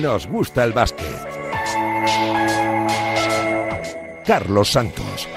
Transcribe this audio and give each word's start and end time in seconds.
nos 0.00 0.26
gusta 0.26 0.64
el 0.64 0.72
básquet. 0.72 1.06
Carlos 4.26 4.70
Santos. 4.70 5.28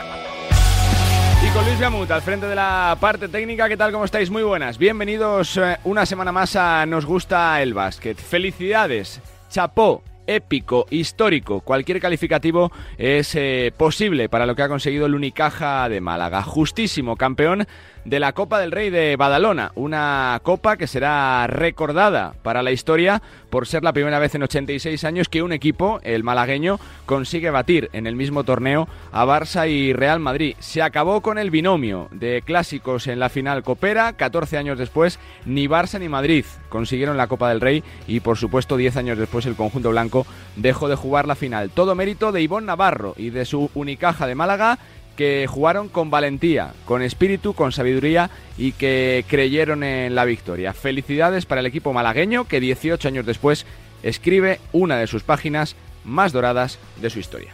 Y 1.46 1.50
con 1.52 1.66
Luis 1.66 1.80
Gamut 1.80 2.10
al 2.12 2.22
frente 2.22 2.48
de 2.48 2.56
la 2.56 2.98
parte 3.00 3.30
técnica, 3.30 3.70
¿qué 3.70 3.78
tal? 3.78 3.92
¿Cómo 3.92 4.06
estáis? 4.06 4.30
Muy 4.30 4.44
buenas. 4.44 4.78
Bienvenidos 4.78 5.58
eh, 5.58 5.78
una 5.86 6.06
semana 6.06 6.32
más 6.32 6.56
a 6.56 6.86
Nos 6.86 7.06
gusta 7.06 7.62
el 7.62 7.74
básquet. 7.74 8.18
Felicidades, 8.18 9.22
chapó, 9.50 10.04
épico, 10.30 10.86
histórico, 10.92 11.62
cualquier 11.62 12.00
calificativo 12.00 12.72
es 12.98 13.34
eh, 13.36 13.74
posible 13.76 14.30
para 14.30 14.46
lo 14.46 14.56
que 14.56 14.62
ha 14.62 14.70
conseguido 14.70 15.08
el 15.08 15.16
Unicaja 15.16 15.90
de 15.90 16.02
Málaga. 16.02 16.44
Justísimo 16.44 17.16
campeón 17.16 17.68
de 18.06 18.20
la 18.20 18.34
Copa 18.34 18.60
del 18.60 18.72
Rey 18.72 18.90
de 18.90 19.16
Badalona, 19.16 19.72
una 19.76 20.40
copa 20.44 20.78
que 20.78 20.88
será 20.88 21.46
recordada 21.48 22.34
para 22.44 22.64
la 22.64 22.72
historia 22.72 23.22
por 23.50 23.68
ser 23.68 23.84
la 23.84 23.94
primera 23.94 24.20
vez 24.20 24.36
en 24.36 24.44
86 24.44 25.04
años 25.04 25.30
que 25.30 25.44
un 25.44 25.52
equipo, 25.52 26.00
el 26.04 26.24
malagueño, 26.24 26.80
consigue 27.06 27.50
batir 27.50 27.90
en 27.94 28.08
el 28.08 28.16
mismo 28.16 28.44
torneo 28.44 28.88
a 29.12 29.26
Barça 29.26 29.70
y 29.70 29.94
Real 29.94 30.20
Madrid. 30.20 30.56
Se 30.60 30.82
acabó 30.82 31.22
con 31.22 31.38
el 31.38 31.52
binomio 31.52 32.08
de 32.12 32.42
clásicos 32.46 33.08
en 33.08 33.20
la 33.20 33.30
final 33.30 33.64
copera, 33.64 34.14
14 34.14 34.58
años 34.58 34.78
después 34.78 35.20
ni 35.46 35.68
Barça 35.68 36.00
ni 36.00 36.10
Madrid 36.10 36.46
consiguieron 36.70 37.18
la 37.18 37.28
Copa 37.28 37.50
del 37.50 37.62
Rey 37.62 37.84
y 38.08 38.20
por 38.20 38.38
supuesto 38.38 38.78
10 38.78 38.98
años 38.98 39.18
después 39.18 39.46
el 39.46 39.56
conjunto 39.56 39.90
blanco 39.90 40.19
dejó 40.56 40.88
de 40.88 40.96
jugar 40.96 41.28
la 41.28 41.36
final. 41.36 41.70
Todo 41.70 41.96
mérito 41.96 42.32
de 42.32 42.42
Ivonne 42.42 42.68
Navarro 42.68 43.14
y 43.18 43.30
de 43.30 43.46
su 43.46 43.70
Unicaja 43.74 44.28
de 44.28 44.36
Málaga 44.36 44.80
que 45.16 45.48
jugaron 45.48 45.90
con 45.90 46.10
valentía, 46.10 46.72
con 46.86 47.02
espíritu, 47.02 47.54
con 47.54 47.74
sabiduría 47.74 48.30
y 48.58 48.72
que 48.72 49.26
creyeron 49.28 49.84
en 49.84 50.16
la 50.16 50.24
victoria. 50.24 50.74
Felicidades 50.74 51.46
para 51.46 51.60
el 51.60 51.68
equipo 51.68 51.92
malagueño 51.92 52.46
que 52.46 52.62
18 52.62 53.06
años 53.10 53.26
después 53.26 53.66
escribe 54.02 54.62
una 54.72 54.98
de 54.98 55.08
sus 55.08 55.24
páginas 55.24 55.76
más 56.06 56.32
doradas 56.32 56.80
de 57.02 57.10
su 57.10 57.20
historia. 57.20 57.54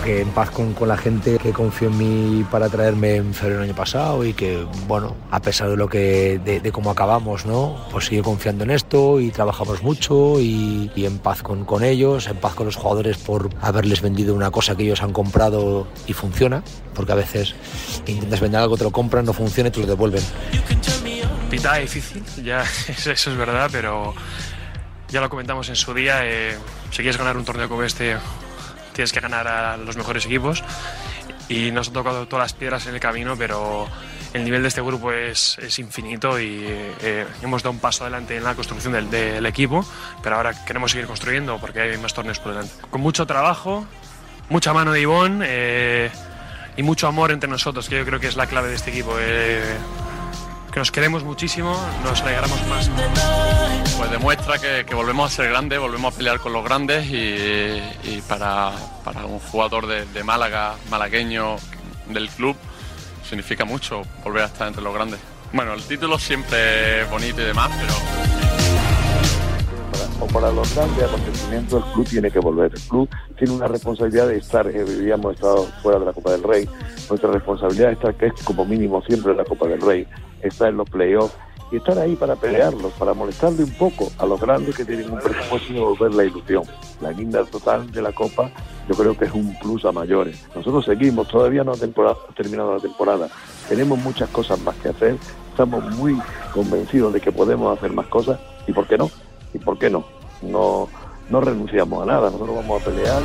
Que 0.00 0.20
en 0.20 0.28
paz 0.28 0.50
con, 0.50 0.74
con, 0.74 0.88
la 0.88 0.96
gente 0.96 1.38
que 1.38 1.52
confió 1.52 1.88
en 1.88 1.98
mí 1.98 2.46
para 2.50 2.68
traerme 2.68 3.16
en 3.16 3.34
febrero 3.34 3.60
del 3.60 3.70
año 3.70 3.76
pasado 3.76 4.24
y 4.24 4.32
que, 4.32 4.64
bueno, 4.86 5.16
a 5.30 5.40
pesar 5.40 5.68
de 5.68 5.76
lo 5.76 5.88
que 5.88 6.38
de, 6.38 6.72
cómo 6.72 6.90
acabamos, 6.90 7.44
¿no? 7.46 7.76
Pues 7.90 8.06
sigue 8.06 8.22
confiando 8.22 8.64
en 8.64 8.70
esto 8.70 9.20
y 9.20 9.30
trabajamos 9.30 9.82
mucho 9.82 10.40
y, 10.40 10.90
y, 10.94 11.04
en 11.04 11.18
paz 11.18 11.42
con, 11.42 11.64
con 11.64 11.84
ellos, 11.84 12.28
en 12.28 12.36
paz 12.36 12.54
con 12.54 12.66
los 12.66 12.76
jugadores 12.76 13.18
por 13.18 13.50
haberles 13.60 14.00
vendido 14.00 14.34
una 14.34 14.50
cosa 14.50 14.76
que 14.76 14.84
ellos 14.84 15.02
han 15.02 15.12
comprado 15.12 15.88
y 16.06 16.12
funciona, 16.12 16.62
porque 16.94 17.12
a 17.12 17.16
veces 17.16 17.54
intentas 18.06 18.40
vender 18.40 18.60
algo, 18.60 18.76
te 18.76 18.84
lo 18.84 18.92
compran, 18.92 19.24
no 19.24 19.32
funciona 19.32 19.68
y 19.68 19.72
te 19.72 19.80
lo 19.80 19.86
devuelven. 19.86 20.22
Pita 21.50 21.74
difícil, 21.76 22.22
ya 22.42 22.62
eso 22.88 23.10
es 23.10 23.36
verdad, 23.36 23.68
pero 23.72 24.14
ya 25.08 25.20
lo 25.20 25.28
comentamos 25.28 25.68
en 25.68 25.76
su 25.76 25.92
día, 25.92 26.20
eh, 26.24 26.56
si 26.90 26.96
quieres 26.98 27.18
ganar 27.18 27.36
un 27.36 27.44
torneo 27.44 27.68
como 27.68 27.82
este 27.82 28.16
tienes 28.92 29.12
que 29.12 29.20
ganar 29.20 29.48
a 29.48 29.76
los 29.76 29.96
mejores 29.96 30.26
equipos 30.26 30.62
y 31.48 31.70
nos 31.70 31.88
han 31.88 31.94
tocado 31.94 32.26
todas 32.26 32.44
las 32.44 32.52
piedras 32.54 32.86
en 32.86 32.94
el 32.94 33.00
camino, 33.00 33.36
pero 33.36 33.88
el 34.32 34.44
nivel 34.44 34.62
de 34.62 34.68
este 34.68 34.80
grupo 34.80 35.12
es, 35.12 35.58
es 35.58 35.78
infinito 35.78 36.40
y 36.40 36.64
eh, 36.66 37.26
hemos 37.42 37.62
dado 37.62 37.72
un 37.72 37.78
paso 37.78 38.04
adelante 38.04 38.36
en 38.36 38.44
la 38.44 38.54
construcción 38.54 38.92
del, 38.92 39.10
del, 39.10 39.44
equipo, 39.46 39.84
pero 40.22 40.36
ahora 40.36 40.64
queremos 40.64 40.92
seguir 40.92 41.06
construyendo 41.06 41.58
porque 41.58 41.80
hay 41.80 41.98
más 41.98 42.14
torneos 42.14 42.38
por 42.38 42.52
delante. 42.52 42.74
Con 42.90 43.00
mucho 43.00 43.26
trabajo, 43.26 43.86
mucha 44.48 44.72
mano 44.72 44.92
de 44.92 45.00
Ivonne 45.00 45.44
eh, 45.48 46.10
y 46.76 46.82
mucho 46.82 47.06
amor 47.06 47.32
entre 47.32 47.50
nosotros, 47.50 47.88
que 47.88 47.98
yo 47.98 48.04
creo 48.04 48.20
que 48.20 48.28
es 48.28 48.36
la 48.36 48.46
clave 48.46 48.68
de 48.68 48.76
este 48.76 48.90
equipo. 48.90 49.16
Eh, 49.18 49.76
que 50.72 50.80
nos 50.80 50.90
queremos 50.90 51.22
muchísimo, 51.22 51.78
nos 52.02 52.22
alegramos 52.22 52.66
más. 52.66 52.90
Pues 53.98 54.10
demuestra 54.10 54.58
que, 54.58 54.94
volvemos 54.94 55.30
a 55.30 55.36
ser 55.36 55.50
grandes, 55.50 55.78
volvemos 55.78 56.14
a 56.14 56.16
pelear 56.16 56.40
con 56.40 56.54
los 56.54 56.64
grandes 56.64 57.06
y, 57.06 57.82
y 58.08 58.22
para, 58.26 58.72
para, 59.04 59.26
un 59.26 59.38
jugador 59.38 59.86
de, 59.86 60.06
de, 60.06 60.24
Málaga, 60.24 60.74
malagueño 60.90 61.56
del 62.06 62.28
club, 62.30 62.56
significa 63.28 63.66
mucho 63.66 64.02
volver 64.24 64.44
a 64.44 64.46
estar 64.46 64.66
entre 64.66 64.82
los 64.82 64.94
grandes. 64.94 65.20
Bueno, 65.52 65.74
el 65.74 65.82
título 65.82 66.18
siempre 66.18 67.02
es 67.02 67.10
bonito 67.10 67.42
y 67.42 67.44
demás, 67.44 67.70
pero... 67.78 68.31
Para 70.32 70.52
los 70.52 70.74
grandes 70.74 71.02
acontecimientos 71.04 71.84
el 71.84 71.92
club 71.92 72.06
tiene 72.08 72.30
que 72.30 72.38
volver. 72.38 72.72
El 72.74 72.80
club 72.82 73.08
tiene 73.36 73.54
una 73.54 73.66
responsabilidad 73.66 74.28
de 74.28 74.38
estar, 74.38 74.66
eh, 74.66 74.80
habíamos 74.80 75.34
estado 75.34 75.64
fuera 75.82 75.98
de 75.98 76.06
la 76.06 76.12
Copa 76.12 76.32
del 76.32 76.42
Rey, 76.42 76.68
nuestra 77.08 77.30
responsabilidad 77.30 77.90
es 77.90 77.98
estar, 77.98 78.14
que 78.14 78.26
es 78.26 78.32
como 78.44 78.64
mínimo 78.64 79.02
siempre 79.02 79.32
en 79.32 79.38
la 79.38 79.44
Copa 79.44 79.66
del 79.66 79.80
Rey 79.80 80.06
estar 80.40 80.68
en 80.68 80.76
los 80.76 80.88
playoffs 80.88 81.34
y 81.70 81.76
estar 81.76 81.98
ahí 81.98 82.16
para 82.16 82.36
pelearlos, 82.36 82.92
para 82.92 83.14
molestarle 83.14 83.64
un 83.64 83.72
poco 83.72 84.10
a 84.18 84.26
los 84.26 84.40
grandes 84.40 84.76
que 84.76 84.84
tienen 84.84 85.10
un 85.10 85.18
presupuesto 85.18 85.72
y 85.72 85.78
volver 85.78 86.14
la 86.14 86.24
ilusión. 86.24 86.64
La 87.00 87.12
guinda 87.12 87.44
total 87.44 87.90
de 87.90 88.02
la 88.02 88.12
Copa 88.12 88.50
yo 88.88 88.94
creo 88.94 89.16
que 89.16 89.24
es 89.24 89.32
un 89.32 89.58
plus 89.58 89.84
a 89.84 89.92
mayores. 89.92 90.46
Nosotros 90.54 90.84
seguimos, 90.84 91.28
todavía 91.28 91.64
no 91.64 91.72
ha 91.72 92.34
terminado 92.34 92.74
la 92.74 92.80
temporada, 92.80 93.28
tenemos 93.68 93.98
muchas 93.98 94.28
cosas 94.30 94.60
más 94.60 94.76
que 94.76 94.90
hacer, 94.90 95.16
estamos 95.50 95.84
muy 95.96 96.18
convencidos 96.52 97.12
de 97.12 97.20
que 97.20 97.32
podemos 97.32 97.76
hacer 97.76 97.92
más 97.92 98.06
cosas 98.06 98.38
y 98.66 98.72
por 98.72 98.86
qué 98.86 98.98
no, 98.98 99.10
y 99.54 99.58
por 99.58 99.78
qué 99.78 99.90
no, 99.90 100.04
no, 100.42 100.88
no 101.30 101.40
renunciamos 101.40 102.02
a 102.02 102.06
nada, 102.06 102.30
nosotros 102.30 102.56
vamos 102.56 102.82
a 102.82 102.84
pelear. 102.84 103.22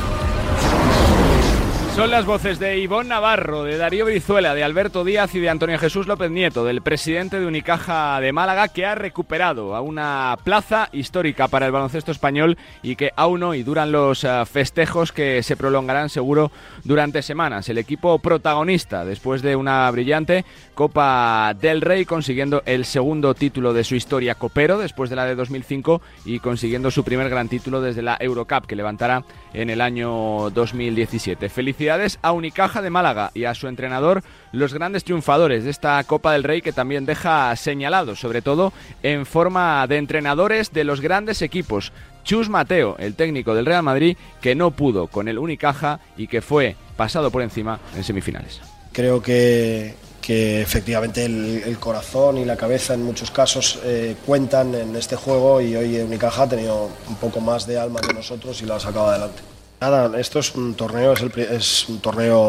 Son 1.97 2.11
las 2.11 2.27
voces 2.27 2.59
de 2.59 2.77
Ivonne 2.77 3.09
Navarro, 3.09 3.63
de 3.63 3.75
Darío 3.75 4.05
Brizuela, 4.05 4.53
de 4.53 4.63
Alberto 4.63 5.03
Díaz 5.03 5.33
y 5.33 5.39
de 5.39 5.49
Antonio 5.49 5.79
Jesús 5.79 6.05
López 6.05 6.29
Nieto, 6.29 6.63
del 6.63 6.83
presidente 6.83 7.39
de 7.39 7.47
Unicaja 7.47 8.21
de 8.21 8.31
Málaga, 8.31 8.67
que 8.67 8.85
ha 8.85 8.93
recuperado 8.93 9.75
a 9.75 9.81
una 9.81 10.37
plaza 10.43 10.89
histórica 10.91 11.47
para 11.47 11.65
el 11.65 11.71
baloncesto 11.71 12.11
español 12.11 12.55
y 12.83 12.97
que 12.97 13.09
aún 13.15 13.41
hoy 13.41 13.63
duran 13.63 13.91
los 13.91 14.23
uh, 14.25 14.45
festejos 14.45 15.11
que 15.11 15.41
se 15.41 15.57
prolongarán 15.57 16.09
seguro 16.09 16.51
durante 16.83 17.23
semanas. 17.23 17.67
El 17.67 17.79
equipo 17.79 18.19
protagonista, 18.19 19.03
después 19.03 19.41
de 19.41 19.55
una 19.55 19.89
brillante 19.89 20.45
Copa 20.77 21.55
del 21.59 21.81
Rey, 21.81 22.05
consiguiendo 22.05 22.61
el 22.67 22.85
segundo 22.85 23.33
título 23.33 23.73
de 23.73 23.83
su 23.83 23.95
historia 23.95 24.35
copero, 24.35 24.77
después 24.77 25.09
de 25.09 25.15
la 25.15 25.25
de 25.25 25.33
2005, 25.33 26.03
y 26.23 26.37
consiguiendo 26.37 26.91
su 26.91 27.03
primer 27.03 27.31
gran 27.31 27.49
título 27.49 27.81
desde 27.81 28.03
la 28.03 28.15
Eurocup, 28.19 28.67
que 28.67 28.75
levantará 28.75 29.23
en 29.53 29.71
el 29.71 29.81
año 29.81 30.51
2017. 30.51 31.49
Felicidades 31.49 32.19
a 32.21 32.31
Unicaja 32.31 32.83
de 32.83 32.91
Málaga 32.91 33.31
y 33.33 33.45
a 33.45 33.55
su 33.55 33.67
entrenador, 33.67 34.21
los 34.51 34.71
grandes 34.71 35.03
triunfadores 35.03 35.63
de 35.63 35.71
esta 35.71 36.03
Copa 36.03 36.31
del 36.31 36.43
Rey 36.43 36.61
que 36.61 36.73
también 36.73 37.07
deja 37.07 37.55
señalados, 37.55 38.19
sobre 38.19 38.43
todo 38.43 38.71
en 39.01 39.25
forma 39.25 39.87
de 39.87 39.97
entrenadores 39.97 40.71
de 40.73 40.83
los 40.83 41.01
grandes 41.01 41.41
equipos. 41.41 41.91
Chus 42.23 42.49
Mateo, 42.49 42.97
el 42.99 43.15
técnico 43.15 43.55
del 43.55 43.65
Real 43.65 43.81
Madrid, 43.81 44.15
que 44.41 44.53
no 44.53 44.69
pudo 44.69 45.07
con 45.07 45.27
el 45.27 45.39
Unicaja 45.39 46.01
y 46.17 46.27
que 46.27 46.43
fue 46.43 46.75
pasado 46.95 47.31
por 47.31 47.41
encima 47.41 47.79
en 47.95 48.03
semifinales. 48.03 48.61
Creo 48.93 49.23
que, 49.23 49.95
que 50.27 50.61
efectivamente 50.61 51.23
el, 51.23 51.63
el, 51.65 51.79
corazón 51.79 52.37
y 52.37 52.43
la 52.43 52.57
cabeza 52.57 52.93
en 52.93 53.01
muchos 53.01 53.31
casos 53.31 53.79
eh, 53.85 54.13
cuentan 54.25 54.75
en 54.75 54.93
este 54.97 55.15
juego 55.15 55.61
y 55.61 55.73
hoy 55.73 56.01
Unicaja 56.01 56.43
ha 56.43 56.49
tenido 56.49 56.89
un 57.07 57.15
poco 57.15 57.39
más 57.39 57.65
de 57.65 57.79
alma 57.79 58.01
que 58.01 58.13
nosotros 58.13 58.61
y 58.61 58.65
lo 58.65 58.73
ha 58.73 58.79
sacado 58.81 59.07
adelante. 59.07 59.41
Nada, 59.79 60.19
esto 60.19 60.39
es 60.39 60.53
un 60.53 60.73
torneo, 60.73 61.13
es, 61.13 61.21
el, 61.21 61.31
es, 61.39 61.87
un 61.87 62.01
torneo 62.01 62.41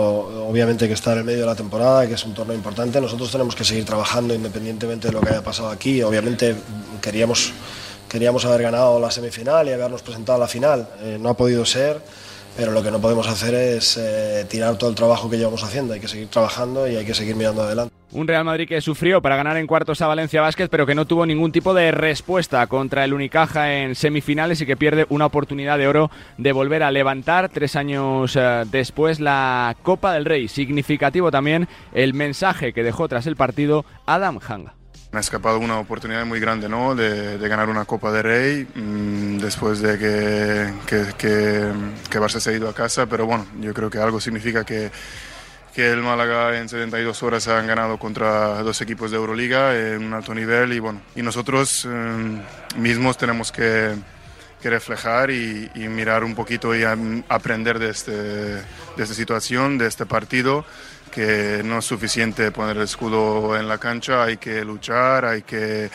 obviamente 0.48 0.88
que 0.88 0.94
está 0.94 1.12
en 1.12 1.18
el 1.18 1.24
medio 1.24 1.42
de 1.42 1.46
la 1.46 1.54
temporada, 1.54 2.04
que 2.08 2.14
es 2.14 2.24
un 2.24 2.34
torneo 2.34 2.56
importante. 2.56 3.00
Nosotros 3.00 3.30
tenemos 3.30 3.54
que 3.54 3.62
seguir 3.62 3.84
trabajando 3.84 4.34
independientemente 4.34 5.06
de 5.06 5.12
lo 5.12 5.20
que 5.20 5.28
haya 5.28 5.44
pasado 5.44 5.68
aquí. 5.68 6.02
Obviamente 6.02 6.56
queríamos, 7.00 7.52
queríamos 8.08 8.44
haber 8.44 8.62
ganado 8.62 8.98
la 8.98 9.12
semifinal 9.12 9.68
y 9.68 9.72
habernos 9.72 10.02
presentado 10.02 10.34
a 10.34 10.40
la 10.40 10.48
final. 10.48 10.88
Eh, 11.00 11.16
no 11.20 11.28
ha 11.28 11.36
podido 11.36 11.64
ser, 11.64 12.00
pero 12.58 12.72
lo 12.72 12.82
que 12.82 12.90
no 12.90 13.00
podemos 13.00 13.28
hacer 13.28 13.54
es 13.54 13.96
eh, 13.96 14.44
tirar 14.50 14.76
todo 14.76 14.90
el 14.90 14.96
trabajo 14.96 15.30
que 15.30 15.38
llevamos 15.38 15.62
haciendo. 15.62 15.94
Hay 15.94 16.00
que 16.00 16.08
seguir 16.08 16.26
trabajando 16.26 16.88
y 16.88 16.96
hay 16.96 17.06
que 17.06 17.14
seguir 17.14 17.36
mirando 17.36 17.62
adelante. 17.62 17.94
Un 18.10 18.26
Real 18.26 18.44
Madrid 18.44 18.66
que 18.66 18.80
sufrió 18.80 19.22
para 19.22 19.36
ganar 19.36 19.56
en 19.58 19.68
cuartos 19.68 20.02
a 20.02 20.08
Valencia 20.08 20.40
Vázquez, 20.40 20.68
pero 20.68 20.84
que 20.84 20.96
no 20.96 21.06
tuvo 21.06 21.24
ningún 21.24 21.52
tipo 21.52 21.72
de 21.72 21.92
respuesta 21.92 22.66
contra 22.66 23.04
el 23.04 23.14
Unicaja 23.14 23.74
en 23.74 23.94
semifinales 23.94 24.60
y 24.60 24.66
que 24.66 24.76
pierde 24.76 25.06
una 25.08 25.26
oportunidad 25.26 25.78
de 25.78 25.86
oro 25.86 26.10
de 26.36 26.50
volver 26.50 26.82
a 26.82 26.90
levantar 26.90 27.48
tres 27.48 27.76
años 27.76 28.34
uh, 28.34 28.68
después 28.68 29.20
la 29.20 29.76
Copa 29.84 30.12
del 30.14 30.24
Rey. 30.24 30.48
Significativo 30.48 31.30
también 31.30 31.68
el 31.94 32.12
mensaje 32.12 32.72
que 32.72 32.82
dejó 32.82 33.06
tras 33.06 33.28
el 33.28 33.36
partido 33.36 33.84
Adam 34.04 34.40
Hanga. 34.44 34.77
Me 35.10 35.18
ha 35.18 35.20
escapado 35.20 35.58
una 35.58 35.78
oportunidad 35.78 36.26
muy 36.26 36.38
grande 36.38 36.68
¿no? 36.68 36.94
de, 36.94 37.38
de 37.38 37.48
ganar 37.48 37.70
una 37.70 37.86
Copa 37.86 38.12
de 38.12 38.22
Rey 38.22 38.68
mmm, 38.74 39.38
después 39.38 39.80
de 39.80 39.98
que, 39.98 40.72
que, 40.86 41.14
que, 41.16 41.72
que 42.10 42.20
Barça 42.20 42.40
se 42.40 42.50
ha 42.50 42.52
ido 42.52 42.68
a 42.68 42.74
casa, 42.74 43.06
pero 43.06 43.24
bueno, 43.24 43.46
yo 43.60 43.72
creo 43.72 43.88
que 43.88 43.98
algo 43.98 44.20
significa 44.20 44.64
que 44.64 44.90
que 45.78 45.92
el 45.92 46.02
Málaga 46.02 46.58
en 46.58 46.68
72 46.68 47.22
horas 47.22 47.46
han 47.46 47.68
ganado 47.68 47.98
contra 47.98 48.64
dos 48.64 48.80
equipos 48.80 49.12
de 49.12 49.16
Euroliga 49.16 49.78
en 49.78 50.02
un 50.02 50.12
alto 50.12 50.34
nivel 50.34 50.72
y 50.72 50.80
bueno, 50.80 51.00
y 51.14 51.22
nosotros 51.22 51.86
eh, 51.88 52.42
mismos 52.76 53.16
tenemos 53.16 53.52
que, 53.52 53.94
que 54.60 54.70
reflejar 54.70 55.30
y, 55.30 55.70
y 55.76 55.86
mirar 55.86 56.24
un 56.24 56.34
poquito 56.34 56.74
y 56.74 56.82
aprender 56.82 57.78
de, 57.78 57.90
este, 57.90 58.10
de 58.10 58.62
esta 58.96 59.14
situación, 59.14 59.78
de 59.78 59.86
este 59.86 60.04
partido, 60.04 60.64
que 61.08 61.62
no 61.64 61.78
es 61.78 61.84
suficiente 61.84 62.50
poner 62.50 62.76
el 62.76 62.84
escudo 62.84 63.56
en 63.56 63.68
la 63.68 63.78
cancha, 63.78 64.24
hay 64.24 64.36
que 64.36 64.64
luchar, 64.64 65.24
hay 65.24 65.42
que, 65.42 65.90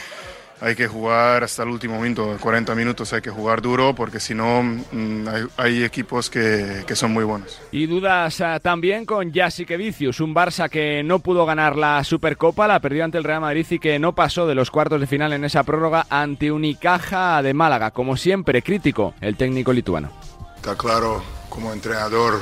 hay 0.62 0.76
que 0.76 0.88
jugar 0.88 1.44
hasta 1.44 1.64
el 1.64 1.70
último 1.70 2.00
minuto, 2.00 2.38
40 2.40 2.74
minutos 2.76 3.12
hay 3.14 3.22
que 3.22 3.30
jugar 3.30 3.62
duro, 3.62 3.94
porque 3.94 4.20
si 4.20 4.34
no 4.34 4.64
mm, 4.64 5.28
hay, 5.28 5.44
hay 5.58 5.84
equipos 5.84 6.30
que, 6.30 6.84
que 6.88 6.96
son 6.96 7.12
muy 7.12 7.24
buenos. 7.24 7.62
Y 7.72 7.86
dudas 7.86 8.40
ah, 8.42 8.60
también 8.60 9.06
con 9.06 9.34
Jasique 9.34 9.78
Vicius, 9.78 10.20
un 10.20 10.34
Barça 10.34 10.70
que 10.70 11.04
no 11.04 11.20
pudo 11.20 11.46
ganar 11.46 11.76
la 11.76 12.04
Supercopa, 12.04 12.68
la 12.68 12.80
perdió 12.80 13.04
ante 13.04 13.18
el 13.18 13.24
Real 13.24 13.42
Madrid 13.42 13.66
y 13.70 13.80
que 13.80 14.00
no 14.00 14.14
pasó 14.14 14.48
de 14.48 14.56
los 14.56 14.72
cuartos 14.72 15.00
de 15.00 15.08
final 15.08 15.34
en 15.34 15.44
esa 15.44 15.64
prórroga 15.64 16.06
ante 16.10 16.52
Unicaja 16.52 17.42
de 17.42 17.54
Málaga. 17.54 17.92
Como 17.92 18.16
siempre, 18.16 18.62
crítico 18.62 19.14
el 19.22 19.36
técnico 19.36 19.74
lituano. 19.74 20.12
Está 20.56 20.78
claro, 20.78 21.22
como 21.50 21.74
entrenador, 21.74 22.42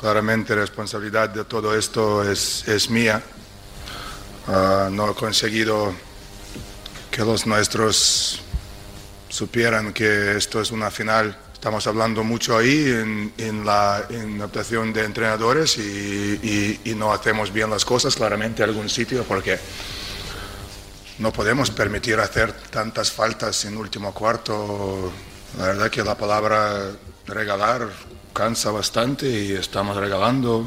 claramente 0.00 0.54
la 0.54 0.62
responsabilidad 0.62 1.28
de 1.28 1.44
todo 1.44 1.76
esto 1.76 2.24
es, 2.28 2.66
es 2.66 2.88
mía. 2.88 3.22
Ah, 4.48 4.88
no 4.90 5.10
he 5.10 5.14
conseguido 5.14 5.92
que 7.10 7.22
los 7.22 7.46
nuestros 7.46 8.40
supieran 9.28 9.92
que 9.92 10.36
esto 10.38 10.62
es 10.62 10.70
una 10.70 10.90
final. 10.90 11.36
Estamos 11.52 11.86
hablando 11.86 12.24
mucho 12.24 12.56
ahí 12.56 12.86
en, 12.90 13.34
en 13.36 13.66
la 13.66 14.06
en 14.08 14.38
de 14.94 15.04
entrenadores 15.04 15.76
y, 15.76 15.82
y- 16.42 16.80
y 16.90 16.94
no 16.94 17.12
hacemos 17.12 17.52
bien 17.52 17.68
las 17.68 17.84
cosas 17.84 18.14
claramente 18.16 18.62
en 18.62 18.70
algún 18.70 18.88
sitio 18.88 19.22
porque 19.24 19.58
no 21.18 21.30
podemos 21.30 21.70
permitir 21.70 22.18
hacer 22.18 22.52
tantas 22.70 23.12
faltas 23.12 23.66
en 23.66 23.76
último 23.76 24.14
cuarto. 24.14 25.12
La 25.58 25.66
verdad 25.66 25.90
que 25.90 26.02
la 26.02 26.16
palabra 26.16 26.92
regalar 27.26 27.86
cansa 28.32 28.70
bastante 28.70 29.28
y 29.28 29.52
estamos 29.52 29.96
regalando. 29.96 30.64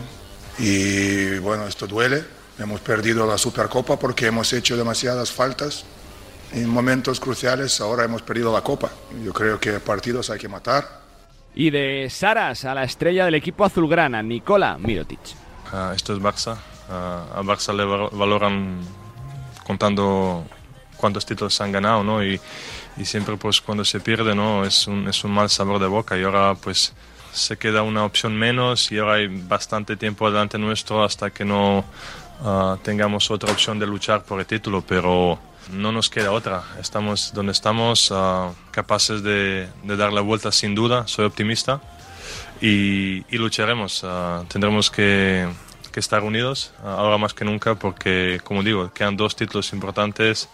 Y 0.60 1.38
bueno, 1.40 1.68
esto 1.68 1.88
duele. 1.88 2.24
Hemos 2.60 2.82
perdido 2.82 3.26
la 3.26 3.38
Supercopa 3.38 3.98
porque 3.98 4.28
hemos 4.28 4.54
hecho 4.54 4.78
demasiadas 4.78 5.32
faltas. 5.32 5.86
En 6.52 6.70
momentos 6.70 7.20
cruciales 7.20 7.82
ahora 7.82 8.04
hemos 8.06 8.22
perdido 8.22 8.54
la 8.54 8.62
Copa. 8.62 8.92
Yo 9.24 9.34
creo 9.34 9.60
que 9.60 9.80
partidos 9.80 10.30
hay 10.30 10.38
que 10.40 10.48
matar. 10.48 11.02
Y 11.56 11.70
de 11.72 12.08
Saras 12.10 12.66
a 12.66 12.74
la 12.76 12.84
estrella 12.84 13.26
del 13.26 13.36
equipo 13.36 13.66
azulgrana, 13.66 14.22
Nicola 14.22 14.78
Mirotic. 14.78 15.20
Ah, 15.72 15.94
esto 15.96 16.14
es 16.14 16.20
Barça. 16.20 16.56
Ah, 16.90 17.26
a 17.36 17.42
Barça 17.42 17.74
le 17.76 17.84
val- 17.86 18.10
valoran 18.12 18.82
contando 19.66 20.46
cuántos 20.98 21.26
títulos 21.26 21.60
han 21.62 21.72
ganado, 21.72 22.04
¿no? 22.04 22.24
Y, 22.24 22.40
y 22.98 23.06
siempre 23.06 23.36
pues 23.38 23.62
cuando 23.62 23.84
se 23.86 24.00
pierde, 24.00 24.36
¿no? 24.36 24.64
Es 24.66 24.88
un, 24.88 25.08
es 25.08 25.24
un 25.24 25.32
mal 25.32 25.50
sabor 25.50 25.80
de 25.80 25.88
boca 25.88 26.18
y 26.18 26.24
ahora 26.24 26.56
pues 26.56 26.94
se 27.34 27.58
queda 27.58 27.82
una 27.82 28.06
opción 28.06 28.36
menos 28.36 28.92
y 28.92 29.00
ahora 29.00 29.16
hay 29.16 29.28
bastante 29.28 29.98
tiempo 29.98 30.30
delante 30.30 30.58
nuestro 30.58 31.04
hasta 31.04 31.32
que 31.32 31.44
no 31.44 31.84
ah, 32.42 32.78
tengamos 32.84 33.32
otra 33.32 33.52
opción 33.52 33.80
de 33.80 33.88
luchar 33.88 34.24
por 34.24 34.40
el 34.40 34.46
título, 34.46 34.84
pero 34.88 35.40
no 35.72 35.92
nos 35.92 36.10
queda 36.10 36.32
otra. 36.32 36.64
Estamos 36.80 37.34
donde 37.34 37.52
estamos, 37.52 38.12
ah, 38.14 38.52
capaces 38.72 39.24
de, 39.24 39.68
dar 39.84 40.14
la 40.14 40.22
vuelta 40.22 40.52
sin 40.52 40.76
duda, 40.76 41.08
soy 41.08 41.26
optimista 41.26 41.82
y, 42.62 43.26
y 43.34 43.38
lucharemos. 43.38 44.04
ah, 44.04 44.44
tendremos 44.48 44.92
que, 44.92 45.48
que 45.94 46.02
estar 46.02 46.24
unidos 46.24 46.74
ah, 46.84 46.96
ahora 46.98 47.18
más 47.18 47.34
que 47.34 47.46
nunca 47.46 47.76
porque, 47.76 48.42
como 48.44 48.64
digo, 48.64 48.92
quedan 48.94 49.16
dos 49.16 49.36
títulos 49.36 49.72
importantes 49.72 50.50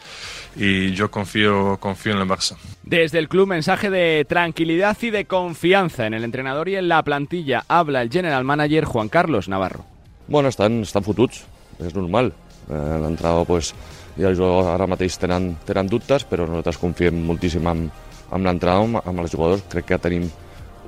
y 0.56 0.92
yo 0.92 1.10
confío, 1.10 1.78
confío 1.80 2.14
en 2.14 2.20
el 2.20 2.28
Barça. 2.28 2.58
Desde 2.84 3.18
el 3.18 3.28
club, 3.30 3.48
mensaje 3.48 3.90
de 3.90 4.26
tranquilidad 4.28 4.98
y 5.02 5.10
de 5.10 5.26
confianza 5.26 6.06
en 6.06 6.14
el 6.14 6.24
entrenador 6.24 6.70
y 6.70 6.76
en 6.76 6.88
la 6.90 7.02
plantilla. 7.02 7.64
Habla 7.68 8.02
el 8.02 8.12
general 8.12 8.44
manager 8.44 8.86
Juan 8.86 9.10
Carlos 9.10 9.48
Navarro. 9.48 9.86
Bueno, 10.28 10.50
estan, 10.50 10.82
estan 10.82 11.04
fotuts, 11.04 11.46
és 11.82 11.96
normal. 11.96 12.34
Eh, 12.70 12.98
L'entrada, 13.02 13.42
pues, 13.50 13.72
ja 14.20 14.30
els 14.30 14.38
jugadors 14.38 14.68
ara 14.76 14.86
mateix 14.86 15.18
tenen, 15.18 15.56
tenen 15.66 15.90
dubtes, 15.90 16.26
però 16.28 16.46
nosaltres 16.46 16.78
confiem 16.78 17.18
moltíssim 17.26 17.66
en, 17.72 17.88
en 18.30 18.46
l'entrada, 18.46 18.84
amb, 18.84 19.00
amb 19.02 19.24
els 19.24 19.34
jugadors. 19.34 19.64
Crec 19.72 19.88
que 19.90 20.02
tenim 20.04 20.28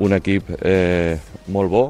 un 0.01 0.13
equip 0.13 0.51
eh, 0.61 1.17
molt 1.49 1.73
bo, 1.73 1.83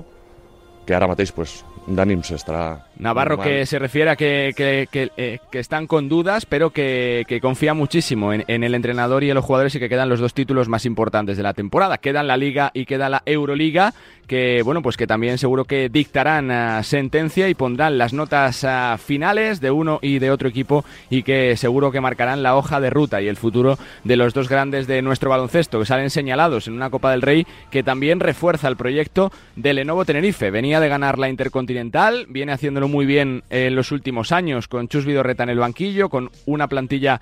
que 0.88 0.96
ara 0.96 1.10
mateix 1.12 1.34
pues, 1.36 1.60
d'ànims 1.88 2.32
estarà 2.36 2.66
Navarro 3.02 3.36
normal. 3.38 3.48
que 3.50 3.66
se 3.66 3.80
refiere 3.80 4.10
a 4.12 4.16
que, 4.16 4.54
que- 4.56 4.88
que, 4.92 5.12
eh, 5.18 5.40
que 5.52 5.60
están 5.60 5.88
con 5.88 6.08
dudas, 6.08 6.46
pero 6.46 6.70
que, 6.70 7.26
confía 7.42 7.74
muchísimo 7.74 8.32
en, 8.34 8.44
en 8.48 8.64
el 8.64 8.76
entrenador 8.76 9.24
y 9.24 9.30
en 9.30 9.36
los 9.36 9.44
jugadores 9.44 9.76
y 9.76 9.80
que 9.80 9.90
quedan 9.90 10.08
los 10.10 10.20
dos 10.20 10.34
títulos 10.34 10.70
más 10.70 10.86
importantes 10.86 11.36
de 11.38 11.44
la 11.44 11.54
temporada. 11.54 11.98
Quedan 11.98 12.28
la 12.28 12.38
Liga 12.38 12.72
y 12.74 12.86
queda 12.86 13.10
la 13.10 13.24
Euroliga, 13.26 13.94
que 14.28 14.62
bueno, 14.64 14.82
pues 14.82 14.96
que 14.98 15.08
también 15.08 15.38
seguro 15.38 15.66
que 15.66 15.90
dictarán 15.90 16.52
ah, 16.52 16.84
sentencia 16.84 17.50
y 17.50 17.54
pondrán 17.54 17.98
las 17.98 18.14
notas 18.14 18.64
ah, 18.64 18.98
finales 19.04 19.60
de 19.60 19.72
uno 19.72 20.00
y 20.02 20.20
de 20.20 20.32
otro 20.32 20.48
equipo 20.48 20.86
y 21.10 21.24
que 21.24 21.58
seguro 21.58 21.92
que 21.92 22.00
marcarán 22.02 22.44
la 22.44 22.56
hoja 22.56 22.80
de 22.80 22.90
ruta 22.90 23.22
y 23.22 23.28
el 23.28 23.36
futuro 23.36 23.78
de 24.04 24.16
los 24.16 24.34
dos 24.34 24.48
grandes 24.48 24.88
de 24.88 25.02
nuestro 25.02 25.30
baloncesto, 25.30 25.80
que 25.80 25.86
salen 25.86 26.10
señalados 26.12 26.68
en 26.68 26.74
una 26.76 26.90
Copa 26.90 27.12
del 27.12 27.22
Rey 27.22 27.46
que 27.72 27.84
también 27.84 28.20
refuerza 28.20 28.68
el 28.68 28.78
proyecto 28.78 29.32
de 29.56 29.74
Lenovo 29.74 30.06
Tenerife. 30.06 30.52
Venía 30.52 30.80
de 30.80 30.88
ganar 30.90 31.18
la 31.20 31.28
Intercontinental, 31.30 32.26
viene 32.30 32.52
haciéndolo 32.54 32.88
muy 32.92 33.06
bien 33.06 33.44
en 33.50 33.76
los 33.76 33.92
últimos 33.92 34.32
años 34.32 34.68
con 34.68 34.88
Chus 34.88 35.06
Vidorreta 35.06 35.44
en 35.44 35.50
el 35.50 35.60
banquillo, 35.60 36.10
con 36.10 36.30
una 36.46 36.68
plantilla 36.68 37.22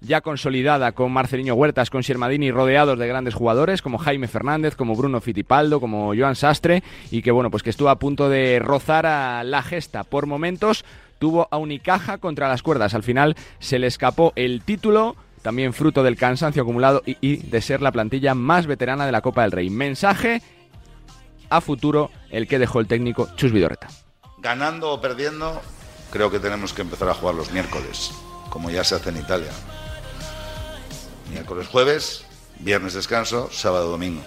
ya 0.00 0.22
consolidada 0.22 0.92
con 0.92 1.12
Marcelino 1.12 1.54
Huertas, 1.54 1.90
con 1.90 2.02
Siermadini 2.02 2.50
rodeados 2.50 2.98
de 2.98 3.06
grandes 3.06 3.34
jugadores 3.34 3.82
como 3.82 3.98
Jaime 3.98 4.28
Fernández, 4.28 4.74
como 4.74 4.96
Bruno 4.96 5.20
Fitipaldo, 5.20 5.78
como 5.78 6.14
Joan 6.16 6.36
Sastre 6.36 6.82
y 7.10 7.20
que 7.20 7.30
bueno, 7.30 7.50
pues 7.50 7.62
que 7.62 7.68
estuvo 7.70 7.90
a 7.90 7.98
punto 7.98 8.30
de 8.30 8.58
rozar 8.58 9.04
a 9.04 9.44
la 9.44 9.62
gesta 9.62 10.04
por 10.04 10.26
momentos, 10.26 10.86
tuvo 11.18 11.48
a 11.50 11.58
Unicaja 11.58 12.16
contra 12.16 12.48
las 12.48 12.62
cuerdas, 12.62 12.94
al 12.94 13.02
final 13.02 13.36
se 13.58 13.78
le 13.78 13.86
escapó 13.86 14.32
el 14.36 14.62
título 14.62 15.16
también 15.42 15.74
fruto 15.74 16.02
del 16.02 16.16
cansancio 16.16 16.62
acumulado 16.62 17.02
y, 17.04 17.18
y 17.20 17.36
de 17.36 17.60
ser 17.60 17.82
la 17.82 17.92
plantilla 17.92 18.34
más 18.34 18.66
veterana 18.66 19.04
de 19.04 19.12
la 19.12 19.20
Copa 19.20 19.42
del 19.42 19.52
Rey. 19.52 19.68
Mensaje 19.68 20.40
a 21.50 21.60
futuro 21.60 22.10
el 22.30 22.48
que 22.48 22.58
dejó 22.58 22.80
el 22.80 22.86
técnico 22.86 23.28
Chus 23.36 23.52
Vidorreta. 23.52 23.88
Ganando 24.40 24.90
o 24.90 25.00
perdiendo, 25.02 25.60
creo 26.10 26.30
que 26.30 26.40
tenemos 26.40 26.72
que 26.72 26.80
empezar 26.80 27.10
a 27.10 27.14
jugar 27.14 27.34
los 27.34 27.52
miércoles, 27.52 28.10
como 28.48 28.70
ya 28.70 28.82
se 28.84 28.94
hace 28.94 29.10
en 29.10 29.18
Italia. 29.18 29.52
Miércoles, 31.30 31.68
jueves, 31.68 32.24
viernes 32.58 32.94
descanso, 32.94 33.50
sábado, 33.52 33.90
domingo. 33.90 34.22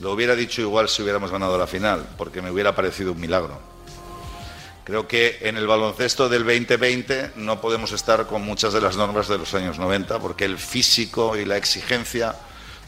Lo 0.00 0.12
hubiera 0.12 0.34
dicho 0.34 0.62
igual 0.62 0.88
si 0.88 1.02
hubiéramos 1.02 1.30
ganado 1.30 1.58
la 1.58 1.66
final, 1.66 2.08
porque 2.16 2.40
me 2.40 2.50
hubiera 2.50 2.74
parecido 2.74 3.12
un 3.12 3.20
milagro. 3.20 3.60
Creo 4.84 5.06
que 5.06 5.40
en 5.42 5.58
el 5.58 5.66
baloncesto 5.66 6.30
del 6.30 6.44
2020 6.44 7.32
no 7.36 7.60
podemos 7.60 7.92
estar 7.92 8.26
con 8.26 8.42
muchas 8.46 8.72
de 8.72 8.80
las 8.80 8.96
normas 8.96 9.28
de 9.28 9.36
los 9.36 9.52
años 9.52 9.78
90, 9.78 10.20
porque 10.20 10.46
el 10.46 10.56
físico 10.56 11.36
y 11.36 11.44
la 11.44 11.58
exigencia 11.58 12.34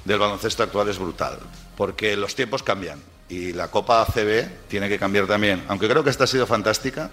del 0.06 0.18
baloncesto 0.18 0.62
actual 0.62 0.88
es 0.88 0.98
brutal, 0.98 1.38
porque 1.76 2.16
los 2.16 2.34
tiempos 2.34 2.62
cambian 2.62 2.98
y 3.28 3.52
la 3.52 3.68
Copa 3.68 4.02
ACB 4.02 4.68
tiene 4.68 4.88
que 4.88 4.98
cambiar 4.98 5.26
también. 5.26 5.64
Aunque 5.68 5.88
creo 5.88 6.04
que 6.04 6.10
esta 6.10 6.24
ha 6.24 6.26
sido 6.26 6.46
fantástica, 6.46 7.10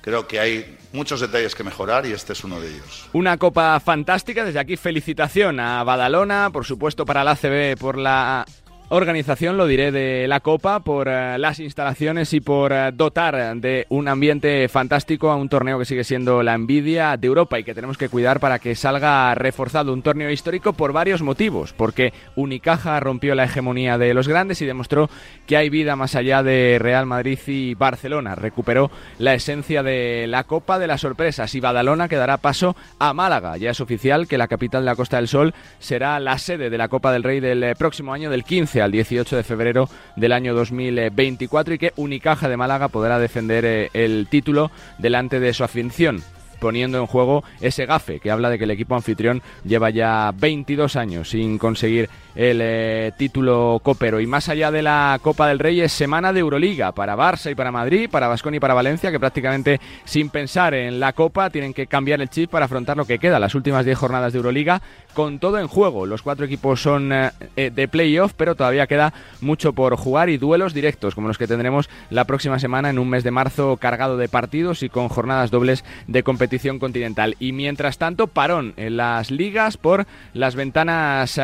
creo 0.00 0.26
que 0.26 0.40
hay 0.40 0.78
muchos 0.92 1.20
detalles 1.20 1.54
que 1.54 1.64
mejorar 1.64 2.06
y 2.06 2.12
este 2.12 2.32
es 2.32 2.44
uno 2.44 2.60
de 2.60 2.68
ellos. 2.68 3.08
Una 3.12 3.36
copa 3.38 3.78
fantástica. 3.80 4.44
Desde 4.44 4.58
aquí, 4.58 4.76
felicitación 4.76 5.60
a 5.60 5.82
Badalona, 5.84 6.50
por 6.52 6.64
supuesto, 6.64 7.06
para 7.06 7.24
la 7.24 7.32
ACB 7.32 7.78
por 7.78 7.96
la 7.96 8.44
organización, 8.92 9.56
lo 9.56 9.66
diré, 9.66 9.90
de 9.90 10.26
la 10.28 10.40
Copa, 10.40 10.80
por 10.80 11.08
eh, 11.08 11.38
las 11.38 11.60
instalaciones 11.60 12.34
y 12.34 12.40
por 12.40 12.72
eh, 12.72 12.90
dotar 12.92 13.56
de 13.56 13.86
un 13.88 14.06
ambiente 14.06 14.68
fantástico 14.68 15.30
a 15.30 15.36
un 15.36 15.48
torneo 15.48 15.78
que 15.78 15.86
sigue 15.86 16.04
siendo 16.04 16.42
la 16.42 16.52
envidia 16.52 17.16
de 17.16 17.26
Europa 17.26 17.58
y 17.58 17.64
que 17.64 17.74
tenemos 17.74 17.96
que 17.96 18.10
cuidar 18.10 18.38
para 18.38 18.58
que 18.58 18.74
salga 18.74 19.34
reforzado. 19.34 19.94
Un 19.94 20.02
torneo 20.02 20.30
histórico 20.30 20.74
por 20.74 20.92
varios 20.92 21.22
motivos, 21.22 21.72
porque 21.72 22.12
Unicaja 22.36 23.00
rompió 23.00 23.34
la 23.34 23.44
hegemonía 23.44 23.96
de 23.96 24.12
los 24.12 24.28
grandes 24.28 24.60
y 24.60 24.66
demostró 24.66 25.08
que 25.46 25.56
hay 25.56 25.70
vida 25.70 25.96
más 25.96 26.14
allá 26.14 26.42
de 26.42 26.76
Real 26.78 27.06
Madrid 27.06 27.38
y 27.46 27.74
Barcelona. 27.74 28.34
Recuperó 28.34 28.90
la 29.18 29.32
esencia 29.32 29.82
de 29.82 30.26
la 30.28 30.44
Copa 30.44 30.78
de 30.78 30.86
las 30.86 31.00
Sorpresas 31.00 31.54
y 31.54 31.60
Badalona 31.60 32.08
que 32.08 32.16
dará 32.16 32.36
paso 32.36 32.76
a 32.98 33.14
Málaga. 33.14 33.56
Ya 33.56 33.70
es 33.70 33.80
oficial 33.80 34.28
que 34.28 34.36
la 34.36 34.48
capital 34.48 34.82
de 34.82 34.86
la 34.90 34.96
Costa 34.96 35.16
del 35.16 35.28
Sol 35.28 35.54
será 35.78 36.20
la 36.20 36.36
sede 36.36 36.68
de 36.68 36.76
la 36.76 36.88
Copa 36.88 37.10
del 37.10 37.22
Rey 37.22 37.40
del 37.40 37.62
eh, 37.62 37.74
próximo 37.74 38.12
año, 38.12 38.28
del 38.28 38.44
15 38.44 38.81
al 38.82 38.92
18 38.92 39.36
de 39.36 39.42
febrero 39.42 39.88
del 40.16 40.32
año 40.32 40.54
2024 40.54 41.74
y 41.74 41.78
que 41.78 41.92
Unicaja 41.96 42.48
de 42.48 42.56
Málaga 42.56 42.88
podrá 42.88 43.18
defender 43.18 43.64
eh, 43.64 43.90
el 43.94 44.26
título 44.28 44.70
delante 44.98 45.40
de 45.40 45.52
su 45.54 45.64
afición. 45.64 46.22
Poniendo 46.62 46.98
en 46.98 47.06
juego 47.06 47.42
ese 47.60 47.86
gafe 47.86 48.20
que 48.20 48.30
habla 48.30 48.48
de 48.48 48.56
que 48.56 48.62
el 48.64 48.70
equipo 48.70 48.94
anfitrión 48.94 49.42
lleva 49.64 49.90
ya 49.90 50.32
22 50.32 50.94
años 50.94 51.30
sin 51.30 51.58
conseguir 51.58 52.08
el 52.36 52.60
eh, 52.62 53.12
título 53.18 53.80
copero. 53.82 54.20
Y 54.20 54.28
más 54.28 54.48
allá 54.48 54.70
de 54.70 54.80
la 54.80 55.18
Copa 55.20 55.48
del 55.48 55.58
Rey 55.58 55.80
es 55.80 55.92
semana 55.92 56.32
de 56.32 56.38
Euroliga 56.38 56.92
para 56.92 57.16
Barça 57.16 57.50
y 57.50 57.56
para 57.56 57.72
Madrid, 57.72 58.08
para 58.08 58.28
Vasconi 58.28 58.58
y 58.58 58.60
para 58.60 58.74
Valencia, 58.74 59.10
que 59.10 59.18
prácticamente 59.18 59.80
sin 60.04 60.30
pensar 60.30 60.72
en 60.74 61.00
la 61.00 61.12
Copa 61.12 61.50
tienen 61.50 61.74
que 61.74 61.88
cambiar 61.88 62.20
el 62.20 62.30
chip 62.30 62.50
para 62.50 62.66
afrontar 62.66 62.96
lo 62.96 63.06
que 63.06 63.18
queda, 63.18 63.40
las 63.40 63.56
últimas 63.56 63.84
10 63.84 63.98
jornadas 63.98 64.32
de 64.32 64.38
Euroliga, 64.38 64.80
con 65.14 65.40
todo 65.40 65.58
en 65.58 65.66
juego. 65.66 66.06
Los 66.06 66.22
cuatro 66.22 66.46
equipos 66.46 66.80
son 66.80 67.12
eh, 67.12 67.32
eh, 67.56 67.70
de 67.74 67.88
playoff, 67.88 68.34
pero 68.36 68.54
todavía 68.54 68.86
queda 68.86 69.12
mucho 69.40 69.72
por 69.72 69.96
jugar 69.96 70.30
y 70.30 70.38
duelos 70.38 70.74
directos, 70.74 71.16
como 71.16 71.28
los 71.28 71.38
que 71.38 71.48
tendremos 71.48 71.90
la 72.08 72.24
próxima 72.24 72.60
semana 72.60 72.88
en 72.88 73.00
un 73.00 73.10
mes 73.10 73.24
de 73.24 73.32
marzo 73.32 73.76
cargado 73.78 74.16
de 74.16 74.28
partidos 74.28 74.84
y 74.84 74.88
con 74.88 75.08
jornadas 75.08 75.50
dobles 75.50 75.84
de 76.06 76.22
competición 76.52 76.78
continental. 76.78 77.34
Y 77.40 77.52
mientras 77.52 77.96
tanto, 77.96 78.26
parón 78.26 78.74
en 78.76 78.98
las 78.98 79.30
ligas 79.30 79.78
por 79.78 80.06
las 80.34 80.54
ventanas 80.54 81.40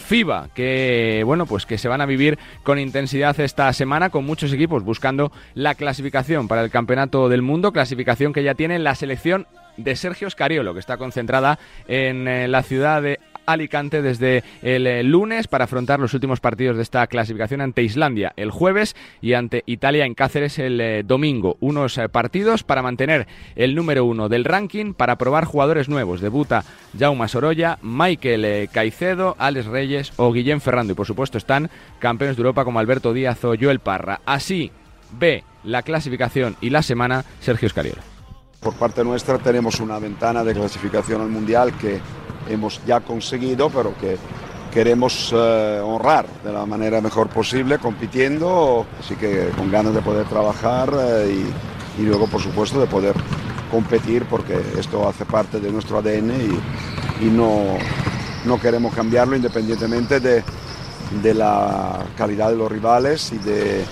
FIBA, 0.00 0.50
que 0.54 1.24
bueno, 1.26 1.46
pues 1.46 1.66
que 1.66 1.78
se 1.78 1.88
van 1.88 2.00
a 2.00 2.06
vivir 2.06 2.38
con 2.62 2.78
intensidad 2.78 3.38
esta 3.40 3.72
semana, 3.72 4.10
con 4.10 4.24
muchos 4.24 4.52
equipos 4.52 4.84
buscando 4.84 5.32
la 5.54 5.74
clasificación 5.74 6.46
para 6.46 6.62
el 6.62 6.70
campeonato 6.70 7.28
del 7.28 7.42
mundo, 7.42 7.72
clasificación 7.72 8.32
que 8.32 8.44
ya 8.44 8.54
tiene 8.54 8.78
la 8.78 8.94
selección 8.94 9.48
de 9.76 9.96
Sergio 9.96 10.30
Scariolo, 10.30 10.74
que 10.74 10.80
está 10.80 10.96
concentrada 10.96 11.58
en 11.88 12.28
eh, 12.28 12.46
la 12.46 12.62
ciudad 12.62 13.02
de 13.02 13.18
Alicante 13.46 14.02
desde 14.02 14.42
el 14.62 14.86
eh, 14.86 15.02
lunes 15.02 15.48
para 15.48 15.64
afrontar 15.64 16.00
los 16.00 16.14
últimos 16.14 16.40
partidos 16.40 16.76
de 16.76 16.82
esta 16.82 17.06
clasificación 17.06 17.60
ante 17.60 17.82
Islandia 17.82 18.32
el 18.36 18.50
jueves 18.50 18.96
y 19.20 19.34
ante 19.34 19.62
Italia 19.66 20.04
en 20.04 20.14
Cáceres 20.14 20.58
el 20.58 20.80
eh, 20.80 21.02
domingo. 21.04 21.56
Unos 21.60 22.00
partidos 22.10 22.62
para 22.62 22.82
mantener 22.82 23.26
el 23.56 23.74
número 23.74 24.04
uno 24.04 24.28
del 24.28 24.44
ranking, 24.44 24.94
para 24.94 25.16
probar 25.16 25.44
jugadores 25.44 25.88
nuevos. 25.88 26.20
Debuta 26.20 26.64
Jaume 26.98 27.28
Sorolla, 27.28 27.78
Michael 27.82 28.68
Caicedo, 28.70 29.36
Alex 29.38 29.66
Reyes 29.66 30.12
o 30.16 30.32
Guillén 30.32 30.60
Ferrando. 30.60 30.92
Y 30.92 30.96
por 30.96 31.06
supuesto 31.06 31.38
están 31.38 31.70
campeones 31.98 32.36
de 32.36 32.40
Europa 32.40 32.64
como 32.64 32.78
Alberto 32.78 33.12
Díaz 33.12 33.44
o 33.44 33.54
Joel 33.58 33.80
Parra. 33.80 34.20
Así 34.24 34.70
ve 35.18 35.44
la 35.64 35.82
clasificación 35.82 36.56
y 36.60 36.70
la 36.70 36.82
semana 36.82 37.24
Sergio 37.40 37.68
Scariolo. 37.68 38.00
Por 38.60 38.74
parte 38.74 39.02
nuestra 39.02 39.38
tenemos 39.38 39.80
una 39.80 39.98
ventana 39.98 40.44
de 40.44 40.54
clasificación 40.54 41.20
al 41.20 41.28
Mundial 41.28 41.72
que 41.78 42.00
hemos 42.48 42.80
ya 42.84 43.00
conseguido, 43.00 43.70
pero 43.70 43.94
que 43.98 44.16
queremos 44.72 45.32
eh, 45.36 45.80
honrar 45.84 46.26
de 46.42 46.52
la 46.52 46.64
manera 46.64 47.00
mejor 47.00 47.28
posible, 47.28 47.78
compitiendo, 47.78 48.86
así 48.98 49.14
que 49.16 49.50
con 49.56 49.70
ganas 49.70 49.94
de 49.94 50.00
poder 50.00 50.26
trabajar 50.26 50.92
eh, 50.98 51.44
y, 51.98 52.02
luego, 52.02 52.26
por 52.26 52.40
supuesto, 52.40 52.80
de 52.80 52.86
poder 52.86 53.14
competir, 53.70 54.24
porque 54.24 54.60
esto 54.78 55.06
hace 55.06 55.24
parte 55.26 55.60
de 55.60 55.70
nuestro 55.70 55.98
ADN 55.98 56.32
y, 57.20 57.26
no, 57.26 57.76
no, 58.46 58.60
queremos 58.60 58.94
cambiarlo 58.94 59.36
independientemente 59.36 60.20
de, 60.20 60.42
de, 61.22 61.34
la 61.34 62.04
calidad 62.16 62.50
de 62.50 62.56
los 62.56 62.72
rivales 62.72 63.32
y 63.32 63.38
de, 63.38 63.84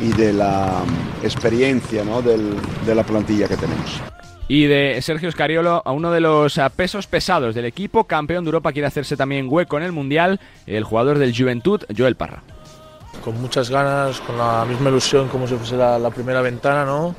y 0.00 0.08
de 0.12 0.32
la 0.32 0.82
mm, 0.84 1.24
experiencia 1.24 2.04
¿no? 2.04 2.22
De 2.22 2.94
la 2.94 3.02
plantilla 3.04 3.46
que 3.46 3.56
tenemos. 3.56 4.13
Y 4.46 4.66
de 4.66 5.00
Sergio 5.00 5.30
Scariolo 5.30 5.82
a 5.84 5.92
uno 5.92 6.10
de 6.10 6.20
los 6.20 6.60
pesos 6.76 7.06
pesados 7.06 7.54
del 7.54 7.64
equipo, 7.64 8.04
campeón 8.04 8.44
de 8.44 8.48
Europa, 8.48 8.72
quiere 8.72 8.86
hacerse 8.86 9.16
también 9.16 9.46
hueco 9.48 9.78
en 9.78 9.84
el 9.84 9.92
Mundial, 9.92 10.38
el 10.66 10.84
jugador 10.84 11.18
del 11.18 11.34
Juventud, 11.34 11.82
Joel 11.96 12.16
Parra. 12.16 12.42
Con 13.24 13.40
muchas 13.40 13.70
ganas, 13.70 14.20
con 14.20 14.36
la 14.36 14.66
misma 14.68 14.90
ilusión 14.90 15.28
como 15.28 15.48
si 15.48 15.54
fuese 15.54 15.76
la, 15.76 16.10
primera 16.10 16.42
ventana, 16.42 16.84
¿no? 16.84 17.14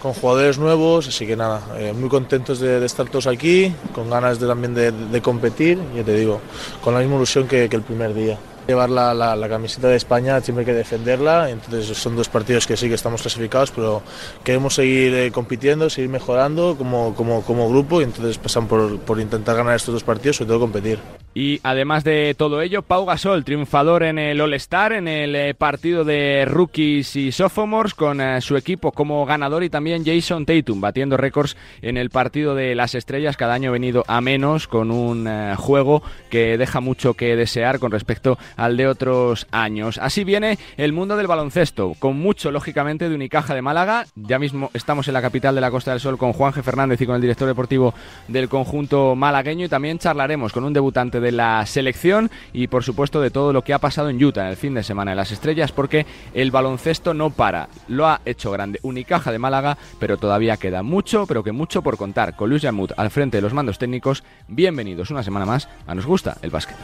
con 0.00 0.14
jugadores 0.14 0.58
nuevos, 0.58 1.06
así 1.06 1.26
que 1.26 1.36
nada, 1.36 1.60
eh, 1.78 1.92
muy 1.92 2.08
contentos 2.08 2.58
de, 2.58 2.84
estar 2.84 3.06
todos 3.08 3.28
aquí, 3.28 3.72
con 3.94 4.10
ganas 4.10 4.40
de, 4.40 4.48
también 4.48 4.74
de, 4.74 5.22
competir, 5.22 5.78
ya 5.94 6.02
te 6.02 6.14
digo, 6.14 6.40
con 6.82 6.94
la 6.94 7.00
misma 7.00 7.16
ilusión 7.16 7.46
que 7.46 7.66
el 7.66 7.82
primer 7.82 8.12
día 8.12 8.36
llevar 8.66 8.90
la, 8.90 9.48
camiseta 9.48 9.88
de 9.88 9.96
España 9.96 10.40
siempre 10.40 10.62
hay 10.62 10.66
que 10.66 10.72
defenderla, 10.72 11.50
entonces 11.50 11.96
son 11.96 12.16
dos 12.16 12.28
partidos 12.28 12.66
que 12.66 12.76
sí 12.76 12.88
que 12.88 12.94
estamos 12.94 13.22
clasificados, 13.22 13.70
pero 13.70 14.02
queremos 14.44 14.74
seguir 14.74 15.14
eh, 15.14 15.32
compitiendo, 15.32 15.90
seguir 15.90 16.10
mejorando 16.10 16.76
como, 16.76 17.14
como, 17.14 17.42
como 17.42 17.68
grupo 17.68 18.00
y 18.00 18.04
entonces 18.04 18.38
pasan 18.38 18.66
por, 18.68 18.98
por 19.00 19.20
intentar 19.20 19.56
ganar 19.56 19.76
estos 19.76 19.94
dos 19.94 20.04
partidos, 20.04 20.36
sobre 20.36 20.48
todo 20.48 20.60
competir. 20.60 21.21
Y 21.34 21.60
además 21.62 22.04
de 22.04 22.34
todo 22.36 22.60
ello, 22.60 22.82
Pau 22.82 23.06
Gasol, 23.06 23.42
triunfador 23.44 24.02
en 24.02 24.18
el 24.18 24.40
All-Star, 24.40 24.92
en 24.92 25.08
el 25.08 25.34
eh, 25.34 25.54
partido 25.54 26.04
de 26.04 26.44
rookies 26.46 27.16
y 27.16 27.32
sophomores, 27.32 27.94
con 27.94 28.20
eh, 28.20 28.42
su 28.42 28.56
equipo 28.58 28.92
como 28.92 29.24
ganador, 29.24 29.64
y 29.64 29.70
también 29.70 30.04
Jason 30.04 30.44
Tatum, 30.44 30.82
batiendo 30.82 31.16
récords 31.16 31.56
en 31.80 31.96
el 31.96 32.10
partido 32.10 32.54
de 32.54 32.74
las 32.74 32.94
estrellas, 32.94 33.38
cada 33.38 33.54
año 33.54 33.72
venido 33.72 34.04
a 34.08 34.20
menos, 34.20 34.68
con 34.68 34.90
un 34.90 35.26
eh, 35.26 35.54
juego 35.56 36.02
que 36.28 36.58
deja 36.58 36.80
mucho 36.80 37.14
que 37.14 37.34
desear 37.34 37.78
con 37.78 37.92
respecto 37.92 38.36
al 38.56 38.76
de 38.76 38.88
otros 38.88 39.46
años. 39.52 39.96
Así 39.96 40.24
viene 40.24 40.58
el 40.76 40.92
mundo 40.92 41.16
del 41.16 41.28
baloncesto, 41.28 41.94
con 41.98 42.18
mucho, 42.18 42.50
lógicamente, 42.50 43.08
de 43.08 43.14
Unicaja 43.14 43.54
de 43.54 43.62
Málaga. 43.62 44.04
Ya 44.16 44.38
mismo 44.38 44.70
estamos 44.74 45.08
en 45.08 45.14
la 45.14 45.22
capital 45.22 45.54
de 45.54 45.62
la 45.62 45.70
Costa 45.70 45.92
del 45.92 46.00
Sol 46.00 46.18
con 46.18 46.34
Juan 46.34 46.52
G. 46.52 46.62
Fernández 46.62 47.00
y 47.00 47.06
con 47.06 47.16
el 47.16 47.22
director 47.22 47.48
deportivo 47.48 47.94
del 48.28 48.50
conjunto 48.50 49.16
malagueño, 49.16 49.64
y 49.64 49.70
también 49.70 49.98
charlaremos 49.98 50.52
con 50.52 50.64
un 50.64 50.74
debutante 50.74 51.21
de 51.22 51.32
la 51.32 51.64
selección 51.64 52.30
y 52.52 52.66
por 52.66 52.84
supuesto 52.84 53.20
de 53.20 53.30
todo 53.30 53.52
lo 53.52 53.62
que 53.62 53.72
ha 53.72 53.78
pasado 53.78 54.10
en 54.10 54.22
Utah 54.22 54.42
en 54.42 54.48
el 54.48 54.56
fin 54.56 54.74
de 54.74 54.82
semana 54.82 55.12
de 55.12 55.16
las 55.16 55.32
estrellas 55.32 55.72
porque 55.72 56.04
el 56.34 56.50
baloncesto 56.50 57.14
no 57.14 57.30
para. 57.30 57.68
Lo 57.88 58.06
ha 58.06 58.20
hecho 58.26 58.50
grande 58.50 58.78
Unicaja 58.82 59.32
de 59.32 59.38
Málaga, 59.38 59.78
pero 59.98 60.18
todavía 60.18 60.58
queda 60.58 60.82
mucho, 60.82 61.26
pero 61.26 61.42
que 61.42 61.52
mucho 61.52 61.82
por 61.82 61.96
contar. 61.96 62.36
Con 62.36 62.50
Luis 62.50 62.62
Yamut 62.62 62.92
al 62.96 63.10
frente 63.10 63.38
de 63.38 63.42
los 63.42 63.54
mandos 63.54 63.78
técnicos, 63.78 64.24
bienvenidos 64.48 65.10
una 65.10 65.22
semana 65.22 65.46
más 65.46 65.68
a 65.86 65.94
Nos 65.94 66.06
Gusta 66.06 66.36
el 66.42 66.50
Básquet. 66.50 66.76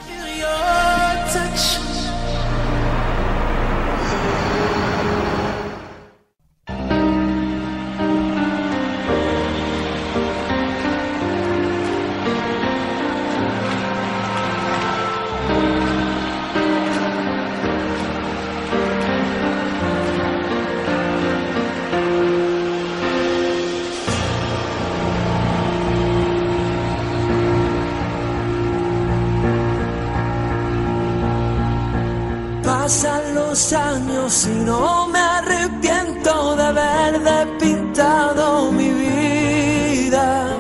Y 34.47 34.65
no 34.65 35.09
me 35.09 35.19
arrepiento 35.19 36.55
de 36.55 36.63
haber 36.63 37.59
pintado 37.59 38.71
mi 38.71 38.89
vida. 38.91 40.57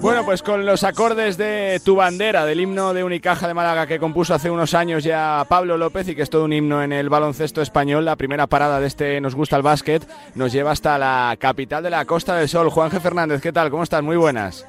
Bueno, 0.00 0.24
pues 0.24 0.42
con 0.42 0.66
los 0.66 0.82
acordes 0.82 1.36
de 1.36 1.80
Tu 1.84 1.94
Bandera, 1.94 2.44
del 2.44 2.58
himno 2.58 2.92
de 2.92 3.04
Unicaja 3.04 3.46
de 3.46 3.54
Málaga 3.54 3.86
que 3.86 4.00
compuso 4.00 4.34
hace 4.34 4.50
unos 4.50 4.74
años 4.74 5.04
ya 5.04 5.44
Pablo 5.48 5.76
López 5.76 6.08
y 6.08 6.16
que 6.16 6.22
es 6.22 6.30
todo 6.30 6.44
un 6.44 6.52
himno 6.52 6.82
en 6.82 6.92
el 6.92 7.08
baloncesto 7.08 7.62
español, 7.62 8.04
la 8.04 8.16
primera 8.16 8.48
parada 8.48 8.80
de 8.80 8.88
este 8.88 9.20
Nos 9.20 9.36
Gusta 9.36 9.56
el 9.56 9.62
Básquet 9.62 10.02
nos 10.34 10.52
lleva 10.52 10.72
hasta 10.72 10.98
la 10.98 11.36
capital 11.38 11.84
de 11.84 11.90
la 11.90 12.04
Costa 12.04 12.34
del 12.34 12.48
Sol. 12.48 12.70
Juan 12.70 12.90
G. 12.90 12.98
Fernández, 13.00 13.40
¿qué 13.40 13.52
tal? 13.52 13.70
¿Cómo 13.70 13.84
estás? 13.84 14.02
Muy 14.02 14.16
buenas. 14.16 14.66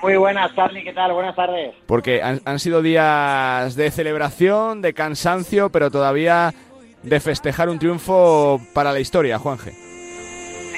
Muy 0.00 0.16
buenas, 0.16 0.54
Charlie, 0.54 0.84
¿qué 0.84 0.92
tal? 0.92 1.12
Buenas 1.12 1.34
tardes. 1.34 1.74
Porque 1.86 2.22
han, 2.22 2.40
han 2.44 2.60
sido 2.60 2.80
días 2.80 3.74
de 3.74 3.90
celebración, 3.90 4.80
de 4.80 4.94
cansancio, 4.94 5.70
pero 5.70 5.90
todavía 5.90 6.54
de 7.02 7.20
festejar 7.20 7.68
un 7.68 7.78
triunfo 7.78 8.60
para 8.72 8.92
la 8.92 9.00
historia, 9.00 9.38
Juanje. 9.38 9.72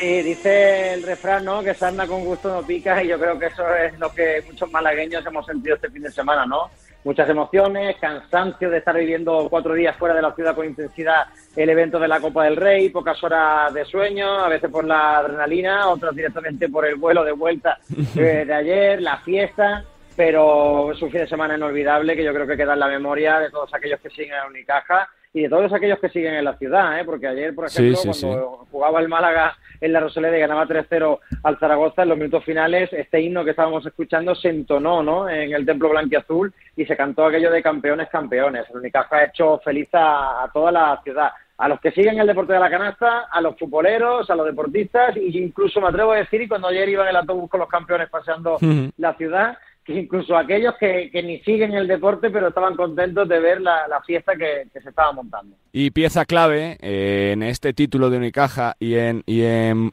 Sí, 0.01 0.23
dice 0.23 0.95
el 0.95 1.03
refrán, 1.03 1.45
¿no? 1.45 1.63
Que 1.63 1.75
se 1.75 1.85
anda 1.85 2.07
con 2.07 2.25
gusto 2.25 2.49
no 2.49 2.67
pica 2.67 3.03
y 3.03 3.09
yo 3.09 3.19
creo 3.19 3.39
que 3.39 3.47
eso 3.47 3.63
es 3.75 3.99
lo 3.99 4.11
que 4.11 4.43
muchos 4.47 4.71
malagueños 4.71 5.27
hemos 5.27 5.45
sentido 5.45 5.77
este 5.77 5.91
fin 5.91 6.03
de 6.03 6.11
semana, 6.11 6.47
¿no? 6.47 6.71
Muchas 7.05 7.29
emociones, 7.29 7.97
cansancio 8.01 8.71
de 8.71 8.79
estar 8.79 8.97
viviendo 8.97 9.49
cuatro 9.51 9.75
días 9.75 9.97
fuera 9.99 10.15
de 10.15 10.23
la 10.23 10.35
ciudad 10.35 10.55
con 10.55 10.67
intensidad 10.67 11.27
el 11.55 11.69
evento 11.69 11.99
de 11.99 12.09
la 12.09 12.19
Copa 12.19 12.45
del 12.45 12.57
Rey, 12.57 12.89
pocas 12.89 13.23
horas 13.23 13.75
de 13.75 13.85
sueño, 13.85 14.43
a 14.43 14.49
veces 14.49 14.71
por 14.71 14.87
la 14.87 15.19
adrenalina, 15.19 15.89
otras 15.89 16.15
directamente 16.15 16.71
por 16.71 16.87
el 16.87 16.97
vuelo 16.97 17.23
de 17.23 17.33
vuelta 17.33 17.79
eh, 18.17 18.45
de 18.47 18.55
ayer, 18.55 19.03
la 19.03 19.19
fiesta, 19.19 19.85
pero 20.17 20.93
es 20.93 21.03
un 21.03 21.11
fin 21.11 21.21
de 21.21 21.29
semana 21.29 21.57
inolvidable 21.57 22.17
que 22.17 22.25
yo 22.25 22.33
creo 22.33 22.47
que 22.47 22.57
queda 22.57 22.73
en 22.73 22.81
la 22.81 22.89
memoria 22.89 23.39
de 23.39 23.51
todos 23.51 23.73
aquellos 23.75 24.01
que 24.01 24.09
siguen 24.09 24.35
a 24.35 24.47
Unicaja 24.47 25.09
y 25.33 25.43
de 25.43 25.49
todos 25.49 25.73
aquellos 25.73 25.99
que 26.01 26.09
siguen 26.09 26.35
en 26.35 26.45
la 26.45 26.57
ciudad, 26.57 26.99
¿eh? 26.99 27.05
porque 27.05 27.29
ayer, 27.29 27.55
por 27.55 27.67
ejemplo, 27.67 28.01
cuando 28.03 28.67
jugaba 28.71 29.01
el 29.01 29.09
Málaga 29.09 29.57
en 29.81 29.93
la 29.93 30.01
Rosaleda 30.01 30.37
y 30.37 30.41
ganaba 30.41 30.67
3-0 30.67 31.19
al 31.45 31.59
Zaragoza 31.59 32.03
en 32.03 32.09
los 32.09 32.19
minutos 32.19 32.45
finales, 32.45 32.93
este 32.93 33.21
himno 33.21 33.45
que 33.45 33.51
estábamos 33.51 33.87
escuchando 33.87 34.35
se 34.35 34.49
entonó 34.49 35.03
¿no? 35.03 35.29
en 35.29 35.53
el 35.53 35.65
Templo 35.65 35.89
Blanquiazul 35.89 36.53
y 36.77 36.85
se 36.85 36.97
cantó 36.97 37.25
aquello 37.25 37.51
de 37.51 37.63
campeones, 37.63 38.09
campeones. 38.09 38.67
El 38.71 38.79
Unicaja 38.79 39.17
ha 39.17 39.25
hecho 39.27 39.61
feliz 39.61 39.89
a, 39.93 40.51
toda 40.53 40.73
la 40.73 41.01
ciudad 41.05 41.31
a 41.59 41.69
los 41.69 41.79
que 41.79 41.93
siguen 41.93 42.19
el 42.19 42.27
deporte 42.27 42.55
de 42.55 42.59
la 42.59 42.71
canasta, 42.71 43.29
a 43.31 43.41
los 43.43 43.57
futboleros, 43.59 44.31
a 44.31 44.35
los 44.35 44.47
deportistas, 44.47 45.15
y 45.15 45.39
incluso 45.39 45.79
me 45.79 45.89
atrevo 45.89 46.13
a 46.13 46.17
decir, 46.17 46.41
y 46.41 46.49
cuando 46.49 46.69
ayer 46.69 46.89
iba 46.89 47.03
en 47.03 47.11
el 47.11 47.17
autobús 47.17 47.51
con 47.51 47.61
los 47.61 47.69
campeones 47.69 48.09
paseando 48.09 48.57
la 48.97 49.13
ciudad, 49.13 49.59
incluso 49.91 50.37
aquellos 50.37 50.75
que, 50.79 51.11
que 51.11 51.23
ni 51.23 51.41
siguen 51.41 51.73
el 51.75 51.87
deporte, 51.87 52.31
pero 52.31 52.49
estaban 52.49 52.77
contentos 52.77 53.29
de 53.29 53.41
ver 53.41 53.61
la, 53.61 53.87
la 53.89 54.01
fiesta 54.03 54.35
que, 54.37 54.69
que 54.73 54.81
se 54.81 54.89
estaba 54.91 55.13
montando. 55.13 55.57
Y 55.73 55.91
pieza 55.91 56.25
clave 56.25 56.77
eh, 56.81 57.31
en 57.33 57.43
este 57.43 57.73
título 57.73 58.11
de 58.11 58.19
Unicaja 58.19 58.75
y 58.79 58.95
en, 58.95 59.23
y 59.27 59.43
en 59.43 59.93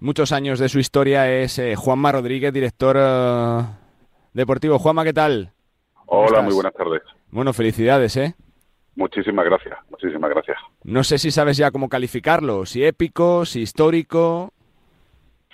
muchos 0.00 0.32
años 0.32 0.58
de 0.58 0.68
su 0.68 0.78
historia 0.78 1.30
es 1.30 1.58
eh, 1.58 1.74
Juanma 1.76 2.12
Rodríguez, 2.12 2.52
director 2.52 2.96
eh, 2.98 3.62
deportivo. 4.32 4.78
Juanma, 4.78 5.04
¿qué 5.04 5.12
tal? 5.12 5.50
¿Cómo 6.06 6.20
Hola, 6.20 6.26
estás? 6.28 6.44
muy 6.44 6.54
buenas 6.54 6.74
tardes. 6.74 7.02
Bueno, 7.30 7.52
felicidades, 7.52 8.16
¿eh? 8.16 8.34
Muchísimas 8.96 9.44
gracias, 9.44 9.76
muchísimas 9.90 10.30
gracias. 10.30 10.56
No 10.84 11.02
sé 11.02 11.18
si 11.18 11.32
sabes 11.32 11.56
ya 11.56 11.72
cómo 11.72 11.88
calificarlo, 11.88 12.64
si 12.64 12.84
épico, 12.84 13.44
si 13.44 13.62
histórico. 13.62 14.53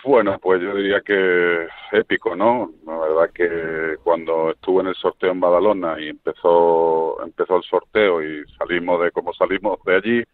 Bueno, 0.03 0.39
pues 0.39 0.63
yo 0.63 0.75
diría 0.75 1.03
que 1.03 1.69
épico, 1.93 2.35
¿no? 2.35 2.73
La 2.87 2.99
verdad 2.99 3.31
que 3.35 3.97
cuando 4.03 4.51
estuve 4.53 4.81
en 4.81 4.89
el 4.89 4.95
sorteo 4.95 5.31
en 5.31 5.41
Badalona 5.41 6.01
y 6.01 6.09
empezó 6.09 7.23
empezó 7.23 7.57
el 7.59 7.63
sorteo 7.65 8.23
y 8.23 8.45
salimos 8.59 9.03
de 9.03 9.11
como 9.11 9.35
salimos 9.35 9.79
de 9.85 9.97
allí, 9.97 10.25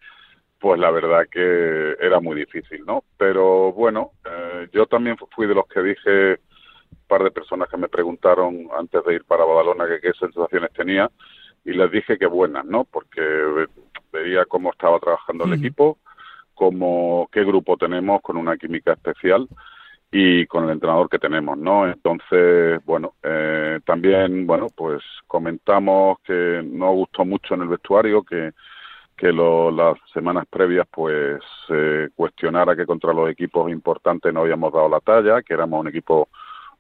pues 0.60 0.78
la 0.78 0.90
verdad 0.90 1.26
que 1.30 1.96
era 2.00 2.20
muy 2.20 2.36
difícil, 2.36 2.84
¿no? 2.86 3.02
Pero 3.18 3.72
bueno, 3.72 4.12
eh, 4.24 4.68
yo 4.72 4.86
también 4.86 5.16
fui 5.34 5.46
de 5.46 5.54
los 5.54 5.66
que 5.66 5.82
dije 5.82 6.32
un 6.32 7.06
par 7.08 7.24
de 7.24 7.30
personas 7.32 7.68
que 7.68 7.76
me 7.76 7.88
preguntaron 7.88 8.68
antes 8.78 9.04
de 9.04 9.14
ir 9.14 9.24
para 9.24 9.44
Badalona 9.44 9.86
que 9.88 10.00
qué 10.00 10.12
sensaciones 10.18 10.72
tenía 10.72 11.10
y 11.64 11.72
les 11.72 11.90
dije 11.90 12.18
que 12.18 12.26
buenas, 12.26 12.64
¿no? 12.64 12.84
Porque 12.84 13.20
ve- 13.20 13.68
veía 14.12 14.44
cómo 14.44 14.70
estaba 14.70 15.00
trabajando 15.00 15.44
el 15.44 15.50
equipo, 15.54 15.98
cómo 16.56 17.28
qué 17.32 17.44
grupo 17.44 17.76
tenemos 17.78 18.22
con 18.22 18.38
una 18.38 18.56
química 18.58 18.94
especial 18.94 19.48
y 20.10 20.46
con 20.46 20.64
el 20.64 20.70
entrenador 20.70 21.08
que 21.10 21.18
tenemos, 21.20 21.58
¿no? 21.58 21.86
Entonces, 21.88 22.80
bueno, 22.86 23.14
eh, 23.22 23.80
también, 23.86 24.46
bueno, 24.46 24.68
pues 24.76 25.02
comentamos 25.28 26.18
que 26.24 26.62
no 26.64 26.92
gustó 26.94 27.24
mucho 27.24 27.54
en 27.54 27.62
el 27.62 27.68
vestuario 27.68 28.22
que 28.24 28.52
que 29.16 29.32
lo- 29.32 29.70
las 29.70 29.96
semanas 30.12 30.44
previas 30.50 30.86
pues 30.90 31.40
se 31.66 32.10
cuestionara 32.14 32.76
que 32.76 32.86
contra 32.86 33.12
los 33.12 33.30
equipos 33.30 33.70
importantes 33.70 34.32
no 34.32 34.40
habíamos 34.40 34.72
dado 34.72 34.88
la 34.88 35.00
talla, 35.00 35.42
que 35.42 35.54
éramos 35.54 35.80
un 35.80 35.88
equipo 35.88 36.28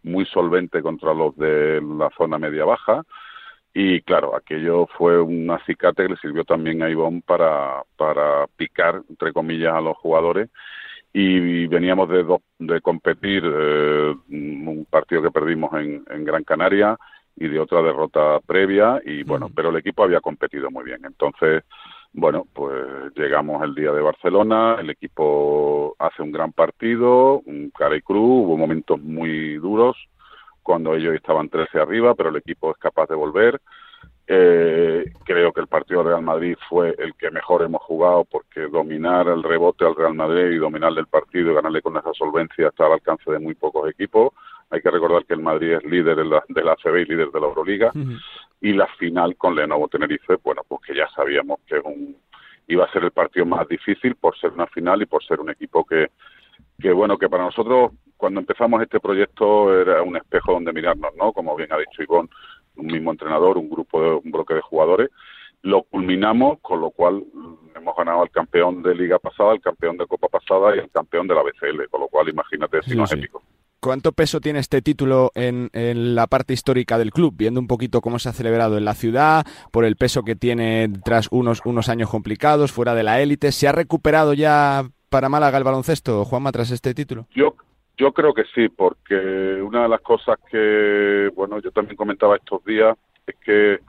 muy 0.02 0.26
solvente 0.26 0.82
contra 0.82 1.14
los 1.14 1.36
de 1.36 1.80
la 1.82 2.10
zona 2.16 2.38
media-baja 2.38 3.04
y 3.78 4.00
claro, 4.02 4.34
aquello 4.34 4.86
fue 4.96 5.20
un 5.20 5.50
acicate 5.50 6.04
que 6.04 6.08
le 6.10 6.16
sirvió 6.16 6.44
también 6.44 6.82
a 6.82 6.88
Ivonne 6.88 7.22
para, 7.26 7.82
para 7.96 8.46
picar, 8.56 9.02
entre 9.10 9.34
comillas, 9.34 9.74
a 9.74 9.82
los 9.82 9.96
jugadores 9.98 10.48
y 11.12 11.66
veníamos 11.68 12.08
de, 12.08 12.24
do- 12.24 12.42
de 12.58 12.80
competir 12.80 13.42
eh, 13.46 14.14
un 14.30 14.86
partido 14.90 15.22
que 15.22 15.30
perdimos 15.30 15.72
en, 15.74 16.04
en 16.10 16.24
Gran 16.24 16.44
Canaria 16.44 16.96
y 17.36 17.48
de 17.48 17.60
otra 17.60 17.82
derrota 17.82 18.40
previa 18.46 19.00
y 19.04 19.24
bueno, 19.24 19.50
pero 19.54 19.70
el 19.70 19.76
equipo 19.76 20.04
había 20.04 20.20
competido 20.20 20.70
muy 20.70 20.84
bien. 20.84 21.04
Entonces, 21.04 21.64
bueno, 22.12 22.46
pues 22.54 23.12
llegamos 23.16 23.62
el 23.62 23.74
día 23.74 23.92
de 23.92 24.02
Barcelona, 24.02 24.76
el 24.80 24.90
equipo 24.90 25.94
hace 25.98 26.22
un 26.22 26.32
gran 26.32 26.52
partido, 26.52 27.40
un 27.46 27.70
cara 27.70 27.96
y 27.96 28.02
cruz, 28.02 28.46
hubo 28.46 28.56
momentos 28.56 29.00
muy 29.00 29.56
duros 29.58 29.96
cuando 30.66 30.96
ellos 30.96 31.14
estaban 31.14 31.48
13 31.48 31.78
arriba, 31.78 32.16
pero 32.16 32.30
el 32.30 32.36
equipo 32.36 32.72
es 32.72 32.76
capaz 32.78 33.08
de 33.08 33.14
volver. 33.14 33.60
Eh, 34.26 35.12
creo 35.24 35.52
que 35.52 35.60
el 35.60 35.68
partido 35.68 36.00
del 36.00 36.08
Real 36.08 36.22
Madrid 36.22 36.56
fue 36.68 36.92
el 36.98 37.14
que 37.14 37.30
mejor 37.30 37.62
hemos 37.62 37.80
jugado 37.82 38.24
porque 38.24 38.62
dominar 38.62 39.28
el 39.28 39.44
rebote 39.44 39.84
al 39.84 39.94
Real 39.94 40.14
Madrid 40.14 40.50
y 40.50 40.56
dominarle 40.56 41.02
el 41.02 41.06
partido 41.06 41.52
y 41.52 41.54
ganarle 41.54 41.82
con 41.82 41.96
esa 41.96 42.12
solvencia 42.14 42.66
está 42.66 42.86
al 42.86 42.94
alcance 42.94 43.30
de 43.30 43.38
muy 43.38 43.54
pocos 43.54 43.88
equipos. 43.88 44.32
Hay 44.70 44.82
que 44.82 44.90
recordar 44.90 45.24
que 45.24 45.34
el 45.34 45.40
Madrid 45.40 45.74
es 45.74 45.84
líder 45.84 46.16
de 46.16 46.24
la, 46.24 46.42
de 46.48 46.64
la 46.64 46.72
ACB 46.72 46.96
y 46.96 47.04
líder 47.04 47.30
de 47.30 47.40
la 47.40 47.46
Euroliga. 47.46 47.92
Y 48.60 48.72
la 48.72 48.88
final 48.98 49.36
con 49.36 49.54
Lenovo 49.54 49.86
Tenerife, 49.86 50.34
bueno, 50.42 50.62
pues 50.66 50.80
que 50.84 50.96
ya 50.96 51.08
sabíamos 51.14 51.60
que 51.64 51.78
un, 51.78 52.16
iba 52.66 52.84
a 52.84 52.90
ser 52.90 53.04
el 53.04 53.12
partido 53.12 53.46
más 53.46 53.68
difícil 53.68 54.16
por 54.16 54.36
ser 54.36 54.50
una 54.50 54.66
final 54.66 55.00
y 55.00 55.06
por 55.06 55.22
ser 55.22 55.38
un 55.38 55.50
equipo 55.50 55.84
que, 55.84 56.08
que 56.78 56.92
bueno, 56.92 57.18
que 57.18 57.28
para 57.28 57.44
nosotros 57.44 57.92
cuando 58.16 58.40
empezamos 58.40 58.82
este 58.82 59.00
proyecto 59.00 59.78
era 59.78 60.02
un 60.02 60.16
espejo 60.16 60.52
donde 60.52 60.72
mirarnos, 60.72 61.14
¿no? 61.16 61.32
Como 61.32 61.54
bien 61.56 61.72
ha 61.72 61.78
dicho 61.78 62.02
Ivonne, 62.02 62.28
un 62.76 62.86
mismo 62.86 63.10
entrenador, 63.10 63.58
un 63.58 63.68
grupo 63.68 64.02
de, 64.02 64.10
un 64.24 64.30
bloque 64.30 64.54
de 64.54 64.60
jugadores. 64.62 65.10
Lo 65.62 65.82
culminamos, 65.82 66.58
con 66.60 66.80
lo 66.80 66.90
cual 66.90 67.22
hemos 67.74 67.96
ganado 67.96 68.22
al 68.22 68.30
campeón 68.30 68.82
de 68.82 68.94
liga 68.94 69.18
pasada, 69.18 69.52
el 69.52 69.60
campeón 69.60 69.96
de 69.96 70.06
copa 70.06 70.28
pasada 70.28 70.74
y 70.76 70.78
el 70.78 70.90
campeón 70.90 71.26
de 71.26 71.34
la 71.34 71.42
BCL, 71.42 71.88
con 71.90 72.00
lo 72.02 72.08
cual 72.08 72.28
imagínate 72.28 72.82
si 72.82 72.90
Sí, 72.90 72.96
no 72.96 73.04
es 73.04 73.10
sí. 73.10 73.18
épico. 73.18 73.42
¿Cuánto 73.80 74.12
peso 74.12 74.40
tiene 74.40 74.58
este 74.60 74.80
título 74.82 75.30
en, 75.34 75.68
en 75.72 76.14
la 76.14 76.26
parte 76.26 76.54
histórica 76.54 76.98
del 76.98 77.12
club? 77.12 77.34
Viendo 77.36 77.60
un 77.60 77.66
poquito 77.66 78.00
cómo 78.00 78.18
se 78.18 78.28
ha 78.28 78.32
celebrado 78.32 78.78
en 78.78 78.84
la 78.84 78.94
ciudad, 78.94 79.46
por 79.70 79.84
el 79.84 79.96
peso 79.96 80.22
que 80.24 80.34
tiene 80.34 80.88
tras 81.04 81.28
unos, 81.30 81.60
unos 81.64 81.88
años 81.88 82.10
complicados, 82.10 82.72
fuera 82.72 82.94
de 82.94 83.02
la 83.02 83.20
élite. 83.20 83.52
¿Se 83.52 83.68
ha 83.68 83.72
recuperado 83.72 84.32
ya 84.34 84.88
para 85.16 85.30
Málaga 85.30 85.56
el 85.56 85.64
baloncesto, 85.64 86.26
Juanma, 86.26 86.52
tras 86.52 86.70
este 86.70 86.92
título? 86.92 87.26
Yo, 87.34 87.54
yo 87.96 88.12
creo 88.12 88.34
que 88.34 88.44
sí, 88.54 88.68
porque 88.68 89.14
una 89.62 89.84
de 89.84 89.88
las 89.88 90.02
cosas 90.02 90.36
que, 90.50 91.30
bueno, 91.34 91.58
yo 91.58 91.70
también 91.70 91.96
comentaba 91.96 92.36
estos 92.36 92.62
días 92.66 92.98
es 93.26 93.34
que 93.36 93.80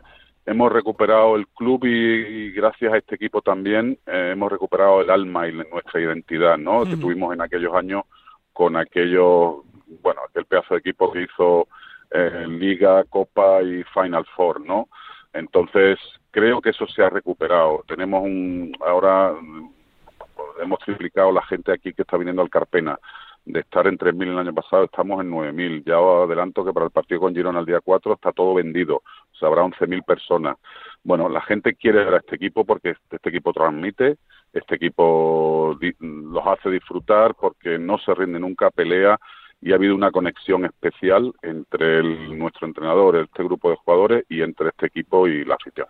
hemos 0.46 0.72
recuperado 0.72 1.36
el 1.36 1.46
club 1.50 1.84
y, 1.84 1.90
y 1.90 2.52
gracias 2.54 2.94
a 2.94 2.98
este 2.98 3.16
equipo 3.16 3.42
también 3.42 4.00
eh, 4.06 4.30
hemos 4.32 4.50
recuperado 4.50 5.02
el 5.02 5.10
alma 5.10 5.50
y 5.50 5.52
nuestra 5.52 6.00
identidad, 6.00 6.58
¿no? 6.58 6.86
Que 6.86 6.96
tuvimos 6.96 7.34
en 7.34 7.42
aquellos 7.42 7.76
años 7.76 8.04
con 8.54 8.78
aquellos, 8.78 9.56
bueno, 10.02 10.22
aquel 10.30 10.46
pedazo 10.46 10.76
de 10.76 10.80
equipo 10.80 11.12
que 11.12 11.24
hizo 11.24 11.68
eh, 12.12 12.46
Liga, 12.48 13.04
Copa 13.04 13.62
y 13.64 13.84
Final 13.94 14.26
Four, 14.34 14.66
¿no? 14.66 14.88
Entonces, 15.34 16.00
creo 16.32 16.62
que 16.62 16.70
eso 16.70 16.88
se 16.88 17.04
ha 17.04 17.10
recuperado. 17.10 17.84
Tenemos 17.86 18.24
un, 18.24 18.72
ahora 18.80 19.34
hemos 20.62 20.80
triplicado 20.80 21.32
la 21.32 21.42
gente 21.44 21.72
aquí 21.72 21.94
que 21.94 22.02
está 22.04 22.18
viniendo 22.18 22.42
al 22.42 22.50
Carpena. 22.50 23.00
De 23.46 23.62
estar 23.62 23.88
en 23.88 23.98
3.000 23.98 24.28
el 24.28 24.38
año 24.38 24.54
pasado, 24.54 24.84
estamos 24.84 25.22
en 25.22 25.32
9.000. 25.32 25.84
Ya 25.86 25.96
adelanto 25.96 26.66
que 26.66 26.74
para 26.74 26.88
el 26.88 26.92
partido 26.92 27.22
con 27.22 27.34
Girona 27.34 27.60
el 27.60 27.66
día 27.66 27.80
4 27.80 28.14
está 28.14 28.34
todo 28.34 28.54
vendido. 28.54 28.98
O 28.98 29.36
sea, 29.40 29.48
habrá 29.48 29.64
11.000 29.64 30.04
personas. 30.04 30.58
Bueno, 31.04 31.30
la 31.30 31.42
gente 31.42 31.76
quiere 31.76 32.04
ver 32.04 32.16
a 32.16 32.18
este 32.18 32.36
equipo 32.36 32.66
porque 32.66 32.96
este 33.10 33.30
equipo 33.30 33.54
transmite, 33.54 34.18
este 34.52 34.76
equipo 34.76 35.78
los 36.00 36.48
hace 36.48 36.70
disfrutar 36.70 37.36
porque 37.36 37.78
no 37.80 37.98
se 38.00 38.14
rinde 38.14 38.40
nunca, 38.40 38.70
pelea 38.70 39.18
y 39.62 39.72
ha 39.72 39.76
habido 39.76 39.96
una 39.96 40.12
conexión 40.12 40.66
especial 40.66 41.34
entre 41.42 42.00
el- 42.00 42.38
nuestro 42.38 42.68
entrenador, 42.68 43.16
este 43.18 43.44
grupo 43.44 43.70
de 43.72 43.76
jugadores 43.78 44.24
y 44.30 44.42
entre 44.42 44.70
este 44.70 44.86
equipo 44.86 45.28
y 45.28 45.44
la 45.46 45.56
afición. 45.56 45.88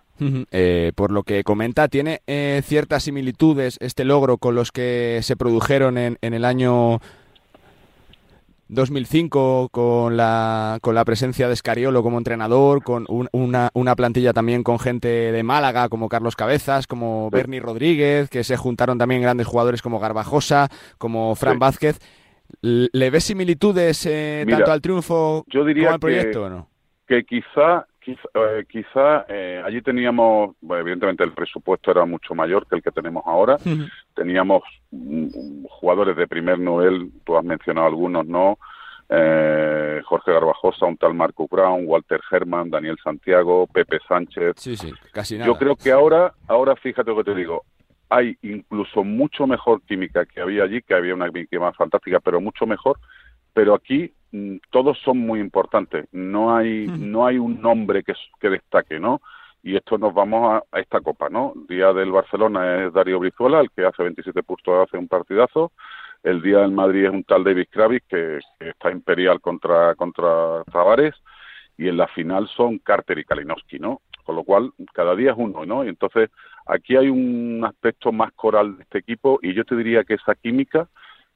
Eh, 0.51 0.93
por 0.95 1.11
lo 1.11 1.23
que 1.23 1.43
comenta, 1.43 1.87
¿tiene 1.89 2.21
eh, 2.27 2.61
ciertas 2.63 3.03
similitudes 3.03 3.77
este 3.81 4.05
logro 4.05 4.37
con 4.37 4.55
los 4.55 4.71
que 4.71 5.19
se 5.21 5.35
produjeron 5.35 5.97
en, 5.97 6.17
en 6.21 6.33
el 6.33 6.45
año 6.45 6.99
2005 8.69 9.69
con 9.71 10.17
la, 10.17 10.79
con 10.81 10.93
la 10.93 11.05
presencia 11.05 11.47
de 11.47 11.53
Escariolo 11.53 12.03
como 12.03 12.17
entrenador, 12.17 12.83
con 12.83 13.05
un- 13.07 13.29
una, 13.31 13.69
una 13.73 13.95
plantilla 13.95 14.33
también 14.33 14.61
con 14.63 14.77
gente 14.77 15.07
de 15.07 15.43
Málaga 15.43 15.87
como 15.87 16.09
Carlos 16.09 16.35
Cabezas, 16.35 16.85
como 16.85 17.29
Bernie 17.29 17.61
Rodríguez, 17.61 18.29
que 18.29 18.43
se 18.43 18.57
juntaron 18.57 18.97
también 18.97 19.21
grandes 19.21 19.47
jugadores 19.47 19.81
como 19.81 19.99
Garbajosa, 19.99 20.67
como 20.97 21.33
Fran 21.35 21.53
Sí. 21.55 21.59
Vázquez. 21.59 21.99
¿Le 22.61 23.09
ves 23.09 23.23
similitudes 23.25 24.05
eh, 24.05 24.43
Mira, 24.45 24.57
tanto 24.59 24.71
al 24.71 24.81
triunfo 24.81 25.43
yo 25.47 25.63
diría 25.65 25.83
como 25.85 25.93
al 25.93 25.99
que- 25.99 26.01
proyecto 26.01 26.43
o 26.43 26.49
no? 26.49 26.69
que 27.07 27.23
quizá 27.23 27.85
quizá, 27.99 28.21
eh, 28.35 28.65
quizá, 28.69 29.25
eh, 29.27 29.61
allí 29.65 29.81
teníamos 29.81 30.55
bueno, 30.61 30.81
evidentemente 30.81 31.23
el 31.23 31.33
presupuesto 31.33 31.91
era 31.91 32.05
mucho 32.05 32.33
mayor 32.35 32.65
que 32.67 32.75
el 32.75 32.81
que 32.81 32.91
tenemos 32.91 33.23
ahora 33.25 33.57
teníamos 34.15 34.63
mm, 34.91 35.65
jugadores 35.69 36.15
de 36.15 36.27
primer 36.27 36.57
nivel 36.59 37.11
tú 37.25 37.37
has 37.37 37.43
mencionado 37.43 37.87
algunos 37.87 38.25
no 38.25 38.57
Eh, 39.09 40.01
Jorge 40.03 40.33
Garbajosa 40.33 40.85
un 40.85 40.97
tal 40.97 41.13
Marco 41.13 41.47
Brown 41.47 41.83
Walter 41.85 42.19
Herman 42.29 42.69
Daniel 42.69 42.97
Santiago 43.01 43.65
Pepe 43.67 43.99
Sánchez 44.05 44.55
Sí, 44.57 44.75
sí, 44.75 44.91
casi 45.13 45.35
nada. 45.37 45.47
yo 45.47 45.57
creo 45.57 45.77
que 45.77 45.91
ahora 45.93 46.33
ahora 46.49 46.75
fíjate 46.75 47.11
lo 47.11 47.17
que 47.17 47.31
te 47.31 47.35
digo 47.35 47.63
hay 48.09 48.37
incluso 48.41 49.03
mucho 49.03 49.47
mejor 49.47 49.81
química 49.83 50.25
que 50.25 50.41
había 50.41 50.63
allí 50.63 50.81
que 50.81 50.93
había 50.93 51.13
una 51.13 51.29
química 51.29 51.59
más 51.59 51.75
fantástica 51.75 52.19
pero 52.19 52.39
mucho 52.39 52.65
mejor 52.65 52.97
pero 53.57 53.73
aquí 53.73 54.13
mm, 54.33 54.57
todos 54.69 54.99
son 54.99 55.17
muy 55.17 55.39
importantes. 55.39 56.05
No 56.11 56.55
hay 56.55 56.85
no 56.85 57.25
hay 57.25 57.39
un 57.39 57.59
nombre 57.59 58.03
que, 58.03 58.13
que 58.39 58.51
destaque, 58.51 58.99
¿no? 58.99 59.19
Y 59.63 59.75
esto 59.75 59.97
nos 59.97 60.13
vamos 60.13 60.53
a, 60.53 60.77
a 60.77 60.79
esta 60.79 61.01
copa, 61.01 61.27
¿no? 61.27 61.53
El 61.55 61.65
día 61.65 61.91
del 61.91 62.11
Barcelona 62.11 62.85
es 62.85 62.93
Darío 62.93 63.17
Brizuela, 63.17 63.59
el 63.59 63.71
que 63.71 63.83
hace 63.83 64.03
27 64.03 64.43
puntos, 64.43 64.87
hace 64.87 64.99
un 64.99 65.07
partidazo. 65.07 65.71
El 66.21 66.43
día 66.43 66.59
del 66.59 66.71
Madrid 66.71 67.05
es 67.05 67.11
un 67.11 67.23
tal 67.23 67.43
David 67.43 67.65
Kravis 67.71 68.03
que, 68.07 68.39
que 68.59 68.69
está 68.69 68.91
imperial 68.91 69.41
contra 69.41 69.95
contra 69.95 70.63
Tavares 70.71 71.15
y 71.75 71.87
en 71.87 71.97
la 71.97 72.07
final 72.09 72.47
son 72.49 72.77
Carter 72.77 73.17
y 73.17 73.25
Kalinowski, 73.25 73.79
¿no? 73.79 74.01
Con 74.27 74.35
lo 74.35 74.43
cual 74.43 74.73
cada 74.93 75.15
día 75.15 75.31
es 75.31 75.37
uno, 75.37 75.65
¿no? 75.65 75.85
Y 75.85 75.87
entonces 75.87 76.29
aquí 76.65 76.97
hay 76.97 77.07
un 77.07 77.63
aspecto 77.63 78.11
más 78.11 78.33
coral 78.33 78.75
de 78.75 78.83
este 78.83 78.97
equipo 78.97 79.39
y 79.41 79.53
yo 79.53 79.63
te 79.63 79.73
diría 79.73 80.03
que 80.03 80.15
esa 80.15 80.35
química 80.35 80.89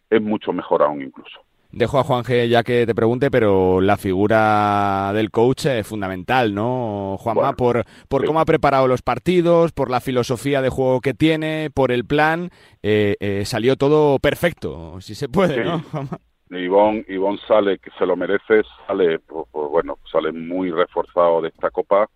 es 0.09 0.21
mucho 0.21 0.51
mejor 0.51 0.83
aún 0.83 1.01
incluso. 1.01 1.39
Dejo 1.71 1.99
a 1.99 2.03
Juanje 2.03 2.49
ya 2.49 2.63
que 2.63 2.85
te 2.85 2.93
pregunte, 2.93 3.31
pero 3.31 3.79
la 3.79 3.95
figura 3.95 5.13
del 5.13 5.31
coach 5.31 5.67
es 5.67 5.87
fundamental, 5.87 6.53
¿no, 6.53 7.15
Juanma? 7.17 7.53
por 7.53 7.85
por 8.09 8.25
cómo 8.25 8.41
ha 8.41 8.45
preparado 8.45 8.89
los 8.89 9.01
partidos, 9.01 9.71
por 9.71 9.89
la 9.89 10.01
filosofía 10.01 10.61
de 10.61 10.67
juego 10.67 10.99
que 10.99 11.13
tiene, 11.13 11.69
por 11.73 11.93
el 11.93 12.03
plan, 12.03 12.49
eh, 12.83 13.15
eh, 13.21 13.45
salió 13.45 13.77
todo 13.77 14.19
perfecto, 14.19 14.99
si 14.99 15.15
se 15.15 15.29
puede, 15.29 15.63
¿no, 15.63 15.79
Juanma? 15.79 16.19
Ivón, 16.49 17.05
Ivón 17.07 17.39
sale, 17.47 17.77
que 17.77 17.89
se 17.97 18.05
lo 18.05 18.17
merece, 18.17 18.63
sale, 18.85 19.19
pues, 19.19 19.45
pues, 19.49 19.69
bueno, 19.69 19.97
sale 20.11 20.33
muy 20.33 20.71
reforzado 20.71 21.41
de 21.41 21.47
esta 21.47 21.71
copa. 21.71 22.09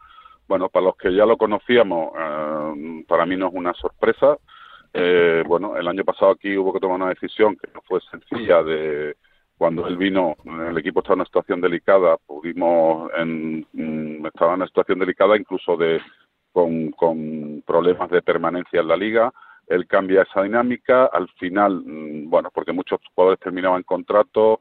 Bueno, 0.48 0.70
para 0.70 0.86
los 0.86 0.96
que 0.98 1.14
ya 1.14 1.26
lo 1.26 1.38
conocíamos, 1.38 2.14
eh, 2.18 3.04
para 3.08 3.26
mí 3.26 3.36
no 3.36 3.48
es 3.48 3.54
una 3.54 3.74
sorpresa. 3.74 4.38
bueno, 5.48 5.76
el 5.76 5.88
año 5.88 6.04
pasado 6.06 6.32
aquí 6.32 6.58
hubo 6.58 6.72
que 6.72 6.80
tomar 6.80 6.96
una 7.02 7.10
decisión 7.10 7.58
que 7.58 7.70
no 7.74 7.82
fue 7.82 8.00
sencilla 8.10 8.64
de 8.64 9.16
cuando 9.58 9.88
él 9.88 9.98
vino, 9.98 10.36
el 10.70 10.78
equipo 10.78 11.00
estaba 11.00 11.14
en 11.14 11.20
una 11.22 11.26
situación 11.26 11.62
delicada, 11.62 12.18
pudimos, 12.26 13.10
en, 13.18 13.66
mm, 13.72 14.26
estaba 14.26 14.52
en 14.52 14.58
una 14.58 14.68
situación 14.68 15.00
delicada 15.00 15.38
incluso 15.38 15.78
de 15.78 16.02
con, 16.52 16.92
con 16.92 17.64
problemas 17.66 18.10
de 18.10 18.22
permanencia 18.22 18.82
en 18.82 18.88
la 18.88 18.98
liga. 18.98 19.34
Él 19.68 19.88
cambia 19.88 20.24
esa 20.24 20.44
dinámica, 20.44 21.06
al 21.06 21.28
final, 21.40 21.84
mm, 21.86 22.30
bueno, 22.30 22.50
porque 22.54 22.74
muchos 22.74 23.00
jugadores 23.14 23.40
terminaban 23.40 23.84
contrato, 23.84 24.60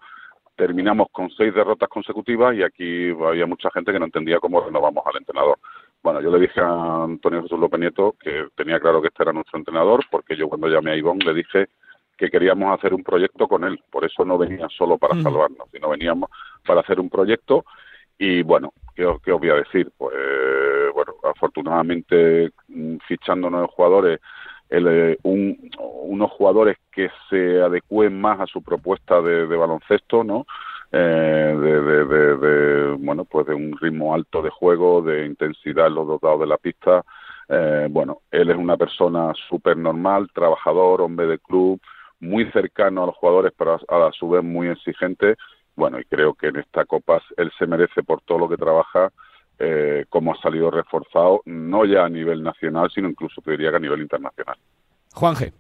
terminamos 0.57 1.09
con 1.11 1.31
seis 1.31 1.55
derrotas 1.55 1.88
consecutivas 1.88 2.55
y 2.55 2.62
aquí 2.62 3.11
había 3.11 3.47
mucha 3.47 3.71
gente 3.71 3.93
que 3.93 3.99
no 3.99 4.05
entendía 4.07 4.38
cómo 4.38 4.61
renovamos 4.61 5.05
al 5.07 5.17
entrenador. 5.17 5.59
Bueno, 6.03 6.21
yo 6.21 6.31
le 6.31 6.40
dije 6.40 6.61
a 6.61 7.05
Antonio 7.05 7.43
Jesús 7.43 7.59
López 7.59 7.81
Nieto 7.81 8.14
que 8.21 8.49
tenía 8.55 8.79
claro 8.79 9.01
que 9.01 9.09
este 9.09 9.23
era 9.23 9.33
nuestro 9.33 9.59
entrenador, 9.59 10.05
porque 10.11 10.37
yo 10.37 10.49
cuando 10.49 10.69
llamé 10.69 10.93
a 10.93 10.97
Ivón 10.97 11.19
le 11.19 11.35
dije 11.35 11.69
que 12.17 12.31
queríamos 12.31 12.79
hacer 12.79 12.95
un 12.95 13.03
proyecto 13.03 13.49
con 13.49 13.64
él. 13.64 13.81
Por 13.90 14.05
eso 14.05 14.25
no 14.25 14.38
venía 14.38 14.69
solo 14.69 14.99
para 14.99 15.21
salvarnos, 15.21 15.69
sino 15.73 15.90
veníamos 15.90 16.31
para 16.64 16.81
hacer 16.81 17.01
un 17.01 17.11
proyecto. 17.11 17.64
Y 18.19 18.43
bueno, 18.43 18.73
¿qué, 18.95 19.05
os 19.07 19.21
voy 19.25 19.51
a 19.51 19.55
decir? 19.55 19.90
Pues 19.97 20.14
bueno, 20.95 21.14
afortunadamente 21.25 22.53
mm, 22.69 22.97
fichando 23.09 23.51
nuevos 23.51 23.71
jugadores, 23.73 24.21
eh, 24.70 25.18
unos 25.22 26.31
jugadores 26.33 26.79
que 26.90 27.11
se 27.29 27.61
adecúen 27.61 28.20
más 28.20 28.40
a 28.40 28.46
su 28.46 28.62
propuesta 28.62 29.20
de, 29.20 29.44
baloncesto, 29.46 30.24
¿no? 30.24 30.46
Eh, 30.92 31.57
de, 31.61 32.96
bueno, 32.98 33.24
pues 33.24 33.46
de 33.46 33.55
un 33.55 33.77
ritmo 33.81 34.14
alto 34.14 34.42
de 34.42 34.50
juego, 34.50 35.03
de 35.03 35.27
intensidad 35.27 35.88
en 35.88 35.94
los 35.94 36.07
dos 36.07 36.22
lados 36.22 36.40
de 36.40 36.46
la 36.46 36.57
pista. 36.57 37.05
Eh, 37.48 37.88
bueno, 37.90 38.22
él 38.31 38.50
es 38.50 38.57
una 38.57 38.77
persona 38.77 39.33
súper 39.48 39.77
normal, 39.77 40.31
trabajador, 40.33 41.03
hombre 41.03 41.27
de 41.27 41.38
club, 41.38 41.81
muy 42.20 42.50
cercano 42.53 43.03
a 43.03 43.07
los 43.07 43.16
jugadores, 43.16 43.53
pero 43.57 43.74
a, 43.74 44.12
su 44.12 44.29
vez 44.31 44.42
muy 44.42 44.68
exigente. 44.68 45.37
Bueno, 45.77 45.98
y 45.98 46.05
creo 46.05 46.35
que 46.35 46.48
en 46.48 46.57
esta 46.57 46.85
Copa 46.85 47.20
él 47.37 47.53
se 47.59 47.66
merece 47.66 48.03
por 48.03 48.20
todo 48.22 48.38
lo 48.38 48.48
que 48.48 48.57
trabaja, 48.57 49.11
eh, 49.59 50.05
como 50.09 50.33
ha 50.33 50.37
salido 50.40 50.71
reforzado, 50.71 51.43
no 51.45 51.85
ya 51.85 52.05
a 52.05 52.09
nivel 52.09 52.43
nacional, 52.43 52.90
sino 52.93 53.09
incluso 53.09 53.40
te 53.40 53.53
diría 53.53 53.71
que 53.71 53.77
a 53.77 53.81
nivel 53.81 54.01
internacional. 54.01 54.57
Juanje. 55.14 55.53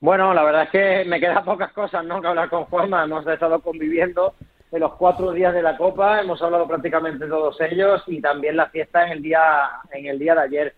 Bueno, 0.00 0.34
la 0.34 0.42
verdad 0.42 0.64
es 0.64 0.70
que 0.70 1.04
me 1.08 1.20
quedan 1.20 1.44
pocas 1.44 1.72
cosas 1.72 2.04
¿no? 2.04 2.20
que 2.20 2.26
hablar 2.26 2.50
con 2.50 2.64
Juanma. 2.64 3.04
Hemos 3.04 3.26
estado 3.26 3.60
conviviendo 3.60 4.34
en 4.72 4.80
los 4.80 4.94
cuatro 4.94 5.32
días 5.32 5.54
de 5.54 5.62
la 5.62 5.76
Copa, 5.76 6.20
hemos 6.20 6.42
hablado 6.42 6.66
prácticamente 6.66 7.26
todos 7.26 7.58
ellos 7.60 8.02
y 8.08 8.20
también 8.20 8.56
la 8.56 8.66
fiesta 8.66 9.06
en 9.06 9.12
el 9.12 9.22
día, 9.22 9.70
en 9.92 10.06
el 10.06 10.18
día 10.18 10.34
de 10.34 10.40
ayer. 10.40 10.74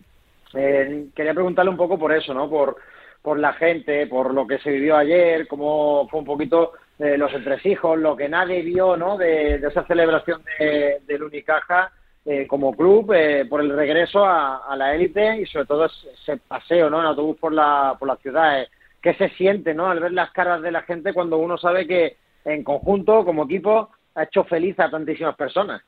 Eh, 0.54 1.06
quería 1.14 1.34
preguntarle 1.34 1.70
un 1.70 1.76
poco 1.76 1.98
por 1.98 2.12
eso, 2.12 2.32
¿no? 2.32 2.48
Por, 2.48 2.76
por 3.22 3.38
la 3.38 3.54
gente, 3.54 4.06
por 4.06 4.32
lo 4.32 4.46
que 4.46 4.58
se 4.58 4.70
vivió 4.70 4.96
ayer, 4.96 5.48
cómo 5.48 6.06
fue 6.10 6.20
un 6.20 6.26
poquito 6.26 6.72
eh, 6.98 7.16
los 7.16 7.32
entresijos, 7.32 7.98
lo 7.98 8.16
que 8.16 8.28
nadie 8.28 8.62
vio 8.62 8.96
¿no? 8.96 9.16
de, 9.16 9.56
esa 9.56 9.84
celebración 9.86 10.42
de, 10.58 11.00
del 11.06 11.22
Unicaja 11.22 11.92
eh, 12.24 12.46
como 12.46 12.74
club, 12.74 13.12
eh, 13.12 13.46
por 13.48 13.60
el 13.60 13.74
regreso 13.74 14.24
a, 14.24 14.74
la 14.76 14.94
élite 14.94 15.40
y 15.40 15.46
sobre 15.46 15.66
todo 15.66 15.84
ese 15.86 16.36
paseo 16.36 16.90
¿no? 16.90 17.00
en 17.00 17.06
autobús 17.06 17.36
por 17.38 17.52
la, 17.52 17.96
por 17.98 18.08
la 18.08 18.16
ciudad. 18.16 18.66
¿Qué 19.00 19.14
se 19.14 19.28
siente 19.30 19.74
¿no? 19.74 19.86
al 19.86 20.00
ver 20.00 20.12
las 20.12 20.32
caras 20.32 20.60
de 20.60 20.72
la 20.72 20.82
gente 20.82 21.14
cuando 21.14 21.38
uno 21.38 21.56
sabe 21.56 21.86
que 21.86 22.16
en 22.44 22.64
conjunto, 22.64 23.24
como 23.24 23.44
equipo, 23.44 23.90
ha 24.14 24.24
hecho 24.24 24.44
feliz 24.44 24.78
a 24.80 24.90
tantísimas 24.90 25.36
personas? 25.36 25.82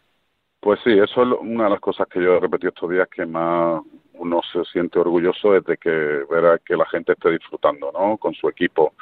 Pues 0.60 0.78
sí, 0.84 0.92
eso 0.92 1.22
es 1.22 1.28
una 1.40 1.64
de 1.64 1.70
las 1.70 1.80
cosas 1.80 2.06
que 2.08 2.22
yo 2.22 2.36
he 2.36 2.40
repetido 2.40 2.68
estos 2.68 2.90
días 2.90 3.08
que 3.08 3.26
más 3.26 3.82
uno 4.14 4.40
se 4.52 4.62
siente 4.66 4.98
orgulloso 4.98 5.56
es 5.56 5.64
de 5.64 5.76
que 5.78 5.90
ver 5.90 6.60
que 6.64 6.76
la 6.76 6.86
gente 6.86 7.12
esté 7.12 7.30
disfrutando 7.30 7.90
¿no? 7.92 8.18
con 8.18 8.34
su 8.34 8.48
equipo. 8.48 8.92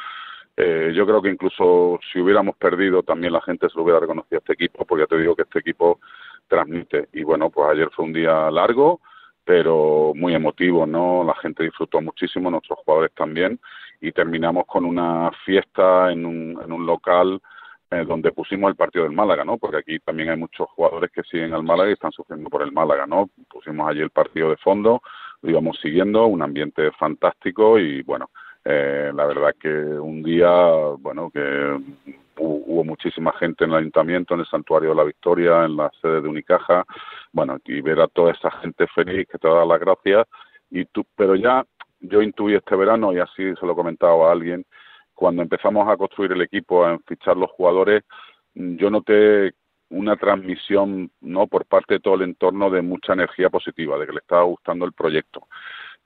Eh, 0.61 0.93
yo 0.93 1.07
creo 1.07 1.23
que 1.23 1.31
incluso 1.31 2.01
si 2.13 2.19
hubiéramos 2.19 2.57
perdido 2.57 3.05
también 3.05 3.33
la 3.33 3.41
gente 3.41 3.69
se 3.69 3.77
lo 3.77 3.85
hubiera 3.85 4.01
reconocido 4.01 4.39
a 4.39 4.41
este 4.41 4.55
equipo, 4.55 4.85
porque 4.85 5.05
ya 5.05 5.07
te 5.07 5.19
digo 5.19 5.37
que 5.37 5.43
este 5.43 5.61
equipo 5.61 6.01
transmite. 6.49 7.09
Y 7.13 7.23
bueno, 7.23 7.49
pues 7.49 7.71
ayer 7.71 7.89
fue 7.95 8.07
un 8.07 8.13
día 8.13 8.51
largo, 8.51 9.01
pero 9.45 10.13
muy 10.17 10.35
emotivo, 10.35 10.85
¿no? 10.85 11.23
La 11.23 11.37
gente 11.37 11.63
disfrutó 11.63 12.01
muchísimo, 12.01 12.51
nuestros 12.51 12.81
jugadores 12.81 13.13
también, 13.15 13.61
y 14.01 14.11
terminamos 14.11 14.67
con 14.67 14.85
una 14.85 15.31
fiesta 15.45 16.11
en 16.11 16.27
un, 16.27 16.87
local 16.87 17.41
eh, 17.93 18.05
donde 18.05 18.33
pusimos 18.33 18.69
el 18.69 18.77
partido 18.77 19.05
del 19.05 19.15
Málaga, 19.15 19.45
¿no? 19.45 19.59
Porque 19.59 19.77
aquí 19.77 20.01
también 20.01 20.31
hay 20.31 20.37
muchos 20.37 20.69
jugadores 20.71 21.13
que 21.13 21.23
siguen 21.23 21.55
al 21.55 21.63
Málaga 21.63 21.91
y 21.91 21.93
están 21.93 22.11
sufriendo 22.11 22.51
por 22.51 22.63
el 22.63 22.73
Málaga, 22.73 23.07
¿no? 23.07 23.31
Pusimos 23.49 23.89
allí 23.89 24.01
el 24.01 24.11
partido 24.11 24.51
de 24.51 24.57
fondo, 24.57 25.03
lo 25.43 25.51
íbamos 25.51 25.79
siguiendo, 25.81 26.27
un 26.27 26.43
ambiente 26.43 26.91
fantástico 26.99 27.79
y 27.79 28.03
bueno, 28.03 28.31
eh, 28.71 29.11
la 29.15 29.25
verdad 29.25 29.55
que 29.59 29.69
un 29.69 30.23
día, 30.23 30.51
bueno, 30.99 31.31
que 31.31 31.81
hubo 32.37 32.85
muchísima 32.85 33.33
gente 33.33 33.65
en 33.65 33.71
el 33.71 33.79
ayuntamiento, 33.79 34.35
en 34.35 34.41
el 34.41 34.47
santuario 34.47 34.91
de 34.91 34.97
la 34.97 35.05
Victoria, 35.05 35.65
en 35.65 35.77
la 35.77 35.91
sede 36.03 36.21
de 36.21 36.29
Unicaja, 36.29 36.85
bueno, 37.33 37.59
y 37.65 37.81
ver 37.81 38.01
a 38.01 38.09
toda 38.09 38.33
esa 38.33 38.51
gente 38.51 38.87
feliz 38.89 39.27
que 39.27 39.39
te 39.39 39.49
da 39.49 39.65
las 39.65 39.81
gracias. 39.81 40.27
Y 40.71 40.85
tú, 40.85 41.05
pero 41.17 41.35
ya 41.35 41.65
yo 42.01 42.21
intuí 42.21 42.55
este 42.55 42.77
verano 42.77 43.13
y 43.15 43.21
así 43.21 43.55
se 43.59 43.67
lo 43.67 43.75
comentaba 43.75 44.29
a 44.29 44.33
alguien 44.33 44.65
cuando 45.15 45.43
empezamos 45.43 45.89
a 45.89 45.97
construir 45.97 46.33
el 46.33 46.43
equipo, 46.43 46.85
a 46.85 46.99
fichar 47.07 47.37
los 47.37 47.51
jugadores, 47.51 48.05
mm, 48.55 48.77
yo 48.77 48.91
noté 48.91 49.53
una 49.91 50.17
transmisión 50.17 51.11
no 51.21 51.47
por 51.47 51.65
parte 51.65 51.95
de 51.95 52.01
todo 52.01 52.15
el 52.15 52.23
entorno 52.23 52.71
de 52.71 52.83
mucha 52.83 53.15
energía 53.15 53.51
positiva, 53.51 53.99
de 53.99 54.07
que 54.07 54.13
le 54.13 54.19
estaba 54.19 54.45
gustando 54.45 54.85
el 54.85 54.93
proyecto. 54.93 55.49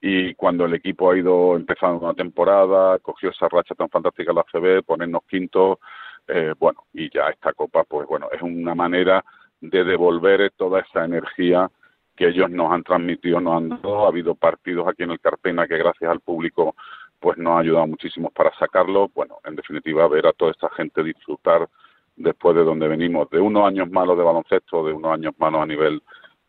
Y 0.05 0.35
cuando 0.35 0.65
el 0.65 0.75
equipo 0.75 1.11
ha 1.11 1.17
ido 1.17 1.55
empezando 1.55 2.05
una 2.05 2.13
temporada, 2.13 2.99
cogió 2.99 3.31
esa 3.31 3.49
racha 3.49 3.77
tan 3.77 3.89
fantástica 3.89 4.33
la 4.33 4.45
CB, 4.51 4.83
ponernos 4.83 5.23
quintos, 5.29 5.79
eh, 6.27 6.55
bueno, 6.59 6.85
y 6.93 7.09
ya 7.09 7.29
esta 7.29 7.53
copa, 7.53 7.85
pues 7.85 8.09
bueno, 8.09 8.29
es 8.33 8.43
una 8.43 8.75
manera 8.75 9.25
de 9.61 9.85
devolver 9.85 10.51
toda 10.57 10.81
esa 10.81 11.05
energía 11.05 11.71
que 12.17 12.29
ellos 12.29 12.51
nos 12.51 12.73
han 12.73 12.83
transmitido, 12.83 13.41
nos 13.41 13.57
han 13.59 13.69
dado. 13.69 14.05
Ha 14.05 14.09
habido 14.09 14.35
partidos 14.35 14.89
aquí 14.89 15.05
en 15.05 15.13
el 15.13 15.21
Carpena 15.21 15.69
que 15.69 15.79
gracias 15.79 16.11
al 16.11 16.21
público 16.21 16.75
pues 17.21 17.39
nos 17.39 17.53
ha 17.53 17.61
ayudado 17.61 17.87
muchísimo 17.87 18.31
para 18.31 18.53
sacarlo. 18.59 19.09
Bueno, 19.15 19.39
en 19.45 19.55
definitiva, 19.55 20.09
ver 20.09 20.27
a 20.27 20.33
toda 20.33 20.51
esta 20.51 20.69
gente 20.71 21.05
disfrutar 21.05 21.69
después 22.17 22.57
de 22.57 22.65
donde 22.65 22.89
venimos, 22.89 23.31
de 23.31 23.39
unos 23.39 23.65
años 23.67 23.89
malos 23.89 24.19
de 24.19 24.25
baloncesto, 24.25 24.85
de 24.85 24.93
unos 24.93 25.13
años 25.13 25.33
malos 25.39 25.63
a 25.63 25.67
nivel 25.67 26.03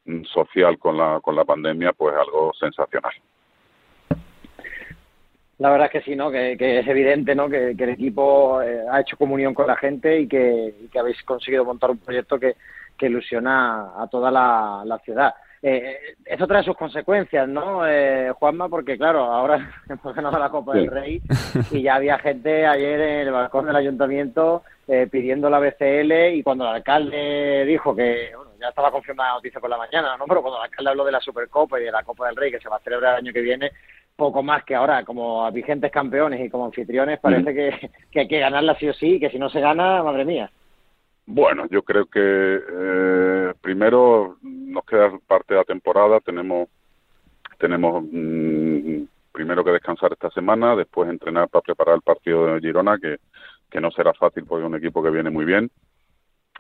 mm, 0.06 0.24
social 0.24 0.80
con 0.80 0.98
la, 0.98 1.20
con 1.22 1.36
la 1.36 1.46
pandemia, 1.46 1.94
pues 1.94 2.16
algo 2.16 2.52
sensacional. 2.60 3.14
La 5.64 5.70
verdad 5.70 5.86
es 5.86 5.92
que 5.94 6.02
sí, 6.02 6.14
¿no? 6.14 6.30
Que, 6.30 6.58
es 6.60 6.88
evidente, 6.88 7.34
¿no? 7.36 7.48
Que, 7.48 7.72
el 7.72 7.90
equipo 7.90 8.62
eh, 8.62 8.84
ha 8.92 9.00
hecho 9.00 9.16
comunión 9.16 9.54
con 9.54 9.66
la 9.66 9.78
gente 9.78 10.20
y 10.20 10.28
que, 10.28 10.74
habéis 11.00 11.24
conseguido 11.24 11.64
montar 11.64 11.90
un 11.90 12.00
proyecto 12.00 12.38
que, 12.38 12.56
ilusiona 13.00 14.02
a 14.02 14.08
toda 14.08 14.32
la 14.32 14.98
ciudad. 15.04 15.34
Eh, 15.66 16.18
eso 16.26 16.46
trae 16.46 16.62
sus 16.62 16.76
consecuencias, 16.76 17.48
¿no, 17.48 17.88
eh, 17.88 18.34
Juanma? 18.38 18.68
Porque, 18.68 18.98
claro, 18.98 19.24
ahora 19.24 19.82
hemos 19.90 20.14
ganado 20.14 20.38
la 20.38 20.50
Copa 20.50 20.74
del 20.74 20.88
Rey 20.88 21.22
y 21.72 21.84
ya 21.84 21.96
había 21.96 22.20
gente 22.20 22.68
ayer 22.68 23.00
en 23.00 23.28
el 23.28 23.32
balcón 23.32 23.68
del 23.68 23.78
ayuntamiento 23.78 24.64
eh, 24.90 25.08
pidiendo 25.10 25.50
la 25.50 25.60
BCL 25.60 26.36
y 26.36 26.44
cuando 26.44 26.66
el 26.66 26.76
alcalde 26.76 27.64
dijo 27.66 27.96
que, 27.96 28.34
bueno, 28.36 28.52
ya 28.60 28.68
estaba 28.68 28.92
confirmada 28.92 29.30
la 29.30 29.36
noticia 29.36 29.62
por 29.62 29.70
la 29.70 29.78
mañana, 29.78 30.18
¿no? 30.18 30.26
Pero 30.28 30.42
cuando 30.42 30.58
el 30.58 30.66
alcalde 30.66 30.90
habló 30.90 31.06
de 31.06 31.14
la 31.14 31.22
Supercopa 31.22 31.80
y 31.80 31.86
de 31.86 31.92
la 31.94 32.04
Copa 32.04 32.28
del 32.28 32.36
Rey 32.36 32.52
que 32.52 32.60
se 32.60 32.68
va 32.68 32.76
a 32.76 32.82
celebrar 32.82 33.14
el 33.14 33.26
año 33.26 33.34
que 33.34 33.42
viene, 33.42 33.72
poco 34.16 34.44
más 34.44 34.64
que 34.64 34.76
ahora, 34.76 35.04
como 35.04 35.50
vigentes 35.52 35.92
campeones 35.92 36.40
y 36.42 36.50
como 36.50 36.66
anfitriones, 36.66 37.20
parece 37.20 37.54
que, 37.54 37.90
que 38.12 38.20
hay 38.22 38.28
que 38.28 38.40
ganarla 38.40 38.76
sí 38.76 38.88
o 38.88 38.94
sí, 38.94 39.20
que 39.20 39.30
si 39.30 39.40
no 39.40 39.50
se 39.50 39.60
gana, 39.60 40.04
madre 40.04 40.26
mía. 40.26 40.52
Bueno, 41.26 41.68
yo 41.70 41.84
creo 41.84 42.06
que 42.06 42.20
eh, 42.20 43.54
primero 43.62 44.38
nos 44.42 44.84
queda 44.86 45.12
parte 45.26 45.54
de 45.54 45.60
la 45.60 45.64
temporada, 45.66 46.20
tenemos 46.20 46.68
tenemos 47.58 48.04
mm, 48.12 49.04
primero 49.32 49.64
que 49.64 49.72
descansar 49.72 50.12
esta 50.12 50.30
semana, 50.32 50.76
después 50.76 51.10
entrenar 51.10 51.48
para 51.48 51.62
preparar 51.62 51.96
el 51.96 52.02
partido 52.02 52.46
de 52.46 52.60
Girona, 52.60 52.98
que, 52.98 53.18
que 53.70 53.80
no 53.80 53.90
será 53.92 54.14
fácil 54.14 54.44
porque 54.46 54.64
es 54.64 54.70
un 54.70 54.76
equipo 54.76 55.02
que 55.02 55.10
viene 55.10 55.30
muy 55.30 55.46
bien. 55.46 55.72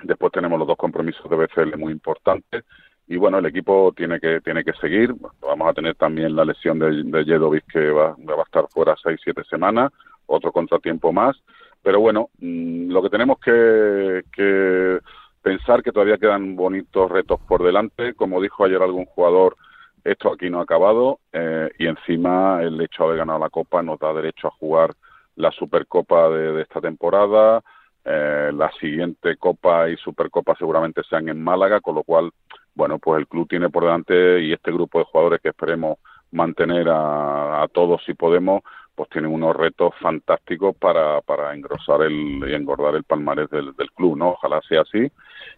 Después 0.04 0.32
tenemos 0.32 0.58
los 0.58 0.68
dos 0.68 0.78
compromisos 0.78 1.30
de 1.30 1.36
BCL 1.36 1.78
muy 1.78 1.92
importantes 1.92 2.64
y 3.08 3.18
bueno, 3.18 3.38
el 3.38 3.46
equipo 3.46 3.94
tiene 3.96 4.20
que 4.20 4.42
tiene 4.42 4.64
que 4.64 4.74
seguir. 4.74 5.14
Vamos 5.42 5.70
a 5.70 5.74
tener 5.74 5.96
también 5.96 6.36
la 6.36 6.46
lesión 6.46 6.80
de, 6.80 7.04
de 7.04 7.26
Jedovic 7.26 7.66
que 7.72 7.90
va, 7.92 8.16
va 8.18 8.42
a 8.42 8.44
estar 8.44 8.66
fuera 8.70 8.96
seis 9.02 9.20
siete 9.24 9.44
semanas, 9.50 9.92
otro 10.26 10.52
contratiempo 10.52 11.12
más. 11.12 11.36
Pero 11.82 12.00
bueno, 12.00 12.30
mm, 12.40 12.92
lo 12.92 13.02
que 13.04 13.10
tenemos 13.10 13.40
que, 13.40 14.22
que 14.32 15.00
pensar 15.42 15.84
que 15.84 15.92
todavía 15.92 16.18
quedan 16.18 16.56
bonitos 16.56 17.12
retos 17.12 17.40
por 17.42 17.64
delante. 17.64 18.14
Como 18.14 18.42
dijo 18.42 18.64
ayer 18.64 18.82
algún 18.82 19.06
jugador, 19.06 19.58
esto 20.04 20.32
aquí 20.32 20.50
no 20.50 20.60
ha 20.60 20.64
acabado 20.64 21.20
eh, 21.32 21.70
y 21.78 21.88
encima 21.88 22.62
el 22.62 22.80
hecho 22.82 23.04
de 23.04 23.10
haber 23.10 23.18
ganado 23.20 23.40
la 23.40 23.50
Copa 23.50 23.84
nos 23.84 24.00
da 24.00 24.14
derecho 24.14 24.48
a 24.48 24.52
jugar 24.52 24.94
la 25.36 25.52
Supercopa 25.52 26.30
de, 26.30 26.54
de 26.54 26.62
esta 26.62 26.80
temporada. 26.82 27.62
Eh, 28.06 28.52
la 28.54 28.70
siguiente 28.80 29.38
Copa 29.38 29.90
y 29.90 29.96
Supercopa 29.98 30.56
seguramente 30.56 31.02
sean 31.10 31.30
en 31.30 31.42
Málaga, 31.42 31.80
con 31.80 31.96
lo 31.96 32.04
cual, 32.04 32.32
bueno, 32.76 33.00
pues 33.00 33.20
el 33.20 33.28
club 33.28 33.48
tiene 33.48 33.70
por 33.70 33.84
delante 33.84 34.42
y 34.42 34.54
este 34.54 34.72
grupo 34.72 35.00
de 35.00 35.06
jugadores 35.06 35.42
que 35.42 35.50
esperemos 35.50 35.98
mantener 36.32 36.90
a, 36.90 37.64
a 37.64 37.68
todos 37.68 38.04
si 38.06 38.14
podemos, 38.14 38.62
pues 38.96 39.10
tienen 39.10 39.32
unos 39.32 39.56
retos 39.56 39.94
fantásticos 40.00 40.76
para, 40.76 41.22
para 41.22 41.54
engrosar 41.54 42.02
el, 42.02 42.44
y 42.48 42.54
engordar 42.54 42.96
el 42.96 43.04
palmarés 43.04 43.50
del, 43.50 43.76
del 43.76 43.92
club, 43.92 44.18
¿no? 44.18 44.30
Ojalá 44.30 44.62
sea 44.68 44.82
así 44.82 45.12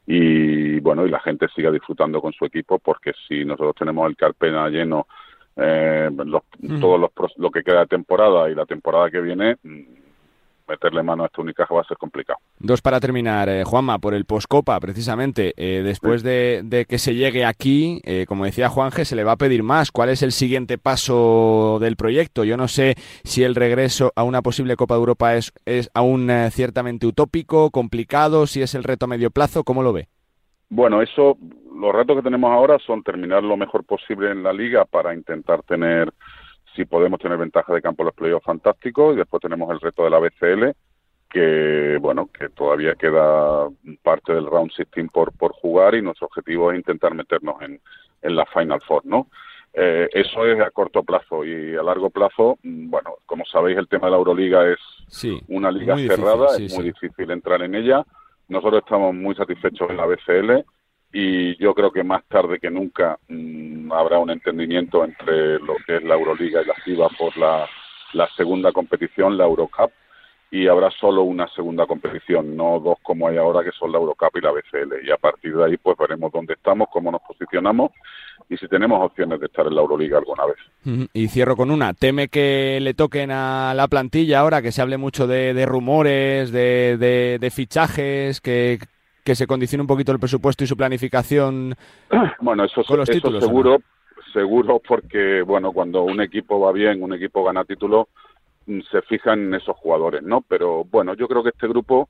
y 0.06 0.80
bueno, 0.82 1.06
y 1.06 1.10
la 1.10 1.20
gente 1.20 1.48
siga 1.56 1.72
disfrutando 1.72 2.22
con 2.22 2.34
su 2.34 2.46
equipo 2.46 2.80
porque 2.80 3.14
si 3.28 3.44
nosotros 3.44 3.76
tenemos 3.78 4.08
el 4.10 4.16
Carpena 4.16 4.70
lleno 4.70 5.08
eh, 5.56 6.10
los, 6.14 6.44
Ujú. 6.62 6.80
todos 6.80 7.00
los 7.00 7.38
lo 7.38 7.50
que 7.50 7.64
queda 7.64 7.82
de 7.82 7.88
temporada 7.88 8.50
y 8.50 8.56
la 8.56 8.66
temporada 8.66 9.10
que 9.10 9.22
viene 9.22 9.56
mm, 9.64 10.05
meterle 10.68 11.04
mano 11.04 11.24
a 11.24 11.28
este 11.28 11.42
Unicaja 11.42 11.74
va 11.74 11.82
a 11.82 11.86
ser 11.86 11.98
complicado. 11.98 12.40
Dos 12.60 12.82
para 12.82 13.00
terminar, 13.00 13.50
eh, 13.50 13.64
Juanma, 13.64 14.00
por 14.00 14.14
el 14.14 14.26
Poscopa, 14.26 14.80
precisamente. 14.80 15.54
eh, 15.58 15.82
después 15.84 16.24
de, 16.24 16.62
de 16.64 16.86
que 16.86 16.98
se 16.98 17.16
llegue 17.16 17.46
aquí, 17.46 18.02
eh, 18.04 18.26
como 18.28 18.46
decía 18.46 18.70
Juanje, 18.70 19.06
se 19.06 19.16
le 19.16 19.24
va 19.24 19.34
a 19.34 19.38
pedir 19.38 19.64
más. 19.64 19.92
¿Cuál 19.92 20.10
es 20.10 20.24
el 20.24 20.32
siguiente 20.32 20.78
paso 20.78 21.78
del 21.80 21.96
proyecto? 21.96 22.44
Yo 22.44 22.58
no 22.58 22.68
sé 22.68 22.96
si 23.24 23.44
el 23.44 23.56
regreso 23.56 24.12
a 24.16 24.24
una 24.24 24.42
posible 24.42 24.76
Copa 24.76 24.96
de 24.96 25.00
Europa 25.00 25.36
es, 25.36 25.54
es 25.66 25.90
aún 25.94 26.30
eh, 26.30 26.50
ciertamente 26.52 27.06
utópico, 27.06 27.72
complicado, 27.72 28.48
si 28.48 28.62
es 28.62 28.76
el 28.76 28.84
reto 28.84 29.06
a 29.06 29.10
medio 29.10 29.32
plazo, 29.32 29.64
¿cómo 29.64 29.84
lo 29.84 29.94
ve? 29.94 30.08
Bueno, 30.70 31.02
eso, 31.02 31.38
los 31.80 31.94
retos 31.94 32.16
que 32.18 32.24
tenemos 32.24 32.52
ahora 32.52 32.78
son 32.80 33.04
terminar 33.04 33.44
lo 33.44 33.56
mejor 33.56 33.84
posible 33.84 34.32
en 34.32 34.44
la 34.44 34.52
liga 34.52 34.86
para 34.86 35.14
intentar 35.14 35.62
tener, 35.64 36.12
si 36.76 36.86
podemos 36.86 37.20
tener 37.20 37.38
ventaja 37.38 37.74
de 37.74 37.82
campo 37.82 38.04
en 38.04 38.08
los 38.08 38.16
playoffs 38.16 38.46
fantásticos, 38.46 39.14
y 39.14 39.18
después 39.18 39.42
tenemos 39.42 39.70
el 39.72 39.80
reto 39.80 40.04
de 40.04 40.10
la 40.10 40.20
BCL, 40.20 40.72
que 41.30 41.98
bueno, 42.00 42.30
que 42.38 42.50
todavía 42.50 42.96
queda 42.96 43.68
parte 44.04 44.34
del 44.34 44.46
round 44.46 44.72
16 44.76 45.10
por, 45.12 45.34
por 45.34 45.52
jugar 45.54 45.96
y 45.96 46.02
nuestro 46.02 46.28
objetivo 46.28 46.72
es 46.72 46.78
intentar 46.78 47.14
meternos 47.14 47.62
en, 47.62 47.82
en 48.22 48.36
la 48.36 48.46
Final 48.46 48.82
Four, 48.82 49.06
¿no? 49.06 49.28
Eh, 49.74 50.08
eso 50.14 50.46
es 50.46 50.58
a 50.62 50.72
corto 50.72 51.04
plazo 51.04 51.44
y 51.44 51.76
a 51.76 51.84
largo 51.84 52.10
plazo, 52.10 52.58
mm, 52.64 52.90
bueno, 52.90 53.16
como 53.26 53.44
sabéis, 53.46 53.78
el 53.78 53.90
tema 53.90 54.08
de 54.08 54.12
la 54.12 54.18
Euroliga 54.18 54.66
es 54.72 54.80
Sí, 55.08 55.42
una 55.50 55.70
liga 55.72 55.96
difícil, 55.96 56.16
cerrada, 56.24 56.50
sí, 56.50 56.66
es 56.66 56.72
sí. 56.72 56.78
muy 56.78 56.86
difícil 56.92 57.30
entrar 57.32 57.62
en 57.62 57.76
ella. 57.76 58.06
Nosotros 58.48 58.84
estamos 58.84 59.14
muy 59.14 59.36
satisfechos 59.36 59.90
en 59.90 59.98
la 59.98 60.06
BCL 60.06 60.64
y 61.18 61.56
yo 61.64 61.74
creo 61.74 61.94
que 61.94 62.04
más 62.04 62.26
tarde 62.26 62.60
que 62.60 62.70
nunca 62.70 63.18
mm, 63.30 63.90
habrá 63.94 64.20
un 64.20 64.32
entendimiento 64.32 65.06
entre 65.06 65.60
lo 65.60 65.76
que 65.88 65.96
es 65.96 66.04
la 66.04 66.16
Euroliga 66.16 66.62
y 66.62 66.66
la 66.66 66.74
FIBA 66.74 67.08
por 67.18 67.38
la, 67.38 67.66
la 68.12 68.28
segunda 68.36 68.74
competición, 68.74 69.38
la 69.38 69.46
Eurocup, 69.46 69.92
y 70.52 70.68
habrá 70.68 70.92
solo 70.92 71.24
una 71.24 71.48
segunda 71.56 71.86
competición, 71.86 72.58
no 72.58 72.82
dos 72.82 72.98
como 73.02 73.30
hay 73.30 73.38
ahora 73.38 73.64
que 73.64 73.72
son 73.72 73.94
la 73.94 73.98
Eurocup 73.98 74.36
y 74.36 74.42
la 74.42 74.52
BCL. 74.52 75.08
Y 75.08 75.12
a 75.12 75.16
partir 75.16 75.56
de 75.56 75.64
ahí 75.64 75.78
pues 75.78 75.98
veremos 75.98 76.34
dónde 76.34 76.56
estamos, 76.56 76.90
cómo 76.92 77.10
nos 77.14 77.22
posicionamos 77.22 77.92
y 78.50 78.58
si 78.58 78.68
tenemos 78.68 79.02
opciones 79.02 79.40
de 79.40 79.46
estar 79.46 79.66
en 79.68 79.76
la 79.76 79.82
Euroliga 79.82 80.18
alguna 80.18 80.44
vez. 80.48 81.08
Y 81.14 81.30
cierro 81.30 81.56
con 81.56 81.72
una. 81.72 81.94
¿Teme 81.94 82.28
que 82.28 82.80
le 82.82 82.94
toquen 82.94 83.32
a 83.32 83.74
la 83.74 83.88
plantilla 83.88 84.42
ahora, 84.42 84.62
que 84.62 84.74
se 84.74 84.82
hable 84.82 84.98
mucho 84.98 85.28
de, 85.28 85.54
de 85.54 85.66
rumores, 85.66 86.52
de 86.52 87.52
fichajes, 87.54 88.42
que, 88.42 88.80
que 89.26 89.36
se 89.36 89.48
condicione 89.48 89.82
un 89.82 89.88
poquito 89.88 90.12
el 90.12 90.20
presupuesto 90.20 90.64
y 90.64 90.68
su 90.68 90.78
planificación? 90.78 91.76
Bueno, 92.40 92.64
eso, 92.64 92.84
Con 92.86 92.98
los 93.00 93.10
eso 93.10 93.18
títulos, 93.18 93.44
seguro, 93.44 93.78
seguro 94.32 94.80
porque, 94.88 95.42
bueno, 95.42 95.72
cuando 95.74 96.04
un 96.04 96.22
equipo 96.22 96.60
va 96.60 96.72
bien, 96.72 97.02
un 97.02 97.14
equipo 97.14 97.44
gana 97.44 97.66
títulos, 97.66 98.08
mm, 98.68 98.82
se 98.92 99.02
fijan 99.02 99.40
en 99.48 99.56
esos 99.56 99.76
jugadores, 99.78 100.22
¿no? 100.22 100.42
Pero 100.48 100.84
bueno, 100.86 101.16
yo 101.16 101.28
creo 101.28 101.42
que 101.44 101.50
este 101.50 101.68
grupo 101.68 102.08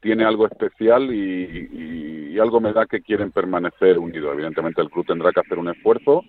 tiene 0.00 0.24
algo 0.24 0.46
especial 0.46 1.12
y, 1.14 1.68
y- 1.72 2.34
y 2.34 2.38
algo 2.38 2.60
me 2.60 2.72
da 2.72 2.86
que 2.86 3.00
quieren 3.02 3.30
permanecer 3.30 3.98
unidos. 3.98 4.32
Evidentemente 4.34 4.82
el 4.82 4.90
club 4.90 5.06
tendrá 5.06 5.32
que 5.32 5.40
hacer 5.40 5.58
un 5.58 5.68
esfuerzo 5.68 6.22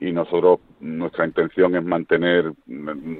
y 0.00 0.12
nosotros, 0.12 0.60
nuestra 0.80 1.24
intención 1.26 1.74
es 1.76 1.84
mantener 1.84 2.52
mm, 2.66 3.16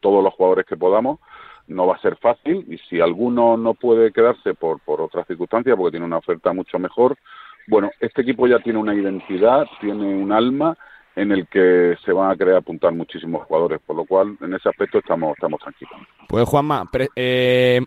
todos 0.00 0.22
los 0.24 0.34
jugadores 0.34 0.66
que 0.66 0.76
podamos. 0.76 1.20
No 1.68 1.86
va 1.86 1.94
a 1.94 2.00
ser 2.00 2.16
fácil 2.16 2.64
y 2.68 2.78
si 2.88 3.00
alguno 3.00 3.56
no 3.56 3.74
puede 3.74 4.10
quedarse 4.12 4.54
por, 4.54 4.80
por 4.80 5.00
otras 5.00 5.26
circunstancias, 5.26 5.76
porque 5.76 5.92
tiene 5.92 6.06
una 6.06 6.16
oferta 6.18 6.52
mucho 6.52 6.78
mejor, 6.78 7.16
bueno, 7.66 7.90
este 8.00 8.22
equipo 8.22 8.46
ya 8.46 8.58
tiene 8.58 8.78
una 8.78 8.94
identidad, 8.94 9.66
tiene 9.80 10.14
un 10.14 10.32
alma 10.32 10.76
en 11.14 11.32
el 11.32 11.46
que 11.48 11.96
se 12.04 12.12
van 12.12 12.30
a 12.30 12.36
querer 12.36 12.56
apuntar 12.56 12.92
muchísimos 12.92 13.44
jugadores, 13.46 13.80
por 13.84 13.96
lo 13.96 14.04
cual 14.04 14.36
en 14.40 14.54
ese 14.54 14.68
aspecto 14.68 14.98
estamos, 14.98 15.32
estamos 15.32 15.60
tranquilos. 15.60 15.94
Pues 16.28 16.48
Juanma, 16.48 16.84
pre- 16.90 17.08
eh, 17.16 17.80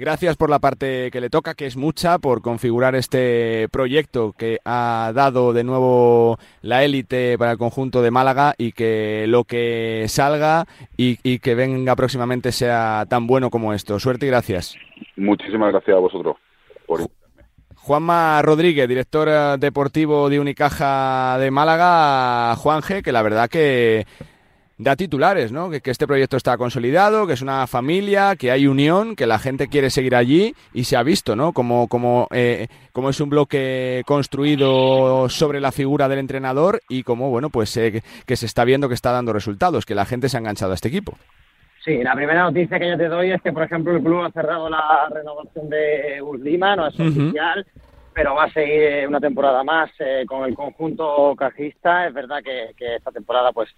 gracias 0.00 0.36
por 0.36 0.50
la 0.50 0.58
parte 0.58 1.10
que 1.10 1.20
le 1.20 1.30
toca, 1.30 1.54
que 1.54 1.66
es 1.66 1.76
mucha, 1.76 2.18
por 2.18 2.40
configurar 2.40 2.94
este 2.94 3.68
proyecto 3.70 4.32
que 4.36 4.58
ha 4.64 5.12
dado 5.14 5.52
de 5.52 5.62
nuevo 5.62 6.38
la 6.62 6.82
élite 6.82 7.36
para 7.38 7.52
el 7.52 7.58
conjunto 7.58 8.02
de 8.02 8.10
Málaga 8.10 8.54
y 8.56 8.72
que 8.72 9.26
lo 9.28 9.44
que 9.44 10.06
salga 10.08 10.64
y, 10.96 11.18
y 11.22 11.38
que 11.38 11.54
venga 11.54 11.94
próximamente 11.94 12.50
sea 12.50 13.04
tan 13.08 13.26
bueno 13.26 13.50
como 13.50 13.74
esto. 13.74 14.00
Suerte 14.00 14.26
y 14.26 14.30
gracias. 14.30 14.74
Muchísimas 15.16 15.70
gracias 15.70 15.96
a 15.96 16.00
vosotros. 16.00 16.36
Por... 16.86 17.02
Juanma 17.76 18.40
Rodríguez, 18.42 18.88
director 18.88 19.58
deportivo 19.58 20.28
de 20.28 20.40
Unicaja 20.40 21.38
de 21.38 21.50
Málaga, 21.50 22.56
Juanje, 22.56 23.02
que 23.02 23.12
la 23.12 23.22
verdad 23.22 23.48
que 23.48 24.06
da 24.80 24.96
titulares, 24.96 25.52
¿no? 25.52 25.68
Que, 25.68 25.82
que 25.82 25.90
este 25.90 26.06
proyecto 26.06 26.38
está 26.38 26.56
consolidado, 26.56 27.26
que 27.26 27.34
es 27.34 27.42
una 27.42 27.66
familia, 27.66 28.34
que 28.36 28.50
hay 28.50 28.66
unión, 28.66 29.14
que 29.14 29.26
la 29.26 29.38
gente 29.38 29.68
quiere 29.68 29.90
seguir 29.90 30.16
allí 30.16 30.54
y 30.72 30.84
se 30.84 30.96
ha 30.96 31.02
visto, 31.02 31.36
¿no? 31.36 31.52
Como, 31.52 31.86
como, 31.86 32.28
eh, 32.30 32.68
como 32.92 33.10
es 33.10 33.20
un 33.20 33.28
bloque 33.28 34.02
construido 34.06 35.28
sobre 35.28 35.60
la 35.60 35.70
figura 35.70 36.08
del 36.08 36.18
entrenador 36.18 36.80
y 36.88 37.02
como, 37.02 37.28
bueno, 37.28 37.50
pues 37.50 37.76
eh, 37.76 38.02
que 38.26 38.36
se 38.36 38.46
está 38.46 38.64
viendo 38.64 38.88
que 38.88 38.94
está 38.94 39.12
dando 39.12 39.34
resultados, 39.34 39.84
que 39.84 39.94
la 39.94 40.06
gente 40.06 40.30
se 40.30 40.38
ha 40.38 40.40
enganchado 40.40 40.72
a 40.72 40.76
este 40.76 40.88
equipo. 40.88 41.12
Sí, 41.84 42.02
la 42.02 42.14
primera 42.14 42.44
noticia 42.44 42.78
que 42.78 42.88
yo 42.88 42.96
te 42.96 43.08
doy 43.08 43.32
es 43.32 43.42
que, 43.42 43.52
por 43.52 43.64
ejemplo, 43.64 43.94
el 43.94 44.02
club 44.02 44.24
ha 44.24 44.30
cerrado 44.30 44.70
la 44.70 45.08
renovación 45.10 45.68
de 45.68 46.22
Uslima, 46.22 46.76
no 46.76 46.86
es 46.86 46.98
oficial, 46.98 47.66
pero 48.14 48.34
va 48.34 48.44
a 48.44 48.52
seguir 48.52 48.82
eh, 48.82 49.06
una 49.06 49.20
temporada 49.20 49.62
más 49.62 49.90
eh, 49.98 50.24
con 50.26 50.48
el 50.48 50.54
conjunto 50.54 51.34
cajista. 51.36 52.06
Es 52.06 52.14
verdad 52.14 52.42
que, 52.42 52.72
que 52.76 52.96
esta 52.96 53.10
temporada 53.10 53.52
pues 53.52 53.68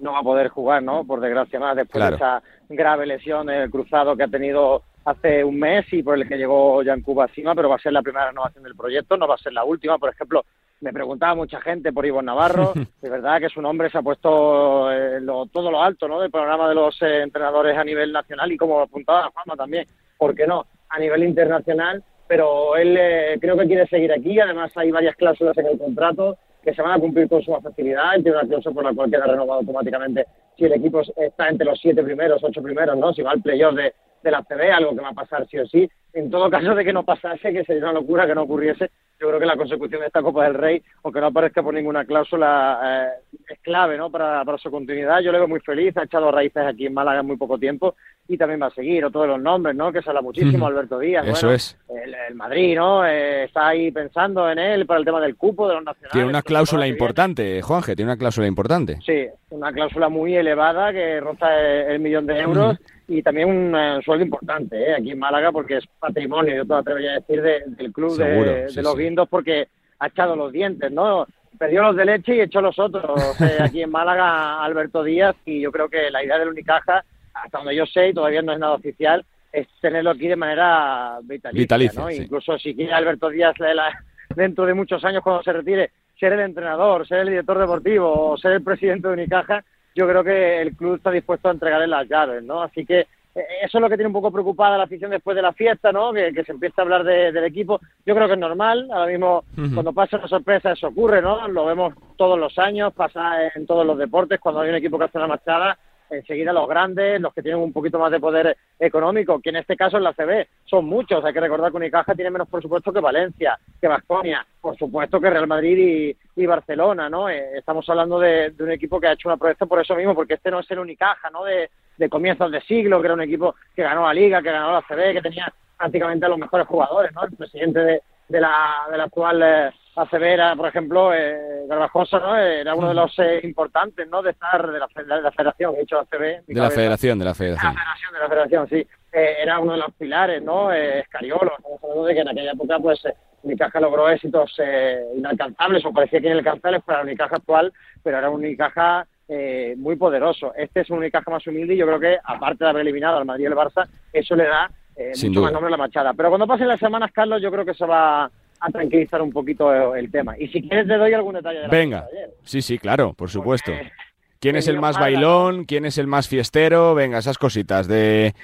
no 0.00 0.12
va 0.12 0.18
a 0.20 0.22
poder 0.22 0.48
jugar, 0.48 0.82
¿no? 0.82 1.04
Por 1.04 1.20
desgracia 1.20 1.60
más, 1.60 1.76
después 1.76 2.00
Claro. 2.00 2.10
de 2.10 2.16
esa 2.16 2.42
grave 2.68 3.06
lesión 3.06 3.46
del 3.46 3.70
cruzado 3.70 4.16
que 4.16 4.24
ha 4.24 4.28
tenido 4.28 4.82
hace 5.04 5.42
un 5.44 5.58
mes 5.58 5.86
y 5.92 6.02
por 6.02 6.16
el 6.16 6.28
que 6.28 6.36
llegó 6.36 6.82
Jan 6.84 7.00
Cuba 7.02 7.28
Sima, 7.28 7.54
pero 7.54 7.68
va 7.68 7.76
a 7.76 7.80
ser 7.80 7.92
la 7.92 8.02
primera 8.02 8.28
renovación 8.28 8.62
del 8.64 8.76
proyecto, 8.76 9.16
no 9.16 9.26
va 9.26 9.34
a 9.34 9.38
ser 9.38 9.52
la 9.52 9.64
última. 9.64 9.98
Por 9.98 10.10
ejemplo, 10.10 10.44
me 10.82 10.92
preguntaba 10.92 11.34
mucha 11.34 11.60
gente 11.60 11.92
por 11.92 12.04
Ivo 12.06 12.20
Navarro, 12.22 12.72
de 13.02 13.10
verdad 13.10 13.40
que 13.40 13.48
su 13.48 13.60
nombre 13.62 13.90
se 13.90 13.98
ha 13.98 14.02
puesto 14.02 14.92
en 14.92 15.24
lo- 15.26 15.46
todo 15.46 15.70
lo 15.70 15.82
alto, 15.82 16.06
¿no? 16.08 16.20
Del 16.20 16.30
programa 16.30 16.68
de 16.68 16.74
los 16.74 17.00
eh, 17.02 17.22
entrenadores 17.22 17.76
a 17.76 17.84
nivel 17.84 18.12
nacional 18.12 18.50
y 18.52 18.56
como 18.56 18.80
apuntaba 18.80 19.30
Juanma 19.32 19.56
también, 19.56 19.86
¿por 20.18 20.34
qué 20.34 20.46
no? 20.46 20.66
A 20.90 20.98
nivel 20.98 21.24
internacional, 21.24 22.02
pero 22.28 22.76
él 22.76 22.96
eh, 22.98 23.38
creo 23.40 23.56
que 23.56 23.66
quiere 23.66 23.86
seguir 23.88 24.12
aquí, 24.12 24.38
además 24.38 24.70
hay 24.76 24.90
varias 24.90 25.16
cláusulas 25.16 25.56
en 25.58 25.66
el 25.66 25.78
contrato 25.78 26.36
que 26.62 26.74
se 26.74 26.82
van 26.82 26.92
a 26.92 26.98
cumplir 26.98 27.28
con 27.28 27.42
suma 27.42 27.60
facilidad, 27.60 28.14
tiene 28.14 28.32
una 28.32 28.46
cláusula 28.46 28.74
por 28.74 28.84
la 28.84 28.92
cual 28.92 29.10
queda 29.10 29.26
renovado 29.26 29.60
automáticamente 29.60 30.26
si 30.56 30.64
el 30.64 30.72
equipo 30.72 31.00
está 31.16 31.48
entre 31.48 31.66
los 31.66 31.80
siete 31.80 32.02
primeros, 32.02 32.42
ocho 32.44 32.62
primeros, 32.62 32.96
¿no? 32.96 33.12
Si 33.12 33.22
va 33.22 33.30
al 33.30 33.42
playoff 33.42 33.74
de, 33.74 33.94
de 34.22 34.30
la 34.30 34.42
CB, 34.42 34.70
algo 34.72 34.94
que 34.94 35.00
va 35.00 35.08
a 35.08 35.14
pasar 35.14 35.46
sí 35.48 35.58
o 35.58 35.66
sí. 35.66 35.90
En 36.12 36.30
todo 36.30 36.50
caso 36.50 36.74
de 36.74 36.84
que 36.84 36.92
no 36.92 37.04
pasase, 37.04 37.52
que 37.52 37.64
sería 37.64 37.84
una 37.84 37.92
locura 37.94 38.26
que 38.26 38.34
no 38.34 38.42
ocurriese, 38.42 38.90
yo 39.20 39.28
creo 39.28 39.38
que 39.38 39.46
la 39.46 39.56
consecución 39.56 40.00
de 40.00 40.06
esta 40.06 40.22
Copa 40.22 40.44
del 40.44 40.54
Rey, 40.54 40.82
aunque 41.02 41.20
no 41.20 41.26
aparezca 41.26 41.62
por 41.62 41.74
ninguna 41.74 42.04
cláusula, 42.06 42.80
eh, 42.82 43.38
es 43.48 43.58
clave 43.60 43.98
¿no? 43.98 44.10
para, 44.10 44.44
para 44.44 44.58
su 44.58 44.70
continuidad. 44.70 45.20
Yo 45.20 45.30
le 45.30 45.38
veo 45.38 45.48
muy 45.48 45.60
feliz, 45.60 45.94
ha 45.96 46.04
echado 46.04 46.32
raíces 46.32 46.64
aquí 46.64 46.86
en 46.86 46.94
Málaga 46.94 47.20
en 47.20 47.26
muy 47.26 47.36
poco 47.36 47.58
tiempo 47.58 47.96
y 48.32 48.36
también 48.38 48.62
va 48.62 48.66
a 48.66 48.70
seguir. 48.70 49.04
Otro 49.04 49.22
de 49.22 49.26
los 49.26 49.40
nombres, 49.40 49.74
¿no? 49.74 49.90
que 49.92 50.00
se 50.02 50.08
habla 50.08 50.22
muchísimo, 50.22 50.58
Ujú. 50.58 50.66
Alberto 50.66 50.98
Díaz. 51.00 51.26
Eso 51.26 51.46
bueno, 51.48 51.56
es. 51.56 51.76
El, 51.88 52.14
el 52.28 52.34
Madrid, 52.36 52.76
¿no? 52.76 53.04
Eh, 53.04 53.44
está 53.44 53.68
ahí 53.68 53.90
pensando 53.90 54.48
en 54.48 54.58
él 54.58 54.86
para 54.86 55.00
el 55.00 55.04
tema 55.04 55.20
del 55.20 55.36
cupo 55.36 55.66
de 55.68 55.74
los 55.74 55.82
nacionales. 55.84 56.12
Tiene 56.12 56.28
una 56.28 56.42
cláusula 56.42 56.86
importante, 56.86 57.60
Juanje, 57.60 57.96
tiene 57.96 58.12
una 58.12 58.18
cláusula 58.18 58.46
importante. 58.46 58.98
Sí, 59.04 59.26
una 59.50 59.72
cláusula 59.72 60.08
muy 60.08 60.36
elevada 60.36 60.92
que 60.92 61.18
roza 61.20 61.58
el, 61.60 61.92
el 61.92 62.00
millón 62.00 62.26
de 62.26 62.38
euros 62.38 62.78
y 63.08 63.20
también 63.22 63.48
un 63.48 63.74
eh, 63.76 63.98
sueldo 64.04 64.24
importante 64.24 64.80
¿eh? 64.90 64.94
aquí 64.94 65.10
en 65.10 65.18
Málaga 65.18 65.50
porque 65.50 65.78
es 65.78 65.84
patrimonio, 65.98 66.54
yo 66.54 66.64
te 66.64 66.74
atrevería 66.74 67.10
a 67.10 67.14
decir, 67.14 67.42
de- 67.42 67.62
del 67.66 67.92
club 67.92 68.16
de- 68.16 68.24
Seguro, 68.24 68.50
de, 68.52 68.68
sí, 68.68 68.80
los 68.80 68.94
sí. 68.94 69.02
guindos 69.02 69.28
porque 69.28 69.66
ha 69.98 70.06
echado 70.06 70.36
los 70.36 70.52
dientes, 70.52 70.92
¿no? 70.92 71.26
perdió 71.58 71.82
los 71.82 71.96
de 71.96 72.04
leche 72.06 72.36
y 72.36 72.40
echó 72.40 72.60
los 72.62 72.78
otros 72.78 73.38
eh, 73.40 73.58
aquí 73.60 73.82
en 73.82 73.90
Málaga 73.90 74.62
Alberto 74.64 75.02
Díaz 75.02 75.34
y 75.44 75.60
yo 75.60 75.70
creo 75.72 75.88
que 75.90 76.08
la 76.10 76.24
idea 76.24 76.38
del 76.38 76.48
Unicaja, 76.48 77.04
hasta 77.44 77.58
donde 77.58 77.76
yo 77.76 77.86
sé 77.86 78.08
y 78.08 78.14
todavía 78.14 78.42
no 78.42 78.52
es 78.52 78.58
nada 78.58 78.74
oficial, 78.74 79.24
es 79.52 79.66
tenerlo 79.80 80.10
aquí 80.10 80.28
de 80.28 80.36
manera 80.36 81.18
vitalicia. 81.22 81.60
Vitalicia, 81.62 82.00
¿no? 82.02 82.08
sí. 82.10 82.22
Incluso 82.22 82.58
si 82.58 82.74
quiere 82.74 82.92
Alberto 82.92 83.28
Díaz 83.28 83.58
la- 83.58 83.98
dentro 84.34 84.64
de 84.66 84.74
muchos 84.74 85.04
años 85.04 85.22
cuando 85.22 85.42
se 85.42 85.52
retire 85.52 85.90
ser 86.18 86.32
el 86.34 86.40
entrenador, 86.40 87.06
ser 87.06 87.20
el 87.20 87.28
director 87.30 87.58
deportivo 87.58 88.30
o 88.30 88.36
ser 88.36 88.52
el 88.52 88.62
presidente 88.62 89.08
de 89.08 89.14
Unicaja, 89.14 89.64
yo 89.94 90.06
creo 90.06 90.22
que 90.22 90.60
el 90.62 90.76
club 90.76 90.96
está 90.96 91.10
dispuesto 91.10 91.48
a 91.48 91.52
entregarle 91.52 91.86
las 91.88 92.06
llaves, 92.08 92.42
¿no? 92.44 92.62
Así 92.62 92.86
que 92.86 93.00
eh, 93.34 93.44
eso 93.62 93.78
es 93.78 93.80
lo 93.82 93.88
que 93.88 93.96
tiene 93.96 94.06
un 94.08 94.12
poco 94.12 94.30
preocupada 94.30 94.76
la 94.78 94.84
afición 94.84 95.10
después 95.10 95.34
de 95.34 95.42
la 95.42 95.52
fiesta, 95.52 95.90
¿no? 95.90 96.12
Que, 96.12 96.32
que 96.32 96.44
se 96.44 96.52
empieza 96.52 96.82
a 96.82 96.84
hablar 96.84 97.02
de- 97.04 97.32
del 97.32 97.44
equipo. 97.44 97.80
Yo 98.06 98.14
creo 98.14 98.26
que 98.28 98.34
es 98.34 98.38
normal. 98.38 98.88
Ahora 98.92 99.10
mismo, 99.10 99.44
cuando 99.74 99.92
pasa 99.92 100.16
una 100.18 100.28
sorpresa, 100.28 100.72
eso 100.72 100.88
ocurre, 100.88 101.20
¿no? 101.22 101.48
Lo 101.48 101.64
vemos 101.66 101.94
todos 102.16 102.38
los 102.38 102.56
años, 102.58 102.92
pasa 102.92 103.48
en 103.54 103.66
todos 103.66 103.84
los 103.86 103.98
deportes. 103.98 104.38
Cuando 104.38 104.60
hay 104.60 104.68
un 104.70 104.76
equipo 104.76 104.98
que 104.98 105.04
hace 105.06 105.18
una 105.18 105.26
marchada, 105.26 105.76
enseguida 106.10 106.52
los 106.52 106.68
grandes, 106.68 107.20
los 107.20 107.32
que 107.32 107.42
tienen 107.42 107.60
un 107.60 107.72
poquito 107.72 107.98
más 107.98 108.10
de 108.10 108.20
poder 108.20 108.56
económico, 108.78 109.40
que 109.40 109.50
en 109.50 109.56
este 109.56 109.76
caso 109.76 109.96
en 109.96 110.04
la 110.04 110.12
CB 110.12 110.46
son 110.64 110.84
muchos. 110.84 111.24
Hay 111.24 111.32
que 111.32 111.40
recordar 111.40 111.70
que 111.70 111.76
Unicaja 111.76 112.14
tiene 112.14 112.30
menos 112.30 112.48
presupuesto 112.48 112.92
que 112.92 113.00
Valencia, 113.00 113.58
que 113.80 113.88
Vasconia, 113.88 114.46
por 114.60 114.76
supuesto 114.76 115.20
que 115.20 115.30
Real 115.30 115.46
Madrid 115.46 116.16
y, 116.36 116.46
Barcelona, 116.46 117.08
¿no? 117.08 117.28
Eh, 117.28 117.58
estamos 117.58 117.88
hablando 117.88 118.18
de, 118.18 118.52
un 118.58 118.72
equipo 118.72 118.98
que 118.98 119.06
ha 119.06 119.12
hecho 119.12 119.28
una 119.28 119.36
proeza 119.36 119.66
por 119.66 119.80
eso 119.80 119.94
mismo, 119.94 120.14
porque 120.14 120.34
este 120.34 120.50
no 120.50 120.60
es 120.60 120.70
el 120.70 120.80
Unicaja, 120.80 121.30
¿no? 121.30 121.44
De, 121.44 121.70
de 121.96 122.08
comienzos 122.08 122.50
de 122.50 122.60
siglo, 122.62 123.00
que 123.00 123.06
era 123.06 123.14
un 123.14 123.22
equipo 123.22 123.54
que 123.76 123.82
ganó 123.82 124.06
la 124.06 124.14
Liga, 124.14 124.42
que 124.42 124.50
ganó 124.50 124.72
la 124.72 124.82
CB, 124.82 125.12
que 125.12 125.22
tenía 125.22 125.52
prácticamente 125.76 126.26
a 126.26 126.28
los 126.30 126.38
mejores 126.38 126.66
jugadores, 126.66 127.12
¿no? 127.14 127.24
El 127.24 127.36
presidente 127.36 127.80
de, 127.80 128.02
de 128.28 128.40
la, 128.40 128.86
de 128.90 128.96
la 128.96 129.04
actual 129.04 129.42
eh, 129.42 129.70
ACB 129.96 130.22
era, 130.22 130.54
por 130.56 130.68
ejemplo, 130.68 131.12
eh, 131.12 131.64
Garbajosa, 131.68 132.18
¿no? 132.20 132.36
Era 132.36 132.74
uno 132.74 132.88
de 132.88 132.94
los 132.94 133.18
eh, 133.18 133.40
importantes, 133.42 134.08
¿no? 134.08 134.22
De 134.22 134.30
estar 134.30 134.70
de 134.70 134.78
la, 134.78 134.86
de 135.16 135.22
la 135.22 135.30
federación, 135.32 135.74
he 135.76 135.80
dicho 135.80 135.98
ACB. 135.98 136.22
en 136.22 136.44
mi 136.46 136.54
De 136.54 136.60
la 136.60 136.70
federación, 136.70 137.18
de 137.18 137.24
la 137.24 137.34
federación. 137.34 137.74
de 138.12 138.18
la 138.18 138.28
federación, 138.28 138.68
sí. 138.68 138.86
Eh, 139.12 139.34
era 139.42 139.58
uno 139.58 139.72
de 139.72 139.78
los 139.78 139.92
pilares, 139.94 140.42
¿no? 140.42 140.72
Eh, 140.72 141.00
Escariolo, 141.00 141.52
hablando 141.82 142.04
de 142.04 142.14
que 142.14 142.20
en 142.20 142.28
aquella 142.28 142.52
época, 142.52 142.78
pues, 142.78 143.04
eh, 143.04 143.14
Unicaja 143.42 143.80
logró 143.80 144.08
éxitos 144.08 144.54
eh, 144.58 145.02
inalcanzables, 145.16 145.84
o 145.84 145.92
parecía 145.92 146.20
que 146.20 146.28
inalcanzables 146.28 146.82
para 146.82 146.98
la 146.98 147.04
Unicaja 147.04 147.36
actual, 147.36 147.72
pero 148.02 148.18
era 148.18 148.28
un 148.30 148.36
Unicaja 148.44 149.06
eh, 149.28 149.74
muy 149.78 149.96
poderoso. 149.96 150.52
Este 150.56 150.80
es 150.80 150.90
un 150.90 150.98
Unicaja 150.98 151.30
más 151.30 151.46
humilde 151.46 151.74
y 151.74 151.78
yo 151.78 151.86
creo 151.86 151.98
que, 152.00 152.18
aparte 152.22 152.64
de 152.64 152.70
haber 152.70 152.82
eliminado 152.82 153.16
al 153.18 153.24
Madrid 153.24 153.44
y 153.44 153.46
al 153.46 153.54
Barça, 153.54 153.88
eso 154.12 154.36
le 154.36 154.44
da 154.46 154.70
eh, 154.96 155.14
Sin 155.14 155.30
mucho 155.30 155.40
duda. 155.40 155.46
más 155.46 155.52
nombre 155.54 155.68
a 155.68 155.70
la 155.70 155.76
machada. 155.78 156.12
Pero 156.14 156.28
cuando 156.28 156.46
pasen 156.46 156.68
las 156.68 156.78
semanas, 156.80 157.10
Carlos, 157.12 157.40
yo 157.40 157.50
creo 157.50 157.64
que 157.64 157.72
se 157.74 157.86
va 157.86 158.30
a 158.60 158.70
tranquilizar 158.70 159.22
un 159.22 159.32
poquito 159.32 159.94
el 159.94 160.10
tema. 160.10 160.36
Y 160.38 160.48
si 160.48 160.60
quieres 160.62 160.86
te 160.86 160.96
doy 160.96 161.12
algún 161.14 161.34
detalle 161.34 161.58
de 161.60 161.64
la 161.64 161.68
Venga. 161.70 162.06
de 162.12 162.18
ayer. 162.18 162.30
Sí, 162.44 162.62
sí, 162.62 162.78
claro, 162.78 163.12
por 163.14 163.30
supuesto. 163.30 163.72
¿Quién 164.40 164.56
es 164.56 164.68
el 164.68 164.80
más 164.80 164.98
bailón? 164.98 165.64
¿Quién 165.64 165.84
es 165.84 165.98
el 165.98 166.06
más 166.06 166.26
fiestero? 166.28 166.94
Venga, 166.94 167.18
esas 167.18 167.36
cositas 167.36 167.86
de 167.88 168.34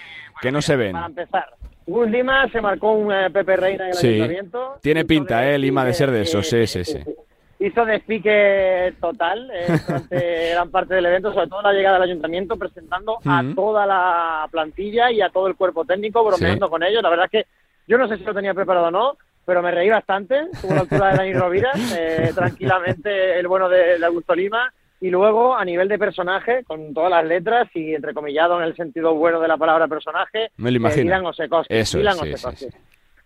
que 0.43 0.53
no 0.53 0.61
se 0.61 0.77
ven. 0.77 0.93
Para 0.93 1.07
empezar, 1.07 1.47
Gus 1.87 2.11
Lima 2.11 2.47
se 2.51 2.61
marcó 2.61 2.93
un 2.93 3.13
eh, 3.13 3.31
Pepe 3.31 3.57
Reina 3.57 3.85
en 3.85 3.91
el 3.91 3.95
Sí. 3.97 4.09
ayuntamiento. 4.09 4.75
Tiene 4.83 5.05
pinta, 5.07 5.49
¿eh? 5.51 5.59
Lima 5.59 5.85
de 5.87 5.95
ser 5.95 6.11
de 6.11 6.23
eso, 6.23 6.43
sí, 6.43 6.67
sí, 6.67 6.85
sí. 6.85 6.99
Hizo 7.59 7.87
despique 7.87 8.93
total 9.01 9.51
eh, 9.55 9.67
durante 9.87 10.51
gran 10.51 10.71
parte 10.71 10.95
del 10.95 11.07
evento, 11.07 11.33
sobre 11.33 11.47
todo 11.49 11.63
la 11.63 11.73
llegada 11.73 11.97
al 11.97 12.03
ayuntamiento, 12.03 12.57
presentando 12.57 13.17
a 13.25 13.43
toda 13.55 13.87
la 13.87 14.47
plantilla 14.51 15.11
y 15.11 15.23
a 15.23 15.31
todo 15.31 15.47
el 15.47 15.55
cuerpo 15.57 15.87
técnico, 15.87 16.23
bromeando 16.23 16.67
Sí. 16.67 16.71
con 16.71 16.83
ellos. 16.83 17.03
La 17.03 17.09
verdad 17.09 17.25
es 17.27 17.31
que 17.31 17.47
yo 17.87 17.97
no 17.97 18.07
sé 18.09 18.19
si 18.19 18.25
lo 18.25 18.35
tenía 18.35 18.53
preparado 18.53 18.89
o 18.89 18.91
no, 18.91 19.17
pero 19.47 19.63
me 19.63 19.71
reí 19.71 19.89
bastante. 19.89 20.49
Tuvo 20.61 20.75
la 20.75 20.81
altura 20.81 21.11
de 21.13 21.17
Dani 21.17 21.33
Rovira, 21.33 21.73
eh, 21.97 22.33
tranquilamente 22.35 23.39
el 23.39 23.49
bueno 23.49 23.69
de, 23.69 23.99
de 23.99 24.05
Augusto 24.05 24.35
Lima. 24.35 24.71
Y 25.01 25.11
luego, 25.11 25.55
a 25.55 25.65
nivel 25.65 25.89
de 25.89 25.99
personaje, 25.99 26.65
con 26.65 26.93
todas 26.95 27.11
las 27.11 27.25
letras 27.25 27.69
y 27.75 27.95
entrecomillado 27.95 28.59
en 28.59 28.67
el 28.67 28.75
sentido 28.75 29.15
bueno 29.15 29.41
de 29.41 29.49
la 29.49 29.57
palabra 29.57 29.87
personaje, 29.89 30.51
Me 30.57 30.71
lo 30.71 30.77
eh, 30.77 30.81
imagino. 30.81 31.03
Dylan 31.05 31.27
Osekoski. 31.27 31.75
Eso 31.75 31.99
es, 31.99 32.03
Dylan 32.03 32.17
sí, 32.17 32.37
sí, 32.37 32.71
sí. 32.71 32.77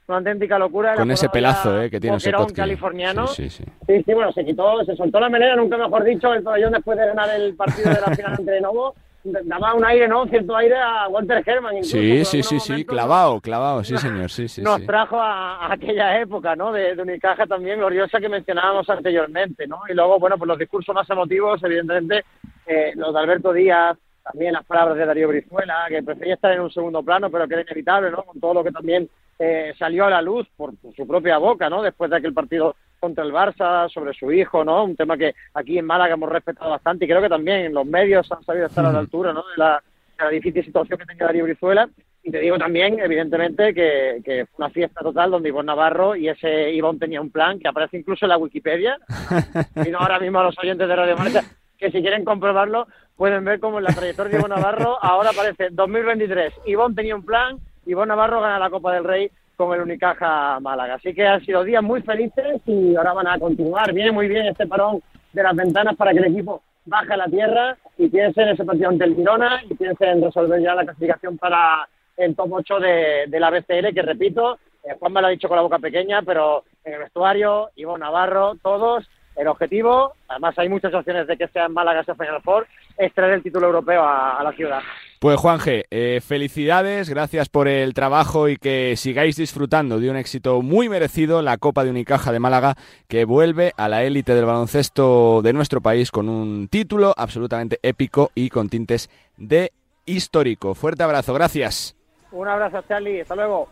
Una 0.08 0.18
auténtica 0.18 0.58
locura. 0.58 0.96
Con 0.96 1.10
ese 1.12 1.28
pelazo, 1.28 1.80
eh, 1.80 1.88
que 1.88 2.00
tiene 2.00 2.16
Boquerón 2.16 2.40
Osekoski. 2.40 2.56
californiano. 2.56 3.28
Sí, 3.28 3.48
sí, 3.48 3.64
sí. 3.64 3.72
Sí, 3.86 4.02
sí, 4.04 4.12
bueno, 4.12 4.32
se 4.32 4.44
quitó, 4.44 4.84
se 4.84 4.96
soltó 4.96 5.20
la 5.20 5.28
melena, 5.28 5.54
nunca 5.56 5.76
mejor 5.78 6.02
dicho, 6.02 6.34
el 6.34 6.42
pabellón 6.42 6.72
después 6.72 6.98
de 6.98 7.06
ganar 7.06 7.30
el 7.30 7.54
partido 7.54 7.90
de 7.90 8.00
la 8.00 8.14
final 8.16 8.34
ante 8.38 8.50
de 8.50 8.60
Novo. 8.60 8.94
Daba 9.22 9.74
un 9.74 9.84
aire, 9.84 10.08
¿no? 10.08 10.26
Cierto 10.26 10.56
aire 10.56 10.76
a 10.76 11.06
Walter 11.08 11.42
Herman. 11.44 11.76
incluso, 11.76 11.96
Sí, 11.96 12.24
sí, 12.24 12.42
sí, 12.42 12.58
sí, 12.60 12.84
clavado, 12.86 13.40
clavado, 13.40 13.84
sí, 13.84 13.96
señor, 13.98 14.30
sí, 14.30 14.48
sí, 14.48 14.62
nos 14.62 14.80
sí. 14.80 14.86
trajo 14.86 15.20
a, 15.20 15.66
a 15.66 15.72
aquella 15.74 16.18
época, 16.20 16.56
¿no? 16.56 16.72
De, 16.72 16.94
de 16.94 17.02
Unicaja 17.02 17.46
también 17.46 17.78
gloriosa 17.78 18.18
que 18.18 18.28
mencionábamos 18.30 18.88
anteriormente, 18.88 19.66
¿no? 19.66 19.80
Y 19.88 19.94
luego, 19.94 20.18
bueno, 20.18 20.38
pues 20.38 20.48
los 20.48 20.58
discursos 20.58 20.94
más 20.94 21.08
emotivos, 21.10 21.62
evidentemente, 21.62 22.24
eh, 22.66 22.92
los 22.96 23.12
de 23.12 23.20
Alberto 23.20 23.52
Díaz, 23.52 23.98
también 24.22 24.52
las 24.54 24.64
palabras 24.64 24.96
de 24.96 25.04
Darío 25.06 25.28
Brizuela, 25.28 25.84
que 25.88 26.02
prefería 26.02 26.34
estar 26.34 26.52
en 26.52 26.60
un 26.60 26.70
segundo 26.70 27.02
plano, 27.02 27.30
pero 27.30 27.46
que 27.46 27.54
era 27.54 27.62
inevitable, 27.62 28.10
¿no? 28.10 28.22
Con 28.22 28.40
todo 28.40 28.54
lo 28.54 28.64
que 28.64 28.72
también 28.72 29.08
eh, 29.38 29.74
salió 29.78 30.06
a 30.06 30.10
la 30.10 30.22
luz 30.22 30.46
por, 30.56 30.74
por 30.78 30.94
su 30.94 31.06
propia 31.06 31.36
boca, 31.38 31.68
¿no? 31.68 31.82
Después 31.82 32.10
de 32.10 32.16
aquel 32.16 32.32
partido 32.32 32.74
contra 33.00 33.24
el 33.24 33.32
Barça, 33.32 33.88
sobre 33.88 34.12
su 34.12 34.30
hijo, 34.30 34.64
¿no? 34.64 34.84
Un 34.84 34.94
tema 34.94 35.16
que 35.16 35.34
aquí 35.54 35.78
en 35.78 35.86
Málaga 35.86 36.14
hemos 36.14 36.28
respetado 36.28 36.70
bastante 36.70 37.04
y 37.04 37.08
creo 37.08 37.22
que 37.22 37.28
también 37.28 37.72
los 37.72 37.86
medios 37.86 38.30
han 38.30 38.44
sabido 38.44 38.66
estar 38.66 38.84
a 38.84 38.92
la 38.92 38.98
altura, 38.98 39.32
¿no? 39.32 39.42
De 39.42 39.56
la, 39.56 39.82
de 40.18 40.24
la 40.24 40.30
difícil 40.30 40.64
situación 40.64 40.98
que 40.98 41.06
tenía 41.06 41.26
Darío 41.26 41.44
Brizuela. 41.44 41.88
Y 42.22 42.30
te 42.30 42.38
digo 42.40 42.58
también, 42.58 43.00
evidentemente, 43.00 43.72
que, 43.72 44.20
que 44.22 44.44
fue 44.44 44.66
una 44.66 44.70
fiesta 44.70 45.00
total 45.00 45.30
donde 45.30 45.48
Ivonne 45.48 45.68
Navarro 45.68 46.14
y 46.14 46.28
ese 46.28 46.70
Ivonne 46.72 46.98
tenía 46.98 47.22
un 47.22 47.30
plan 47.30 47.58
que 47.58 47.66
aparece 47.66 47.96
incluso 47.96 48.26
en 48.26 48.28
la 48.28 48.36
Wikipedia. 48.36 48.98
Pido 49.82 49.98
ahora 49.98 50.20
mismo 50.20 50.38
a 50.38 50.44
los 50.44 50.58
oyentes 50.58 50.86
de 50.86 50.96
Radio 50.96 51.16
Marca 51.16 51.42
que 51.78 51.90
si 51.90 52.02
quieren 52.02 52.26
comprobarlo 52.26 52.86
pueden 53.16 53.42
ver 53.44 53.58
cómo 53.58 53.78
en 53.78 53.84
la 53.84 53.94
trayectoria 53.94 54.32
de 54.32 54.38
Ivonne 54.38 54.54
Navarro 54.54 54.98
ahora 55.02 55.30
aparece 55.30 55.70
2023. 55.70 56.52
Ivonne 56.66 56.94
tenía 56.94 57.16
un 57.16 57.24
plan, 57.24 57.58
Ivonne 57.86 58.08
Navarro 58.08 58.42
gana 58.42 58.58
la 58.58 58.68
Copa 58.68 58.92
del 58.92 59.04
Rey 59.04 59.30
con 59.66 59.76
el 59.76 59.82
Unicaja 59.82 60.58
Málaga. 60.60 60.94
Así 60.94 61.12
que 61.12 61.26
han 61.26 61.44
sido 61.44 61.64
días 61.64 61.82
muy 61.82 62.00
felices 62.00 62.62
y 62.64 62.96
ahora 62.96 63.12
van 63.12 63.26
a 63.26 63.38
continuar. 63.38 63.92
Viene 63.92 64.10
muy 64.10 64.26
bien 64.26 64.46
este 64.46 64.66
parón 64.66 65.02
de 65.34 65.42
las 65.42 65.54
ventanas 65.54 65.96
para 65.96 66.12
que 66.12 66.18
el 66.18 66.32
equipo 66.32 66.62
baje 66.86 67.14
la 67.14 67.26
tierra 67.26 67.76
y 67.98 68.08
piense 68.08 68.40
en 68.40 68.48
ese 68.48 68.64
partido 68.64 68.88
ante 68.88 69.04
el 69.04 69.14
Girona 69.14 69.60
y 69.68 69.74
piense 69.74 70.06
en 70.06 70.22
resolver 70.22 70.62
ya 70.62 70.74
la 70.74 70.84
clasificación 70.84 71.36
para 71.36 71.86
el 72.16 72.34
top 72.34 72.52
8 72.52 72.80
de, 72.80 73.38
la 73.38 73.50
BCL, 73.50 73.94
que 73.94 74.02
repito, 74.02 74.58
eh, 74.82 74.96
Juan 74.98 75.12
me 75.12 75.20
lo 75.20 75.26
ha 75.26 75.30
dicho 75.30 75.48
con 75.48 75.56
la 75.56 75.62
boca 75.62 75.78
pequeña, 75.78 76.22
pero 76.22 76.64
en 76.84 76.94
el 76.94 77.00
vestuario, 77.00 77.68
Ivonne 77.76 78.00
Navarro, 78.00 78.54
todos, 78.62 79.06
el 79.36 79.46
objetivo, 79.46 80.14
además 80.28 80.58
hay 80.58 80.70
muchas 80.70 80.94
opciones 80.94 81.26
de 81.26 81.36
que 81.36 81.48
sea 81.48 81.66
en 81.66 81.72
Málaga 81.72 82.02
sea 82.04 82.14
Final 82.14 82.42
Four, 82.42 82.66
es 82.96 83.12
traer 83.12 83.34
el 83.34 83.42
título 83.42 83.66
europeo 83.66 84.02
a 84.02 84.40
la 84.42 84.52
ciudad. 84.52 84.80
Pues 85.20 85.38
Juanje, 85.38 85.84
eh, 85.90 86.22
felicidades, 86.26 87.10
gracias 87.10 87.50
por 87.50 87.68
el 87.68 87.92
trabajo 87.92 88.48
y 88.48 88.56
que 88.56 88.94
sigáis 88.96 89.36
disfrutando 89.36 90.00
de 90.00 90.08
un 90.08 90.16
éxito 90.16 90.62
muy 90.62 90.88
merecido, 90.88 91.42
la 91.42 91.58
Copa 91.58 91.84
de 91.84 91.90
Unicaja 91.90 92.32
de 92.32 92.40
Málaga, 92.40 92.74
que 93.06 93.26
vuelve 93.26 93.74
a 93.76 93.90
la 93.90 94.02
élite 94.02 94.34
del 94.34 94.46
baloncesto 94.46 95.42
de 95.42 95.52
nuestro 95.52 95.82
país 95.82 96.10
con 96.10 96.30
un 96.30 96.68
título 96.68 97.12
absolutamente 97.14 97.78
épico 97.82 98.30
y 98.34 98.48
con 98.48 98.70
tintes 98.70 99.10
de 99.36 99.72
histórico. 100.06 100.74
Fuerte 100.74 101.02
abrazo, 101.02 101.34
gracias. 101.34 101.94
Un 102.32 102.48
abrazo, 102.48 102.82
Charlie, 102.88 103.20
hasta 103.20 103.36
luego. 103.36 103.68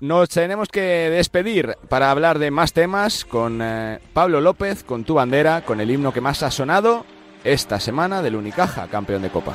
Nos 0.00 0.30
tenemos 0.30 0.70
que 0.70 0.80
despedir 0.80 1.76
para 1.90 2.10
hablar 2.10 2.38
de 2.38 2.50
más 2.50 2.72
temas 2.72 3.26
con 3.26 3.60
eh, 3.60 3.98
Pablo 4.14 4.40
López, 4.40 4.82
con 4.82 5.04
tu 5.04 5.12
bandera, 5.12 5.60
con 5.60 5.78
el 5.82 5.90
himno 5.90 6.14
que 6.14 6.22
más 6.22 6.42
ha 6.42 6.50
sonado 6.50 7.04
esta 7.44 7.78
semana 7.80 8.22
del 8.22 8.36
Unicaja, 8.36 8.88
campeón 8.88 9.20
de 9.20 9.28
Copa. 9.28 9.54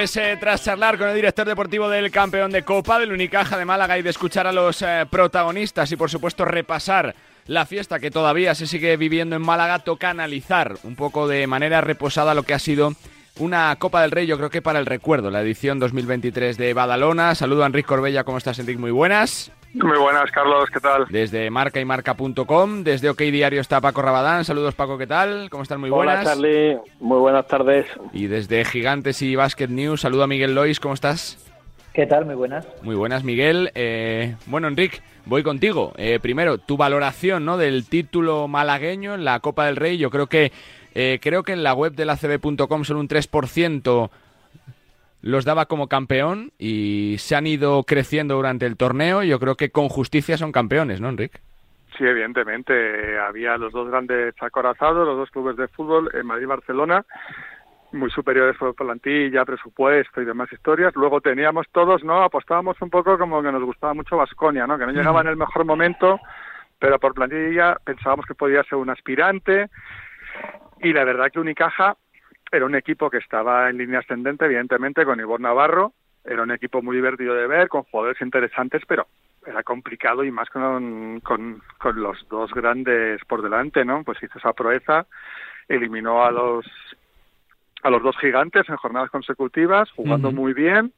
Pues 0.00 0.16
eh, 0.16 0.36
tras 0.38 0.64
charlar 0.64 0.98
con 0.98 1.08
el 1.08 1.14
director 1.14 1.46
deportivo 1.46 1.88
del 1.88 2.10
campeón 2.10 2.50
de 2.50 2.62
Copa, 2.62 2.98
del 2.98 3.12
Unicaja 3.12 3.56
de 3.56 3.64
Málaga 3.64 3.98
y 3.98 4.02
de 4.02 4.10
escuchar 4.10 4.46
a 4.46 4.52
los 4.52 4.82
eh, 4.82 5.06
protagonistas 5.10 5.90
y 5.92 5.96
por 5.96 6.10
supuesto 6.10 6.44
repasar 6.44 7.14
la 7.50 7.66
fiesta 7.66 7.98
que 7.98 8.12
todavía 8.12 8.54
se 8.54 8.68
sigue 8.68 8.96
viviendo 8.96 9.34
en 9.34 9.42
Málaga, 9.42 9.80
toca 9.80 10.08
analizar 10.08 10.76
un 10.84 10.94
poco 10.94 11.26
de 11.26 11.48
manera 11.48 11.80
reposada 11.80 12.32
lo 12.32 12.44
que 12.44 12.54
ha 12.54 12.60
sido 12.60 12.92
una 13.40 13.74
Copa 13.74 14.02
del 14.02 14.12
Rey, 14.12 14.28
yo 14.28 14.36
creo 14.36 14.50
que 14.50 14.62
para 14.62 14.78
el 14.78 14.86
recuerdo, 14.86 15.32
la 15.32 15.40
edición 15.40 15.80
2023 15.80 16.56
de 16.56 16.74
Badalona. 16.74 17.34
Saludo 17.34 17.64
a 17.64 17.66
Enrique 17.66 17.88
Corbella, 17.88 18.22
¿cómo 18.22 18.38
estás, 18.38 18.60
Enrique? 18.60 18.78
Muy 18.78 18.92
buenas. 18.92 19.50
Muy 19.74 19.98
buenas, 19.98 20.30
Carlos, 20.30 20.68
¿qué 20.72 20.78
tal? 20.78 21.06
Desde 21.10 21.50
marca 21.50 21.80
y 21.80 21.84
marca.com, 21.84 22.84
desde 22.84 23.10
OK 23.10 23.18
Diario 23.18 23.60
está 23.60 23.80
Paco 23.80 24.00
Rabadán. 24.00 24.44
Saludos, 24.44 24.76
Paco, 24.76 24.96
¿qué 24.96 25.08
tal? 25.08 25.50
¿Cómo 25.50 25.64
están? 25.64 25.80
Muy 25.80 25.90
buenas. 25.90 26.20
Hola, 26.20 26.30
Charlie. 26.30 26.78
Muy 27.00 27.18
buenas 27.18 27.48
tardes. 27.48 27.86
Y 28.12 28.28
desde 28.28 28.64
Gigantes 28.64 29.22
y 29.22 29.34
Basket 29.34 29.68
News, 29.68 30.02
saludo 30.02 30.22
a 30.22 30.28
Miguel 30.28 30.54
Lois, 30.54 30.78
¿cómo 30.78 30.94
estás? 30.94 31.49
¿Qué 31.92 32.06
tal? 32.06 32.24
Muy 32.24 32.36
buenas. 32.36 32.68
Muy 32.82 32.94
buenas, 32.94 33.24
Miguel. 33.24 33.72
Eh, 33.74 34.36
bueno, 34.46 34.68
Enrique, 34.68 35.00
voy 35.26 35.42
contigo. 35.42 35.92
Eh, 35.96 36.20
primero, 36.20 36.58
tu 36.58 36.76
valoración 36.76 37.44
¿no? 37.44 37.56
del 37.56 37.88
título 37.88 38.46
malagueño 38.46 39.14
en 39.14 39.24
la 39.24 39.40
Copa 39.40 39.66
del 39.66 39.76
Rey. 39.76 39.98
Yo 39.98 40.10
creo 40.10 40.28
que 40.28 40.52
eh, 40.94 41.18
creo 41.20 41.42
que 41.42 41.52
en 41.52 41.64
la 41.64 41.74
web 41.74 41.92
de 41.94 42.04
la 42.04 42.16
CB.com 42.16 42.84
solo 42.84 43.00
un 43.00 43.08
3% 43.08 44.10
los 45.22 45.44
daba 45.44 45.66
como 45.66 45.88
campeón 45.88 46.52
y 46.58 47.16
se 47.18 47.34
han 47.34 47.46
ido 47.46 47.82
creciendo 47.82 48.36
durante 48.36 48.66
el 48.66 48.76
torneo. 48.76 49.24
Yo 49.24 49.40
creo 49.40 49.56
que 49.56 49.70
con 49.70 49.88
justicia 49.88 50.36
son 50.36 50.52
campeones, 50.52 51.00
¿no, 51.00 51.08
Enrique? 51.08 51.40
Sí, 51.98 52.04
evidentemente. 52.04 53.18
Había 53.18 53.56
los 53.58 53.72
dos 53.72 53.90
grandes 53.90 54.34
acorazados, 54.40 55.06
los 55.06 55.16
dos 55.16 55.30
clubes 55.30 55.56
de 55.56 55.68
fútbol, 55.68 56.08
en 56.14 56.24
Madrid 56.24 56.44
y 56.44 56.46
Barcelona, 56.46 57.04
muy 57.92 58.10
superiores 58.10 58.56
por 58.56 58.74
plantilla, 58.74 59.44
presupuesto 59.44 60.20
y 60.20 60.24
demás 60.24 60.52
historias. 60.52 60.94
Luego 60.94 61.20
teníamos 61.20 61.66
todos, 61.72 62.04
¿no? 62.04 62.22
Apostábamos 62.22 62.80
un 62.80 62.90
poco 62.90 63.18
como 63.18 63.42
que 63.42 63.52
nos 63.52 63.62
gustaba 63.62 63.94
mucho 63.94 64.16
Vasconia, 64.16 64.66
¿no? 64.66 64.78
Que 64.78 64.86
no 64.86 64.92
llegaba 64.92 65.20
en 65.20 65.28
el 65.28 65.36
mejor 65.36 65.64
momento, 65.64 66.20
pero 66.78 66.98
por 66.98 67.14
plantilla 67.14 67.76
pensábamos 67.84 68.26
que 68.26 68.34
podía 68.34 68.62
ser 68.64 68.76
un 68.76 68.90
aspirante. 68.90 69.68
Y 70.80 70.92
la 70.92 71.04
verdad 71.04 71.30
que 71.32 71.40
Unicaja 71.40 71.96
era 72.50 72.64
un 72.64 72.74
equipo 72.74 73.10
que 73.10 73.18
estaba 73.18 73.70
en 73.70 73.78
línea 73.78 74.00
ascendente, 74.00 74.44
evidentemente, 74.44 75.04
con 75.04 75.20
Ivor 75.20 75.40
Navarro. 75.40 75.92
Era 76.24 76.42
un 76.42 76.50
equipo 76.50 76.82
muy 76.82 76.96
divertido 76.96 77.34
de 77.34 77.46
ver, 77.46 77.68
con 77.68 77.82
jugadores 77.84 78.20
interesantes, 78.20 78.82
pero 78.86 79.06
era 79.46 79.62
complicado 79.62 80.22
y 80.24 80.30
más 80.30 80.50
con, 80.50 81.20
con, 81.20 81.62
con 81.78 82.00
los 82.00 82.28
dos 82.28 82.52
grandes 82.52 83.24
por 83.24 83.42
delante, 83.42 83.84
¿no? 83.84 84.04
Pues 84.04 84.22
hizo 84.22 84.38
esa 84.38 84.52
proeza, 84.52 85.06
eliminó 85.68 86.24
a 86.24 86.30
los 86.30 86.66
a 87.82 87.90
los 87.90 88.02
dos 88.02 88.16
gigantes 88.18 88.68
en 88.68 88.76
jornadas 88.76 89.10
consecutivas, 89.10 89.90
jugando 89.92 90.32
muy 90.32 90.52
bien, 90.52 90.92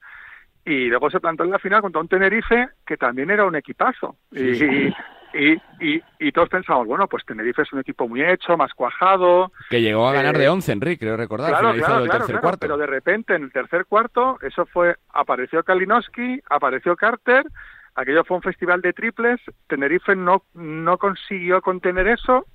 y 0.64 0.86
luego 0.86 1.10
se 1.10 1.20
plantó 1.20 1.44
en 1.44 1.50
la 1.50 1.58
final 1.58 1.82
contra 1.82 2.00
un 2.00 2.08
Tenerife 2.08 2.68
que 2.86 2.96
también 2.96 3.30
era 3.30 3.44
un 3.44 3.56
equipazo. 3.56 4.16
y, 4.30 4.92
y, 5.34 5.52
y, 5.80 6.02
y, 6.18 6.32
todos 6.32 6.48
pensamos, 6.48 6.86
bueno, 6.86 7.06
pues 7.08 7.24
Tenerife 7.24 7.62
es 7.62 7.72
un 7.72 7.80
equipo 7.80 8.06
muy 8.06 8.22
hecho, 8.22 8.56
más 8.56 8.72
cuajado. 8.74 9.50
Que 9.70 9.80
llegó 9.80 10.06
a 10.06 10.12
ganar 10.12 10.36
eh, 10.36 10.40
de 10.40 10.48
11, 10.48 10.72
Enrique, 10.72 11.06
creo 11.06 11.16
recordar, 11.16 11.50
claro, 11.50 11.72
claro, 11.72 11.78
claro, 11.78 12.02
tercer 12.04 12.26
claro, 12.26 12.40
cuarto. 12.40 12.60
Pero 12.60 12.76
de 12.76 12.86
repente, 12.86 13.34
en 13.34 13.44
el 13.44 13.52
tercer 13.52 13.86
cuarto, 13.86 14.38
eso 14.42 14.66
fue, 14.66 14.96
apareció 15.10 15.62
Kalinowski, 15.62 16.40
apareció 16.50 16.96
Carter, 16.96 17.46
aquello 17.94 18.24
fue 18.24 18.36
un 18.36 18.42
festival 18.42 18.82
de 18.82 18.92
triples, 18.92 19.40
Tenerife 19.68 20.14
no, 20.14 20.44
no 20.54 20.98
consiguió 20.98 21.62
contener 21.62 22.08
eso 22.08 22.46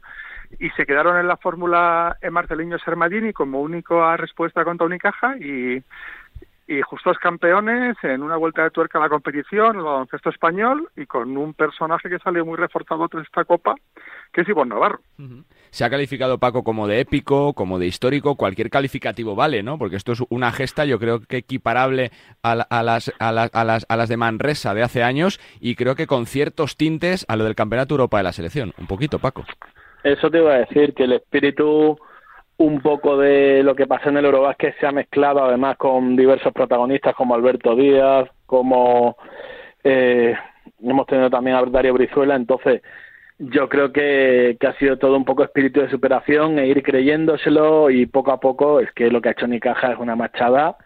y 0.59 0.69
se 0.71 0.85
quedaron 0.85 1.17
en 1.17 1.27
la 1.27 1.37
fórmula 1.37 2.17
Marceliño 2.31 2.79
Sermadini 2.79 3.33
como 3.33 3.61
única 3.61 4.15
respuesta 4.17 4.63
contra 4.63 4.85
Unicaja 4.85 5.37
y, 5.37 5.83
y 6.67 6.81
justos 6.81 7.17
campeones 7.17 7.95
en 8.03 8.21
una 8.21 8.35
vuelta 8.35 8.63
de 8.63 8.71
tuerca 8.71 8.99
a 8.99 9.01
la 9.01 9.09
competición, 9.09 9.77
el 9.77 9.83
baloncesto 9.83 10.29
español, 10.29 10.89
y 10.97 11.05
con 11.05 11.37
un 11.37 11.53
personaje 11.53 12.09
que 12.09 12.19
salió 12.19 12.45
muy 12.45 12.57
reforzado 12.57 13.07
en 13.13 13.21
esta 13.21 13.45
copa, 13.45 13.75
que 14.33 14.41
es 14.41 14.49
Ivonne 14.49 14.69
Navarro. 14.69 14.99
Se 15.69 15.85
ha 15.85 15.89
calificado 15.89 16.39
Paco 16.39 16.63
como 16.63 16.87
de 16.87 16.99
épico, 16.99 17.53
como 17.53 17.79
de 17.79 17.87
histórico, 17.87 18.35
cualquier 18.35 18.69
calificativo 18.69 19.35
vale, 19.35 19.63
¿no? 19.63 19.77
Porque 19.77 19.95
esto 19.95 20.11
es 20.11 20.23
una 20.29 20.51
gesta, 20.51 20.83
yo 20.83 20.99
creo 20.99 21.21
que 21.21 21.37
equiparable 21.37 22.11
a, 22.43 22.51
a 22.51 22.79
a, 22.79 22.83
las, 22.83 23.85
a 23.87 23.95
las 23.95 24.09
de 24.09 24.17
Manresa 24.17 24.73
de 24.73 24.83
hace 24.83 25.03
años 25.03 25.39
y 25.61 25.75
creo 25.75 25.95
que 25.95 26.07
con 26.07 26.25
ciertos 26.25 26.75
tintes 26.75 27.25
a 27.29 27.37
lo 27.37 27.45
del 27.45 27.55
Campeonato 27.55 27.93
Europa 27.93 28.17
de 28.17 28.23
la 28.23 28.33
selección. 28.33 28.73
Un 28.77 28.87
poquito, 28.87 29.19
Paco. 29.19 29.45
Eso 30.13 30.29
te 30.31 30.39
iba 30.39 30.53
a 30.53 30.59
decir, 30.59 30.93
que 30.93 31.03
el 31.03 31.13
espíritu 31.13 31.97
un 32.57 32.81
poco 32.81 33.17
de 33.17 33.61
lo 33.61 33.75
que 33.75 33.85
pasó 33.85 34.09
en 34.09 34.17
el 34.17 34.25
Eurobásquet 34.25 34.79
se 34.79 34.87
ha 34.87 34.91
mezclado 34.91 35.43
además 35.43 35.77
con 35.77 36.15
diversos 36.15 36.51
protagonistas 36.53 37.13
como 37.15 37.35
Alberto 37.35 37.75
Díaz, 37.75 38.29
como 38.45 39.15
eh, 39.83 40.35
hemos 40.81 41.05
tenido 41.05 41.29
también 41.29 41.55
a 41.55 41.63
Dario 41.63 41.93
Brizuela, 41.93 42.35
entonces 42.35 42.81
yo 43.37 43.69
creo 43.69 43.93
que, 43.93 44.57
que 44.59 44.67
ha 44.67 44.73
sido 44.77 44.97
todo 44.97 45.15
un 45.15 45.25
poco 45.25 45.43
espíritu 45.43 45.81
de 45.81 45.89
superación 45.89 46.57
e 46.57 46.67
ir 46.67 46.81
creyéndoselo 46.81 47.91
y 47.91 48.07
poco 48.07 48.31
a 48.31 48.39
poco 48.39 48.79
es 48.79 48.91
que 48.93 49.11
lo 49.11 49.21
que 49.21 49.29
ha 49.29 49.33
hecho 49.33 49.45
Unicaja 49.45 49.91
es 49.91 49.99
una 49.99 50.15
machada 50.15 50.77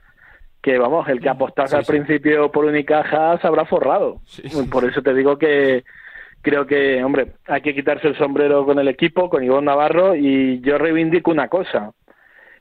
que 0.61 0.77
vamos, 0.77 1.07
el 1.07 1.21
que 1.21 1.29
apostase 1.29 1.75
al 1.75 1.85
principio 1.85 2.51
por 2.51 2.65
Unicaja 2.65 3.39
se 3.39 3.47
habrá 3.47 3.65
forrado. 3.65 4.21
Por 4.69 4.85
eso 4.85 5.01
te 5.01 5.13
digo 5.13 5.37
que 5.37 5.83
creo 6.41 6.65
que, 6.65 7.03
hombre, 7.03 7.33
hay 7.47 7.61
que 7.61 7.73
quitarse 7.75 8.07
el 8.07 8.17
sombrero 8.17 8.65
con 8.65 8.79
el 8.79 8.87
equipo, 8.87 9.29
con 9.29 9.43
Ivonne 9.43 9.65
Navarro, 9.67 10.15
y 10.15 10.59
yo 10.61 10.77
reivindico 10.77 11.31
una 11.31 11.47
cosa. 11.47 11.91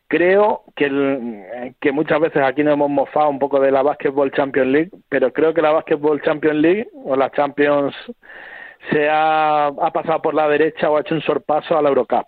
Creo 0.09 0.63
que, 0.75 0.87
el- 0.87 1.75
que 1.81 1.93
muchas 1.93 2.19
veces 2.21 2.43
aquí 2.43 2.65
nos 2.65 2.75
hemos 2.75 2.91
mofado 2.91 3.29
un 3.31 3.39
poco 3.39 3.61
de 3.61 3.71
la 3.71 3.83
Basketball 3.83 4.33
Champions 4.33 4.69
League, 4.69 4.91
pero 5.09 5.33
creo 5.33 5.55
que 5.55 5.63
la 5.63 5.71
Basketball 5.73 6.21
Champions 6.23 6.57
League 6.61 6.89
o 7.05 7.15
la 7.17 7.31
Champions 7.31 7.95
se 8.91 9.09
ha, 9.09 9.67
ha 9.67 9.91
pasado 9.93 10.21
por 10.23 10.35
la 10.35 10.49
derecha 10.49 10.91
o 10.91 10.97
ha 10.97 11.01
hecho 11.03 11.15
un 11.15 11.21
sorpaso 11.23 11.77
a 11.77 11.83
la 11.83 11.91
Eurocup. 11.91 12.27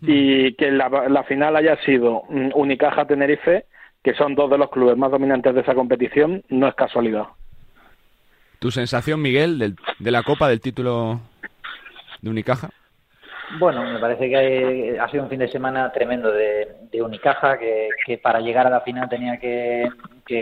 Y 0.00 0.54
que 0.54 0.70
la, 0.70 0.88
la 1.08 1.24
final 1.24 1.56
haya 1.56 1.76
sido 1.82 2.22
mm, 2.28 2.50
Unicaja 2.54 3.04
Tenerife, 3.06 3.64
que 4.04 4.14
son 4.14 4.36
dos 4.36 4.48
de 4.48 4.58
los 4.58 4.70
clubes 4.70 4.96
más 4.96 5.10
dominantes 5.10 5.52
de 5.54 5.62
esa 5.62 5.74
competición, 5.74 6.44
no 6.50 6.68
es 6.68 6.74
casualidad. 6.76 7.24
¿Tu 8.58 8.70
sensación, 8.70 9.22
Miguel, 9.22 9.58
del- 9.58 9.76
de 10.00 10.10
la 10.10 10.22
Copa, 10.22 10.48
del 10.48 10.60
título 10.60 11.20
de 12.20 12.30
Unicaja? 12.30 12.70
Bueno, 13.58 13.82
me 13.84 13.98
parece 13.98 14.28
que 14.28 14.98
ha 15.00 15.08
sido 15.08 15.22
un 15.22 15.30
fin 15.30 15.38
de 15.38 15.48
semana 15.48 15.90
tremendo 15.92 16.30
de, 16.30 16.76
Unicaja, 17.00 17.58
que, 17.58 18.18
para 18.18 18.40
llegar 18.40 18.66
a 18.66 18.70
la 18.70 18.80
final 18.80 19.08
tenía 19.08 19.38
que, 19.38 19.88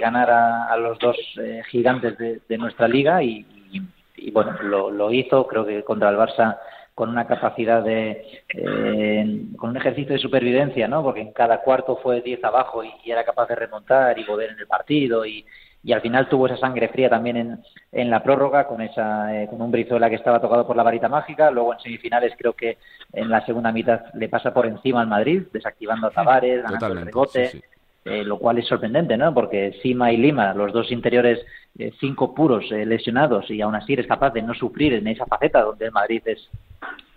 ganar 0.00 0.30
a, 0.30 0.76
los 0.76 0.98
dos 0.98 1.16
eh, 1.40 1.62
gigantes 1.70 2.16
de, 2.18 2.58
nuestra 2.58 2.88
liga 2.88 3.22
y, 3.22 3.46
y- 3.70 3.82
y, 4.16 4.30
bueno, 4.30 4.56
lo, 4.62 4.90
lo 4.90 5.12
hizo, 5.12 5.46
creo 5.46 5.64
que 5.66 5.84
contra 5.84 6.08
el 6.08 6.16
Barça 6.16 6.58
con 6.94 7.10
una 7.10 7.26
capacidad 7.26 7.82
de, 7.82 8.42
eh, 8.48 9.42
con 9.58 9.70
un 9.70 9.76
ejercicio 9.76 10.14
de 10.14 10.18
supervivencia, 10.18 10.88
¿no? 10.88 11.02
Porque 11.02 11.20
en 11.20 11.32
cada 11.32 11.60
cuarto 11.60 11.96
fue 12.02 12.22
10 12.22 12.42
abajo 12.42 12.82
y, 12.82 12.90
y 13.04 13.10
era 13.10 13.22
capaz 13.22 13.46
de 13.48 13.54
remontar 13.54 14.18
y 14.18 14.24
volver 14.24 14.50
en 14.52 14.58
el 14.58 14.66
partido 14.66 15.26
y, 15.26 15.44
y 15.86 15.92
al 15.92 16.00
final 16.00 16.28
tuvo 16.28 16.46
esa 16.46 16.56
sangre 16.56 16.88
fría 16.88 17.08
también 17.08 17.36
en, 17.36 17.58
en 17.92 18.10
la 18.10 18.20
prórroga 18.20 18.66
con 18.66 18.80
esa 18.80 19.40
eh, 19.40 19.46
con 19.48 19.62
un 19.62 19.70
Brizuela 19.70 20.10
que 20.10 20.16
estaba 20.16 20.40
tocado 20.40 20.66
por 20.66 20.74
la 20.74 20.82
varita 20.82 21.08
mágica 21.08 21.48
luego 21.52 21.72
en 21.72 21.78
semifinales 21.78 22.32
creo 22.36 22.54
que 22.54 22.78
en 23.12 23.30
la 23.30 23.46
segunda 23.46 23.70
mitad 23.70 24.12
le 24.14 24.28
pasa 24.28 24.52
por 24.52 24.66
encima 24.66 25.00
al 25.00 25.06
Madrid 25.06 25.44
desactivando 25.52 26.08
a 26.08 26.10
Tavares 26.10 26.64
ganando 26.64 26.86
el 26.88 27.06
rebote 27.06 27.46
sí, 27.46 27.58
sí. 27.58 27.64
eh, 28.04 28.24
lo 28.24 28.38
cual 28.38 28.58
es 28.58 28.66
sorprendente, 28.66 29.16
¿no? 29.16 29.32
Porque 29.32 29.78
Sima 29.82 30.12
y 30.12 30.16
Lima, 30.16 30.54
los 30.54 30.72
dos 30.72 30.92
interiores, 30.92 31.44
eh, 31.76 31.92
cinco 31.98 32.34
puros 32.34 32.64
eh, 32.70 32.86
lesionados, 32.86 33.50
y 33.50 33.60
aún 33.60 33.74
así 33.74 33.94
eres 33.94 34.06
capaz 34.06 34.30
de 34.30 34.42
no 34.42 34.54
sufrir 34.54 34.94
en 34.94 35.08
esa 35.08 35.26
faceta 35.26 35.62
donde 35.62 35.86
el 35.86 35.92
Madrid 35.92 36.22
es 36.24 36.48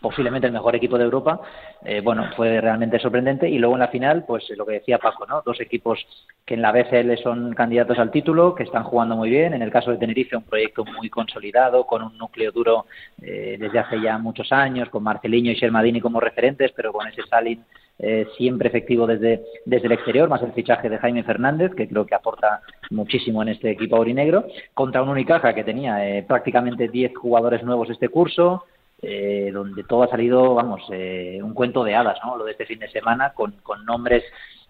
posiblemente 0.01 0.47
el 0.47 0.53
mejor 0.53 0.75
equipo 0.75 0.97
de 0.97 1.03
Europa, 1.03 1.41
eh, 1.83 2.01
bueno, 2.01 2.29
fue 2.35 2.61
realmente 2.61 2.99
sorprendente. 2.99 3.49
Y 3.49 3.57
luego 3.57 3.75
en 3.75 3.81
la 3.81 3.87
final, 3.87 4.23
pues 4.25 4.49
lo 4.55 4.65
que 4.65 4.73
decía 4.73 4.97
Paco, 4.97 5.25
¿no? 5.25 5.41
Dos 5.45 5.59
equipos 5.61 5.99
que 6.45 6.55
en 6.55 6.61
la 6.61 6.71
BCL 6.71 7.17
son 7.21 7.53
candidatos 7.53 7.99
al 7.99 8.11
título, 8.11 8.55
que 8.55 8.63
están 8.63 8.83
jugando 8.83 9.15
muy 9.15 9.29
bien. 9.29 9.53
En 9.53 9.61
el 9.61 9.71
caso 9.71 9.91
de 9.91 9.97
Tenerife, 9.97 10.35
un 10.35 10.43
proyecto 10.43 10.85
muy 10.85 11.09
consolidado, 11.09 11.85
con 11.85 12.01
un 12.01 12.17
núcleo 12.17 12.51
duro 12.51 12.85
eh, 13.21 13.57
desde 13.59 13.79
hace 13.79 14.01
ya 14.01 14.17
muchos 14.17 14.51
años, 14.51 14.89
con 14.89 15.03
Marceliño 15.03 15.51
y 15.51 15.55
Shermadini 15.55 16.01
como 16.01 16.19
referentes, 16.19 16.71
pero 16.75 16.91
con 16.91 17.07
ese 17.07 17.21
Salin 17.29 17.63
eh, 18.01 18.27
siempre 18.37 18.69
efectivo 18.69 19.05
desde, 19.05 19.43
desde 19.65 19.87
el 19.87 19.91
exterior, 19.91 20.29
más 20.29 20.41
el 20.41 20.53
fichaje 20.53 20.87
de 20.89 20.97
Jaime 20.99 21.23
Fernández, 21.23 21.75
que 21.75 21.85
creo 21.85 22.05
que 22.05 22.15
aporta 22.15 22.61
muchísimo 22.91 23.41
en 23.41 23.49
este 23.49 23.71
equipo 23.71 23.97
aurinegro, 23.97 24.45
contra 24.73 25.03
un 25.03 25.09
Unicaja 25.09 25.53
que 25.53 25.65
tenía 25.65 26.07
eh, 26.07 26.23
prácticamente 26.23 26.87
10 26.87 27.17
jugadores 27.17 27.61
nuevos 27.61 27.89
este 27.89 28.07
curso, 28.07 28.63
eh, 29.01 29.49
donde 29.53 29.83
todo 29.83 30.03
ha 30.03 30.07
salido, 30.09 30.55
vamos, 30.55 30.81
eh, 30.91 31.39
un 31.41 31.53
cuento 31.53 31.83
de 31.83 31.95
hadas, 31.95 32.17
¿no? 32.25 32.37
Lo 32.37 32.45
de 32.45 32.51
este 32.51 32.65
fin 32.65 32.79
de 32.79 32.89
semana, 32.89 33.33
con, 33.33 33.51
con 33.63 33.85
nombres 33.85 34.23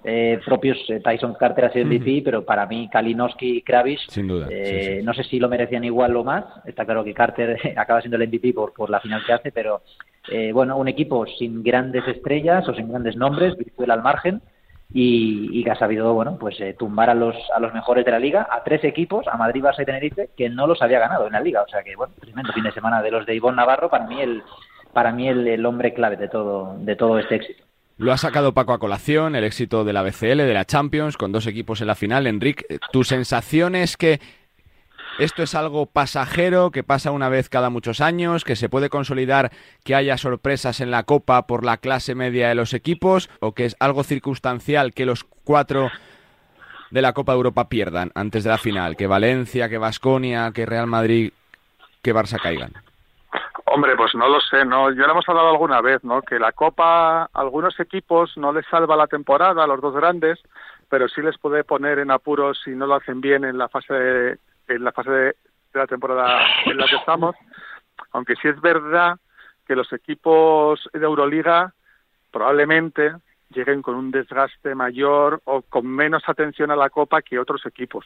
eh, 0.04 0.40
propios. 0.46 0.78
eh, 0.90 1.02
Tyson 1.04 1.34
Carter 1.34 1.66
ha 1.66 1.72
sido 1.74 1.86
MVP, 1.86 2.22
pero 2.24 2.46
para 2.46 2.66
mí 2.66 2.88
Kalinowski 2.92 3.58
y 3.58 3.62
Kravis, 3.62 4.00
Sin 4.08 4.28
duda. 4.28 4.48
sí, 4.48 4.54
eh, 4.56 4.96
sí. 5.00 5.06
no 5.06 5.14
sé 5.14 5.24
si 5.24 5.40
lo 5.40 5.50
merecían 5.50 5.84
igual 5.84 6.16
o 6.16 6.24
más. 6.24 6.46
Está 6.66 6.86
claro 6.86 7.04
que 7.04 7.14
Carter 7.14 7.58
acaba 7.78 8.02
siendo 8.02 8.18
el 8.18 8.28
MVP 8.28 8.54
por, 8.54 8.74
por 8.74 8.90
la 8.90 9.00
final 9.02 9.26
que 9.26 9.34
hace, 9.34 9.52
pero 9.52 9.82
eh, 10.32 10.52
bueno, 10.54 10.78
un 10.78 10.88
equipo 10.88 11.26
sin 11.26 11.64
grandes 11.64 12.08
estrellas 12.08 12.68
o 12.70 12.74
sin 12.74 12.90
grandes 12.90 13.16
nombres, 13.16 13.56
Brizuela 13.58 13.96
al 13.96 14.04
margen, 14.04 14.42
y, 14.92 15.50
y 15.52 15.64
que 15.64 15.72
ha 15.72 15.76
sabido 15.76 16.14
bueno 16.14 16.38
pues 16.40 16.60
eh, 16.60 16.76
tumbar 16.78 17.10
a 17.10 17.14
los 17.14 17.36
a 17.56 17.60
los 17.60 17.74
mejores 17.74 18.06
de 18.06 18.12
la 18.12 18.20
liga 18.20 18.48
a 18.50 18.64
tres 18.64 18.84
equipos 18.84 19.28
a 19.28 19.38
Madrid 19.38 19.64
Barça 19.64 19.84
y 19.84 19.86
Tenerife 19.86 20.30
que 20.36 20.50
no 20.50 20.66
los 20.66 20.82
había 20.82 21.00
ganado 21.00 21.28
en 21.28 21.34
la 21.34 21.42
liga 21.42 21.62
o 21.62 21.68
sea 21.68 21.84
que 21.84 21.96
bueno 21.96 22.14
tremendo 22.20 22.52
fin 22.54 22.64
de 22.64 22.72
semana 22.72 23.02
de 23.02 23.12
los 23.12 23.26
de 23.26 23.36
Ivonne 23.36 23.58
Navarro 23.58 23.90
para 23.90 24.08
mí 24.08 24.20
el 24.20 24.42
para 24.94 25.12
mí 25.12 25.28
el, 25.28 25.48
el 25.48 25.66
hombre 25.66 25.94
clave 25.94 26.18
de 26.18 26.28
todo 26.28 26.76
de 26.80 26.96
todo 26.96 27.20
este 27.20 27.36
éxito 27.36 27.64
Lo 27.98 28.12
ha 28.12 28.18
sacado 28.18 28.54
Paco 28.54 28.74
a 28.74 28.80
colación, 28.80 29.36
el 29.36 29.44
éxito 29.44 29.84
de 29.84 29.94
la 29.94 30.02
BCL, 30.02 30.38
de 30.38 30.54
la 30.54 30.66
Champions, 30.66 31.18
con 31.18 31.34
dos 31.34 31.46
equipos 31.48 31.82
en 31.82 31.88
la 31.88 31.96
final. 31.96 32.28
Enrique, 32.28 32.80
¿tu 32.94 33.04
sensación 33.04 33.76
es 33.76 33.98
que 33.98 34.22
esto 35.20 35.44
es 35.44 35.54
algo 35.54 35.86
pasajero, 35.86 36.72
que 36.72 36.84
pasa 36.84 37.12
una 37.12 37.30
vez 37.30 37.50
cada 37.50 37.70
muchos 37.70 38.00
años, 38.00 38.44
que 38.44 38.56
se 38.56 38.70
puede 38.70 38.90
consolidar 38.90 39.52
que 39.84 39.94
haya 39.94 40.18
sorpresas 40.18 40.80
en 40.80 40.92
la 40.92 41.04
Copa 41.04 41.46
por 41.46 41.66
la 41.66 41.78
clase 41.78 42.16
media 42.16 42.48
de 42.48 42.56
los 42.56 42.74
equipos, 42.74 43.30
o 43.42 43.54
que 43.54 43.66
es 43.66 43.76
algo 43.80 44.04
circunstancial 44.04 44.94
que 44.94 45.06
los 45.06 45.24
cuatro 45.24 45.90
de 46.92 47.02
la 47.02 47.14
Copa 47.14 47.34
de 47.34 47.38
Europa 47.38 47.70
pierdan 47.70 48.12
antes 48.16 48.44
de 48.44 48.50
la 48.50 48.58
final, 48.58 48.96
que 48.96 49.08
Valencia, 49.08 49.70
que 49.70 49.78
Vasconia, 49.78 50.52
que 50.54 50.66
Real 50.66 50.88
Madrid, 50.88 51.34
que 52.02 52.16
Barça 52.16 52.40
caigan? 52.42 52.72
Hombre, 53.66 53.96
pues 53.96 54.16
no 54.16 54.28
lo 54.28 54.40
sé, 54.40 54.66
¿no? 54.66 54.90
Ya 54.92 55.06
lo 55.06 55.12
hemos 55.12 55.30
hablado 55.30 55.50
alguna 55.50 55.82
vez, 55.82 56.04
¿no? 56.04 56.22
Que 56.22 56.40
la 56.40 56.54
Copa, 56.54 57.24
a 57.24 57.30
algunos 57.34 57.80
equipos 57.80 58.36
no 58.38 58.52
les 58.52 58.66
salva 58.68 58.96
la 58.96 59.08
temporada, 59.08 59.64
a 59.64 59.68
los 59.68 59.82
dos 59.82 59.94
grandes, 59.94 60.40
pero 60.90 61.08
sí 61.08 61.22
les 61.22 61.38
puede 61.38 61.64
poner 61.64 62.00
en 62.00 62.10
apuros 62.10 62.60
si 62.64 62.72
no 62.72 62.88
lo 62.88 62.96
hacen 62.96 63.22
bien 63.22 63.44
en 63.44 63.58
la 63.58 63.70
fase 63.70 63.94
de, 63.94 64.38
en 64.70 64.84
la 64.84 64.92
fase 64.92 65.12
de, 65.12 65.36
la 65.74 65.88
temporada 65.88 66.40
en 66.66 66.78
la 66.78 66.88
que 66.88 66.96
estamos. 66.96 67.36
Aunque 68.12 68.36
sí 68.36 68.48
es 68.48 68.60
verdad 68.62 69.20
que 69.68 69.76
los 69.76 69.92
equipos 69.94 70.90
de 70.94 71.06
Euroliga 71.06 71.74
probablemente 72.32 73.14
lleguen 73.50 73.82
con 73.82 73.96
un 73.96 74.12
desgaste 74.12 74.76
mayor 74.76 75.42
o 75.46 75.62
con 75.64 75.88
menos 75.88 76.24
atención 76.28 76.72
a 76.72 76.76
la 76.76 76.90
Copa 76.90 77.22
que 77.22 77.40
otros 77.40 77.66
equipos 77.66 78.06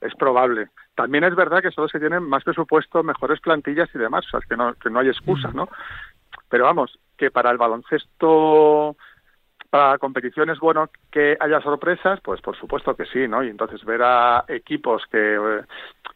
es 0.00 0.14
probable. 0.14 0.68
También 0.94 1.24
es 1.24 1.34
verdad 1.34 1.62
que 1.62 1.70
solo 1.70 1.88
se 1.88 1.98
tienen 1.98 2.22
más 2.22 2.44
presupuesto, 2.44 3.02
mejores 3.02 3.40
plantillas 3.40 3.88
y 3.94 3.98
demás, 3.98 4.24
o 4.26 4.30
sea, 4.30 4.40
que 4.48 4.56
no, 4.56 4.74
que 4.74 4.90
no 4.90 5.00
hay 5.00 5.08
excusa, 5.08 5.50
¿no? 5.52 5.68
Pero 6.48 6.64
vamos, 6.64 6.98
que 7.16 7.30
para 7.30 7.50
el 7.50 7.58
baloncesto, 7.58 8.96
para 9.70 9.92
la 9.92 9.98
competición 9.98 10.50
es 10.50 10.58
bueno 10.58 10.88
que 11.10 11.36
haya 11.38 11.60
sorpresas, 11.60 12.20
pues 12.22 12.40
por 12.40 12.56
supuesto 12.56 12.94
que 12.96 13.04
sí, 13.06 13.28
¿no? 13.28 13.42
Y 13.42 13.50
entonces 13.50 13.84
ver 13.84 14.02
a 14.02 14.44
equipos 14.48 15.02
que, 15.10 15.62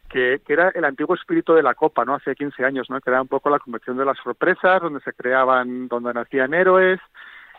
que, 0.09 0.40
que 0.46 0.53
era 0.53 0.70
el 0.70 0.84
antiguo 0.84 1.14
espíritu 1.14 1.53
de 1.53 1.62
la 1.62 1.74
Copa, 1.74 2.05
¿no? 2.05 2.14
Hace 2.14 2.34
15 2.34 2.64
años, 2.64 2.88
¿no? 2.88 3.00
Que 3.00 3.11
era 3.11 3.20
un 3.20 3.28
poco 3.28 3.50
la 3.50 3.59
competición 3.59 3.98
de 3.98 4.07
las 4.07 4.16
sorpresas, 4.18 4.80
donde 4.80 5.00
se 5.00 5.12
creaban, 5.12 5.88
donde 5.88 6.14
nacían 6.14 6.55
héroes 6.55 7.00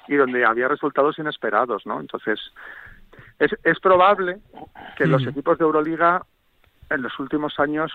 y 0.08 0.16
donde 0.16 0.46
había 0.46 0.68
resultados 0.68 1.20
inesperados, 1.20 1.86
¿no? 1.86 2.00
Entonces, 2.00 2.40
es, 3.40 3.52
es 3.64 3.80
probable 3.80 4.40
que 4.98 5.06
los 5.06 5.26
equipos 5.28 5.58
de 5.60 5.66
Euroliga 5.66 6.24
en 6.90 7.02
los 7.04 7.18
últimos 7.20 7.60
años 7.60 7.92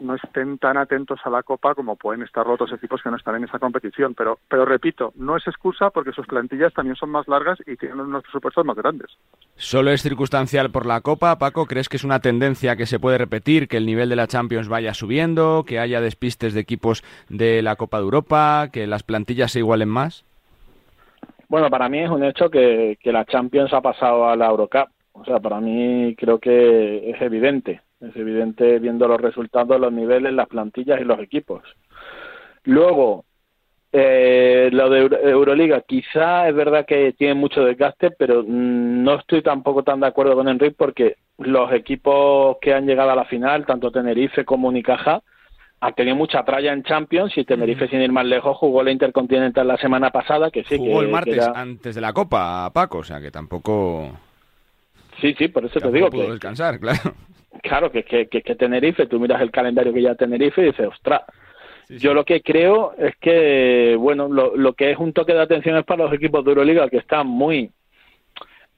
no 0.00 0.14
estén 0.14 0.58
tan 0.58 0.76
atentos 0.76 1.20
a 1.24 1.30
la 1.30 1.42
Copa 1.42 1.74
como 1.74 1.96
pueden 1.96 2.22
estar 2.22 2.46
otros 2.46 2.72
equipos 2.72 3.02
que 3.02 3.10
no 3.10 3.16
están 3.16 3.36
en 3.36 3.44
esa 3.44 3.58
competición. 3.58 4.14
Pero, 4.14 4.38
pero 4.48 4.64
repito, 4.64 5.12
no 5.16 5.36
es 5.36 5.46
excusa 5.46 5.90
porque 5.90 6.12
sus 6.12 6.26
plantillas 6.26 6.72
también 6.72 6.96
son 6.96 7.10
más 7.10 7.26
largas 7.28 7.58
y 7.66 7.76
tienen 7.76 8.00
unos 8.00 8.22
presupuestos 8.22 8.64
más 8.64 8.76
grandes. 8.76 9.10
¿Solo 9.56 9.90
es 9.90 10.02
circunstancial 10.02 10.70
por 10.70 10.86
la 10.86 11.00
Copa, 11.00 11.38
Paco? 11.38 11.66
¿Crees 11.66 11.88
que 11.88 11.96
es 11.96 12.04
una 12.04 12.20
tendencia 12.20 12.76
que 12.76 12.86
se 12.86 13.00
puede 13.00 13.18
repetir, 13.18 13.68
que 13.68 13.76
el 13.76 13.86
nivel 13.86 14.08
de 14.08 14.16
la 14.16 14.26
Champions 14.26 14.68
vaya 14.68 14.94
subiendo, 14.94 15.64
que 15.66 15.78
haya 15.78 16.00
despistes 16.00 16.54
de 16.54 16.60
equipos 16.60 17.02
de 17.28 17.62
la 17.62 17.76
Copa 17.76 17.98
de 17.98 18.04
Europa, 18.04 18.68
que 18.72 18.86
las 18.86 19.02
plantillas 19.02 19.52
se 19.52 19.60
igualen 19.60 19.88
más? 19.88 20.24
Bueno, 21.48 21.70
para 21.70 21.88
mí 21.88 22.00
es 22.00 22.10
un 22.10 22.24
hecho 22.24 22.50
que, 22.50 22.98
que 23.02 23.10
la 23.10 23.24
Champions 23.24 23.72
ha 23.72 23.80
pasado 23.80 24.28
a 24.28 24.36
la 24.36 24.46
Eurocup. 24.46 24.90
O 25.12 25.24
sea, 25.24 25.40
para 25.40 25.60
mí 25.60 26.14
creo 26.16 26.38
que 26.38 27.10
es 27.10 27.20
evidente. 27.20 27.80
Es 28.00 28.14
evidente 28.14 28.78
viendo 28.78 29.08
los 29.08 29.20
resultados, 29.20 29.80
los 29.80 29.92
niveles, 29.92 30.32
las 30.32 30.46
plantillas 30.48 31.00
y 31.00 31.04
los 31.04 31.18
equipos. 31.18 31.62
Luego, 32.64 33.24
eh, 33.92 34.68
lo 34.72 34.88
de 34.90 35.00
Euroliga, 35.30 35.80
quizá 35.80 36.48
es 36.48 36.54
verdad 36.54 36.86
que 36.86 37.12
tiene 37.14 37.34
mucho 37.34 37.64
desgaste, 37.64 38.10
pero 38.12 38.42
mm, 38.42 39.02
no 39.02 39.14
estoy 39.16 39.42
tampoco 39.42 39.82
tan 39.82 40.00
de 40.00 40.06
acuerdo 40.06 40.34
con 40.34 40.48
Enrique 40.48 40.76
porque 40.78 41.16
los 41.38 41.72
equipos 41.72 42.58
que 42.60 42.74
han 42.74 42.86
llegado 42.86 43.10
a 43.10 43.16
la 43.16 43.24
final, 43.24 43.66
tanto 43.66 43.90
Tenerife 43.90 44.44
como 44.44 44.68
Unicaja, 44.68 45.22
ha 45.80 45.92
tenido 45.92 46.16
mucha 46.16 46.44
tralla 46.44 46.72
en 46.72 46.82
Champions 46.82 47.36
y 47.38 47.44
Tenerife, 47.44 47.88
sin 47.88 48.02
ir 48.02 48.10
más 48.12 48.26
lejos, 48.26 48.56
jugó 48.56 48.82
la 48.82 48.90
Intercontinental 48.90 49.66
la 49.66 49.76
semana 49.76 50.10
pasada, 50.10 50.50
que 50.50 50.64
sí. 50.64 50.76
Jugó 50.76 50.98
que, 50.98 51.04
el 51.06 51.10
martes 51.12 51.34
era- 51.36 51.52
antes 51.54 51.94
de 51.94 52.00
la 52.00 52.12
Copa, 52.12 52.70
Paco, 52.72 52.98
o 52.98 53.04
sea 53.04 53.20
que 53.20 53.30
tampoco... 53.30 54.10
Sí, 55.20 55.34
sí, 55.38 55.48
por 55.48 55.64
eso 55.64 55.80
te 55.80 55.90
digo 55.90 56.10
pudo 56.10 56.26
que, 56.26 56.30
descansar, 56.32 56.78
claro. 56.80 57.14
Claro, 57.62 57.90
que, 57.90 58.04
que, 58.04 58.28
que, 58.28 58.42
que 58.42 58.54
Tenerife, 58.54 59.06
tú 59.06 59.18
miras 59.20 59.40
el 59.40 59.50
calendario 59.50 59.92
que 59.92 60.02
ya 60.02 60.14
Tenerife 60.14 60.62
y 60.62 60.66
dices, 60.66 60.86
ostras. 60.86 61.22
Yo 61.88 62.12
lo 62.12 62.24
que 62.24 62.42
creo 62.42 62.92
es 62.98 63.16
que, 63.16 63.96
bueno, 63.98 64.28
lo, 64.28 64.54
lo 64.56 64.74
que 64.74 64.90
es 64.90 64.98
un 64.98 65.14
toque 65.14 65.32
de 65.32 65.40
atención 65.40 65.76
es 65.76 65.84
para 65.84 66.04
los 66.04 66.12
equipos 66.12 66.44
de 66.44 66.50
Euroliga 66.50 66.88
que 66.90 66.98
están 66.98 67.26
muy 67.26 67.70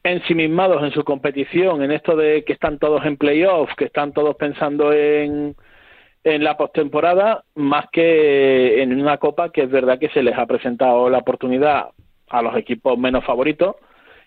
ensimismados 0.03 0.83
en 0.83 0.93
su 0.93 1.03
competición, 1.05 1.83
en 1.83 1.91
esto 1.91 2.16
de 2.16 2.45
que 2.45 2.53
están 2.53 2.78
todos 2.78 3.05
en 3.05 3.16
playoffs, 3.16 3.74
que 3.74 3.87
están 3.87 4.12
todos 4.12 4.37
pensando 4.37 4.93
en, 4.93 5.57
en 6.24 6.45
la 6.45 6.57
postemporada, 6.57 7.45
más 7.55 7.87
que 7.91 8.81
en 8.83 8.99
una 8.99 9.18
copa 9.18 9.51
que 9.51 9.62
es 9.62 9.70
verdad 9.70 9.99
que 9.99 10.09
se 10.11 10.22
les 10.22 10.39
ha 10.39 10.47
presentado 10.47 11.11
la 11.11 11.18
oportunidad 11.18 11.89
a 12.28 12.43
los 12.43 12.57
equipos 12.57 12.97
menos 12.97 13.24
favoritos 13.24 13.76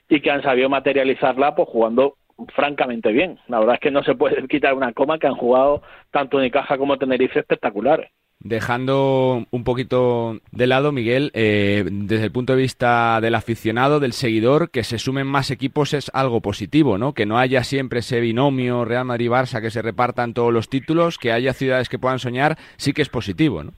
y 0.09 0.19
que 0.19 0.29
han 0.29 0.43
sabido 0.43 0.69
materializarla 0.69 1.55
pues 1.55 1.69
jugando 1.69 2.17
francamente 2.55 3.11
bien. 3.11 3.39
La 3.47 3.59
verdad 3.59 3.75
es 3.75 3.81
que 3.81 3.91
no 3.91 4.03
se 4.03 4.15
puede 4.15 4.47
quitar 4.47 4.73
una 4.73 4.93
coma 4.93 5.19
que 5.19 5.27
han 5.27 5.35
jugado 5.35 5.81
tanto 6.11 6.37
Unicaja 6.37 6.77
como 6.77 6.97
Tenerife 6.97 7.39
espectaculares. 7.39 8.11
Dejando 8.39 9.45
un 9.51 9.63
poquito 9.63 10.39
de 10.51 10.67
lado, 10.67 10.91
Miguel, 10.91 11.31
eh, 11.33 11.85
desde 11.89 12.25
el 12.25 12.31
punto 12.33 12.53
de 12.53 12.61
vista 12.61 13.21
del 13.21 13.35
aficionado, 13.35 14.01
del 14.01 14.11
seguidor, 14.11 14.69
que 14.69 14.83
se 14.83 14.99
sumen 14.99 15.27
más 15.27 15.49
equipos 15.49 15.93
es 15.93 16.11
algo 16.13 16.41
positivo, 16.41 16.97
¿no? 16.97 17.13
Que 17.13 17.25
no 17.25 17.37
haya 17.37 17.63
siempre 17.63 17.99
ese 17.99 18.19
binomio 18.19 18.83
Real 18.83 19.05
Madrid-Barça 19.05 19.61
que 19.61 19.71
se 19.71 19.81
repartan 19.81 20.33
todos 20.33 20.51
los 20.51 20.67
títulos, 20.67 21.17
que 21.17 21.31
haya 21.31 21.53
ciudades 21.53 21.87
que 21.87 21.99
puedan 21.99 22.19
soñar, 22.19 22.57
sí 22.75 22.91
que 22.91 23.01
es 23.01 23.07
positivo, 23.07 23.63
¿no? 23.63 23.71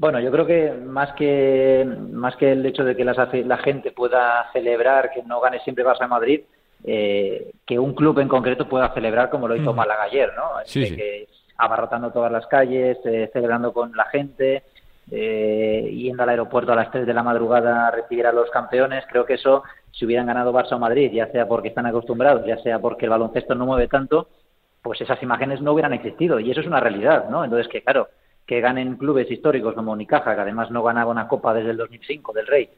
Bueno, 0.00 0.18
yo 0.20 0.30
creo 0.32 0.46
que 0.46 0.72
más 0.72 1.12
que 1.12 1.86
más 2.10 2.34
que 2.36 2.52
el 2.52 2.64
hecho 2.64 2.84
de 2.84 2.96
que 2.96 3.04
las 3.04 3.18
la 3.44 3.58
gente 3.58 3.92
pueda 3.92 4.50
celebrar 4.54 5.10
que 5.12 5.22
no 5.22 5.42
gane 5.42 5.60
siempre 5.60 5.84
Barça 5.84 6.08
Madrid, 6.08 6.40
eh, 6.84 7.52
que 7.66 7.78
un 7.78 7.94
club 7.94 8.18
en 8.20 8.28
concreto 8.28 8.68
pueda 8.68 8.92
celebrar 8.94 9.30
como 9.30 9.46
lo 9.48 9.56
hizo 9.56 9.72
Mm. 9.72 9.76
Málaga 9.76 10.02
ayer, 10.04 10.32
¿no? 10.36 10.42
Sí, 10.64 10.80
De 10.80 10.86
sí. 10.86 10.96
que 10.96 11.28
abarrotando 11.58 12.10
todas 12.10 12.32
las 12.32 12.46
calles, 12.46 12.98
eh, 13.04 13.28
celebrando 13.32 13.72
con 13.72 13.92
la 13.94 14.04
gente, 14.06 14.62
eh, 15.10 15.90
yendo 15.94 16.22
al 16.22 16.28
aeropuerto 16.30 16.72
a 16.72 16.76
las 16.76 16.90
3 16.90 17.06
de 17.06 17.12
la 17.14 17.22
madrugada 17.22 17.88
a 17.88 17.90
recibir 17.90 18.26
a 18.26 18.32
los 18.32 18.48
campeones. 18.50 19.04
Creo 19.10 19.24
que 19.26 19.34
eso, 19.34 19.62
si 19.90 20.06
hubieran 20.06 20.26
ganado 20.26 20.52
Barça 20.52 20.72
o 20.72 20.78
Madrid, 20.78 21.10
ya 21.12 21.26
sea 21.32 21.46
porque 21.46 21.68
están 21.68 21.86
acostumbrados, 21.86 22.46
ya 22.46 22.56
sea 22.58 22.78
porque 22.78 23.06
el 23.06 23.10
baloncesto 23.10 23.54
no 23.54 23.66
mueve 23.66 23.88
tanto, 23.88 24.28
pues 24.82 25.00
esas 25.00 25.22
imágenes 25.22 25.60
no 25.60 25.72
hubieran 25.72 25.92
existido. 25.92 26.40
Y 26.40 26.50
eso 26.50 26.60
es 26.60 26.66
una 26.66 26.80
realidad, 26.80 27.28
¿no? 27.28 27.44
Entonces, 27.44 27.68
que 27.68 27.82
claro, 27.82 28.08
que 28.46 28.60
ganen 28.60 28.96
clubes 28.96 29.30
históricos 29.30 29.74
como 29.74 29.92
Unicaja, 29.92 30.34
que 30.34 30.40
además 30.40 30.70
no 30.70 30.82
ganaba 30.82 31.10
una 31.10 31.28
copa 31.28 31.52
desde 31.52 31.70
el 31.70 31.76
2005 31.76 32.32
del 32.32 32.46
Rey, 32.46 32.70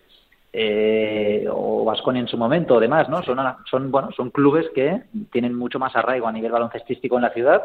eh, 0.53 1.47
o 1.51 1.85
Vasconia 1.85 2.21
en 2.21 2.29
su 2.29 2.37
momento, 2.37 2.75
o 2.75 2.81
demás, 2.81 3.09
¿no? 3.09 3.23
Son, 3.23 3.39
son, 3.71 3.91
bueno, 3.91 4.11
son 4.13 4.31
clubes 4.31 4.67
que 4.75 5.03
tienen 5.31 5.55
mucho 5.55 5.79
más 5.79 5.95
arraigo 5.97 6.27
a 6.27 6.33
nivel 6.33 6.53
baloncestístico 6.53 7.17
en 7.17 7.23
la 7.23 7.33
ciudad 7.33 7.63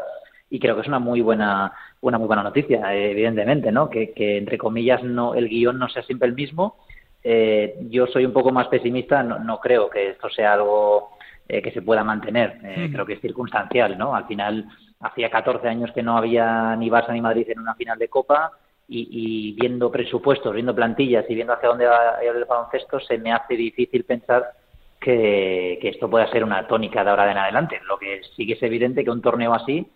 y 0.50 0.60
creo 0.60 0.76
que 0.76 0.82
es 0.82 0.88
una 0.88 1.00
muy 1.00 1.22
buena 1.22 1.74
una 2.00 2.18
muy 2.18 2.28
buena 2.28 2.44
noticia, 2.44 2.94
eh, 2.96 3.12
evidentemente, 3.12 3.72
¿no? 3.72 3.90
Que, 3.90 4.14
que, 4.14 4.38
entre 4.38 4.58
comillas 4.58 5.04
no 5.04 5.34
el 5.34 5.50
guion 5.50 5.78
no 5.80 5.90
sea 5.90 6.04
siempre 6.04 6.28
el 6.28 6.36
mismo. 6.36 6.78
Eh, 7.24 7.76
yo 7.90 8.08
soy 8.08 8.26
un 8.26 8.34
poco 8.34 8.52
más 8.52 8.68
pesimista, 8.68 9.24
no, 9.24 9.40
no 9.40 9.60
creo 9.60 9.90
que 9.90 10.12
esto 10.12 10.30
sea 10.30 10.54
algo 10.54 11.18
eh, 11.50 11.62
que 11.62 11.72
se 11.72 11.82
pueda 11.82 12.04
mantener. 12.04 12.60
Eh, 12.64 12.90
Creo 12.92 13.06
que 13.06 13.14
es 13.14 13.22
circunstancial, 13.22 13.98
¿no? 13.98 14.16
Al 14.16 14.26
final 14.28 14.66
hacía 15.00 15.30
14 15.30 15.68
años 15.68 15.92
que 15.94 16.04
no 16.04 16.18
había 16.18 16.76
ni 16.76 16.90
Barça 16.90 17.14
ni 17.14 17.22
Madrid 17.22 17.50
en 17.50 17.60
una 17.60 17.76
final 17.76 17.98
de 17.98 18.10
Copa 18.10 18.52
y, 18.88 19.08
y 19.12 19.52
viendo 19.54 19.92
presupuestos, 19.92 20.54
viendo 20.54 20.76
plantillas 20.76 21.26
y 21.30 21.36
viendo 21.36 21.54
hacia 21.54 21.70
dónde 21.70 21.86
va 21.86 22.20
el 22.22 22.46
baloncesto, 22.46 23.00
se 23.00 23.18
me 23.18 23.32
hace 23.32 23.56
difícil 23.56 24.04
pensar 24.04 24.54
que, 25.00 25.80
esto 25.82 26.10
pueda 26.10 26.30
ser 26.30 26.44
una 26.44 26.68
tónica 26.68 27.04
de 27.04 27.10
ahora 27.10 27.32
en 27.32 27.38
adelante. 27.38 27.80
Lo 27.88 27.98
que 27.98 28.22
sí 28.36 28.46
que 28.46 28.54
es 28.54 28.64
evidente 28.64 29.04
que 29.04 29.12
un 29.12 29.22
torneo 29.22 29.54
así 29.54 29.88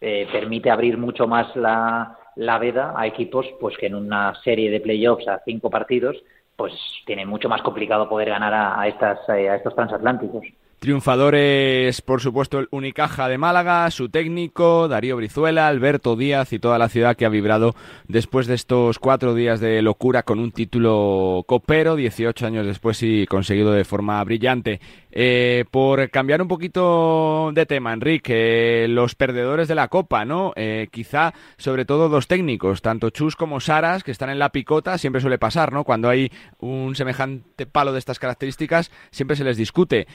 eh, 0.00 0.28
permite 0.30 0.70
abrir 0.70 0.98
mucho 0.98 1.26
más 1.26 1.54
la, 1.56 2.16
la 2.36 2.58
veda 2.58 2.94
a 2.96 3.06
equipos 3.06 3.46
pues 3.60 3.76
que 3.78 3.86
en 3.86 3.94
una 3.94 4.34
serie 4.42 4.70
de 4.70 4.80
playoffs 4.80 5.26
a 5.28 5.40
cinco 5.44 5.70
partidos 5.70 6.16
pues 6.56 6.72
tiene 7.06 7.24
mucho 7.24 7.48
más 7.48 7.62
complicado 7.62 8.08
poder 8.08 8.30
ganar 8.30 8.52
a, 8.52 8.80
a 8.80 8.88
estas 8.88 9.28
eh, 9.28 9.48
a 9.48 9.56
estos 9.56 9.74
transatlánticos 9.74 10.44
Triunfadores, 10.78 12.00
por 12.02 12.20
supuesto, 12.20 12.60
el 12.60 12.68
Unicaja 12.70 13.28
de 13.28 13.36
Málaga, 13.36 13.90
su 13.90 14.10
técnico, 14.10 14.86
Darío 14.86 15.16
Brizuela, 15.16 15.66
Alberto 15.66 16.14
Díaz 16.14 16.52
y 16.52 16.60
toda 16.60 16.78
la 16.78 16.88
ciudad 16.88 17.16
que 17.16 17.26
ha 17.26 17.30
vibrado 17.30 17.74
después 18.06 18.46
de 18.46 18.54
estos 18.54 19.00
cuatro 19.00 19.34
días 19.34 19.58
de 19.58 19.82
locura 19.82 20.22
con 20.22 20.38
un 20.38 20.52
título 20.52 21.42
copero, 21.48 21.96
18 21.96 22.46
años 22.46 22.64
después 22.64 23.02
y 23.02 23.26
conseguido 23.26 23.72
de 23.72 23.84
forma 23.84 24.22
brillante. 24.22 24.80
Eh, 25.10 25.64
por 25.72 26.10
cambiar 26.10 26.42
un 26.42 26.46
poquito 26.46 27.50
de 27.52 27.66
tema, 27.66 27.92
Enrique, 27.92 28.86
los 28.88 29.16
perdedores 29.16 29.66
de 29.66 29.74
la 29.74 29.88
Copa, 29.88 30.24
¿no? 30.24 30.52
Eh, 30.54 30.86
quizá, 30.92 31.34
sobre 31.56 31.86
todo, 31.86 32.08
dos 32.08 32.28
técnicos, 32.28 32.82
tanto 32.82 33.10
Chus 33.10 33.34
como 33.34 33.58
Saras, 33.58 34.04
que 34.04 34.12
están 34.12 34.30
en 34.30 34.38
la 34.38 34.50
picota, 34.50 34.96
siempre 34.96 35.20
suele 35.20 35.38
pasar, 35.38 35.72
¿no? 35.72 35.82
Cuando 35.82 36.08
hay 36.08 36.30
un 36.60 36.94
semejante 36.94 37.66
palo 37.66 37.92
de 37.92 37.98
estas 37.98 38.20
características, 38.20 38.92
siempre 39.10 39.36
se 39.36 39.42
les 39.42 39.56
discute. 39.56 40.06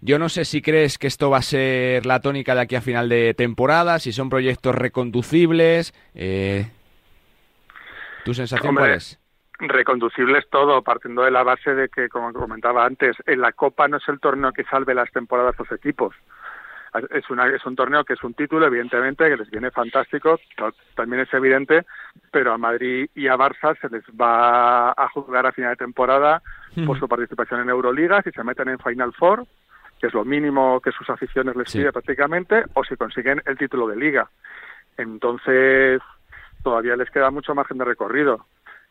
Yo 0.00 0.18
no 0.18 0.28
sé 0.28 0.44
si 0.44 0.60
crees 0.60 0.98
que 0.98 1.06
esto 1.06 1.30
va 1.30 1.38
a 1.38 1.42
ser 1.42 2.04
la 2.04 2.20
tónica 2.20 2.54
de 2.54 2.60
aquí 2.60 2.76
a 2.76 2.80
final 2.80 3.08
de 3.08 3.34
temporada, 3.34 3.98
si 3.98 4.12
son 4.12 4.28
proyectos 4.28 4.74
reconducibles. 4.74 5.94
Eh, 6.14 6.70
¿Tu 8.24 8.34
sensación 8.34 8.70
Hombre, 8.70 8.84
cuál 8.84 8.96
es? 8.96 9.18
Reconducible 9.58 10.38
es 10.38 10.50
todo, 10.50 10.82
partiendo 10.82 11.22
de 11.22 11.30
la 11.30 11.42
base 11.42 11.74
de 11.74 11.88
que, 11.88 12.10
como 12.10 12.32
comentaba 12.32 12.84
antes, 12.84 13.16
en 13.24 13.40
la 13.40 13.52
Copa 13.52 13.88
no 13.88 13.96
es 13.96 14.08
el 14.08 14.20
torneo 14.20 14.52
que 14.52 14.64
salve 14.64 14.94
las 14.94 15.10
temporadas 15.12 15.54
a 15.58 15.62
los 15.62 15.72
equipos. 15.72 16.14
Es, 17.10 17.28
una, 17.30 17.48
es 17.48 17.64
un 17.66 17.76
torneo 17.76 18.04
que 18.04 18.14
es 18.14 18.24
un 18.24 18.34
título, 18.34 18.66
evidentemente, 18.66 19.28
que 19.28 19.36
les 19.36 19.50
viene 19.50 19.70
fantástico, 19.70 20.38
también 20.94 21.22
es 21.22 21.34
evidente, 21.34 21.84
pero 22.30 22.52
a 22.52 22.58
Madrid 22.58 23.08
y 23.14 23.28
a 23.28 23.36
Barça 23.36 23.78
se 23.80 23.88
les 23.88 24.04
va 24.18 24.92
a 24.92 25.08
juzgar 25.08 25.46
a 25.46 25.52
final 25.52 25.70
de 25.70 25.76
temporada 25.76 26.42
por 26.86 26.98
su 26.98 27.08
participación 27.08 27.60
en 27.60 27.70
Euroliga, 27.70 28.22
si 28.22 28.30
se 28.30 28.44
meten 28.44 28.68
en 28.68 28.78
Final 28.78 29.12
Four, 29.14 29.46
que 30.00 30.08
es 30.08 30.14
lo 30.14 30.24
mínimo 30.24 30.80
que 30.80 30.92
sus 30.92 31.08
aficiones 31.10 31.56
les 31.56 31.70
Sí. 31.70 31.78
pide 31.78 31.92
prácticamente, 31.92 32.64
o 32.74 32.84
si 32.84 32.96
consiguen 32.96 33.42
el 33.46 33.56
título 33.56 33.86
de 33.88 33.96
liga. 33.96 34.28
Entonces, 34.96 36.00
todavía 36.62 36.96
les 36.96 37.10
queda 37.10 37.30
mucho 37.30 37.54
margen 37.54 37.78
de 37.78 37.84
recorrido. 37.84 38.46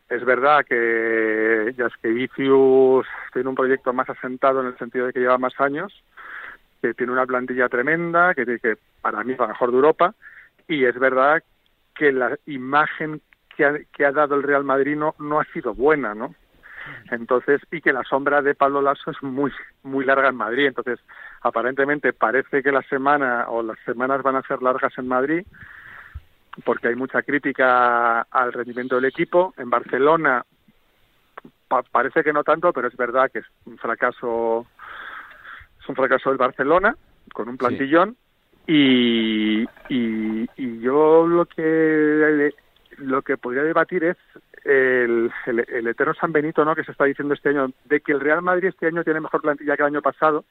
Es 0.08 0.24
verdad 0.24 0.64
que 0.64 1.74
Jaskevicius 1.76 3.06
tiene 3.32 3.48
un 3.48 3.54
proyecto 3.56 3.92
más 3.92 4.08
asentado 4.08 4.60
en 4.60 4.68
el 4.68 4.78
sentido 4.78 5.06
de 5.06 5.12
que 5.12 5.20
lleva 5.20 5.38
más 5.38 5.60
años, 5.60 5.92
que 6.80 6.94
tiene 6.94 7.12
una 7.12 7.26
plantilla 7.26 7.68
tremenda, 7.68 8.34
que 8.34 8.76
para 9.00 9.24
mí 9.24 9.32
es 9.32 9.38
la 9.38 9.48
mejor 9.48 9.70
de 9.70 9.76
Europa, 9.76 10.14
y 10.68 10.84
es 10.84 10.96
verdad 10.98 11.42
que 11.94 12.12
la 12.12 12.36
imagen 12.46 13.20
que 13.56 13.64
ha, 13.64 13.74
que 13.92 14.04
ha 14.04 14.12
dado 14.12 14.34
el 14.36 14.42
Real 14.42 14.64
Madrid 14.64 14.96
no, 14.96 15.14
no 15.18 15.40
ha 15.40 15.44
sido 15.46 15.74
buena, 15.74 16.14
¿no? 16.14 16.34
Entonces, 17.10 17.60
y 17.70 17.80
que 17.80 17.92
la 17.92 18.02
sombra 18.04 18.42
de 18.42 18.54
Pablo 18.54 18.82
Lasso 18.82 19.10
es 19.10 19.22
muy, 19.22 19.52
muy 19.82 20.04
larga 20.04 20.28
en 20.28 20.36
Madrid. 20.36 20.66
Entonces, 20.66 20.98
aparentemente 21.42 22.12
parece 22.12 22.62
que 22.62 22.72
la 22.72 22.82
semana 22.82 23.46
o 23.48 23.62
las 23.62 23.78
semanas 23.84 24.22
van 24.22 24.36
a 24.36 24.42
ser 24.42 24.62
largas 24.62 24.96
en 24.98 25.08
Madrid, 25.08 25.46
porque 26.64 26.88
hay 26.88 26.94
mucha 26.94 27.22
crítica 27.22 28.22
al 28.22 28.52
rendimiento 28.52 28.96
del 28.96 29.04
equipo. 29.04 29.54
En 29.56 29.70
Barcelona 29.70 30.44
pa- 31.68 31.82
parece 31.82 32.22
que 32.24 32.32
no 32.32 32.42
tanto, 32.44 32.72
pero 32.72 32.88
es 32.88 32.96
verdad 32.96 33.30
que 33.30 33.40
es 33.40 33.46
un 33.66 33.76
fracaso, 33.78 34.66
es 35.80 35.88
un 35.88 35.94
fracaso 35.96 36.30
del 36.30 36.38
Barcelona 36.38 36.96
con 37.32 37.48
un 37.48 37.56
plantillón. 37.56 38.16
Y, 38.66 39.62
y, 39.88 40.48
y 40.56 40.80
yo 40.80 41.26
lo 41.26 41.44
que 41.44 42.52
lo 42.98 43.22
que 43.22 43.36
podría 43.36 43.62
debatir 43.62 44.02
es 44.02 44.16
el, 44.66 45.30
el, 45.46 45.60
el 45.68 45.86
eterno 45.86 46.14
San 46.14 46.32
Benito, 46.32 46.64
¿no? 46.64 46.74
Que 46.74 46.84
se 46.84 46.92
está 46.92 47.04
diciendo 47.04 47.34
este 47.34 47.50
año 47.50 47.70
de 47.84 48.00
que 48.00 48.12
el 48.12 48.20
Real 48.20 48.42
Madrid 48.42 48.68
este 48.68 48.86
año 48.86 49.04
tiene 49.04 49.20
mejor 49.20 49.40
plantilla 49.40 49.76
que 49.76 49.82
el 49.82 49.88
año 49.88 50.02
pasado. 50.02 50.44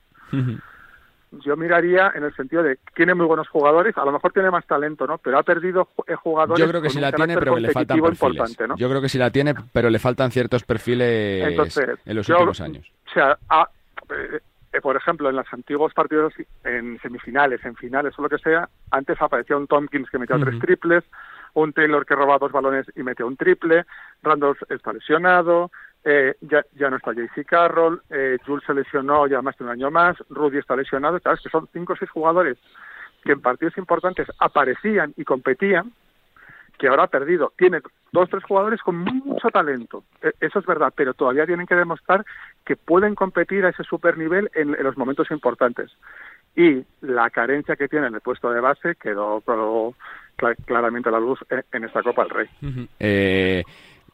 Yo 1.44 1.58
miraría 1.58 2.14
en 2.16 2.24
el 2.24 2.34
sentido 2.36 2.64
de 2.64 2.78
que 2.78 2.94
tiene 2.96 3.14
muy 3.14 3.26
buenos 3.26 3.50
jugadores, 3.50 3.98
a 3.98 4.06
lo 4.06 4.12
mejor 4.14 4.32
tiene 4.32 4.50
más 4.52 4.66
talento, 4.68 5.06
¿no? 5.06 5.18
Pero 5.18 5.38
ha 5.38 5.44
perdido 5.44 5.90
eh, 6.08 6.16
jugadores. 6.16 6.64
Yo 6.64 6.70
creo 6.70 6.82
que 6.82 6.90
sí 6.90 6.98
un 6.98 7.02
la 7.02 7.12
tiene, 7.12 7.36
pero 7.38 7.58
le 7.58 7.72
faltan 7.72 8.00
perfiles. 8.02 8.58
¿no? 8.70 8.78
Yo 8.78 8.88
creo 8.88 9.02
que 9.02 9.10
sí 9.10 9.18
la 9.18 9.30
tiene, 9.32 9.54
pero 9.74 9.90
le 9.90 10.00
faltan 10.00 10.32
ciertos 10.32 10.64
perfiles 10.64 11.46
Entonces, 11.50 12.00
en 12.06 12.16
los 12.16 12.26
yo- 12.26 12.36
últimos 12.36 12.62
años. 12.62 12.90
O 13.08 13.14
sea, 13.14 13.38
a- 13.50 13.68
eh, 14.10 14.40
eh, 14.72 14.82
por 14.82 14.96
ejemplo, 14.96 15.30
en 15.30 15.36
los 15.36 15.46
antiguos 15.52 15.94
partidos, 15.94 16.34
en 16.64 17.00
semifinales, 17.02 17.64
en 17.66 17.76
finales 17.76 18.14
o 18.18 18.22
lo 18.22 18.30
que 18.30 18.38
sea, 18.38 18.70
antes 18.92 19.22
aparecía 19.22 19.58
un 19.58 19.68
Tompkins 19.68 20.10
que 20.10 20.20
metía 20.20 20.38
tres 20.40 20.58
triples, 20.60 21.04
un 21.56 21.74
Taylor 21.74 22.06
que 22.06 22.16
robaba 22.16 22.40
dos 22.40 22.52
balones 22.52 22.86
y 22.96 23.04
metía 23.04 23.26
un 23.26 23.38
triple, 23.38 23.86
Randolph 24.22 24.62
está 24.70 24.94
lesionado, 24.94 25.72
eh, 26.04 26.36
ya, 26.42 26.90
no 26.90 26.98
está 26.98 27.14
JC 27.14 27.46
Carroll, 27.46 28.02
eh, 28.10 28.38
Jules 28.46 28.64
se 28.66 28.74
lesionó 28.74 29.26
ya 29.26 29.42
más 29.42 29.58
de 29.58 29.64
un 29.64 29.72
año 29.72 29.90
más, 29.90 30.16
Rudy 30.30 30.60
está 30.60 30.76
lesionado, 30.76 31.20
sabes 31.20 31.42
que 31.42 31.50
son 31.50 31.68
cinco 31.74 31.94
o 31.94 31.96
seis 31.96 32.12
jugadores 32.12 32.58
que 33.24 33.32
en 33.32 33.42
partidos 33.42 33.78
importantes 33.80 34.28
aparecían 34.40 35.14
y 35.18 35.24
competían, 35.24 35.92
que 36.78 36.88
ahora 36.90 37.04
ha 37.04 37.08
perdido. 37.08 37.54
Tiene 37.58 37.80
dos 38.12 38.30
tres 38.30 38.44
jugadores 38.44 38.82
con 38.82 38.98
mucho 38.98 39.48
talento, 39.50 40.04
E- 40.22 40.34
eso 40.42 40.60
es 40.60 40.66
verdad, 40.66 40.94
pero 40.96 41.14
todavía 41.16 41.48
tienen 41.48 41.66
que 41.66 41.74
demostrar 41.76 42.24
que 42.64 42.76
pueden 42.76 43.16
competir 43.16 43.66
a 43.66 43.70
ese 43.70 43.84
super 43.84 44.18
nivel 44.18 44.52
en, 44.54 44.76
en 44.76 44.84
los 44.84 44.98
momentos 44.98 45.32
importantes. 45.32 45.92
Y 46.56 46.86
la 47.02 47.30
carencia 47.32 47.76
que 47.76 47.88
tiene 47.88 48.08
en 48.08 48.16
el 48.16 48.22
puesto 48.22 48.52
de 48.52 48.62
base 48.62 48.96
quedó 48.96 49.42
claramente 50.66 51.12
la 51.12 51.20
luz 51.20 51.40
en, 51.72 51.84
esta 51.84 52.04
Copa 52.04 52.24
del 52.24 52.32
Rey. 52.32 52.48
Eh, 53.00 53.64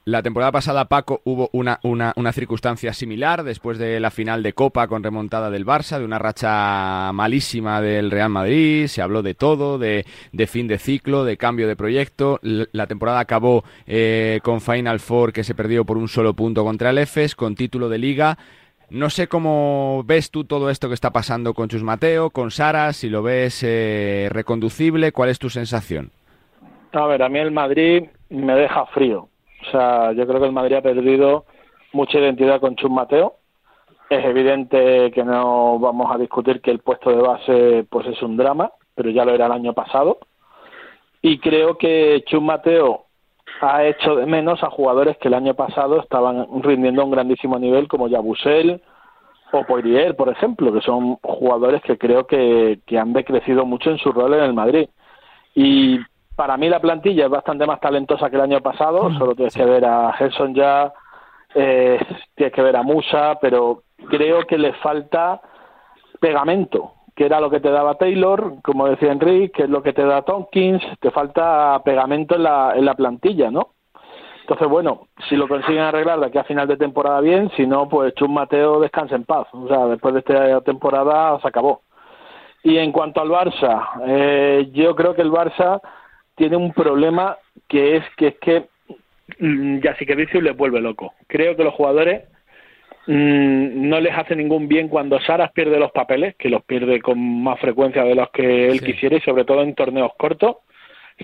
la 0.04 0.24
temporada 0.24 0.52
pasada, 0.52 0.86
Paco, 0.86 1.22
hubo 1.26 1.52
una, 1.54 1.80
una, 1.84 2.12
una 2.16 2.32
circunstancia 2.32 2.92
similar 2.92 3.44
después 3.44 3.78
de 3.78 4.00
la 4.00 4.10
final 4.10 4.42
de 4.42 4.54
Copa 4.54 4.88
con 4.88 5.04
remontada 5.04 5.52
del 5.52 5.64
Barça, 5.64 6.00
de 6.00 6.06
una 6.06 6.18
racha 6.18 7.12
malísima 7.14 7.82
del 7.82 8.10
Real 8.10 8.32
Madrid. 8.32 8.88
Se 8.88 9.04
habló 9.04 9.22
de 9.22 9.36
todo, 9.36 9.78
de, 9.78 10.08
de 10.32 10.48
fin 10.48 10.68
de 10.68 10.80
ciclo, 10.80 11.24
de 11.24 11.38
cambio 11.38 11.68
de 11.68 11.76
proyecto. 11.76 12.40
La 12.42 12.88
temporada 12.88 13.20
acabó 13.20 13.64
eh, 13.86 14.40
con 14.42 14.60
Final 14.60 15.00
Four 15.00 15.34
que 15.34 15.44
se 15.44 15.54
perdió 15.54 15.86
por 15.86 15.98
un 15.98 16.08
solo 16.08 16.34
punto 16.34 16.64
contra 16.64 16.90
el 16.90 16.98
EFES, 16.98 17.36
con 17.36 17.54
título 17.54 17.88
de 17.88 18.00
liga. 18.00 18.40
No 18.92 19.10
sé 19.10 19.30
cómo 19.30 20.04
ves 20.06 20.32
tú 20.32 20.44
todo 20.44 20.70
esto 20.70 20.90
que 20.90 20.96
está 20.96 21.12
pasando 21.12 21.54
con 21.54 21.70
Chus 21.70 21.82
Mateo, 21.82 22.30
con 22.30 22.52
Sara, 22.52 22.92
si 22.92 23.10
lo 23.10 23.24
ves 23.24 23.64
eh, 23.64 24.28
reconducible, 24.30 25.14
¿cuál 25.14 25.30
es 25.30 25.40
tu 25.40 25.50
sensación? 25.50 26.12
A 26.92 27.06
ver, 27.06 27.24
a 27.24 27.30
mí 27.30 27.40
el 27.40 27.52
Madrid 27.52 28.04
me 28.30 28.54
deja 28.54 28.86
frío. 28.88 29.30
O 29.62 29.72
sea, 29.72 30.12
yo 30.12 30.28
creo 30.28 30.42
que 30.42 30.48
el 30.48 30.52
Madrid 30.52 30.76
ha 30.76 30.82
perdido 30.82 31.46
mucha 31.94 32.20
identidad 32.20 32.60
con 32.60 32.76
Chus 32.76 32.92
Mateo. 32.92 33.36
Es 34.10 34.26
evidente 34.26 35.10
que 35.12 35.24
no 35.24 35.80
vamos 35.80 36.14
a 36.14 36.18
discutir 36.18 36.60
que 36.60 36.72
el 36.72 36.80
puesto 36.80 37.12
de 37.12 37.22
base 37.22 37.86
pues 37.90 38.08
es 38.08 38.22
un 38.22 38.36
drama, 38.36 38.74
pero 38.94 39.10
ya 39.10 39.24
lo 39.24 39.34
era 39.34 39.46
el 39.46 39.54
año 39.54 39.72
pasado. 39.72 40.20
Y 41.22 41.40
creo 41.40 41.78
que 41.78 42.26
Chus 42.26 42.42
Mateo 42.42 43.06
ha 43.62 43.84
hecho 43.84 44.16
de 44.16 44.26
menos 44.26 44.64
a 44.64 44.70
jugadores 44.70 45.18
que 45.18 45.28
el 45.28 45.34
año 45.34 45.54
pasado 45.54 46.00
estaban 46.00 46.48
rindiendo 46.64 47.02
a 47.02 47.06
un 47.06 47.12
grandísimo 47.12 47.60
nivel, 47.60 47.88
como 47.88 48.08
Yabusel 48.08 48.82
o 49.52 49.64
Poirier, 49.66 50.16
por 50.16 50.30
ejemplo, 50.30 50.72
que 50.72 50.82
son 50.82 51.16
jugadores 51.22 51.82
que 51.82 51.98
creo 51.98 52.26
que, 52.26 52.80
que 52.86 52.98
han 52.98 53.14
decrecido 53.14 53.66
mucho 53.66 53.90
en 53.90 53.98
su 53.98 54.12
rol 54.12 54.34
en 54.34 54.44
el 54.44 54.54
Madrid. 54.54 54.88
Y 55.54 56.00
para 56.36 56.58
mí 56.58 56.70
la 56.70 56.80
plantilla 56.80 57.26
es 57.26 57.30
bastante 57.30 57.66
más 57.66 57.80
talentosa 57.80 58.30
que 58.30 58.38
el 58.38 58.44
año 58.44 58.62
pasado, 58.62 59.12
solo 59.18 59.36
tienes 59.36 59.54
que 59.54 59.66
ver 59.66 59.86
a 59.86 60.14
Gerson 60.14 60.56
ya, 60.56 60.94
eh, 61.54 62.00
tienes 62.36 62.54
que 62.54 62.62
ver 62.62 62.78
a 62.78 62.84
Musa, 62.84 63.38
pero 63.42 63.84
creo 64.10 64.48
que 64.48 64.58
le 64.58 64.74
falta 64.74 65.42
pegamento, 66.20 66.94
que 67.22 67.28
era 67.28 67.40
lo 67.40 67.52
que 67.52 67.60
te 67.60 67.70
daba 67.70 68.00
Taylor, 68.00 68.56
como 68.64 68.88
decía 68.88 69.12
Enrique, 69.12 69.52
que 69.52 69.64
es 69.66 69.70
lo 69.70 69.84
que 69.84 69.94
te 69.94 70.04
da 70.04 70.24
Tompkins, 70.24 70.82
te 71.00 71.12
falta 71.12 71.80
pegamento 71.86 72.34
en 72.34 72.42
la, 72.42 72.74
en 72.76 72.84
la 72.84 72.96
plantilla, 72.96 73.52
¿no? 73.52 73.76
Entonces, 74.40 74.68
bueno, 74.68 75.08
si 75.30 75.36
lo 75.36 75.48
consiguen 75.48 75.84
arreglar 75.84 76.20
de 76.20 76.26
aquí 76.26 76.40
a 76.40 76.46
final 76.46 76.68
de 76.68 76.78
temporada 76.78 77.22
bien, 77.22 77.52
si 77.56 77.68
no, 77.68 77.88
pues 77.88 78.16
Chus 78.16 78.28
Mateo 78.28 78.80
descansa 78.80 79.16
en 79.16 79.26
paz. 79.26 79.48
O 79.52 79.68
sea, 79.68 79.86
después 79.86 80.16
de 80.16 80.22
esta 80.22 80.62
temporada 80.62 81.40
se 81.42 81.48
acabó. 81.48 81.84
Y 82.64 82.78
en 82.78 82.92
cuanto 82.92 83.22
al 83.22 83.30
Barça, 83.30 83.88
eh, 84.08 84.72
yo 84.74 84.96
creo 84.96 85.14
que 85.14 85.22
el 85.22 85.32
Barça 85.32 85.80
tiene 86.34 86.58
un 86.58 86.74
problema 86.74 87.38
que 87.68 87.98
es 87.98 88.04
que 88.18 88.30
es 88.30 88.40
que 88.40 88.68
mm, 89.38 89.78
ya 89.84 89.96
sí 89.98 90.08
que 90.08 90.16
les 90.16 90.58
vuelve 90.58 90.82
loco. 90.82 91.14
Creo 91.28 91.56
que 91.56 91.64
los 91.64 91.76
jugadores 91.76 92.31
mm, 93.08 93.90
no 93.90 94.00
les 94.00 94.18
hace 94.18 94.36
ningún 94.36 94.68
bien 94.68 94.88
cuando 94.88 95.20
Saras 95.22 95.52
pierde 95.52 95.80
los 95.80 95.92
papeles, 95.92 96.36
que 96.36 96.50
los 96.50 96.64
pierde 96.64 97.02
con 97.02 97.44
más 97.44 97.60
frecuencia 97.60 98.04
de 98.04 98.16
los 98.16 98.30
que 98.32 98.68
él 98.70 98.82
quisiera 98.82 99.18
y 99.18 99.22
sobre 99.22 99.46
todo 99.46 99.64
en 99.64 99.76
torneos 99.76 100.12
cortos. 100.18 100.58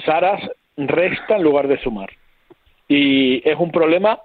Saras 0.05 0.41
resta 0.75 1.38
en 1.38 1.43
lugar 1.43 1.67
de 1.67 1.80
sumar. 1.80 2.09
Y 2.88 3.47
es 3.49 3.57
un 3.57 3.71
problema 3.71 4.19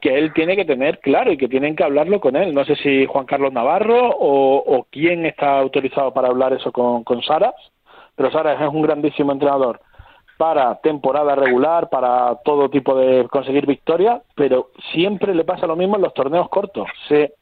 que 0.00 0.18
él 0.18 0.32
tiene 0.34 0.56
que 0.56 0.64
tener 0.64 1.00
claro 1.00 1.32
y 1.32 1.38
que 1.38 1.48
tienen 1.48 1.74
que 1.74 1.84
hablarlo 1.84 2.20
con 2.20 2.36
él. 2.36 2.52
No 2.52 2.64
sé 2.64 2.76
si 2.76 3.06
Juan 3.06 3.26
Carlos 3.26 3.52
Navarro 3.52 4.10
o, 4.10 4.56
o 4.58 4.86
quién 4.90 5.24
está 5.26 5.58
autorizado 5.58 6.12
para 6.12 6.28
hablar 6.28 6.52
eso 6.52 6.70
con, 6.72 7.04
con 7.04 7.22
Saras, 7.22 7.54
pero 8.14 8.30
Saras 8.30 8.60
es 8.60 8.68
un 8.68 8.82
grandísimo 8.82 9.32
entrenador 9.32 9.80
para 10.36 10.76
temporada 10.80 11.34
regular, 11.34 11.88
para 11.88 12.36
todo 12.44 12.68
tipo 12.68 12.94
de 12.94 13.26
conseguir 13.28 13.66
victorias, 13.66 14.22
pero 14.34 14.70
siempre 14.92 15.34
le 15.34 15.44
pasa 15.44 15.66
lo 15.66 15.76
mismo 15.76 15.96
en 15.96 16.02
los 16.02 16.14
torneos 16.14 16.48
cortos. 16.48 16.88
Se 17.08 17.34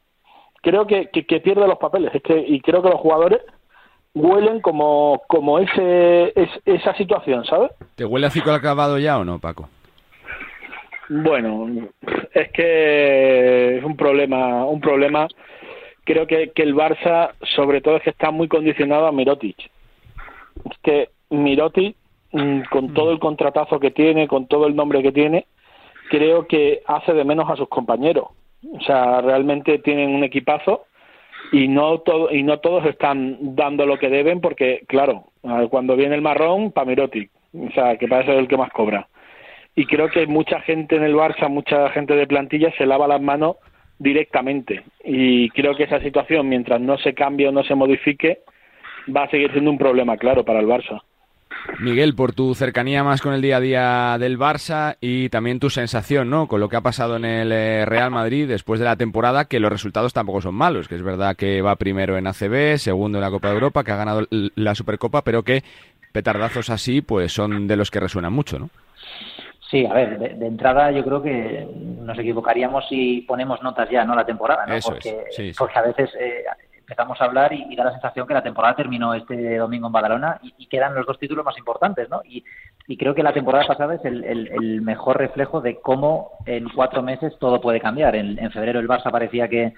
creo 0.61 0.87
que, 0.87 1.09
que, 1.09 1.25
que 1.25 1.41
pierde 1.41 1.67
los 1.67 1.77
papeles. 1.77 2.13
Es 2.15 2.23
que, 2.23 2.37
y 2.37 2.59
creo 2.61 2.81
que 2.81 2.89
los 2.89 2.99
jugadores 2.99 3.41
huelen 4.15 4.61
como, 4.61 5.21
como 5.27 5.59
ese, 5.59 6.33
es, 6.35 6.49
esa 6.65 6.95
situación, 6.95 7.45
¿sabes? 7.45 7.71
¿Te 7.95 8.05
huele 8.05 8.27
a 8.27 8.29
ciclo 8.29 8.53
acabado 8.53 8.97
ya 8.97 9.19
o 9.19 9.25
no, 9.25 9.39
Paco? 9.39 9.69
Bueno, 11.09 11.67
es 12.33 12.51
que 12.51 13.77
es 13.77 13.83
un 13.83 13.95
problema, 13.95 14.65
un 14.65 14.81
problema. 14.81 15.27
Creo 16.03 16.25
que, 16.25 16.51
que 16.51 16.63
el 16.63 16.73
Barça, 16.73 17.33
sobre 17.55 17.81
todo, 17.81 17.97
es 17.97 18.03
que 18.03 18.09
está 18.09 18.31
muy 18.31 18.47
condicionado 18.47 19.05
a 19.05 19.11
Mirotic. 19.11 19.57
Es 19.59 20.77
que 20.81 21.09
Mirotic, 21.29 21.95
con 22.69 22.93
todo 22.93 23.11
el 23.11 23.19
contratazo 23.19 23.79
que 23.79 23.91
tiene, 23.91 24.27
con 24.27 24.47
todo 24.47 24.67
el 24.67 24.75
nombre 24.75 25.01
que 25.01 25.11
tiene, 25.11 25.45
creo 26.09 26.47
que 26.47 26.81
hace 26.85 27.13
de 27.13 27.23
menos 27.23 27.49
a 27.49 27.55
sus 27.55 27.69
compañeros. 27.69 28.27
O 28.73 28.81
sea, 28.81 29.21
realmente 29.21 29.79
tienen 29.79 30.13
un 30.13 30.23
equipazo 30.23 30.85
y 31.51 31.67
no 31.67 31.99
todo, 31.99 32.33
y 32.33 32.43
no 32.43 32.59
todos 32.59 32.85
están 32.85 33.55
dando 33.55 33.85
lo 33.85 33.97
que 33.97 34.09
deben 34.09 34.41
porque, 34.41 34.83
claro, 34.87 35.25
cuando 35.69 35.95
viene 35.95 36.15
el 36.15 36.21
marrón, 36.21 36.73
Mirotic, 36.85 37.29
o 37.53 37.71
sea, 37.71 37.97
que 37.97 38.07
parece 38.07 38.37
el 38.37 38.47
que 38.47 38.57
más 38.57 38.71
cobra 38.71 39.07
y 39.75 39.85
creo 39.85 40.09
que 40.09 40.25
mucha 40.25 40.61
gente 40.61 40.95
en 40.95 41.03
el 41.03 41.15
Barça, 41.15 41.49
mucha 41.49 41.89
gente 41.89 42.15
de 42.15 42.27
plantilla 42.27 42.71
se 42.77 42.85
lava 42.85 43.07
las 43.07 43.21
manos 43.21 43.57
directamente 43.99 44.83
y 45.03 45.49
creo 45.49 45.75
que 45.75 45.83
esa 45.83 45.99
situación 45.99 46.47
mientras 46.47 46.79
no 46.79 46.97
se 46.97 47.13
cambie 47.13 47.47
o 47.47 47.51
no 47.51 47.63
se 47.63 47.75
modifique 47.75 48.39
va 49.15 49.23
a 49.23 49.29
seguir 49.29 49.51
siendo 49.51 49.69
un 49.69 49.77
problema 49.77 50.17
claro 50.17 50.43
para 50.43 50.59
el 50.59 50.67
Barça. 50.67 51.01
Miguel, 51.79 52.15
por 52.15 52.33
tu 52.33 52.55
cercanía 52.55 53.03
más 53.03 53.21
con 53.21 53.33
el 53.33 53.41
día 53.41 53.57
a 53.57 53.59
día 53.59 54.17
del 54.19 54.39
Barça 54.39 54.97
y 55.01 55.29
también 55.29 55.59
tu 55.59 55.69
sensación, 55.69 56.29
¿no? 56.29 56.47
Con 56.47 56.59
lo 56.59 56.69
que 56.69 56.77
ha 56.77 56.81
pasado 56.81 57.17
en 57.17 57.25
el 57.25 57.51
eh, 57.51 57.85
Real 57.85 58.11
Madrid 58.11 58.47
después 58.47 58.79
de 58.79 58.85
la 58.85 58.95
temporada, 58.95 59.45
que 59.45 59.59
los 59.59 59.71
resultados 59.71 60.13
tampoco 60.13 60.41
son 60.41 60.55
malos, 60.55 60.87
que 60.87 60.95
es 60.95 61.03
verdad 61.03 61.35
que 61.35 61.61
va 61.61 61.75
primero 61.75 62.17
en 62.17 62.27
ACB, 62.27 62.77
segundo 62.77 63.17
en 63.17 63.23
la 63.23 63.31
Copa 63.31 63.49
de 63.49 63.55
Europa, 63.55 63.83
que 63.83 63.91
ha 63.91 63.97
ganado 63.97 64.25
la 64.29 64.75
Supercopa, 64.75 65.23
pero 65.23 65.43
que 65.43 65.63
petardazos 66.13 66.69
así, 66.69 67.01
pues 67.01 67.33
son 67.33 67.67
de 67.67 67.75
los 67.75 67.91
que 67.91 67.99
resuenan 67.99 68.31
mucho, 68.31 68.57
¿no? 68.57 68.69
Sí, 69.69 69.85
a 69.85 69.93
ver, 69.93 70.17
de, 70.19 70.45
entrada 70.45 70.91
yo 70.91 71.03
creo 71.03 71.21
que 71.21 71.67
nos 71.75 72.17
equivocaríamos 72.17 72.87
si 72.87 73.21
ponemos 73.21 73.61
notas 73.63 73.89
ya, 73.89 74.05
no 74.05 74.15
la 74.15 74.25
temporada, 74.25 74.65
¿no? 74.65 74.75
porque, 74.81 75.25
porque 75.57 75.79
a 75.79 75.81
veces 75.81 76.11
eh, 76.19 76.45
empezamos 76.85 77.19
a 77.19 77.25
hablar 77.25 77.51
y, 77.51 77.75
da 77.75 77.83
la 77.83 77.91
sensación 77.91 78.27
que 78.27 78.33
la 78.35 78.43
temporada 78.43 78.75
terminó 78.75 79.13
este 79.15 79.57
domingo 79.57 79.87
en 79.87 79.93
Badalona 79.93 80.39
y, 80.43 80.67
quedan 80.67 80.93
los 80.93 81.05
dos 81.05 81.17
títulos 81.17 81.43
más 81.43 81.57
importantes, 81.57 82.09
¿no? 82.09 82.21
Y, 82.23 82.43
creo 82.97 83.15
que 83.15 83.23
la 83.23 83.33
temporada 83.33 83.65
pasada 83.65 83.95
es 83.95 84.05
el, 84.05 84.81
mejor 84.81 85.17
reflejo 85.17 85.59
de 85.61 85.81
cómo 85.81 86.31
en 86.45 86.69
cuatro 86.69 87.01
meses 87.01 87.33
todo 87.39 87.59
puede 87.59 87.79
cambiar. 87.79 88.15
En, 88.15 88.51
febrero 88.51 88.79
el 88.79 88.87
Barça 88.87 89.11
parecía 89.11 89.47
que 89.47 89.73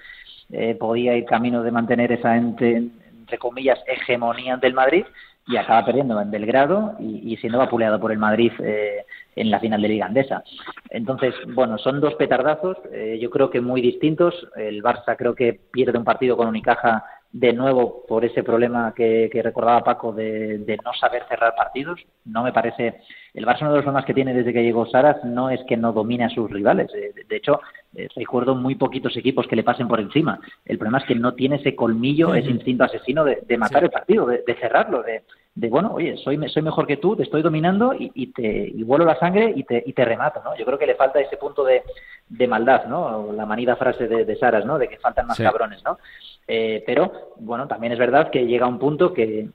eh, 0.52 0.74
podía 0.74 1.16
ir 1.16 1.24
camino 1.24 1.62
de 1.62 1.70
mantener 1.70 2.12
esa, 2.12 2.36
entre, 2.36 2.76
entre 2.76 3.38
comillas, 3.38 3.78
hegemonía 3.86 4.58
del 4.58 4.74
Madrid 4.74 5.04
y 5.46 5.56
acaba 5.56 5.86
perdiendo 5.86 6.20
en 6.20 6.30
Belgrado 6.30 6.96
y, 7.00 7.34
siendo 7.38 7.58
vapuleado 7.58 7.98
por 7.98 8.12
el 8.12 8.18
Madrid 8.18 8.52
eh, 8.62 9.06
en 9.36 9.50
la 9.50 9.60
final 9.60 9.80
de 9.82 9.88
Liga 9.88 10.06
Andesa. 10.06 10.42
Entonces, 10.90 11.34
bueno, 11.54 11.78
son 11.78 12.00
dos 12.00 12.14
petardazos, 12.14 12.76
eh, 12.92 13.18
yo 13.20 13.30
creo 13.30 13.50
que 13.50 13.60
muy 13.60 13.80
distintos. 13.80 14.34
El 14.56 14.82
Barça 14.82 15.16
creo 15.16 15.34
que 15.34 15.60
pierde 15.70 15.98
un 15.98 16.04
partido 16.04 16.36
con 16.36 16.48
Unicaja 16.48 17.04
de 17.30 17.52
nuevo 17.52 18.06
por 18.06 18.24
ese 18.24 18.42
problema 18.42 18.94
que, 18.94 19.30
recordaba 19.42 19.84
Paco 19.84 20.12
de, 20.12 20.78
no 20.84 20.92
saber 20.94 21.24
cerrar 21.28 21.54
partidos. 21.54 22.00
No 22.24 22.42
me 22.42 22.52
parece. 22.52 23.00
El 23.34 23.46
Barça, 23.46 23.62
uno 23.62 23.70
de 23.70 23.76
los 23.76 23.84
problemas 23.84 24.06
que 24.06 24.14
tiene 24.14 24.34
desde 24.34 24.52
que 24.52 24.62
llegó 24.62 24.86
Saras, 24.86 25.22
no 25.24 25.50
es 25.50 25.62
que 25.64 25.76
no 25.76 25.92
domine 25.92 26.24
a 26.24 26.30
sus 26.30 26.50
rivales. 26.50 26.90
Eh, 26.94 27.12
de, 27.28 27.36
hecho, 27.36 27.60
eh, 27.96 28.08
recuerdo 28.14 28.54
muy 28.54 28.74
poquitos 28.74 29.16
equipos 29.16 29.46
que 29.46 29.56
le 29.56 29.62
pasen 29.62 29.88
por 29.88 29.98
encima. 30.00 30.38
El 30.64 30.78
problema 30.78 30.98
es 30.98 31.04
que 31.04 31.14
no 31.14 31.34
tiene 31.34 31.56
ese 31.56 31.74
colmillo, 31.74 32.34
ese 32.34 32.50
instinto 32.50 32.84
asesino 32.84 33.24
de, 33.24 33.58
matar 33.58 33.84
el 33.84 33.90
partido, 33.90 34.26
de, 34.26 34.42
cerrarlo, 34.60 35.02
de, 35.02 35.22
de 35.54 35.68
bueno, 35.68 35.92
oye, 35.94 36.16
soy, 36.18 36.38
soy 36.48 36.62
mejor 36.62 36.86
que 36.86 36.98
tú, 36.98 37.16
te 37.16 37.22
estoy 37.22 37.42
dominando 37.42 37.94
y, 37.94 38.12
y 38.14 38.32
te 38.32 38.68
y 38.68 38.82
vuelo 38.82 39.04
la 39.04 39.18
sangre 39.18 39.52
y 39.56 39.64
te, 39.64 39.82
y 39.86 39.94
te 39.94 40.04
remato, 40.04 40.42
¿no? 40.44 40.56
Yo 40.56 40.66
creo 40.66 40.78
que 40.78 40.86
le 40.86 40.96
falta 40.96 41.20
ese 41.20 41.38
punto 41.38 41.64
de, 41.64 41.82
de 42.28 42.46
maldad, 42.46 42.84
¿no? 42.86 43.32
La 43.32 43.46
manida 43.46 43.76
frase 43.76 44.06
de, 44.06 44.24
de 44.24 44.36
Saras, 44.36 44.66
¿no? 44.66 44.78
De 44.78 44.88
que 44.88 44.98
faltan 44.98 45.26
más 45.26 45.38
cabrones, 45.38 45.82
¿no? 45.82 45.98
Eh, 46.46 46.84
pero, 46.86 47.32
bueno, 47.36 47.66
también 47.66 47.94
es 47.94 47.98
verdad 47.98 48.30
que 48.30 48.46
llega 48.46 48.66
un 48.66 48.78
punto 48.78 49.14
que, 49.14 49.48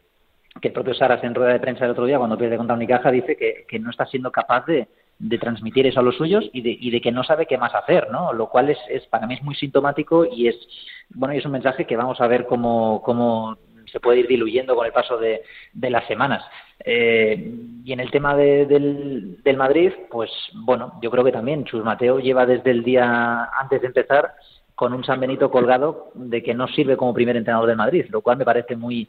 que 0.59 0.67
el 0.69 0.73
propio 0.73 0.95
Saras 0.95 1.23
en 1.23 1.36
rueda 1.36 1.53
de 1.53 1.59
prensa 1.59 1.86
el 1.86 1.91
otro 1.91 2.05
día, 2.05 2.17
cuando 2.17 2.38
pierde 2.38 2.57
contra 2.57 2.75
Unicaja, 2.75 3.11
dice 3.11 3.36
que, 3.36 3.65
que 3.67 3.79
no 3.79 3.91
está 3.91 4.05
siendo 4.07 4.31
capaz 4.31 4.65
de, 4.65 4.88
de 5.24 5.38
transmitir 5.38 5.88
eso 5.88 6.01
a 6.01 6.03
los 6.03 6.17
suyos 6.17 6.49
y 6.51 6.61
de, 6.61 6.78
y 6.80 6.91
de 6.91 6.99
que 6.99 7.11
no 7.11 7.24
sabe 7.24 7.45
qué 7.45 7.57
más 7.57 7.74
hacer, 7.74 8.11
¿no? 8.11 8.34
Lo 8.34 8.49
cual 8.49 8.69
es, 8.69 8.78
es 8.89 9.05
para 9.07 9.26
mí 9.26 9.36
es 9.36 9.41
muy 9.41 9.55
sintomático 9.55 10.26
y 10.26 10.49
es, 10.49 10.55
bueno, 11.11 11.34
y 11.34 11.38
es 11.38 11.45
un 11.45 11.53
mensaje 11.53 11.86
que 11.86 11.95
vamos 11.95 12.19
a 12.19 12.28
ver 12.28 12.45
cómo, 12.45 13.01
cómo 13.03 13.57
se 13.86 14.01
puede 14.01 14.19
ir 14.19 14.28
diluyendo 14.28 14.76
con 14.76 14.86
el 14.86 14.91
paso 14.91 15.17
de, 15.17 15.41
las 15.74 16.05
semanas. 16.07 16.43
Eh, 16.84 17.53
y 17.86 17.93
en 17.93 18.01
el 18.01 18.11
tema 18.11 18.36
del, 18.36 19.38
del, 19.41 19.57
Madrid, 19.57 19.93
pues 20.09 20.30
bueno, 20.55 20.99
yo 21.01 21.09
creo 21.09 21.24
que 21.24 21.32
también 21.32 21.63
Chus 21.63 21.86
Mateo 21.86 22.19
lleva 22.19 22.45
desde 22.45 22.71
el 22.71 22.84
día 22.84 23.45
antes 23.45 23.80
de 23.80 23.88
empezar 23.88 24.34
con 24.76 24.93
un 24.93 25.03
San 25.03 25.19
Benito 25.19 25.51
colgado 25.51 26.11
de 26.15 26.41
que 26.41 26.53
no 26.53 26.67
sirve 26.67 26.97
como 26.97 27.13
primer 27.13 27.38
entrenador 27.38 27.67
del 27.67 27.78
Madrid, 27.78 28.05
lo 28.09 28.21
cual 28.21 28.38
me 28.38 28.45
parece 28.45 28.76
muy, 28.76 29.07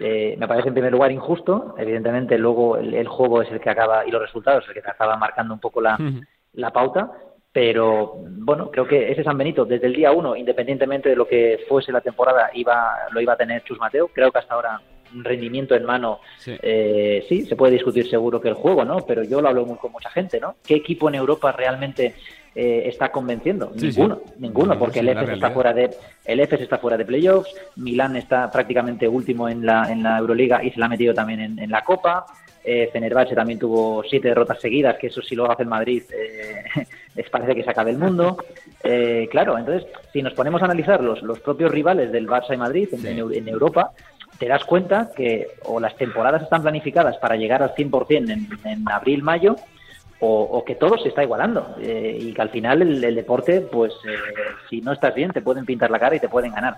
eh, 0.00 0.36
me 0.38 0.48
parece 0.48 0.68
en 0.68 0.74
primer 0.74 0.92
lugar 0.92 1.12
injusto. 1.12 1.74
Evidentemente, 1.78 2.38
luego 2.38 2.76
el, 2.76 3.06
juego 3.08 3.42
es 3.42 3.50
el 3.50 3.60
que 3.60 3.70
acaba 3.70 4.06
y 4.06 4.10
los 4.10 4.22
resultados 4.22 4.64
es 4.64 4.76
el 4.76 4.82
que 4.82 4.90
acaba 4.90 5.16
marcando 5.16 5.52
un 5.52 5.60
poco 5.60 5.80
la, 5.80 5.98
la 6.54 6.70
pauta, 6.72 7.10
pero 7.52 8.14
bueno, 8.16 8.70
creo 8.70 8.86
que 8.86 9.12
ese 9.12 9.22
San 9.22 9.36
Benito 9.36 9.66
desde 9.66 9.86
el 9.86 9.94
día 9.94 10.10
uno, 10.10 10.34
independientemente 10.34 11.10
de 11.10 11.16
lo 11.16 11.26
que 11.26 11.60
fuese 11.68 11.92
la 11.92 12.00
temporada, 12.00 12.50
iba, 12.54 12.94
lo 13.10 13.20
iba 13.20 13.34
a 13.34 13.36
tener 13.36 13.62
Chus 13.64 13.78
Mateo. 13.78 14.08
Creo 14.08 14.32
que 14.32 14.38
hasta 14.38 14.54
ahora 14.54 14.80
un 15.14 15.22
rendimiento 15.22 15.74
en 15.74 15.84
mano, 15.84 16.20
sí. 16.38 16.56
Eh, 16.62 17.26
sí, 17.28 17.44
se 17.44 17.54
puede 17.54 17.74
discutir 17.74 18.08
seguro 18.08 18.40
que 18.40 18.48
el 18.48 18.54
juego, 18.54 18.86
¿no? 18.86 19.04
Pero 19.06 19.22
yo 19.22 19.42
lo 19.42 19.48
hablo 19.48 19.66
con 19.76 19.92
mucha 19.92 20.08
gente, 20.08 20.40
¿no? 20.40 20.56
¿Qué 20.66 20.76
equipo 20.76 21.10
en 21.10 21.16
Europa 21.16 21.52
realmente 21.52 22.14
eh, 22.54 22.82
está 22.86 23.10
convenciendo? 23.10 23.72
ninguno, 23.74 24.20
ninguno, 24.38 24.78
porque 24.78 25.00
el 25.00 25.08
EFES 25.08 25.30
está 25.30 25.50
fuera 25.50 25.72
de 25.72 25.90
el 26.24 26.40
EFES 26.40 26.62
está 26.62 26.78
fuera 26.78 26.96
de 26.96 27.04
playoffs, 27.04 27.54
Milán 27.76 28.16
está 28.16 28.50
prácticamente 28.50 29.08
último 29.08 29.48
en 29.48 29.64
la 29.66 29.90
en 29.90 30.02
la 30.02 30.18
Euroliga 30.18 30.62
y 30.62 30.70
se 30.70 30.78
la 30.78 30.86
ha 30.86 30.88
metido 30.88 31.14
también 31.14 31.40
en, 31.40 31.58
en 31.58 31.70
la 31.70 31.82
Copa. 31.82 32.26
Eh, 32.64 32.90
Fenerbahce 32.92 33.34
también 33.34 33.58
tuvo 33.58 34.04
siete 34.08 34.28
derrotas 34.28 34.60
seguidas, 34.60 34.96
que 34.96 35.08
eso 35.08 35.20
si 35.20 35.34
lo 35.34 35.50
hace 35.50 35.64
el 35.64 35.68
Madrid 35.68 36.02
eh, 36.12 36.62
es, 37.16 37.28
parece 37.28 37.54
que 37.54 37.64
se 37.64 37.70
acabe 37.70 37.90
el 37.90 37.98
mundo. 37.98 38.36
Eh, 38.84 39.28
claro, 39.30 39.58
entonces, 39.58 39.90
si 40.12 40.22
nos 40.22 40.34
ponemos 40.34 40.62
a 40.62 40.66
analizar 40.66 41.02
los, 41.02 41.22
los 41.22 41.40
propios 41.40 41.72
rivales 41.72 42.12
del 42.12 42.28
Barça 42.28 42.54
y 42.54 42.56
Madrid 42.56 42.88
en, 42.92 43.48
Europa, 43.48 43.90
te 44.38 44.46
das 44.46 44.64
cuenta 44.64 45.10
que 45.14 45.48
o 45.64 45.80
las 45.80 45.96
temporadas 45.96 46.42
están 46.42 46.62
planificadas 46.62 47.16
para 47.16 47.36
llegar 47.36 47.62
al 47.62 47.74
100% 47.74 48.30
en, 48.30 48.48
en 48.64 48.88
abril, 48.88 49.22
o, 50.24 50.64
que 50.64 50.76
todo 50.76 50.96
se 50.98 51.08
está 51.08 51.24
igualando 51.24 51.74
eh, 51.80 52.16
y 52.20 52.32
que 52.32 52.42
al 52.42 52.50
final 52.50 52.80
el, 52.80 53.14
deporte, 53.14 53.60
pues 53.60 53.92
si 54.70 54.80
no 54.80 54.92
estás 54.92 55.14
bien, 55.14 55.32
te 55.32 55.42
pueden 55.42 55.66
pintar 55.66 55.90
la 55.90 55.98
cara 55.98 56.14
y 56.14 56.20
te 56.20 56.28
pueden 56.28 56.52
ganar. 56.52 56.76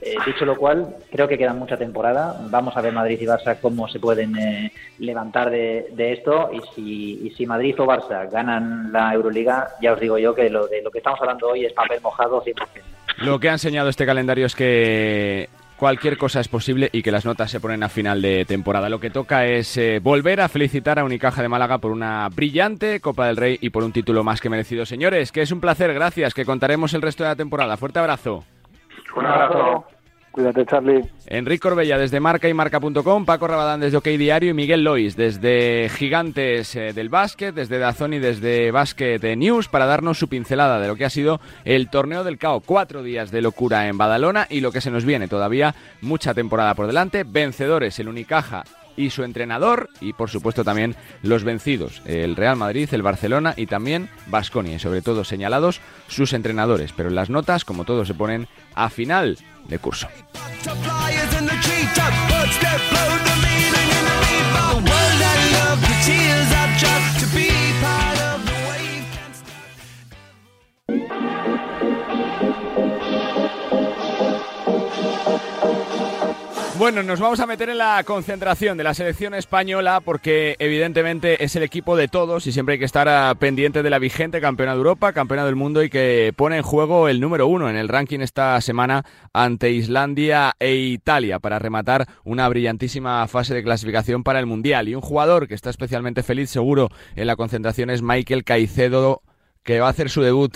Eh, 0.00 0.14
dicho 0.26 0.44
lo 0.44 0.56
cual, 0.56 0.96
creo 1.10 1.28
que 1.28 1.36
queda 1.36 1.52
mucha 1.52 1.76
temporada. 1.76 2.38
Vamos 2.50 2.76
a 2.76 2.80
ver 2.80 2.92
Madrid 2.92 3.18
y 3.20 3.26
Barça 3.26 3.58
cómo 3.60 3.86
se 3.88 3.98
pueden 3.98 4.36
eh, 4.38 4.72
levantar 4.98 5.50
de, 5.50 5.88
esto. 5.96 6.50
Y 6.52 6.60
si, 6.74 7.26
y 7.26 7.30
si 7.30 7.46
Madrid 7.46 7.74
o 7.80 7.86
Barça 7.86 8.30
ganan 8.30 8.90
la 8.92 9.12
Euroliga, 9.12 9.68
ya 9.80 9.92
os 9.92 10.00
digo 10.00 10.18
yo 10.18 10.34
que 10.34 10.48
lo 10.48 10.66
de 10.66 10.80
lo 10.82 10.90
que 10.90 10.98
estamos 10.98 11.20
hablando 11.20 11.48
hoy 11.48 11.66
es 11.66 11.72
papel 11.72 12.00
mojado 12.00 12.42
100%. 12.42 12.54
Lo 13.18 13.38
que 13.38 13.48
ha 13.48 13.52
enseñado 13.52 13.88
este 13.88 14.04
calendario 14.04 14.46
es 14.46 14.54
que 14.54 15.48
cualquier 15.76 16.18
cosa 16.18 16.40
es 16.40 16.48
posible 16.48 16.88
y 16.92 17.02
que 17.02 17.10
las 17.10 17.24
notas 17.24 17.50
se 17.50 17.60
ponen 17.60 17.82
a 17.82 17.88
final 17.88 18.22
de 18.22 18.44
temporada. 18.44 18.88
Lo 18.88 19.00
que 19.00 19.10
toca 19.10 19.46
es 19.46 19.76
eh, 19.76 20.00
volver 20.02 20.40
a 20.40 20.48
felicitar 20.48 20.98
a 20.98 21.04
Unicaja 21.04 21.42
de 21.42 21.48
Málaga 21.48 21.78
por 21.78 21.92
una 21.92 22.28
brillante 22.28 23.00
Copa 23.00 23.26
del 23.26 23.36
Rey 23.36 23.58
y 23.60 23.70
por 23.70 23.84
un 23.84 23.92
título 23.92 24.24
más 24.24 24.40
que 24.40 24.50
merecido. 24.50 24.86
Señores, 24.86 25.32
que 25.32 25.42
es 25.42 25.52
un 25.52 25.60
placer, 25.60 25.92
gracias, 25.94 26.34
que 26.34 26.44
contaremos 26.44 26.94
el 26.94 27.02
resto 27.02 27.24
de 27.24 27.30
la 27.30 27.36
temporada. 27.36 27.76
Fuerte 27.76 27.98
abrazo. 27.98 28.44
Un 29.14 29.26
abrazo. 29.26 29.95
Cuídate, 30.36 30.66
Charlie. 30.66 31.02
Enrique 31.28 31.60
Corbella 31.60 31.96
desde 31.96 32.20
marca 32.20 32.46
y 32.46 32.52
marca.com, 32.52 33.24
Paco 33.24 33.46
Rabadán 33.46 33.80
desde 33.80 33.96
OK 33.96 34.04
Diario 34.04 34.50
y 34.50 34.52
Miguel 34.52 34.84
Lois 34.84 35.16
desde 35.16 35.88
Gigantes 35.88 36.76
eh, 36.76 36.92
del 36.92 37.08
Básquet, 37.08 37.54
desde 37.54 37.78
Dazón 37.78 38.12
y 38.12 38.18
desde 38.18 38.70
Básquet 38.70 39.24
News 39.34 39.68
para 39.68 39.86
darnos 39.86 40.18
su 40.18 40.28
pincelada 40.28 40.78
de 40.78 40.88
lo 40.88 40.96
que 40.96 41.06
ha 41.06 41.10
sido 41.10 41.40
el 41.64 41.88
torneo 41.88 42.22
del 42.22 42.36
CAO. 42.36 42.60
Cuatro 42.60 43.02
días 43.02 43.30
de 43.30 43.40
locura 43.40 43.88
en 43.88 43.96
Badalona 43.96 44.46
y 44.50 44.60
lo 44.60 44.72
que 44.72 44.82
se 44.82 44.90
nos 44.90 45.06
viene 45.06 45.26
todavía, 45.26 45.74
mucha 46.02 46.34
temporada 46.34 46.74
por 46.74 46.86
delante. 46.86 47.24
Vencedores, 47.24 47.98
el 47.98 48.08
Unicaja 48.08 48.64
y 48.96 49.10
su 49.10 49.22
entrenador 49.22 49.90
y 50.00 50.12
por 50.12 50.30
supuesto 50.30 50.64
también 50.64 50.96
los 51.22 51.44
vencidos, 51.44 52.02
el 52.04 52.36
Real 52.36 52.56
Madrid, 52.56 52.88
el 52.92 53.02
Barcelona 53.02 53.54
y 53.56 53.66
también 53.66 54.08
Basconia, 54.26 54.76
y 54.76 54.78
sobre 54.78 55.02
todo 55.02 55.24
señalados 55.24 55.80
sus 56.08 56.32
entrenadores, 56.32 56.92
pero 56.96 57.10
las 57.10 57.30
notas 57.30 57.64
como 57.64 57.84
todos 57.84 58.08
se 58.08 58.14
ponen 58.14 58.48
a 58.74 58.90
final 58.90 59.38
de 59.68 59.78
curso. 59.78 60.08
Bueno, 76.78 77.02
nos 77.02 77.20
vamos 77.20 77.40
a 77.40 77.46
meter 77.46 77.70
en 77.70 77.78
la 77.78 78.02
concentración 78.04 78.76
de 78.76 78.84
la 78.84 78.92
selección 78.92 79.32
española 79.32 80.02
porque 80.04 80.56
evidentemente 80.58 81.42
es 81.42 81.56
el 81.56 81.62
equipo 81.62 81.96
de 81.96 82.06
todos 82.06 82.46
y 82.46 82.52
siempre 82.52 82.74
hay 82.74 82.78
que 82.78 82.84
estar 82.84 83.08
ah, 83.08 83.34
pendiente 83.38 83.82
de 83.82 83.88
la 83.88 83.98
vigente 83.98 84.42
campeona 84.42 84.72
de 84.72 84.78
Europa, 84.78 85.14
campeona 85.14 85.46
del 85.46 85.56
mundo 85.56 85.82
y 85.82 85.88
que 85.88 86.34
pone 86.36 86.58
en 86.58 86.62
juego 86.62 87.08
el 87.08 87.18
número 87.18 87.46
uno 87.46 87.70
en 87.70 87.76
el 87.76 87.88
ranking 87.88 88.20
esta 88.20 88.60
semana 88.60 89.04
ante 89.32 89.70
Islandia 89.70 90.52
e 90.58 90.74
Italia 90.74 91.38
para 91.38 91.58
rematar 91.58 92.08
una 92.24 92.46
brillantísima 92.46 93.26
fase 93.26 93.54
de 93.54 93.62
clasificación 93.62 94.22
para 94.22 94.38
el 94.38 94.44
Mundial. 94.44 94.88
Y 94.88 94.94
un 94.94 95.00
jugador 95.00 95.48
que 95.48 95.54
está 95.54 95.70
especialmente 95.70 96.22
feliz 96.22 96.50
seguro 96.50 96.90
en 97.14 97.26
la 97.26 97.36
concentración 97.36 97.88
es 97.88 98.02
Michael 98.02 98.44
Caicedo 98.44 99.22
que 99.62 99.80
va 99.80 99.86
a 99.86 99.90
hacer 99.90 100.10
su 100.10 100.20
debut. 100.20 100.54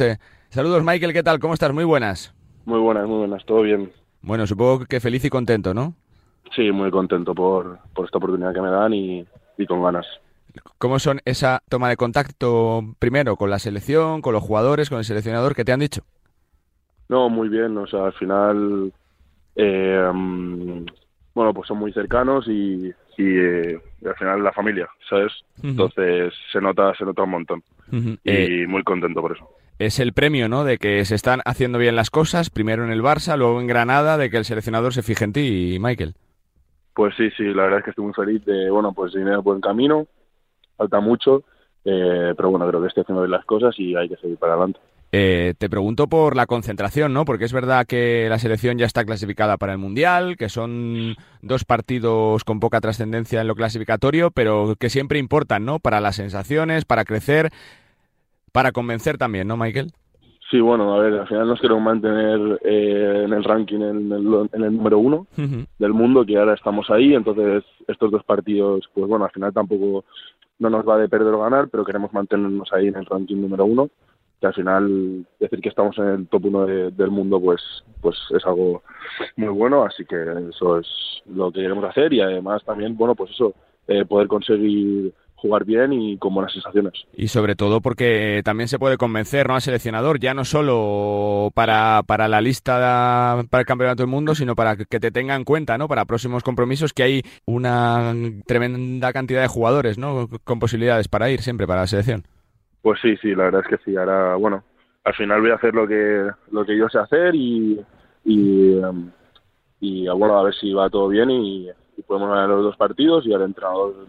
Saludos 0.50 0.84
Michael, 0.84 1.14
¿qué 1.14 1.22
tal? 1.22 1.38
¿Cómo 1.38 1.54
estás? 1.54 1.72
Muy 1.72 1.84
buenas. 1.84 2.34
Muy 2.66 2.78
buenas, 2.78 3.08
muy 3.08 3.20
buenas, 3.20 3.42
todo 3.46 3.62
bien. 3.62 3.90
Bueno, 4.20 4.46
supongo 4.46 4.84
que 4.84 5.00
feliz 5.00 5.24
y 5.24 5.30
contento, 5.30 5.72
¿no? 5.72 5.94
Sí, 6.54 6.70
muy 6.72 6.90
contento 6.90 7.34
por, 7.34 7.78
por 7.94 8.06
esta 8.06 8.18
oportunidad 8.18 8.52
que 8.52 8.60
me 8.62 8.70
dan 8.70 8.92
y, 8.92 9.24
y 9.56 9.66
con 9.66 9.82
ganas. 9.82 10.06
¿Cómo 10.78 10.98
son 10.98 11.20
esa 11.24 11.62
toma 11.68 11.88
de 11.88 11.96
contacto 11.96 12.82
primero 12.98 13.36
con 13.36 13.50
la 13.50 13.58
selección, 13.60 14.20
con 14.20 14.32
los 14.34 14.42
jugadores, 14.42 14.88
con 14.88 14.98
el 14.98 15.04
seleccionador? 15.04 15.54
¿Qué 15.54 15.64
te 15.64 15.72
han 15.72 15.80
dicho? 15.80 16.02
No, 17.08 17.28
muy 17.28 17.48
bien. 17.48 17.76
O 17.78 17.86
sea, 17.86 18.06
al 18.06 18.12
final, 18.14 18.92
eh, 19.54 20.10
mm, 20.12 20.86
bueno, 21.34 21.54
pues 21.54 21.68
son 21.68 21.78
muy 21.78 21.92
cercanos 21.92 22.46
y, 22.48 22.86
y, 22.86 22.92
eh, 23.18 23.78
y 24.00 24.08
al 24.08 24.16
final 24.16 24.42
la 24.42 24.52
familia, 24.52 24.88
¿sabes? 25.08 25.32
Entonces 25.62 26.34
se 26.52 26.60
nota, 26.60 26.92
se 26.96 27.04
nota 27.04 27.22
un 27.22 27.30
montón 27.30 27.62
y 27.92 28.18
Eh, 28.24 28.66
muy 28.68 28.82
contento 28.82 29.20
por 29.20 29.32
eso. 29.36 29.48
es 29.78 29.98
el 30.00 30.12
premio, 30.12 30.48
¿no? 30.48 30.64
De 30.64 30.78
que 30.78 31.04
se 31.04 31.14
están 31.14 31.40
haciendo 31.44 31.78
bien 31.78 31.94
las 31.96 32.10
cosas, 32.10 32.50
primero 32.50 32.84
en 32.84 32.90
el 32.90 33.02
Barça, 33.02 33.36
luego 33.36 33.60
en 33.60 33.66
Granada, 33.68 34.16
de 34.18 34.30
que 34.30 34.36
el 34.38 34.44
seleccionador 34.44 34.92
se 34.94 35.02
fije 35.02 35.24
en 35.24 35.32
ti, 35.32 35.78
Michael. 35.80 36.14
Pues 37.00 37.14
sí, 37.16 37.30
sí, 37.34 37.44
la 37.44 37.62
verdad 37.62 37.78
es 37.78 37.84
que 37.84 37.90
estoy 37.92 38.04
muy 38.04 38.12
feliz 38.12 38.44
de, 38.44 38.68
bueno, 38.68 38.92
pues 38.92 39.14
ir 39.14 39.22
en 39.22 39.28
el 39.28 39.40
buen 39.40 39.62
camino, 39.62 40.06
falta 40.76 41.00
mucho, 41.00 41.44
eh, 41.82 42.34
pero 42.36 42.50
bueno, 42.50 42.68
creo 42.68 42.82
que 42.82 42.88
estoy 42.88 43.00
haciendo 43.00 43.22
bien 43.22 43.30
las 43.30 43.46
cosas 43.46 43.74
y 43.78 43.96
hay 43.96 44.06
que 44.06 44.16
seguir 44.16 44.36
para 44.36 44.52
adelante. 44.52 44.80
Eh, 45.10 45.54
te 45.56 45.70
pregunto 45.70 46.08
por 46.08 46.36
la 46.36 46.44
concentración, 46.44 47.14
¿no? 47.14 47.24
Porque 47.24 47.46
es 47.46 47.54
verdad 47.54 47.86
que 47.86 48.26
la 48.28 48.38
selección 48.38 48.76
ya 48.76 48.84
está 48.84 49.06
clasificada 49.06 49.56
para 49.56 49.72
el 49.72 49.78
Mundial, 49.78 50.36
que 50.36 50.50
son 50.50 51.16
dos 51.40 51.64
partidos 51.64 52.44
con 52.44 52.60
poca 52.60 52.82
trascendencia 52.82 53.40
en 53.40 53.48
lo 53.48 53.54
clasificatorio, 53.54 54.30
pero 54.30 54.74
que 54.78 54.90
siempre 54.90 55.18
importan, 55.18 55.64
¿no? 55.64 55.78
Para 55.78 56.02
las 56.02 56.16
sensaciones, 56.16 56.84
para 56.84 57.06
crecer, 57.06 57.48
para 58.52 58.72
convencer 58.72 59.16
también, 59.16 59.48
¿no, 59.48 59.56
Michael? 59.56 59.90
Sí, 60.50 60.58
bueno, 60.60 60.92
a 60.94 60.98
ver, 61.02 61.20
al 61.20 61.28
final 61.28 61.46
nos 61.46 61.60
queremos 61.60 61.82
mantener 61.84 62.58
eh, 62.64 63.22
en 63.24 63.32
el 63.32 63.44
ranking 63.44 63.76
en 63.82 64.10
el, 64.12 64.48
en 64.52 64.64
el 64.64 64.76
número 64.76 64.98
uno 64.98 65.26
del 65.78 65.92
mundo, 65.92 66.24
que 66.26 66.36
ahora 66.36 66.54
estamos 66.54 66.90
ahí, 66.90 67.14
entonces 67.14 67.62
estos 67.86 68.10
dos 68.10 68.24
partidos, 68.24 68.88
pues 68.92 69.06
bueno, 69.06 69.24
al 69.24 69.30
final 69.30 69.52
tampoco 69.52 70.04
no 70.58 70.68
nos 70.70 70.86
va 70.86 70.98
de 70.98 71.08
perder 71.08 71.32
o 71.34 71.40
ganar, 71.42 71.68
pero 71.68 71.84
queremos 71.84 72.12
mantenernos 72.12 72.72
ahí 72.72 72.88
en 72.88 72.96
el 72.96 73.06
ranking 73.06 73.36
número 73.40 73.64
uno, 73.64 73.90
que 74.40 74.46
al 74.48 74.54
final 74.54 75.24
decir 75.38 75.60
que 75.60 75.68
estamos 75.68 75.96
en 75.98 76.06
el 76.06 76.26
top 76.26 76.46
uno 76.46 76.66
de- 76.66 76.90
del 76.90 77.10
mundo, 77.10 77.40
pues, 77.40 77.62
pues 78.00 78.18
es 78.34 78.44
algo 78.44 78.82
muy 79.36 79.48
bueno, 79.50 79.84
así 79.84 80.04
que 80.04 80.16
eso 80.50 80.78
es 80.78 80.88
lo 81.26 81.52
que 81.52 81.60
queremos 81.60 81.84
hacer 81.84 82.12
y 82.12 82.20
además 82.22 82.64
también, 82.64 82.96
bueno, 82.96 83.14
pues 83.14 83.30
eso, 83.30 83.54
eh, 83.86 84.04
poder 84.04 84.26
conseguir 84.26 85.12
jugar 85.40 85.64
bien 85.64 85.92
y 85.92 86.18
con 86.18 86.34
buenas 86.34 86.52
sensaciones. 86.52 86.92
Y 87.14 87.28
sobre 87.28 87.56
todo 87.56 87.80
porque 87.80 88.42
también 88.44 88.68
se 88.68 88.78
puede 88.78 88.96
convencer 88.96 89.48
¿no? 89.48 89.54
al 89.54 89.60
seleccionador, 89.60 90.20
ya 90.20 90.34
no 90.34 90.44
solo 90.44 91.50
para, 91.54 92.02
para 92.06 92.28
la 92.28 92.40
lista 92.40 93.42
para 93.50 93.60
el 93.60 93.66
Campeonato 93.66 94.02
del 94.02 94.10
Mundo, 94.10 94.34
sino 94.34 94.54
para 94.54 94.76
que 94.76 95.00
te 95.00 95.10
tenga 95.10 95.34
en 95.34 95.44
cuenta 95.44 95.78
¿no? 95.78 95.88
para 95.88 96.04
próximos 96.04 96.42
compromisos, 96.42 96.92
que 96.92 97.02
hay 97.02 97.22
una 97.46 98.12
tremenda 98.46 99.12
cantidad 99.12 99.42
de 99.42 99.48
jugadores 99.48 99.98
¿no? 99.98 100.28
con 100.44 100.58
posibilidades 100.58 101.08
para 101.08 101.30
ir 101.30 101.40
siempre 101.40 101.66
para 101.66 101.82
la 101.82 101.86
selección. 101.86 102.24
Pues 102.82 103.00
sí, 103.00 103.16
sí, 103.20 103.34
la 103.34 103.44
verdad 103.44 103.62
es 103.64 103.78
que 103.78 103.84
sí. 103.84 103.96
Ahora, 103.96 104.36
bueno, 104.36 104.64
al 105.04 105.14
final 105.14 105.40
voy 105.40 105.50
a 105.50 105.56
hacer 105.56 105.74
lo 105.74 105.86
que 105.86 106.30
lo 106.50 106.64
que 106.64 106.76
yo 106.78 106.88
sé 106.88 106.98
hacer 106.98 107.34
y 107.34 107.78
y, 108.24 108.78
em, 108.78 109.10
y 109.80 110.08
bueno, 110.08 110.38
a 110.38 110.42
ver 110.42 110.54
si 110.54 110.72
va 110.72 110.90
todo 110.90 111.08
bien 111.08 111.30
y, 111.30 111.68
y 111.96 112.02
podemos 112.02 112.30
ganar 112.30 112.48
los 112.48 112.64
dos 112.64 112.76
partidos 112.76 113.26
y 113.26 113.32
al 113.32 113.42
entrenador, 113.42 114.06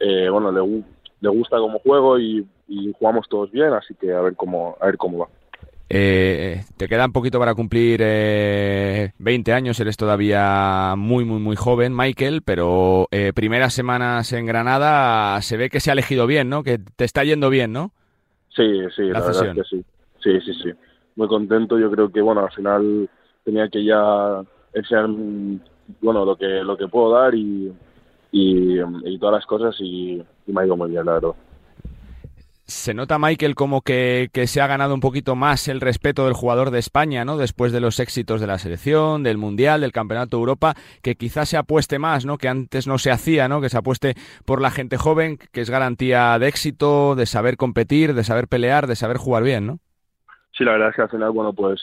eh, 0.00 0.28
bueno, 0.30 0.52
le, 0.52 0.60
gu- 0.60 0.84
le 1.20 1.28
gusta 1.30 1.58
cómo 1.58 1.78
juego 1.80 2.18
y, 2.18 2.46
y 2.68 2.92
jugamos 2.98 3.28
todos 3.28 3.50
bien, 3.50 3.72
así 3.72 3.94
que 3.94 4.12
a 4.12 4.20
ver 4.20 4.34
cómo 4.36 4.76
a 4.80 4.86
ver 4.86 4.96
cómo 4.96 5.18
va. 5.18 5.28
Eh, 5.90 6.60
te 6.76 6.86
queda 6.86 7.06
un 7.06 7.12
poquito 7.12 7.38
para 7.38 7.54
cumplir 7.54 8.00
eh, 8.04 9.12
20 9.18 9.54
años, 9.54 9.80
eres 9.80 9.96
todavía 9.96 10.94
muy, 10.98 11.24
muy, 11.24 11.40
muy 11.40 11.56
joven, 11.56 11.96
Michael, 11.96 12.42
pero 12.42 13.08
eh, 13.10 13.32
primeras 13.34 13.72
semanas 13.72 14.32
en 14.34 14.44
Granada 14.44 15.40
se 15.40 15.56
ve 15.56 15.70
que 15.70 15.80
se 15.80 15.90
ha 15.90 15.94
elegido 15.94 16.26
bien, 16.26 16.50
¿no? 16.50 16.62
Que 16.62 16.78
te 16.78 17.04
está 17.04 17.24
yendo 17.24 17.48
bien, 17.48 17.72
¿no? 17.72 17.92
Sí, 18.54 18.80
sí, 18.94 19.02
La 19.04 19.20
la, 19.20 19.26
verdad 19.26 19.46
es 19.48 19.54
que 19.54 19.64
sí. 19.64 19.84
Sí, 20.22 20.40
sí, 20.44 20.52
sí. 20.62 20.70
Muy 21.16 21.28
contento. 21.28 21.78
Yo 21.78 21.90
creo 21.90 22.10
que, 22.10 22.20
bueno, 22.20 22.42
al 22.44 22.52
final 22.52 23.08
tenía 23.44 23.68
que 23.68 23.84
ya 23.84 24.42
enseñar, 24.74 25.08
mm, 25.08 25.60
bueno, 26.02 26.24
lo 26.24 26.36
que 26.36 26.46
lo 26.46 26.76
que 26.76 26.88
puedo 26.88 27.12
dar 27.12 27.34
y, 27.34 27.72
y, 28.30 28.78
y 28.80 29.18
todas 29.18 29.36
las 29.36 29.46
cosas 29.46 29.76
y, 29.80 30.22
y 30.46 30.52
me 30.52 30.62
ha 30.62 30.66
ido 30.66 30.76
muy 30.76 30.90
bien, 30.90 31.04
la 31.04 31.14
verdad. 31.14 31.34
Se 32.70 32.92
nota, 32.92 33.18
Michael, 33.18 33.54
como 33.54 33.80
que, 33.80 34.28
que 34.30 34.46
se 34.46 34.60
ha 34.60 34.66
ganado 34.66 34.92
un 34.92 35.00
poquito 35.00 35.34
más 35.34 35.68
el 35.68 35.80
respeto 35.80 36.26
del 36.26 36.34
jugador 36.34 36.70
de 36.70 36.78
España, 36.78 37.24
¿no? 37.24 37.38
Después 37.38 37.72
de 37.72 37.80
los 37.80 37.98
éxitos 37.98 38.42
de 38.42 38.46
la 38.46 38.58
selección, 38.58 39.22
del 39.22 39.38
Mundial, 39.38 39.80
del 39.80 39.92
Campeonato 39.92 40.36
de 40.36 40.42
Europa, 40.42 40.74
que 41.02 41.14
quizás 41.14 41.48
se 41.48 41.56
apueste 41.56 41.98
más, 41.98 42.26
¿no? 42.26 42.36
Que 42.36 42.48
antes 42.48 42.86
no 42.86 42.98
se 42.98 43.10
hacía, 43.10 43.48
¿no? 43.48 43.62
Que 43.62 43.70
se 43.70 43.78
apueste 43.78 44.16
por 44.44 44.60
la 44.60 44.70
gente 44.70 44.98
joven, 44.98 45.38
que 45.50 45.62
es 45.62 45.70
garantía 45.70 46.38
de 46.38 46.46
éxito, 46.46 47.14
de 47.14 47.24
saber 47.24 47.56
competir, 47.56 48.12
de 48.12 48.22
saber 48.22 48.48
pelear, 48.48 48.86
de 48.86 48.96
saber 48.96 49.16
jugar 49.16 49.44
bien, 49.44 49.66
¿no? 49.66 49.78
Sí, 50.52 50.62
la 50.62 50.72
verdad 50.72 50.90
es 50.90 50.96
que 50.96 51.02
al 51.02 51.08
final, 51.08 51.30
bueno, 51.30 51.54
pues 51.54 51.80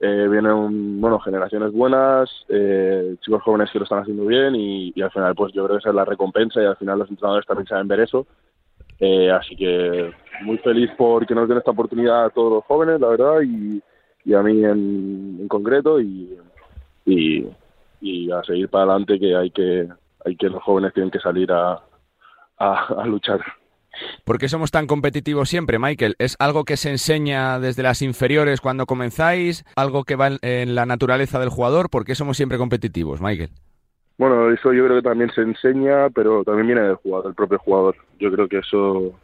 eh, 0.00 0.28
vienen, 0.28 1.00
bueno, 1.00 1.18
generaciones 1.18 1.72
buenas, 1.72 2.30
eh, 2.48 3.16
chicos 3.20 3.42
jóvenes 3.42 3.68
que 3.72 3.78
lo 3.78 3.84
están 3.84 4.02
haciendo 4.02 4.24
bien 4.26 4.54
y, 4.54 4.92
al 5.02 5.10
final, 5.10 5.34
pues 5.34 5.52
yo 5.52 5.64
creo 5.64 5.76
que 5.76 5.80
esa 5.80 5.88
es 5.88 5.94
la 5.94 6.04
recompensa 6.04 6.62
y 6.62 6.66
al 6.66 6.76
final 6.76 7.00
los 7.00 7.10
entrenadores 7.10 7.46
también 7.46 7.66
saben 7.66 7.88
ver 7.88 8.00
eso. 8.00 8.26
Eh, 9.00 9.30
así 9.30 9.56
que 9.56 10.12
muy 10.42 10.58
feliz 10.58 10.90
porque 10.96 11.34
nos 11.34 11.48
den 11.48 11.58
esta 11.58 11.72
oportunidad 11.72 12.26
a 12.26 12.30
todos 12.30 12.52
los 12.52 12.64
jóvenes, 12.64 13.00
la 13.00 13.08
verdad, 13.08 13.40
y, 13.42 13.82
y 14.24 14.34
a 14.34 14.42
mí 14.42 14.64
en, 14.64 15.48
concreto 15.48 16.00
y, 16.00 16.36
y, 17.04 18.30
a 18.30 18.42
seguir 18.44 18.68
para 18.68 18.84
adelante 18.84 19.18
que 19.18 19.34
hay 19.34 19.50
que 19.50 19.88
hay 20.24 20.36
que 20.36 20.48
los 20.48 20.62
jóvenes 20.62 20.92
tienen 20.92 21.10
que 21.10 21.20
salir 21.20 21.50
a, 21.50 21.80
a 22.58 23.06
luchar. 23.06 23.40
¿Por 24.24 24.38
qué 24.38 24.48
somos 24.48 24.70
tan 24.70 24.86
competitivos 24.86 25.48
siempre, 25.48 25.78
Michael? 25.78 26.16
¿Es 26.18 26.36
algo 26.38 26.64
que 26.64 26.76
se 26.76 26.90
enseña 26.90 27.58
desde 27.58 27.82
las 27.82 28.02
inferiores 28.02 28.60
cuando 28.60 28.86
comenzáis? 28.86 29.64
¿Algo 29.76 30.04
que 30.04 30.16
va 30.16 30.30
en, 30.42 30.74
la 30.74 30.86
naturaleza 30.86 31.38
del 31.38 31.48
jugador? 31.48 31.90
¿Por 31.90 32.04
qué 32.04 32.14
somos 32.14 32.36
siempre 32.36 32.58
competitivos, 32.58 33.20
Michael? 33.20 33.50
Bueno, 34.18 34.50
eso 34.50 34.72
yo 34.72 34.84
creo 34.84 34.96
que 34.96 35.08
también 35.08 35.30
se 35.32 35.42
enseña, 35.42 36.10
pero 36.10 36.42
también 36.44 36.66
viene 36.66 36.82
del 36.82 36.96
jugador, 36.96 37.26
del 37.26 37.34
propio 37.34 37.58
jugador. 37.58 37.96
Yo 38.18 38.32
creo 38.32 38.48
que 38.48 38.58
eso, 38.58 39.18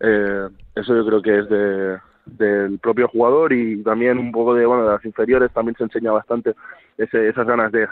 eh, 0.00 0.48
eso 0.74 0.96
yo 0.96 1.06
creo 1.06 1.22
que 1.22 1.38
es 1.38 1.48
de, 1.48 1.98
del 2.26 2.78
propio 2.80 3.06
jugador 3.08 3.52
y 3.52 3.82
también 3.82 4.18
un 4.18 4.32
poco 4.32 4.54
de, 4.54 4.66
bueno, 4.66 4.84
de 4.84 4.92
las 4.92 5.04
inferiores 5.04 5.52
también 5.52 5.76
se 5.76 5.84
enseña 5.84 6.10
bastante 6.10 6.54
ese, 6.98 7.28
esas 7.28 7.46
ganas 7.46 7.70
de, 7.70 7.86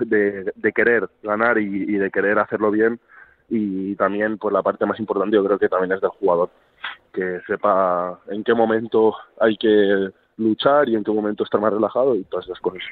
de, 0.54 0.72
querer 0.72 1.08
ganar 1.22 1.58
y 1.58 1.96
de 1.96 2.10
querer 2.10 2.38
hacerlo 2.38 2.70
bien 2.70 3.00
y 3.48 3.94
también 3.96 4.38
pues 4.38 4.52
la 4.52 4.62
parte 4.62 4.86
más 4.86 4.98
importante 5.00 5.36
yo 5.36 5.44
creo 5.44 5.58
que 5.58 5.68
también 5.68 5.92
es 5.92 6.00
del 6.00 6.10
jugador 6.10 6.50
que 7.12 7.40
sepa 7.46 8.20
en 8.28 8.44
qué 8.44 8.54
momento 8.54 9.14
hay 9.40 9.56
que 9.56 10.10
luchar 10.36 10.88
y 10.88 10.94
en 10.94 11.04
qué 11.04 11.10
momento 11.10 11.44
estar 11.44 11.60
más 11.60 11.72
relajado 11.72 12.14
y 12.14 12.24
todas 12.24 12.46
esas 12.46 12.60
cosas. 12.60 12.82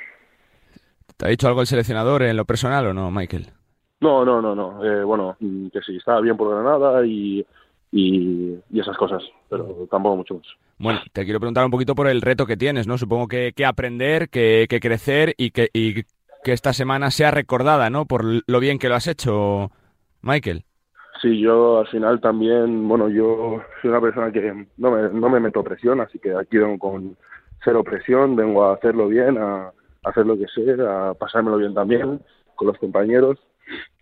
¿Te 1.16 1.26
ha 1.26 1.28
dicho 1.28 1.48
algo 1.48 1.61
el 1.61 1.66
seleccionador 1.66 2.22
en 2.22 2.36
lo 2.36 2.44
personal 2.44 2.86
o 2.86 2.92
no, 2.92 3.11
Michael? 3.11 3.46
No, 4.00 4.24
no, 4.24 4.42
no, 4.42 4.54
no. 4.54 4.84
Eh, 4.84 5.04
bueno, 5.04 5.36
que 5.38 5.80
sí, 5.80 5.96
estaba 5.96 6.20
bien 6.20 6.36
por 6.36 6.50
Granada 6.50 7.07
y, 7.07 7.46
y, 7.92 8.54
y 8.70 8.80
esas 8.80 8.96
cosas, 8.96 9.22
pero 9.48 9.86
tampoco 9.90 10.16
mucho 10.16 10.34
más. 10.34 10.46
Bueno, 10.78 11.00
te 11.12 11.24
quiero 11.24 11.40
preguntar 11.40 11.64
un 11.64 11.70
poquito 11.70 11.94
por 11.94 12.07
el 12.07 12.20
reto 12.20 12.44
que 12.44 12.59
tienes, 12.59 12.86
¿no? 12.86 12.98
Supongo 12.98 13.28
que, 13.28 13.52
que 13.57 13.64
aprender, 13.64 14.28
que, 14.28 14.66
que 14.68 14.80
crecer 14.80 15.34
y 15.38 15.50
que, 15.50 15.70
y 15.72 16.02
que 16.44 16.52
esta 16.52 16.74
semana 16.74 17.11
sea 17.11 17.30
recordada, 17.30 17.88
¿no? 17.88 18.04
Por 18.04 18.24
lo 18.46 18.61
bien 18.61 18.78
que 18.78 18.90
lo 18.90 18.96
has 18.96 19.07
hecho, 19.07 19.70
Michael. 20.27 20.64
Sí, 21.22 21.41
yo 21.41 21.79
al 21.79 21.87
final 21.89 22.20
también, 22.20 22.87
bueno, 22.87 23.09
yo 23.09 23.62
soy 23.81 23.91
una 23.91 24.01
persona 24.01 24.31
que 24.31 24.66
no 24.77 24.91
me, 24.91 25.09
no 25.09 25.31
me 25.31 25.41
meto 25.41 25.64
presión, 25.64 26.01
así 26.01 26.18
que 26.18 26.35
aquí 26.35 26.59
vengo 26.59 26.79
con 26.79 27.16
cero 27.64 27.83
presión, 27.83 28.37
vengo 28.37 28.64
a 28.64 28.74
hacerlo 28.74 29.09
bien, 29.09 29.39
a, 29.39 29.68
a 29.68 29.72
hacer 30.03 30.27
lo 30.27 30.37
que 30.37 30.47
sé, 30.55 30.77
a 30.83 31.14
pasármelo 31.14 31.57
bien 31.57 31.72
también 31.72 32.20
con 32.55 32.68
los 32.68 32.79
compañeros, 32.79 33.39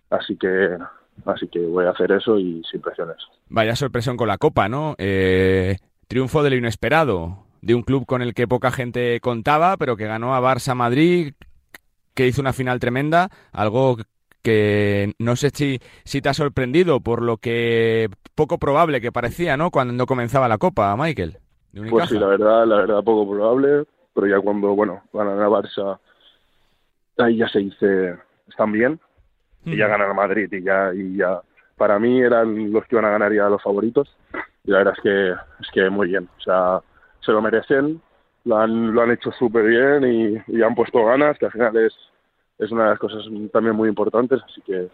así 0.09 0.35
que 0.37 0.77
así 1.25 1.47
que 1.47 1.59
voy 1.59 1.85
a 1.85 1.91
hacer 1.91 2.11
eso 2.11 2.37
y 2.37 2.61
sin 2.69 2.81
presiones. 2.81 3.17
Vaya 3.47 3.75
sorpresión 3.75 4.17
con 4.17 4.27
la 4.27 4.37
Copa, 4.37 4.67
¿no? 4.67 4.95
Eh, 4.97 5.77
triunfo 6.07 6.43
de 6.43 6.49
lo 6.49 6.57
inesperado, 6.57 7.45
de 7.61 7.75
un 7.75 7.83
club 7.83 8.05
con 8.05 8.21
el 8.21 8.33
que 8.33 8.47
poca 8.47 8.71
gente 8.71 9.19
contaba, 9.21 9.77
pero 9.77 9.95
que 9.95 10.05
ganó 10.05 10.35
a 10.35 10.41
Barça 10.41 10.75
Madrid. 10.75 11.33
que 12.13 12.27
hizo 12.27 12.41
una 12.41 12.53
final 12.53 12.79
tremenda, 12.79 13.29
algo 13.51 13.97
que 14.45 15.15
no 15.17 15.35
sé 15.35 15.49
si, 15.49 15.79
si 16.03 16.21
te 16.21 16.29
ha 16.29 16.33
sorprendido 16.35 16.99
por 16.99 17.23
lo 17.23 17.37
que 17.37 18.09
poco 18.35 18.59
probable 18.59 19.01
que 19.01 19.11
parecía, 19.11 19.57
¿no? 19.57 19.71
Cuando 19.71 20.05
comenzaba 20.05 20.47
la 20.47 20.59
Copa, 20.59 20.95
Michael. 20.95 21.39
Pues 21.89 22.09
sí, 22.09 22.19
la 22.19 22.27
verdad, 22.27 22.67
la 22.67 22.75
verdad 22.77 23.03
poco 23.03 23.27
probable, 23.29 23.85
pero 24.13 24.27
ya 24.27 24.39
cuando, 24.39 24.75
bueno, 24.75 25.01
ganan 25.11 25.41
a 25.41 25.49
Barça, 25.49 25.97
ahí 27.17 27.37
ya 27.37 27.49
se 27.49 27.59
dice, 27.59 28.17
están 28.47 28.71
bien, 28.71 28.99
y 29.65 29.75
ya 29.75 29.87
ganan 29.87 30.11
a 30.11 30.13
Madrid 30.13 30.47
y 30.51 30.61
ya, 30.61 30.93
y 30.93 31.17
ya, 31.17 31.41
para 31.75 31.97
mí 31.97 32.21
eran 32.21 32.71
los 32.71 32.85
que 32.85 32.95
iban 32.95 33.05
a 33.05 33.09
ganar 33.09 33.33
ya 33.33 33.49
los 33.49 33.63
favoritos, 33.63 34.15
y 34.63 34.71
la 34.71 34.77
verdad 34.77 34.93
es 34.95 35.03
que, 35.03 35.31
es 35.31 35.71
que 35.73 35.89
muy 35.89 36.09
bien, 36.09 36.29
o 36.37 36.41
sea, 36.41 36.81
se 37.25 37.31
lo 37.31 37.41
merecen, 37.41 37.99
lo 38.43 38.57
han, 38.57 38.93
lo 38.93 39.01
han 39.01 39.11
hecho 39.11 39.31
súper 39.31 39.65
bien 39.65 40.03
y, 40.47 40.55
y 40.55 40.61
han 40.61 40.75
puesto 40.75 41.03
ganas, 41.03 41.37
que 41.39 41.47
al 41.47 41.51
final 41.51 41.75
es, 41.77 41.93
es 42.59 42.71
una 42.71 42.83
de 42.85 42.89
las 42.91 42.99
cosas 42.99 43.23
también 43.51 43.75
muy 43.75 43.89
importantes, 43.89 44.39
así 44.49 44.61
que 44.61 44.87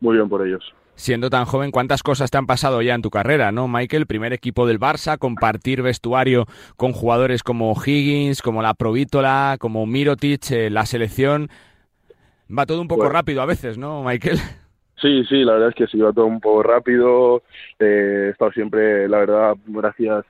muy 0.00 0.16
bien 0.16 0.28
por 0.28 0.46
ellos. 0.46 0.72
Siendo 0.94 1.30
tan 1.30 1.44
joven, 1.44 1.70
¿cuántas 1.70 2.02
cosas 2.02 2.30
te 2.30 2.38
han 2.38 2.46
pasado 2.46 2.82
ya 2.82 2.94
en 2.94 3.02
tu 3.02 3.10
carrera, 3.10 3.52
no, 3.52 3.68
Michael? 3.68 4.06
Primer 4.06 4.32
equipo 4.32 4.66
del 4.66 4.80
Barça, 4.80 5.16
compartir 5.16 5.80
vestuario 5.80 6.46
con 6.76 6.92
jugadores 6.92 7.44
como 7.44 7.72
Higgins, 7.72 8.42
como 8.42 8.62
la 8.62 8.74
Provítola, 8.74 9.56
como 9.60 9.86
Mirotic, 9.86 10.50
eh, 10.50 10.70
la 10.70 10.86
selección. 10.86 11.50
Va 12.50 12.66
todo 12.66 12.80
un 12.80 12.88
poco 12.88 13.02
Pues- 13.02 13.12
rápido 13.12 13.42
a 13.42 13.46
veces, 13.46 13.78
¿no, 13.78 14.02
Michael? 14.02 14.38
Sí, 15.00 15.22
sí, 15.28 15.44
la 15.44 15.52
verdad 15.52 15.68
es 15.68 15.74
que 15.76 15.86
sí, 15.86 15.98
va 16.00 16.12
todo 16.12 16.26
un 16.26 16.40
poco 16.40 16.64
rápido. 16.64 17.42
Eh, 17.78 18.24
he 18.26 18.30
estado 18.30 18.50
siempre, 18.50 19.08
la 19.08 19.18
verdad, 19.18 19.54
gracias, 19.68 20.24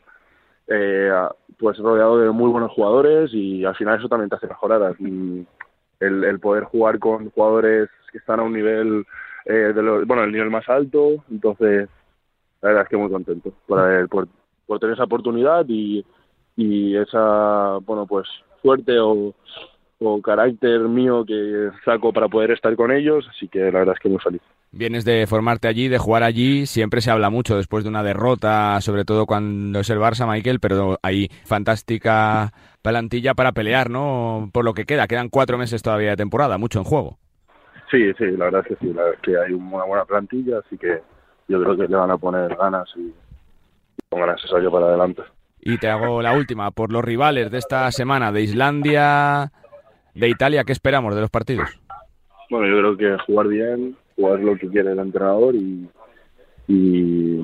eh, 0.66 1.10
pues 1.58 1.78
rodeado 1.78 2.18
de 2.18 2.30
muy 2.30 2.50
buenos 2.50 2.72
jugadores 2.72 3.30
y 3.32 3.64
al 3.64 3.74
final 3.76 3.98
eso 3.98 4.08
también 4.08 4.28
te 4.28 4.36
hace 4.36 4.46
mejorar. 4.46 4.94
Y 4.98 5.46
el, 6.00 6.24
el 6.24 6.40
poder 6.40 6.64
jugar 6.64 6.98
con 6.98 7.30
jugadores 7.30 7.88
que 8.12 8.18
están 8.18 8.40
a 8.40 8.44
un 8.44 8.52
nivel, 8.52 9.04
eh, 9.44 9.72
de 9.74 10.04
bueno, 10.04 10.24
el 10.24 10.32
nivel 10.32 10.50
más 10.50 10.68
alto, 10.68 11.24
entonces 11.30 11.88
la 12.60 12.68
verdad 12.68 12.84
es 12.84 12.88
que 12.88 12.96
muy 12.96 13.10
contento 13.10 13.52
por, 13.66 14.08
por, 14.08 14.28
por 14.66 14.78
tener 14.78 14.94
esa 14.94 15.04
oportunidad 15.04 15.64
y, 15.68 16.04
y 16.56 16.96
esa, 16.96 17.78
bueno, 17.84 18.06
pues 18.06 18.28
suerte 18.62 18.98
o, 18.98 19.34
o 20.00 20.22
carácter 20.22 20.80
mío 20.80 21.24
que 21.24 21.70
saco 21.84 22.12
para 22.12 22.28
poder 22.28 22.52
estar 22.52 22.74
con 22.76 22.90
ellos, 22.90 23.26
así 23.30 23.48
que 23.48 23.60
la 23.70 23.80
verdad 23.80 23.94
es 23.94 24.00
que 24.00 24.08
muy 24.08 24.18
feliz. 24.18 24.42
Vienes 24.70 25.04
de 25.06 25.26
formarte 25.26 25.66
allí, 25.66 25.88
de 25.88 25.98
jugar 25.98 26.22
allí, 26.22 26.66
siempre 26.66 27.00
se 27.00 27.10
habla 27.10 27.30
mucho 27.30 27.56
después 27.56 27.84
de 27.84 27.90
una 27.90 28.02
derrota, 28.02 28.78
sobre 28.82 29.04
todo 29.04 29.24
cuando 29.24 29.80
es 29.80 29.88
el 29.88 29.98
Barça, 29.98 30.30
Michael, 30.30 30.60
pero 30.60 30.98
hay 31.02 31.28
fantástica 31.44 32.52
plantilla 32.82 33.32
para 33.32 33.52
pelear, 33.52 33.88
¿no? 33.88 34.50
Por 34.52 34.66
lo 34.66 34.74
que 34.74 34.84
queda, 34.84 35.06
quedan 35.06 35.30
cuatro 35.30 35.56
meses 35.56 35.82
todavía 35.82 36.10
de 36.10 36.16
temporada, 36.16 36.58
mucho 36.58 36.80
en 36.80 36.84
juego. 36.84 37.18
Sí, 37.90 38.12
sí, 38.18 38.26
la 38.36 38.46
verdad 38.46 38.60
es 38.68 38.76
que 38.76 38.86
sí, 38.86 38.92
la 38.92 39.04
verdad 39.04 39.14
es 39.14 39.22
que 39.22 39.38
hay 39.38 39.52
una 39.54 39.84
buena 39.84 40.04
plantilla, 40.04 40.58
así 40.58 40.76
que 40.76 41.00
yo 41.48 41.62
creo 41.62 41.76
que 41.76 41.88
le 41.88 41.96
van 41.96 42.10
a 42.10 42.18
poner 42.18 42.54
ganas 42.54 42.88
y 42.96 43.12
con 44.10 44.20
ganas 44.20 44.42
para 44.70 44.86
adelante. 44.86 45.22
Y 45.60 45.78
te 45.78 45.88
hago 45.88 46.20
la 46.20 46.32
última, 46.34 46.70
por 46.70 46.92
los 46.92 47.02
rivales 47.02 47.50
de 47.50 47.58
esta 47.58 47.90
semana, 47.90 48.32
de 48.32 48.42
Islandia, 48.42 49.50
de 50.14 50.28
Italia, 50.28 50.64
¿qué 50.64 50.72
esperamos 50.72 51.14
de 51.14 51.22
los 51.22 51.30
partidos? 51.30 51.80
Bueno, 52.50 52.66
yo 52.66 52.96
creo 52.96 52.96
que 52.96 53.24
jugar 53.24 53.48
bien, 53.48 53.96
jugar 54.18 54.40
lo 54.40 54.56
que 54.56 54.68
quiere 54.68 54.92
el 54.92 54.98
entrenador 54.98 55.54
y, 55.54 55.88
y, 56.66 57.40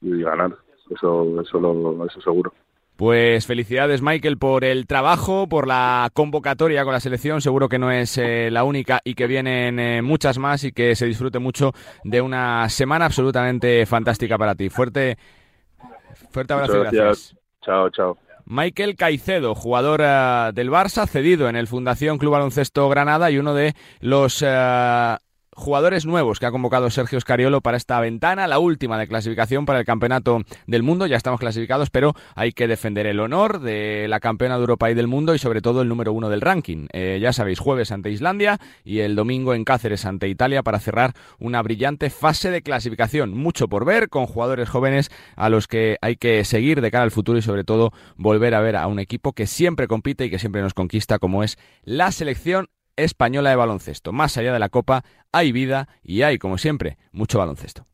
y 0.00 0.22
ganar, 0.22 0.56
eso, 0.90 1.40
eso, 1.40 1.60
lo, 1.60 2.06
eso 2.06 2.20
seguro. 2.20 2.52
Pues 2.96 3.46
felicidades 3.46 4.02
Michael 4.02 4.38
por 4.38 4.64
el 4.64 4.86
trabajo, 4.86 5.48
por 5.48 5.66
la 5.66 6.08
convocatoria 6.14 6.84
con 6.84 6.92
la 6.92 7.00
selección, 7.00 7.40
seguro 7.40 7.68
que 7.68 7.78
no 7.78 7.90
es 7.90 8.16
eh, 8.18 8.50
la 8.52 8.62
única 8.62 9.00
y 9.04 9.14
que 9.14 9.26
vienen 9.26 9.80
eh, 9.80 10.00
muchas 10.00 10.38
más 10.38 10.62
y 10.62 10.70
que 10.72 10.94
se 10.94 11.06
disfrute 11.06 11.40
mucho 11.40 11.72
de 12.04 12.20
una 12.20 12.68
semana 12.68 13.06
absolutamente 13.06 13.84
fantástica 13.84 14.38
para 14.38 14.54
ti. 14.54 14.70
Fuerte, 14.70 15.18
fuerte 16.30 16.52
abrazo 16.52 16.78
Muchas 16.78 16.92
gracias. 16.92 17.36
Chao, 17.62 17.90
chao. 17.90 18.16
Michael 18.46 18.94
Caicedo, 18.96 19.54
jugador 19.54 20.00
eh, 20.02 20.50
del 20.54 20.70
Barça, 20.70 21.08
cedido 21.08 21.48
en 21.48 21.56
el 21.56 21.66
Fundación 21.66 22.18
Club 22.18 22.32
Baloncesto 22.32 22.88
Granada 22.88 23.30
y 23.30 23.38
uno 23.38 23.54
de 23.54 23.74
los 24.00 24.42
eh, 24.46 25.16
jugadores 25.54 26.06
nuevos 26.06 26.38
que 26.38 26.46
ha 26.46 26.50
convocado 26.50 26.90
Sergio 26.90 27.20
Scariolo 27.20 27.60
para 27.60 27.76
esta 27.76 28.00
ventana, 28.00 28.46
la 28.46 28.58
última 28.58 28.98
de 28.98 29.06
clasificación 29.06 29.66
para 29.66 29.80
el 29.80 29.84
Campeonato 29.84 30.42
del 30.66 30.82
Mundo. 30.82 31.06
Ya 31.06 31.16
estamos 31.16 31.40
clasificados, 31.40 31.90
pero 31.90 32.14
hay 32.34 32.52
que 32.52 32.66
defender 32.66 33.06
el 33.06 33.20
honor 33.20 33.60
de 33.60 34.06
la 34.08 34.20
campeona 34.20 34.56
de 34.56 34.60
Europa 34.60 34.90
y 34.90 34.94
del 34.94 35.08
mundo 35.08 35.34
y 35.34 35.38
sobre 35.38 35.60
todo 35.60 35.82
el 35.82 35.88
número 35.88 36.12
uno 36.12 36.28
del 36.28 36.40
ranking. 36.40 36.86
Eh, 36.92 37.18
ya 37.20 37.32
sabéis, 37.32 37.58
jueves 37.58 37.92
ante 37.92 38.10
Islandia 38.10 38.58
y 38.84 39.00
el 39.00 39.14
domingo 39.16 39.54
en 39.54 39.64
Cáceres 39.64 40.04
ante 40.04 40.28
Italia 40.28 40.62
para 40.62 40.80
cerrar 40.80 41.14
una 41.38 41.62
brillante 41.62 42.10
fase 42.10 42.50
de 42.50 42.62
clasificación. 42.62 43.32
Mucho 43.32 43.68
por 43.68 43.84
ver 43.84 44.08
con 44.08 44.26
jugadores 44.26 44.68
jóvenes 44.68 45.10
a 45.36 45.48
los 45.48 45.68
que 45.68 45.96
hay 46.00 46.16
que 46.16 46.44
seguir 46.44 46.80
de 46.80 46.90
cara 46.90 47.04
al 47.04 47.10
futuro 47.10 47.38
y 47.38 47.42
sobre 47.42 47.64
todo 47.64 47.92
volver 48.16 48.54
a 48.54 48.60
ver 48.60 48.76
a 48.76 48.86
un 48.86 48.98
equipo 48.98 49.32
que 49.32 49.46
siempre 49.46 49.88
compite 49.88 50.26
y 50.26 50.30
que 50.30 50.38
siempre 50.38 50.62
nos 50.62 50.74
conquista 50.74 51.18
como 51.18 51.42
es 51.42 51.58
la 51.84 52.12
selección 52.12 52.68
española 52.96 53.50
de 53.50 53.56
baloncesto. 53.56 54.12
Más 54.12 54.36
allá 54.36 54.52
de 54.52 54.58
la 54.58 54.68
Copa 54.68 55.04
hay 55.32 55.52
vida 55.52 55.88
y 56.02 56.22
hay, 56.22 56.38
como 56.38 56.58
siempre, 56.58 56.98
mucho 57.12 57.38
baloncesto. 57.38 57.86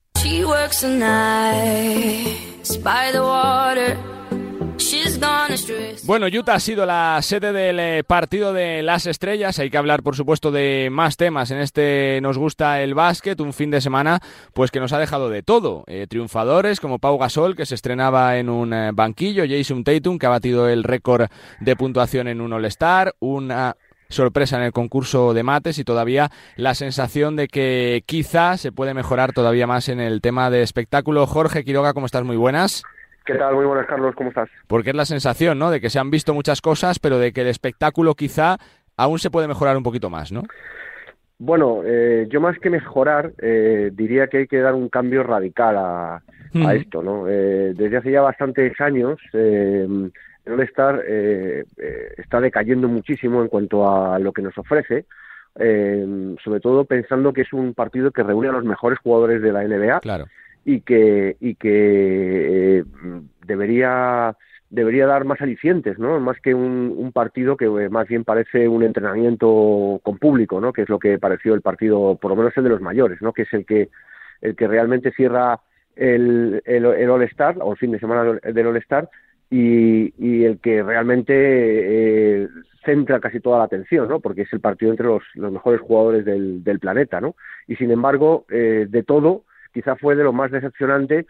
Bueno, 6.04 6.26
Utah 6.26 6.54
ha 6.54 6.60
sido 6.60 6.86
la 6.86 7.18
sede 7.22 7.52
del 7.52 7.78
eh, 7.78 8.04
partido 8.04 8.52
de 8.52 8.82
las 8.82 9.06
estrellas. 9.06 9.58
Hay 9.58 9.70
que 9.70 9.78
hablar, 9.78 10.02
por 10.02 10.16
supuesto, 10.16 10.50
de 10.50 10.88
más 10.90 11.16
temas. 11.16 11.50
En 11.50 11.58
este 11.58 12.18
nos 12.22 12.38
gusta 12.38 12.82
el 12.82 12.94
básquet, 12.94 13.40
un 13.40 13.52
fin 13.52 13.70
de 13.70 13.80
semana, 13.80 14.20
pues 14.52 14.70
que 14.70 14.80
nos 14.80 14.92
ha 14.92 14.98
dejado 14.98 15.28
de 15.28 15.42
todo. 15.42 15.84
Eh, 15.86 16.06
triunfadores 16.08 16.80
como 16.80 16.98
Pau 16.98 17.18
Gasol, 17.18 17.56
que 17.56 17.66
se 17.66 17.74
estrenaba 17.74 18.38
en 18.38 18.48
un 18.48 18.72
eh, 18.72 18.90
banquillo, 18.92 19.44
Jason 19.48 19.84
Tatum, 19.84 20.18
que 20.18 20.26
ha 20.26 20.30
batido 20.30 20.68
el 20.68 20.82
récord 20.82 21.28
de 21.60 21.76
puntuación 21.76 22.28
en 22.28 22.40
un 22.40 22.52
All-Star, 22.52 23.14
una 23.20 23.76
sorpresa 24.10 24.58
en 24.58 24.64
el 24.64 24.72
concurso 24.72 25.32
de 25.32 25.42
mates 25.42 25.78
y 25.78 25.84
todavía 25.84 26.28
la 26.56 26.74
sensación 26.74 27.36
de 27.36 27.48
que 27.48 28.02
quizá 28.04 28.58
se 28.58 28.72
puede 28.72 28.92
mejorar 28.92 29.32
todavía 29.32 29.66
más 29.66 29.88
en 29.88 30.00
el 30.00 30.20
tema 30.20 30.50
de 30.50 30.62
espectáculo. 30.62 31.26
Jorge 31.26 31.64
Quiroga, 31.64 31.94
¿cómo 31.94 32.06
estás? 32.06 32.24
Muy 32.24 32.36
buenas. 32.36 32.82
¿Qué 33.24 33.34
tal? 33.34 33.54
Muy 33.54 33.64
buenas, 33.64 33.86
Carlos. 33.86 34.14
¿Cómo 34.16 34.30
estás? 34.30 34.48
Porque 34.66 34.90
es 34.90 34.96
la 34.96 35.04
sensación, 35.04 35.58
¿no? 35.58 35.70
De 35.70 35.80
que 35.80 35.90
se 35.90 35.98
han 35.98 36.10
visto 36.10 36.34
muchas 36.34 36.60
cosas, 36.60 36.98
pero 36.98 37.18
de 37.18 37.32
que 37.32 37.42
el 37.42 37.46
espectáculo 37.46 38.14
quizá 38.14 38.58
aún 38.96 39.18
se 39.18 39.30
puede 39.30 39.48
mejorar 39.48 39.76
un 39.76 39.82
poquito 39.82 40.10
más, 40.10 40.32
¿no? 40.32 40.42
Bueno, 41.38 41.80
eh, 41.86 42.26
yo 42.28 42.40
más 42.40 42.58
que 42.58 42.68
mejorar, 42.68 43.32
eh, 43.40 43.90
diría 43.94 44.26
que 44.26 44.38
hay 44.38 44.46
que 44.46 44.58
dar 44.58 44.74
un 44.74 44.90
cambio 44.90 45.22
radical 45.22 45.76
a, 45.78 46.14
a 46.16 46.22
Ujú. 46.52 46.70
esto, 46.70 47.02
¿no? 47.02 47.28
Eh, 47.28 47.72
desde 47.74 47.96
hace 47.96 48.10
ya 48.10 48.20
bastantes 48.20 48.78
años, 48.80 49.18
eh, 49.32 49.86
el 50.46 50.52
All-Star 50.54 51.02
eh, 51.06 51.64
eh, 51.78 52.14
está 52.16 52.40
decayendo 52.40 52.88
muchísimo 52.88 53.42
en 53.42 53.48
cuanto 53.48 53.88
a 53.88 54.18
lo 54.18 54.32
que 54.32 54.42
nos 54.42 54.56
ofrece, 54.58 55.04
eh, 55.58 56.34
sobre 56.42 56.60
todo 56.60 56.84
pensando 56.84 57.32
que 57.32 57.42
es 57.42 57.52
un 57.52 57.74
partido 57.74 58.10
que 58.10 58.22
reúne 58.22 58.48
a 58.48 58.52
los 58.52 58.64
mejores 58.64 58.98
jugadores 59.00 59.42
de 59.42 59.52
la 59.52 59.64
NBA 59.64 60.00
Claro. 60.00 60.26
y 60.64 60.80
que, 60.82 61.36
y 61.40 61.54
que 61.56 62.78
eh, 62.80 62.84
debería 63.46 64.36
debería 64.72 65.04
dar 65.08 65.24
más 65.24 65.40
alicientes, 65.40 65.98
¿no? 65.98 66.20
Más 66.20 66.38
que 66.40 66.54
un, 66.54 66.94
un 66.96 67.10
partido 67.10 67.56
que 67.56 67.64
eh, 67.64 67.88
más 67.88 68.06
bien 68.06 68.22
parece 68.22 68.68
un 68.68 68.84
entrenamiento 68.84 69.98
con 70.04 70.18
público, 70.18 70.60
¿no? 70.60 70.72
Que 70.72 70.82
es 70.82 70.88
lo 70.88 71.00
que 71.00 71.18
pareció 71.18 71.54
el 71.54 71.60
partido, 71.60 72.16
por 72.22 72.30
lo 72.30 72.36
menos 72.36 72.56
el 72.56 72.62
de 72.62 72.70
los 72.70 72.80
mayores, 72.80 73.20
¿no? 73.20 73.32
Que 73.32 73.42
es 73.42 73.52
el 73.52 73.66
que 73.66 73.88
el 74.40 74.54
que 74.54 74.68
realmente 74.68 75.10
cierra 75.10 75.58
el, 75.96 76.62
el, 76.64 76.84
el 76.86 77.10
All-Star 77.10 77.56
o 77.60 77.72
el 77.72 77.78
fin 77.78 77.90
de 77.90 77.98
semana 77.98 78.22
del- 78.22 78.54
del 78.54 78.66
All-Star 78.68 79.08
y, 79.50 80.14
y 80.16 80.44
el 80.44 80.58
que 80.60 80.82
realmente 80.82 81.34
eh, 81.34 82.48
centra 82.84 83.20
casi 83.20 83.40
toda 83.40 83.58
la 83.58 83.64
atención, 83.64 84.08
¿no? 84.08 84.20
Porque 84.20 84.42
es 84.42 84.52
el 84.52 84.60
partido 84.60 84.92
entre 84.92 85.06
los, 85.06 85.22
los 85.34 85.52
mejores 85.52 85.80
jugadores 85.80 86.24
del, 86.24 86.62
del 86.62 86.78
planeta, 86.78 87.20
¿no? 87.20 87.34
Y 87.66 87.76
sin 87.76 87.90
embargo, 87.90 88.46
eh, 88.48 88.86
de 88.88 89.02
todo, 89.02 89.44
quizá 89.72 89.96
fue 89.96 90.16
de 90.16 90.24
lo 90.24 90.32
más 90.32 90.50
decepcionante. 90.50 91.26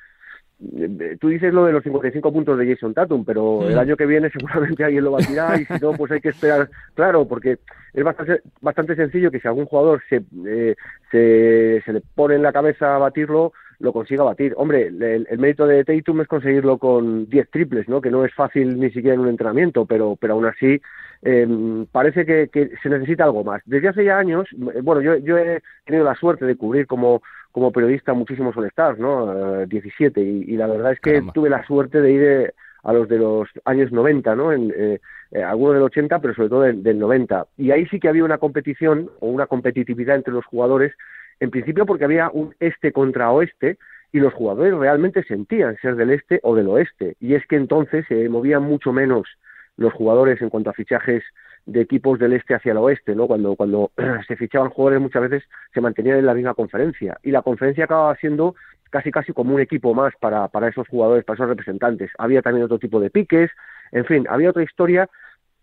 Eh, 0.77 1.17
Tú 1.19 1.29
dices 1.29 1.55
lo 1.55 1.65
de 1.65 1.73
los 1.73 1.83
55 1.83 2.33
puntos 2.33 2.59
de 2.59 2.73
Jason 2.75 2.93
Tatum, 2.93 3.25
pero 3.25 3.67
el 3.69 3.79
año 3.79 3.97
que 3.97 4.07
viene 4.07 4.31
seguramente 4.31 4.85
alguien 4.85 5.05
lo 5.05 5.13
batirá 5.13 5.59
y 5.59 5.65
si 5.65 5.79
no, 5.81 5.93
pues 5.95 6.13
hay 6.13 6.21
que 6.21 6.29
esperar. 6.29 6.69
Claro, 6.95 7.27
porque 7.27 7.59
es 7.95 8.05
bastante, 8.05 8.43
bastante 8.61 8.97
sencillo 8.97 9.31
que 9.31 9.41
si 9.41 9.49
algún 9.49 9.65
jugador 9.65 10.03
se, 10.11 10.23
eh, 10.47 10.77
se, 11.11 11.83
se 11.85 11.93
le 11.95 12.03
pone 12.15 12.35
en 12.35 12.43
la 12.43 12.53
cabeza 12.53 12.99
batirlo, 12.99 13.53
lo 13.81 13.93
consiga 13.93 14.23
batir. 14.23 14.55
Hombre, 14.57 14.87
el, 14.87 15.27
el 15.29 15.39
mérito 15.39 15.67
de 15.67 15.85
Tatum 15.85 16.21
es 16.21 16.29
conseguirlo 16.29 16.79
con 16.79 17.29
10 17.29 17.51
triples, 17.51 17.89
¿no? 17.89 18.01
Que 18.01 18.11
no 18.11 18.25
es 18.25 18.33
fácil 18.35 18.79
ni 18.79 18.91
siquiera 18.91 19.15
en 19.15 19.21
un 19.21 19.29
entrenamiento, 19.29 19.87
pero, 19.87 20.17
pero 20.21 20.35
aún 20.35 20.47
así 20.47 20.81
eh, 21.23 21.85
parece 21.91 22.25
que, 22.25 22.49
que 22.49 22.71
se 22.83 22.89
necesita 22.89 23.25
algo 23.25 23.43
más. 23.43 23.63
Desde 23.65 23.89
hace 23.89 24.05
ya 24.05 24.19
años, 24.19 24.47
eh, 24.53 24.81
bueno, 24.83 25.01
yo, 25.01 25.17
yo 25.17 25.39
he 25.39 25.63
tenido 25.85 26.05
la 26.05 26.15
suerte 26.15 26.45
de 26.45 26.57
cubrir 26.57 26.87
como, 26.87 27.23
como 27.53 27.73
periodista 27.73 28.13
muchísimos 28.13 28.57
All-Stars, 28.57 28.99
¿no? 28.99 29.63
Eh, 29.63 29.67
17, 29.67 30.21
y, 30.21 30.45
y 30.47 30.57
la 30.57 30.67
verdad 30.67 30.93
es 30.93 31.01
que 31.01 31.23
tuve 31.35 31.51
la 31.51 31.65
suerte 31.67 32.01
de 32.01 32.13
ir 32.13 32.23
eh, 32.23 32.53
a 32.83 32.93
los 32.93 33.09
de 33.09 33.19
los 33.19 33.49
años 33.65 33.93
90, 33.93 34.35
¿no? 34.37 34.53
En, 34.53 34.73
eh, 34.77 35.01
eh, 35.33 35.43
algunos 35.43 35.75
del 35.75 35.85
80, 35.85 36.19
pero 36.21 36.35
sobre 36.35 36.49
todo 36.49 36.63
del, 36.63 36.83
del 36.83 36.99
90. 36.99 37.47
Y 37.57 37.71
ahí 37.71 37.87
sí 37.87 38.01
que 38.01 38.09
había 38.09 38.25
una 38.25 38.39
competición 38.39 39.11
o 39.21 39.29
una 39.29 39.47
competitividad 39.47 40.17
entre 40.17 40.33
los 40.33 40.45
jugadores, 40.45 40.93
en 41.41 41.51
principio 41.51 41.87
porque 41.87 42.05
había 42.05 42.31
un 42.31 42.55
este 42.61 42.93
contra 42.93 43.31
oeste, 43.31 43.79
y 44.13 44.19
los 44.19 44.33
jugadores 44.35 44.75
realmente 44.75 45.23
sentían 45.25 45.77
ser 45.79 45.97
del 45.97 46.11
este 46.11 46.41
o 46.43 46.55
del 46.55 46.69
oeste. 46.69 47.17
Y 47.21 47.35
es 47.35 47.47
que 47.47 47.57
entonces 47.57 48.05
se 48.09 48.29
movían 48.29 48.63
mucho 48.63 48.93
menos 48.93 49.29
los 49.77 49.93
jugadores 49.93 50.41
en 50.43 50.51
cuanto 50.51 50.71
a 50.71 50.75
fichajes 50.75 51.23
de 51.67 51.81
equipos 51.81 52.19
del 52.19 52.33
este 52.33 52.55
hacia 52.55 52.73
el 52.73 52.79
oeste, 52.79 53.15
¿no? 53.15 53.27
Cuando, 53.27 53.55
cuando 53.55 53.93
se 54.29 54.37
fichaban 54.37 54.71
jugadores 54.71 55.01
muchas 55.01 55.23
veces 55.23 55.49
se 55.73 55.81
mantenían 55.81 56.19
en 56.19 56.27
la 56.27 56.35
misma 56.35 56.55
conferencia. 56.55 57.19
Y 57.23 57.31
la 57.31 57.43
conferencia 57.43 57.85
acababa 57.85 58.17
siendo 58.17 58.57
casi 58.91 59.13
casi 59.13 59.33
como 59.33 59.55
un 59.55 59.61
equipo 59.61 59.95
más 59.95 60.13
para, 60.19 60.49
para 60.49 60.69
esos 60.69 60.89
jugadores, 60.89 61.25
para 61.25 61.37
esos 61.37 61.49
representantes. 61.49 62.11
Había 62.19 62.43
también 62.43 62.65
otro 62.65 62.81
tipo 62.81 63.01
de 63.01 63.11
piques, 63.11 63.51
en 63.93 64.05
fin, 64.05 64.27
había 64.29 64.51
otra 64.51 64.65
historia 64.65 65.09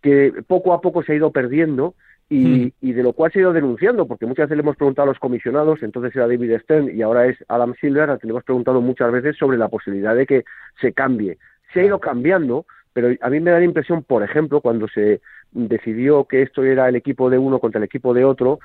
que 0.01 0.32
poco 0.47 0.73
a 0.73 0.80
poco 0.80 1.03
se 1.03 1.11
ha 1.11 1.15
ido 1.15 1.32
perdiendo 1.32 1.95
y, 2.30 2.73
y, 2.82 2.91
de 2.91 3.03
lo 3.03 3.13
cual 3.13 3.32
se 3.32 3.39
ha 3.39 3.41
ido 3.43 3.53
denunciando, 3.53 4.05
porque 4.05 4.25
muchas 4.25 4.45
veces 4.45 4.57
le 4.57 4.63
hemos 4.63 4.75
preguntado 4.75 5.05
a 5.05 5.11
los 5.11 5.19
comisionados, 5.19 5.82
entonces 5.82 6.13
era 6.15 6.28
David 6.28 6.59
Stern 6.59 6.89
y 6.93 7.01
ahora 7.01 7.28
es 7.28 7.38
Adam 7.47 7.73
Silver, 7.80 8.09
a 8.09 8.17
quien 8.17 8.28
le 8.28 8.32
hemos 8.32 8.43
preguntado 8.43 8.82
muchas 8.82 9.11
veces 9.11 9.38
sobre 9.38 9.57
la 9.57 9.69
posibilidad 9.69 10.13
de 10.13 10.25
que 10.25 10.43
se 10.82 10.91
cambie. 10.91 11.38
Se 11.73 11.82
ha 11.82 11.86
ido 11.86 11.99
cambiando, 11.99 12.65
pero 12.97 13.15
a 13.21 13.29
mí 13.29 13.39
me 13.39 13.51
da 13.51 13.59
la 13.59 13.63
impresión, 13.63 14.01
por 14.01 14.23
ejemplo, 14.23 14.59
cuando 14.59 14.87
se 14.87 15.21
decidió 15.51 16.23
que 16.23 16.41
esto 16.41 16.63
era 16.63 16.89
el 16.89 16.95
equipo 16.95 17.29
de 17.29 17.37
uno 17.37 17.59
contra 17.59 17.77
el 17.77 17.83
equipo 17.83 18.11
de 18.11 18.25
otro, 18.25 18.57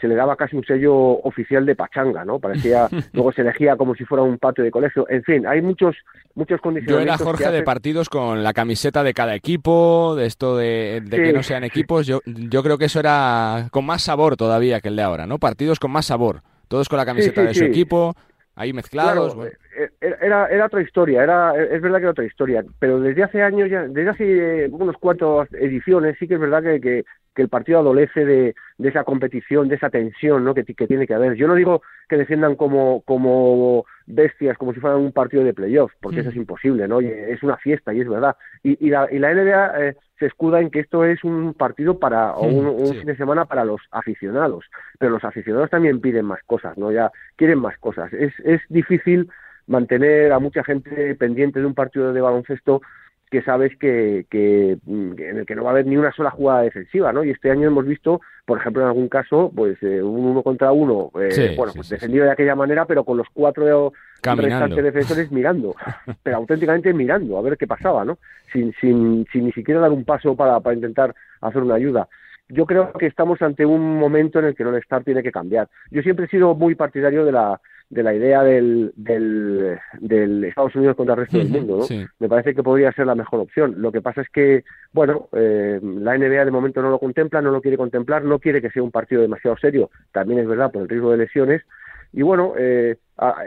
se 0.00 0.08
le 0.08 0.16
daba 0.16 0.34
casi 0.34 0.56
un 0.56 0.64
sello 0.64 0.92
oficial 0.92 1.64
de 1.64 1.76
pachanga, 1.76 2.24
¿no? 2.24 2.40
Parecía, 2.40 2.88
luego 3.12 3.30
se 3.30 3.42
elegía 3.42 3.76
como 3.76 3.94
si 3.94 4.04
fuera 4.04 4.24
un 4.24 4.38
patio 4.38 4.64
de 4.64 4.72
colegio. 4.72 5.08
En 5.08 5.22
fin, 5.22 5.46
hay 5.46 5.62
muchos, 5.62 5.94
muchos 6.34 6.58
Yo 6.58 6.62
condicionamientos. 6.62 7.20
era 7.20 7.30
Jorge 7.30 7.48
de 7.52 7.62
partidos 7.62 8.08
con 8.08 8.42
la 8.42 8.52
camiseta 8.52 9.04
de 9.04 9.14
cada 9.14 9.36
equipo, 9.36 10.16
de 10.16 10.26
esto 10.26 10.56
de, 10.56 11.00
de 11.04 11.16
que 11.22 11.32
no 11.32 11.44
sean 11.44 11.62
equipos. 11.62 12.08
Yo, 12.08 12.22
yo 12.26 12.64
creo 12.64 12.78
que 12.78 12.86
eso 12.86 12.98
era 12.98 13.68
con 13.70 13.86
más 13.86 14.02
sabor 14.02 14.36
todavía 14.36 14.80
que 14.80 14.88
el 14.88 14.96
de 14.96 15.02
ahora, 15.02 15.26
¿no? 15.26 15.38
Partidos 15.38 15.78
con 15.78 15.92
más 15.92 16.06
sabor. 16.06 16.42
Todos 16.66 16.88
con 16.88 16.96
la 16.96 17.06
camiseta 17.06 17.42
sí, 17.42 17.46
de 17.46 17.54
su 17.54 17.64
equipo, 17.66 18.16
ahí 18.56 18.72
mezclados. 18.72 19.34
Claro, 19.34 19.36
bueno. 19.36 19.52
eh, 19.78 19.90
eh, 20.00 20.16
era, 20.20 20.48
era 20.48 20.66
otra 20.66 20.82
historia, 20.82 21.22
era, 21.22 21.54
es 21.56 21.80
verdad 21.80 21.98
que 21.98 22.04
era 22.04 22.10
otra 22.10 22.24
historia, 22.24 22.64
pero 22.80 23.00
desde 23.00 23.22
hace 23.22 23.42
años, 23.42 23.70
ya, 23.70 23.82
desde 23.86 24.10
hace 24.10 24.64
eh, 24.64 24.68
unos 24.70 24.96
cuantos 24.96 25.46
ediciones, 25.52 26.16
sí 26.18 26.26
que 26.26 26.34
es 26.34 26.40
verdad 26.40 26.62
que, 26.62 26.80
que, 26.80 27.04
que 27.34 27.42
el 27.42 27.48
partido 27.48 27.78
adolece 27.78 28.24
de, 28.24 28.54
de 28.78 28.88
esa 28.88 29.04
competición, 29.04 29.68
de 29.68 29.76
esa 29.76 29.90
tensión 29.90 30.42
¿no? 30.42 30.54
que, 30.54 30.64
que 30.64 30.86
tiene 30.86 31.06
que 31.06 31.14
haber. 31.14 31.34
Yo 31.34 31.46
no 31.46 31.54
digo 31.54 31.82
que 32.08 32.16
defiendan 32.16 32.56
como, 32.56 33.02
como 33.02 33.84
bestias, 34.06 34.56
como 34.56 34.72
si 34.72 34.80
fueran 34.80 35.00
un 35.00 35.12
partido 35.12 35.44
de 35.44 35.52
playoff, 35.52 35.92
porque 36.00 36.20
eso 36.20 36.30
es 36.30 36.36
imposible, 36.36 36.88
¿no? 36.88 37.00
Y 37.00 37.06
es 37.06 37.42
una 37.42 37.56
fiesta, 37.58 37.92
y 37.92 38.00
es 38.00 38.08
verdad. 38.08 38.36
Y, 38.62 38.86
y, 38.86 38.90
la, 38.90 39.08
y 39.10 39.18
la 39.18 39.34
NBA 39.34 39.88
eh, 39.88 39.96
se 40.18 40.26
escuda 40.26 40.60
en 40.60 40.70
que 40.70 40.80
esto 40.80 41.04
es 41.04 41.22
un 41.24 41.54
partido 41.54 41.98
para, 41.98 42.32
o 42.32 42.46
un, 42.46 42.66
un 42.66 42.94
fin 42.94 43.04
de 43.06 43.16
semana 43.16 43.44
para 43.44 43.64
los 43.64 43.80
aficionados, 43.90 44.64
pero 44.98 45.12
los 45.12 45.24
aficionados 45.24 45.70
también 45.70 46.00
piden 46.00 46.24
más 46.24 46.42
cosas, 46.46 46.76
¿no? 46.78 46.90
Ya 46.90 47.10
quieren 47.36 47.58
más 47.58 47.76
cosas. 47.78 48.12
Es, 48.12 48.32
es 48.44 48.60
difícil 48.68 49.28
mantener 49.66 50.32
a 50.32 50.38
mucha 50.38 50.64
gente 50.64 51.14
pendiente 51.16 51.60
de 51.60 51.66
un 51.66 51.74
partido 51.74 52.12
de 52.12 52.20
baloncesto 52.20 52.82
que 53.30 53.42
sabes 53.42 53.76
que, 53.78 54.26
que, 54.30 54.78
mm, 54.84 55.12
en 55.18 55.38
el 55.38 55.46
que 55.46 55.54
no 55.54 55.64
va 55.64 55.70
a 55.70 55.72
haber 55.72 55.86
ni 55.86 55.96
una 55.96 56.12
sola 56.12 56.30
jugada 56.30 56.62
defensiva, 56.62 57.12
¿no? 57.12 57.24
Y 57.24 57.30
este 57.30 57.50
año 57.50 57.66
hemos 57.66 57.84
visto, 57.84 58.20
por 58.44 58.58
ejemplo, 58.58 58.82
en 58.82 58.88
algún 58.88 59.08
caso, 59.08 59.50
pues 59.54 59.82
eh, 59.82 60.02
un 60.02 60.26
uno 60.26 60.42
contra 60.42 60.72
uno, 60.72 61.10
eh, 61.20 61.30
Sí, 61.32 61.54
bueno, 61.56 61.72
sí, 61.72 61.78
pues 61.78 61.88
sí, 61.88 61.94
defendido 61.94 62.24
de 62.24 62.30
aquella 62.30 62.54
manera, 62.54 62.84
pero 62.84 63.04
con 63.04 63.16
los 63.16 63.26
cuatro 63.32 63.92
restantes 64.22 64.84
defensores 64.84 65.32
mirando, 65.32 65.74
pero 66.22 66.36
auténticamente 66.36 66.92
mirando 66.92 67.36
a 67.36 67.42
ver 67.42 67.56
qué 67.56 67.66
pasaba, 67.66 68.04
¿no? 68.04 68.18
Sin, 68.52 68.72
sin, 68.80 69.26
sin 69.32 69.44
ni 69.44 69.52
siquiera 69.52 69.80
dar 69.80 69.90
un 69.90 70.04
paso 70.04 70.36
para, 70.36 70.60
para 70.60 70.76
intentar 70.76 71.14
hacer 71.40 71.62
una 71.62 71.74
ayuda. 71.74 72.08
Yo 72.48 72.64
creo 72.64 72.92
que 72.92 73.06
estamos 73.06 73.42
ante 73.42 73.66
un 73.66 73.98
momento 73.98 74.38
en 74.38 74.44
el 74.44 74.54
que 74.54 74.62
el 74.62 74.68
All-Star 74.68 75.02
tiene 75.02 75.24
que 75.24 75.32
cambiar. 75.32 75.68
Yo 75.90 76.00
siempre 76.02 76.26
he 76.26 76.28
sido 76.28 76.54
muy 76.54 76.76
partidario 76.76 77.24
de 77.24 77.32
la, 77.32 77.60
de 77.88 78.02
la 78.02 78.14
idea 78.14 78.42
del, 78.42 78.92
del, 78.96 79.78
del 80.00 80.44
Estados 80.44 80.74
Unidos 80.74 80.96
contra 80.96 81.14
el 81.14 81.20
resto 81.20 81.38
del 81.38 81.48
mundo, 81.48 81.76
¿no? 81.78 81.82
Sí. 81.84 82.04
me 82.18 82.28
parece 82.28 82.54
que 82.54 82.62
podría 82.62 82.90
ser 82.92 83.06
la 83.06 83.14
mejor 83.14 83.40
opción. 83.40 83.74
Lo 83.78 83.92
que 83.92 84.00
pasa 84.00 84.22
es 84.22 84.28
que, 84.30 84.64
bueno, 84.92 85.28
eh, 85.32 85.78
la 85.82 86.18
NBA 86.18 86.44
de 86.44 86.50
momento 86.50 86.82
no 86.82 86.90
lo 86.90 86.98
contempla, 86.98 87.40
no 87.40 87.50
lo 87.52 87.60
quiere 87.60 87.76
contemplar, 87.76 88.24
no 88.24 88.38
quiere 88.40 88.60
que 88.60 88.70
sea 88.70 88.82
un 88.82 88.90
partido 88.90 89.22
demasiado 89.22 89.56
serio, 89.56 89.90
también 90.12 90.40
es 90.40 90.48
verdad 90.48 90.72
por 90.72 90.82
el 90.82 90.88
riesgo 90.88 91.12
de 91.12 91.18
lesiones. 91.18 91.62
Y 92.12 92.22
bueno, 92.22 92.54
eh, 92.58 92.96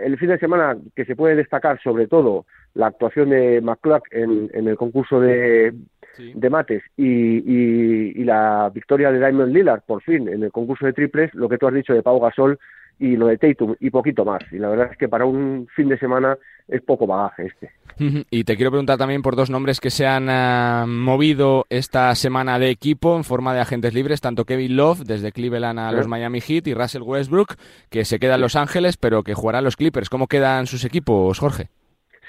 el 0.03 0.17
fin 0.17 0.29
de 0.29 0.37
semana 0.39 0.77
que 0.95 1.05
se 1.05 1.15
puede 1.15 1.35
destacar 1.35 1.81
sobre 1.81 2.07
todo 2.07 2.45
la 2.75 2.87
actuación 2.87 3.29
de 3.31 3.61
McCluck 3.61 4.07
en, 4.11 4.49
en 4.53 4.67
el 4.67 4.75
concurso 4.77 5.19
de, 5.19 5.73
de 6.35 6.49
mates 6.49 6.83
y, 6.95 7.05
y- 7.39 8.11
y 8.15 8.23
la 8.23 8.69
victoria 8.73 9.11
de 9.11 9.17
Diamond 9.19 9.53
Lillard, 9.53 9.81
por 9.85 10.01
fin, 10.03 10.27
en 10.29 10.43
el 10.43 10.51
concurso 10.51 10.85
de 10.85 10.93
triples, 10.93 11.33
lo 11.33 11.49
que 11.49 11.57
tú 11.57 11.67
has 11.67 11.73
dicho 11.73 11.93
de 11.93 12.03
Pau 12.03 12.19
Gasol 12.19 12.59
y 12.99 13.15
lo 13.15 13.27
de 13.27 13.37
Tatum 13.37 13.75
y 13.79 13.89
poquito 13.89 14.25
más. 14.25 14.41
Y 14.51 14.57
la 14.57 14.69
verdad 14.69 14.89
es 14.91 14.97
que 14.97 15.07
para 15.07 15.25
un 15.25 15.67
fin 15.75 15.87
de 15.89 15.97
semana 15.97 16.37
es 16.67 16.81
poco 16.81 17.07
bagaje 17.07 17.47
este. 17.47 17.71
Y 18.29 18.45
te 18.45 18.55
quiero 18.55 18.71
preguntar 18.71 18.97
también 18.97 19.21
por 19.21 19.35
dos 19.35 19.49
nombres 19.49 19.81
que 19.81 19.89
se 19.89 20.07
han 20.07 20.29
ah, 20.29 20.85
movido 20.87 21.65
esta 21.69 22.13
semana 22.15 22.57
de 22.57 22.69
equipo 22.69 23.17
en 23.17 23.25
forma 23.25 23.53
de 23.53 23.59
agentes 23.59 23.93
libres, 23.93 24.21
tanto 24.21 24.45
Kevin 24.45 24.77
Love 24.77 25.01
desde 25.01 25.33
Cleveland 25.33 25.79
a 25.79 25.91
los 25.91 26.07
Miami 26.07 26.39
Heat 26.39 26.67
y 26.67 26.73
Russell 26.73 27.01
Westbrook, 27.01 27.55
que 27.89 28.05
se 28.05 28.19
queda 28.19 28.35
en 28.35 28.41
Los 28.41 28.55
Ángeles, 28.55 28.95
pero 28.95 29.23
que 29.23 29.33
jugará 29.33 29.59
en 29.59 29.65
los 29.65 29.75
Clippers. 29.75 30.09
¿Cómo 30.09 30.27
quedan 30.27 30.65
sus 30.67 30.85
equipos, 30.85 31.39
Jorge? 31.39 31.69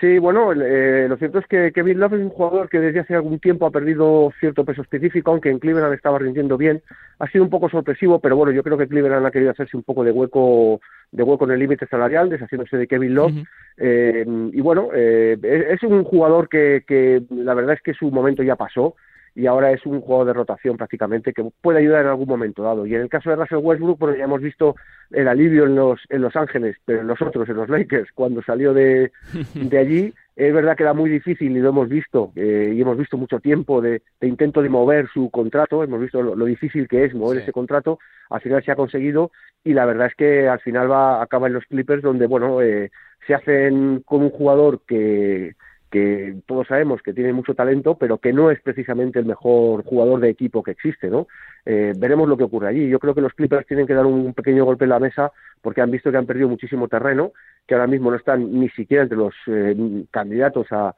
Sí, 0.01 0.19
bueno, 0.19 0.53
eh, 0.53 1.07
lo 1.11 1.19
cierto 1.19 1.41
es 1.41 1.47
que 1.47 1.73
Kevin 1.73 2.01
Love 2.01 2.15
es 2.15 2.21
un 2.21 2.31
jugador 2.31 2.71
que 2.71 2.81
desde 2.81 3.01
hace 3.01 3.15
algún 3.15 3.39
tiempo 3.39 3.67
ha 3.67 3.71
perdido 3.71 4.33
cierto 4.41 4.65
peso 4.65 4.81
específico, 4.81 5.31
aunque 5.31 5.51
en 5.51 5.59
Cleveland 5.59 5.93
estaba 5.93 6.19
rindiendo 6.19 6.57
bien. 6.57 6.81
Ha 7.19 7.29
sido 7.29 7.45
un 7.45 7.51
poco 7.51 7.69
sorpresivo, 7.69 8.19
pero 8.19 8.35
bueno, 8.35 8.51
yo 8.51 8.63
creo 8.63 8.79
que 8.79 8.89
Cleveland 8.89 9.27
ha 9.27 9.31
querido 9.31 9.51
hacerse 9.51 9.77
un 9.77 9.83
poco 9.83 10.03
de 10.03 10.11
hueco, 10.11 10.81
de 11.13 11.23
hueco 11.23 11.45
en 11.45 11.51
el 11.51 11.59
límite 11.59 11.87
salarial, 11.87 12.31
deshaciéndose 12.31 12.79
de 12.79 12.87
Kevin 12.87 13.15
Love. 13.15 13.35
Eh, 13.77 14.25
y 14.27 14.61
bueno, 14.63 14.89
eh, 14.95 15.37
es 15.43 15.83
es 15.83 15.83
un 15.83 16.03
jugador 16.05 16.49
que, 16.49 16.83
que 16.87 17.23
la 17.29 17.53
verdad 17.53 17.75
es 17.75 17.83
que 17.83 17.93
su 17.93 18.11
momento 18.11 18.43
ya 18.43 18.57
pasó 18.57 18.97
y 19.41 19.47
ahora 19.47 19.73
es 19.73 19.87
un 19.87 20.03
jugador 20.03 20.27
de 20.27 20.33
rotación 20.35 20.77
prácticamente 20.77 21.33
que 21.33 21.43
puede 21.63 21.79
ayudar 21.79 22.03
en 22.03 22.09
algún 22.09 22.29
momento 22.29 22.63
dado. 22.63 22.85
Y 22.85 22.95
en 22.95 23.01
el 23.01 23.09
caso 23.09 23.31
de 23.31 23.37
Russell 23.37 23.59
Westbrook, 23.63 23.99
bueno, 23.99 24.17
ya 24.17 24.25
hemos 24.25 24.43
visto 24.43 24.77
el 25.11 25.29
alivio 25.29 25.65
en 25.65 25.77
los, 25.77 26.01
en 26.11 26.21
Los 26.21 26.37
Ángeles, 26.37 26.77
pero 26.85 27.01
en 27.01 27.07
los 27.07 27.23
otros, 27.23 27.49
en 27.49 27.57
los 27.57 27.71
Lakers, 27.71 28.11
cuando 28.13 28.43
salió 28.43 28.75
de, 28.75 29.13
de 29.55 29.79
allí, 29.79 30.15
es 30.37 30.53
verdad 30.53 30.77
que 30.77 30.83
era 30.83 30.93
muy 30.93 31.09
difícil 31.09 31.57
y 31.57 31.61
lo 31.61 31.71
hemos 31.71 31.89
visto, 31.89 32.33
eh, 32.37 32.73
y 32.75 32.81
hemos 32.83 32.99
visto 32.99 33.17
mucho 33.17 33.41
tiempo 33.41 33.81
de, 33.81 34.03
de 34.21 34.29
intento 34.29 34.61
de 34.61 34.69
mover 34.69 35.09
su 35.09 35.31
contrato, 35.31 35.83
hemos 35.83 36.01
visto 36.01 36.21
lo, 36.21 36.37
lo 36.37 36.45
difícil 36.45 36.87
que 36.87 37.05
es 37.05 37.15
mover 37.15 37.41
ese 37.41 37.53
contrato, 37.53 37.99
al 38.29 38.43
final 38.43 38.63
se 38.63 38.73
ha 38.73 38.77
conseguido 38.77 39.31
y 39.65 39.73
la 39.73 39.87
verdad 39.87 40.09
es 40.09 40.15
que 40.15 40.49
al 40.49 40.61
final 40.61 40.91
va 40.91 41.23
acaba 41.23 41.47
en 41.47 41.55
los 41.55 41.65
Clippers 41.65 42.03
donde, 42.03 42.27
bueno, 42.27 42.61
eh, 42.61 42.91
se 43.27 43.35
hacen 43.35 44.03
con 44.05 44.23
un 44.23 44.31
jugador 44.31 44.81
que 44.87 45.55
que 45.91 46.37
todos 46.47 46.69
sabemos 46.69 47.03
que 47.03 47.13
tiene 47.13 47.33
mucho 47.33 47.55
talento, 47.55 47.97
pero 47.99 48.19
que 48.19 48.33
no 48.33 48.51
es 48.51 48.61
precisamente 48.61 49.19
el 49.19 49.25
mejor 49.25 49.85
jugador 49.85 50.21
de 50.21 50.31
equipo 50.31 50.63
que 50.63 50.71
existe, 50.71 51.09
¿no? 51.11 51.27
Eh, 51.67 51.93
veremos 51.97 52.29
lo 52.29 52.37
que 52.37 52.45
ocurre 52.45 52.69
allí. 52.69 52.89
Yo 52.89 53.01
creo 53.01 53.15
que 53.15 53.21
los 53.21 53.35
Clippers 53.35 53.67
tienen 53.67 53.87
que 53.87 53.95
dar 53.95 54.07
un 54.07 54.33
pequeño 54.33 54.65
golpe 54.65 54.85
en 54.85 54.91
la 54.91 55.01
mesa 55.01 55.33
porque 55.61 55.81
han 55.81 55.91
visto 55.91 56.11
que 56.11 56.17
han 56.17 56.27
perdido 56.27 56.49
muchísimo 56.49 56.87
terreno, 56.89 57.33
que 57.67 57.75
ahora 57.75 57.89
mismo 57.89 58.11
no 58.11 58.17
están 58.17 58.53
ni 58.59 58.69
siquiera 58.71 59.03
entre 59.03 59.19
los 59.19 59.35
eh, 59.49 60.05
candidatos 60.11 60.69
a, 60.71 60.95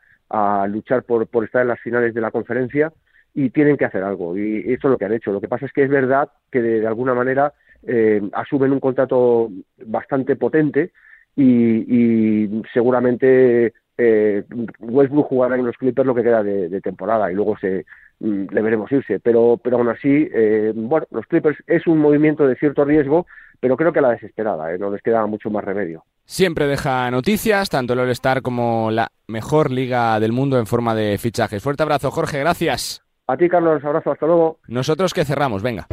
luchar 0.69 1.03
por, 1.03 1.29
estar 1.45 1.63
en 1.63 1.69
las 1.69 1.81
finales 1.81 2.15
de 2.15 2.21
la 2.23 2.31
conferencia 2.31 2.91
y 3.35 3.51
tienen 3.51 3.77
que 3.77 3.85
hacer 3.85 4.03
algo. 4.03 4.37
Y 4.37 4.61
eso 4.61 4.89
es 4.89 4.91
lo 4.93 4.99
que 4.99 5.05
han 5.05 5.13
hecho. 5.13 5.33
Lo 5.33 5.41
que 5.41 5.49
pasa 5.49 5.67
es 5.67 5.73
que 5.73 5.83
es 5.83 5.91
verdad 5.91 6.31
que 6.51 6.63
de, 6.63 6.87
alguna 6.87 7.13
manera 7.13 7.53
eh, 7.87 8.23
asumen 8.33 8.73
un 8.73 8.81
contrato 8.81 9.51
bastante 9.85 10.37
potente 10.37 10.93
y 11.35 12.63
seguramente 12.73 13.73
eh, 13.99 14.45
Westbrook 14.81 15.29
jugará 15.29 15.57
en 15.57 15.67
los 15.67 15.77
Clippers 15.77 16.07
lo 16.07 16.15
que 16.15 16.23
queda 16.23 16.43
de, 16.43 16.69
de 16.69 16.81
temporada 16.81 17.31
y 17.31 17.35
luego 17.35 17.57
se 17.59 17.85
mm, 18.21 18.47
le 18.51 18.63
veremos 18.63 18.91
irse. 18.91 19.21
Pero, 19.21 19.59
pero 19.63 19.79
aún 19.79 19.89
así, 19.89 20.29
eh, 20.33 20.73
bueno, 20.75 21.07
los 21.11 21.27
Clippers 21.27 21.59
es 21.67 21.87
un 21.87 21.99
movimiento 21.99 22.47
de 22.47 22.57
cierto 22.57 22.85
riesgo, 22.85 23.27
pero 23.61 23.77
creo 23.77 23.93
que 23.93 24.01
a 24.01 24.03
la 24.03 24.11
desesperada, 24.11 24.75
¿eh? 24.75 24.79
no 24.79 24.91
les 24.91 25.03
queda 25.03 25.25
mucho 25.27 25.51
más 25.51 25.65
remedio. 25.65 26.05
Siempre 26.25 26.67
deja 26.67 27.11
noticias, 27.11 27.69
tanto 27.69 27.93
el 27.93 28.01
All-Star 28.01 28.43
como 28.43 28.91
la 28.91 29.09
mejor 29.27 29.71
liga 29.71 30.19
del 30.21 30.33
mundo 30.33 30.59
en 30.59 30.67
forma 30.67 30.95
de 30.95 31.19
fichajes. 31.19 31.63
Fuerte 31.63 31.83
abrazo, 31.83 32.11
Jorge, 32.11 32.39
gracias. 32.41 33.03
A 33.27 33.37
ti, 33.37 33.49
Carlos, 33.49 33.85
abrazo, 33.85 34.13
hasta 34.13 34.27
luego. 34.27 34.59
Nosotros 34.67 35.15
que 35.15 35.25
cerramos, 35.25 35.63
venga. 35.63 35.87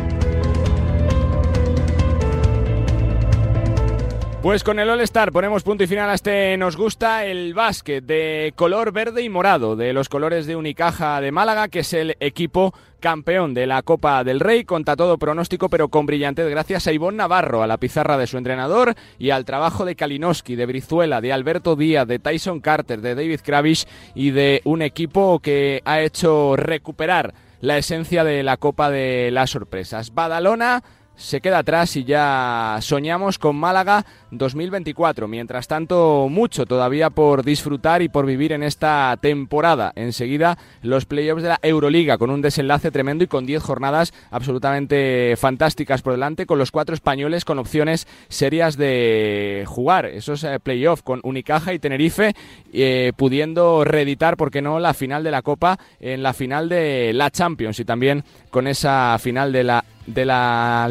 Pues 4.42 4.64
con 4.64 4.80
el 4.80 4.90
All-Star 4.90 5.34
ponemos 5.34 5.64
punto 5.64 5.84
y 5.84 5.88
final 5.88 6.10
a 6.10 6.14
este 6.14 6.56
Nos 6.56 6.78
gusta 6.78 7.26
el 7.26 7.54
básquet 7.54 8.06
de 8.06 8.54
color 8.56 8.94
verde 8.94 9.22
y 9.22 9.28
morado, 9.28 9.76
de 9.76 9.92
los 9.92 10.08
colores 10.08 10.46
de 10.46 10.56
Unicaja 10.56 11.20
de 11.20 11.34
Málaga, 11.34 11.68
que 11.68 11.80
es 11.80 11.92
el 11.92 12.16
equipo 12.22 12.74
campeón 13.02 13.54
de 13.54 13.68
la 13.68 13.82
Copa 13.82 14.24
del 14.24 14.40
Rey, 14.40 14.64
contra 14.64 14.96
todo 14.96 15.18
pronóstico, 15.18 15.68
pero 15.68 15.90
con 15.90 16.06
brillantez, 16.06 16.50
gracias 16.50 16.88
a 16.88 16.94
Ivonne 16.94 17.18
Navarro, 17.18 17.64
a 17.64 17.68
la 17.68 17.78
pizarra 17.78 18.18
de 18.18 18.28
su 18.28 18.38
entrenador 18.38 18.96
y 19.18 19.32
al 19.32 19.44
trabajo 19.44 19.84
de 19.84 19.96
Kalinowski, 19.96 20.56
de 20.56 20.66
Brizuela, 20.66 21.20
de 21.20 21.34
Alberto 21.34 21.76
Díaz, 21.76 22.08
de 22.08 22.20
Tyson 22.20 22.62
Carter, 22.62 23.02
de 23.02 23.16
David 23.16 23.42
Kravish 23.44 23.88
y 24.16 24.32
de 24.32 24.62
un 24.64 24.82
equipo 24.82 25.40
que 25.40 25.82
ha 25.84 26.00
hecho 26.00 26.56
recuperar 26.56 27.34
la 27.60 27.78
esencia 27.78 28.24
de 28.24 28.42
la 28.44 28.56
Copa 28.56 28.90
de 28.90 29.32
las 29.32 29.50
Sorpresas. 29.50 30.14
Badalona 30.14 30.82
se 31.20 31.42
queda 31.42 31.60
atrás 31.60 31.96
y 31.98 32.06
ya 32.06 32.78
soñamos 32.82 33.38
con 33.38 33.56
Málaga 33.58 34.06
2024. 34.32 35.28
Mientras 35.28 35.68
tanto, 35.68 36.28
mucho 36.30 36.66
todavía 36.66 37.10
por 37.10 37.44
disfrutar 37.44 38.02
y 38.02 38.10
por 38.10 38.26
vivir 38.26 38.54
en 38.54 38.64
esta 38.64 39.18
temporada. 39.22 39.92
Enseguida, 39.96 40.58
los 40.82 41.06
playoffs 41.06 41.44
de 41.44 41.50
la 41.50 41.60
Euroliga 41.62 42.18
con 42.18 42.30
un 42.30 42.42
desenlace 42.42 42.90
tremendo 42.90 43.26
y 43.26 43.28
con 43.28 43.46
10 43.46 43.62
jornadas 43.62 44.14
absolutamente 44.32 45.36
fantásticas 45.38 46.02
por 46.02 46.14
delante, 46.14 46.46
con 46.46 46.58
los 46.58 46.72
cuatro 46.72 46.96
españoles 46.96 47.44
con 47.44 47.60
opciones 47.60 48.08
serias 48.30 48.78
de 48.78 49.66
jugar 49.68 50.06
esos 50.06 50.44
eh, 50.44 50.60
playoffs 50.60 51.04
con 51.04 51.20
Unicaja 51.24 51.74
y 51.74 51.80
Tenerife, 51.80 52.34
eh, 52.72 53.12
pudiendo 53.18 53.84
reeditar, 53.84 54.38
¿por 54.38 54.52
qué 54.52 54.62
no?, 54.62 54.80
la 54.80 54.94
final 54.94 55.24
de 55.24 55.32
la 55.32 55.42
Copa 55.42 55.78
en 56.00 56.24
la 56.24 56.34
final 56.34 56.70
de 56.70 57.12
la 57.14 57.30
Champions 57.30 57.80
y 57.80 57.86
también 57.86 58.24
con 58.50 58.68
esa 58.68 59.18
final 59.20 59.52
de 59.52 59.64
la 59.66 59.84
de 60.14 60.26
la 60.26 60.90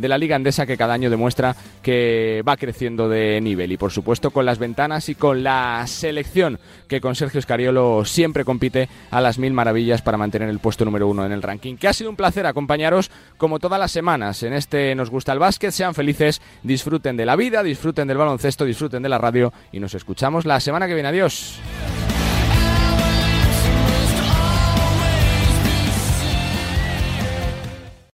de 0.00 0.08
la 0.08 0.18
Liga 0.18 0.36
Andesa 0.36 0.66
que 0.66 0.76
cada 0.76 0.94
año 0.94 1.10
demuestra 1.10 1.54
que 1.82 2.42
va 2.48 2.56
creciendo 2.56 3.08
de 3.08 3.40
nivel 3.40 3.72
y 3.72 3.76
por 3.76 3.92
supuesto 3.92 4.30
con 4.30 4.46
las 4.46 4.58
ventanas 4.58 5.08
y 5.08 5.14
con 5.14 5.42
la 5.42 5.84
selección 5.86 6.58
que 6.88 7.00
con 7.00 7.14
Sergio 7.14 7.38
Escariolo 7.38 8.04
siempre 8.04 8.44
compite 8.44 8.88
a 9.10 9.20
las 9.20 9.38
mil 9.38 9.52
maravillas 9.52 10.02
para 10.02 10.16
mantener 10.16 10.48
el 10.48 10.58
puesto 10.58 10.84
número 10.84 11.06
uno 11.06 11.24
en 11.26 11.32
el 11.32 11.42
ranking. 11.42 11.76
Que 11.76 11.88
ha 11.88 11.92
sido 11.92 12.10
un 12.10 12.16
placer 12.16 12.46
acompañaros 12.46 13.10
como 13.36 13.58
todas 13.58 13.78
las 13.78 13.92
semanas 13.92 14.42
en 14.42 14.54
este 14.54 14.94
Nos 14.94 15.10
gusta 15.10 15.32
el 15.32 15.38
básquet, 15.38 15.70
sean 15.70 15.94
felices, 15.94 16.40
disfruten 16.62 17.16
de 17.16 17.26
la 17.26 17.36
vida, 17.36 17.62
disfruten 17.62 18.08
del 18.08 18.16
baloncesto, 18.18 18.64
disfruten 18.64 19.02
de 19.02 19.08
la 19.08 19.18
radio 19.18 19.52
y 19.70 19.80
nos 19.80 19.94
escuchamos 19.94 20.46
la 20.46 20.60
semana 20.60 20.86
que 20.86 20.94
viene. 20.94 21.10
Adiós. 21.10 21.60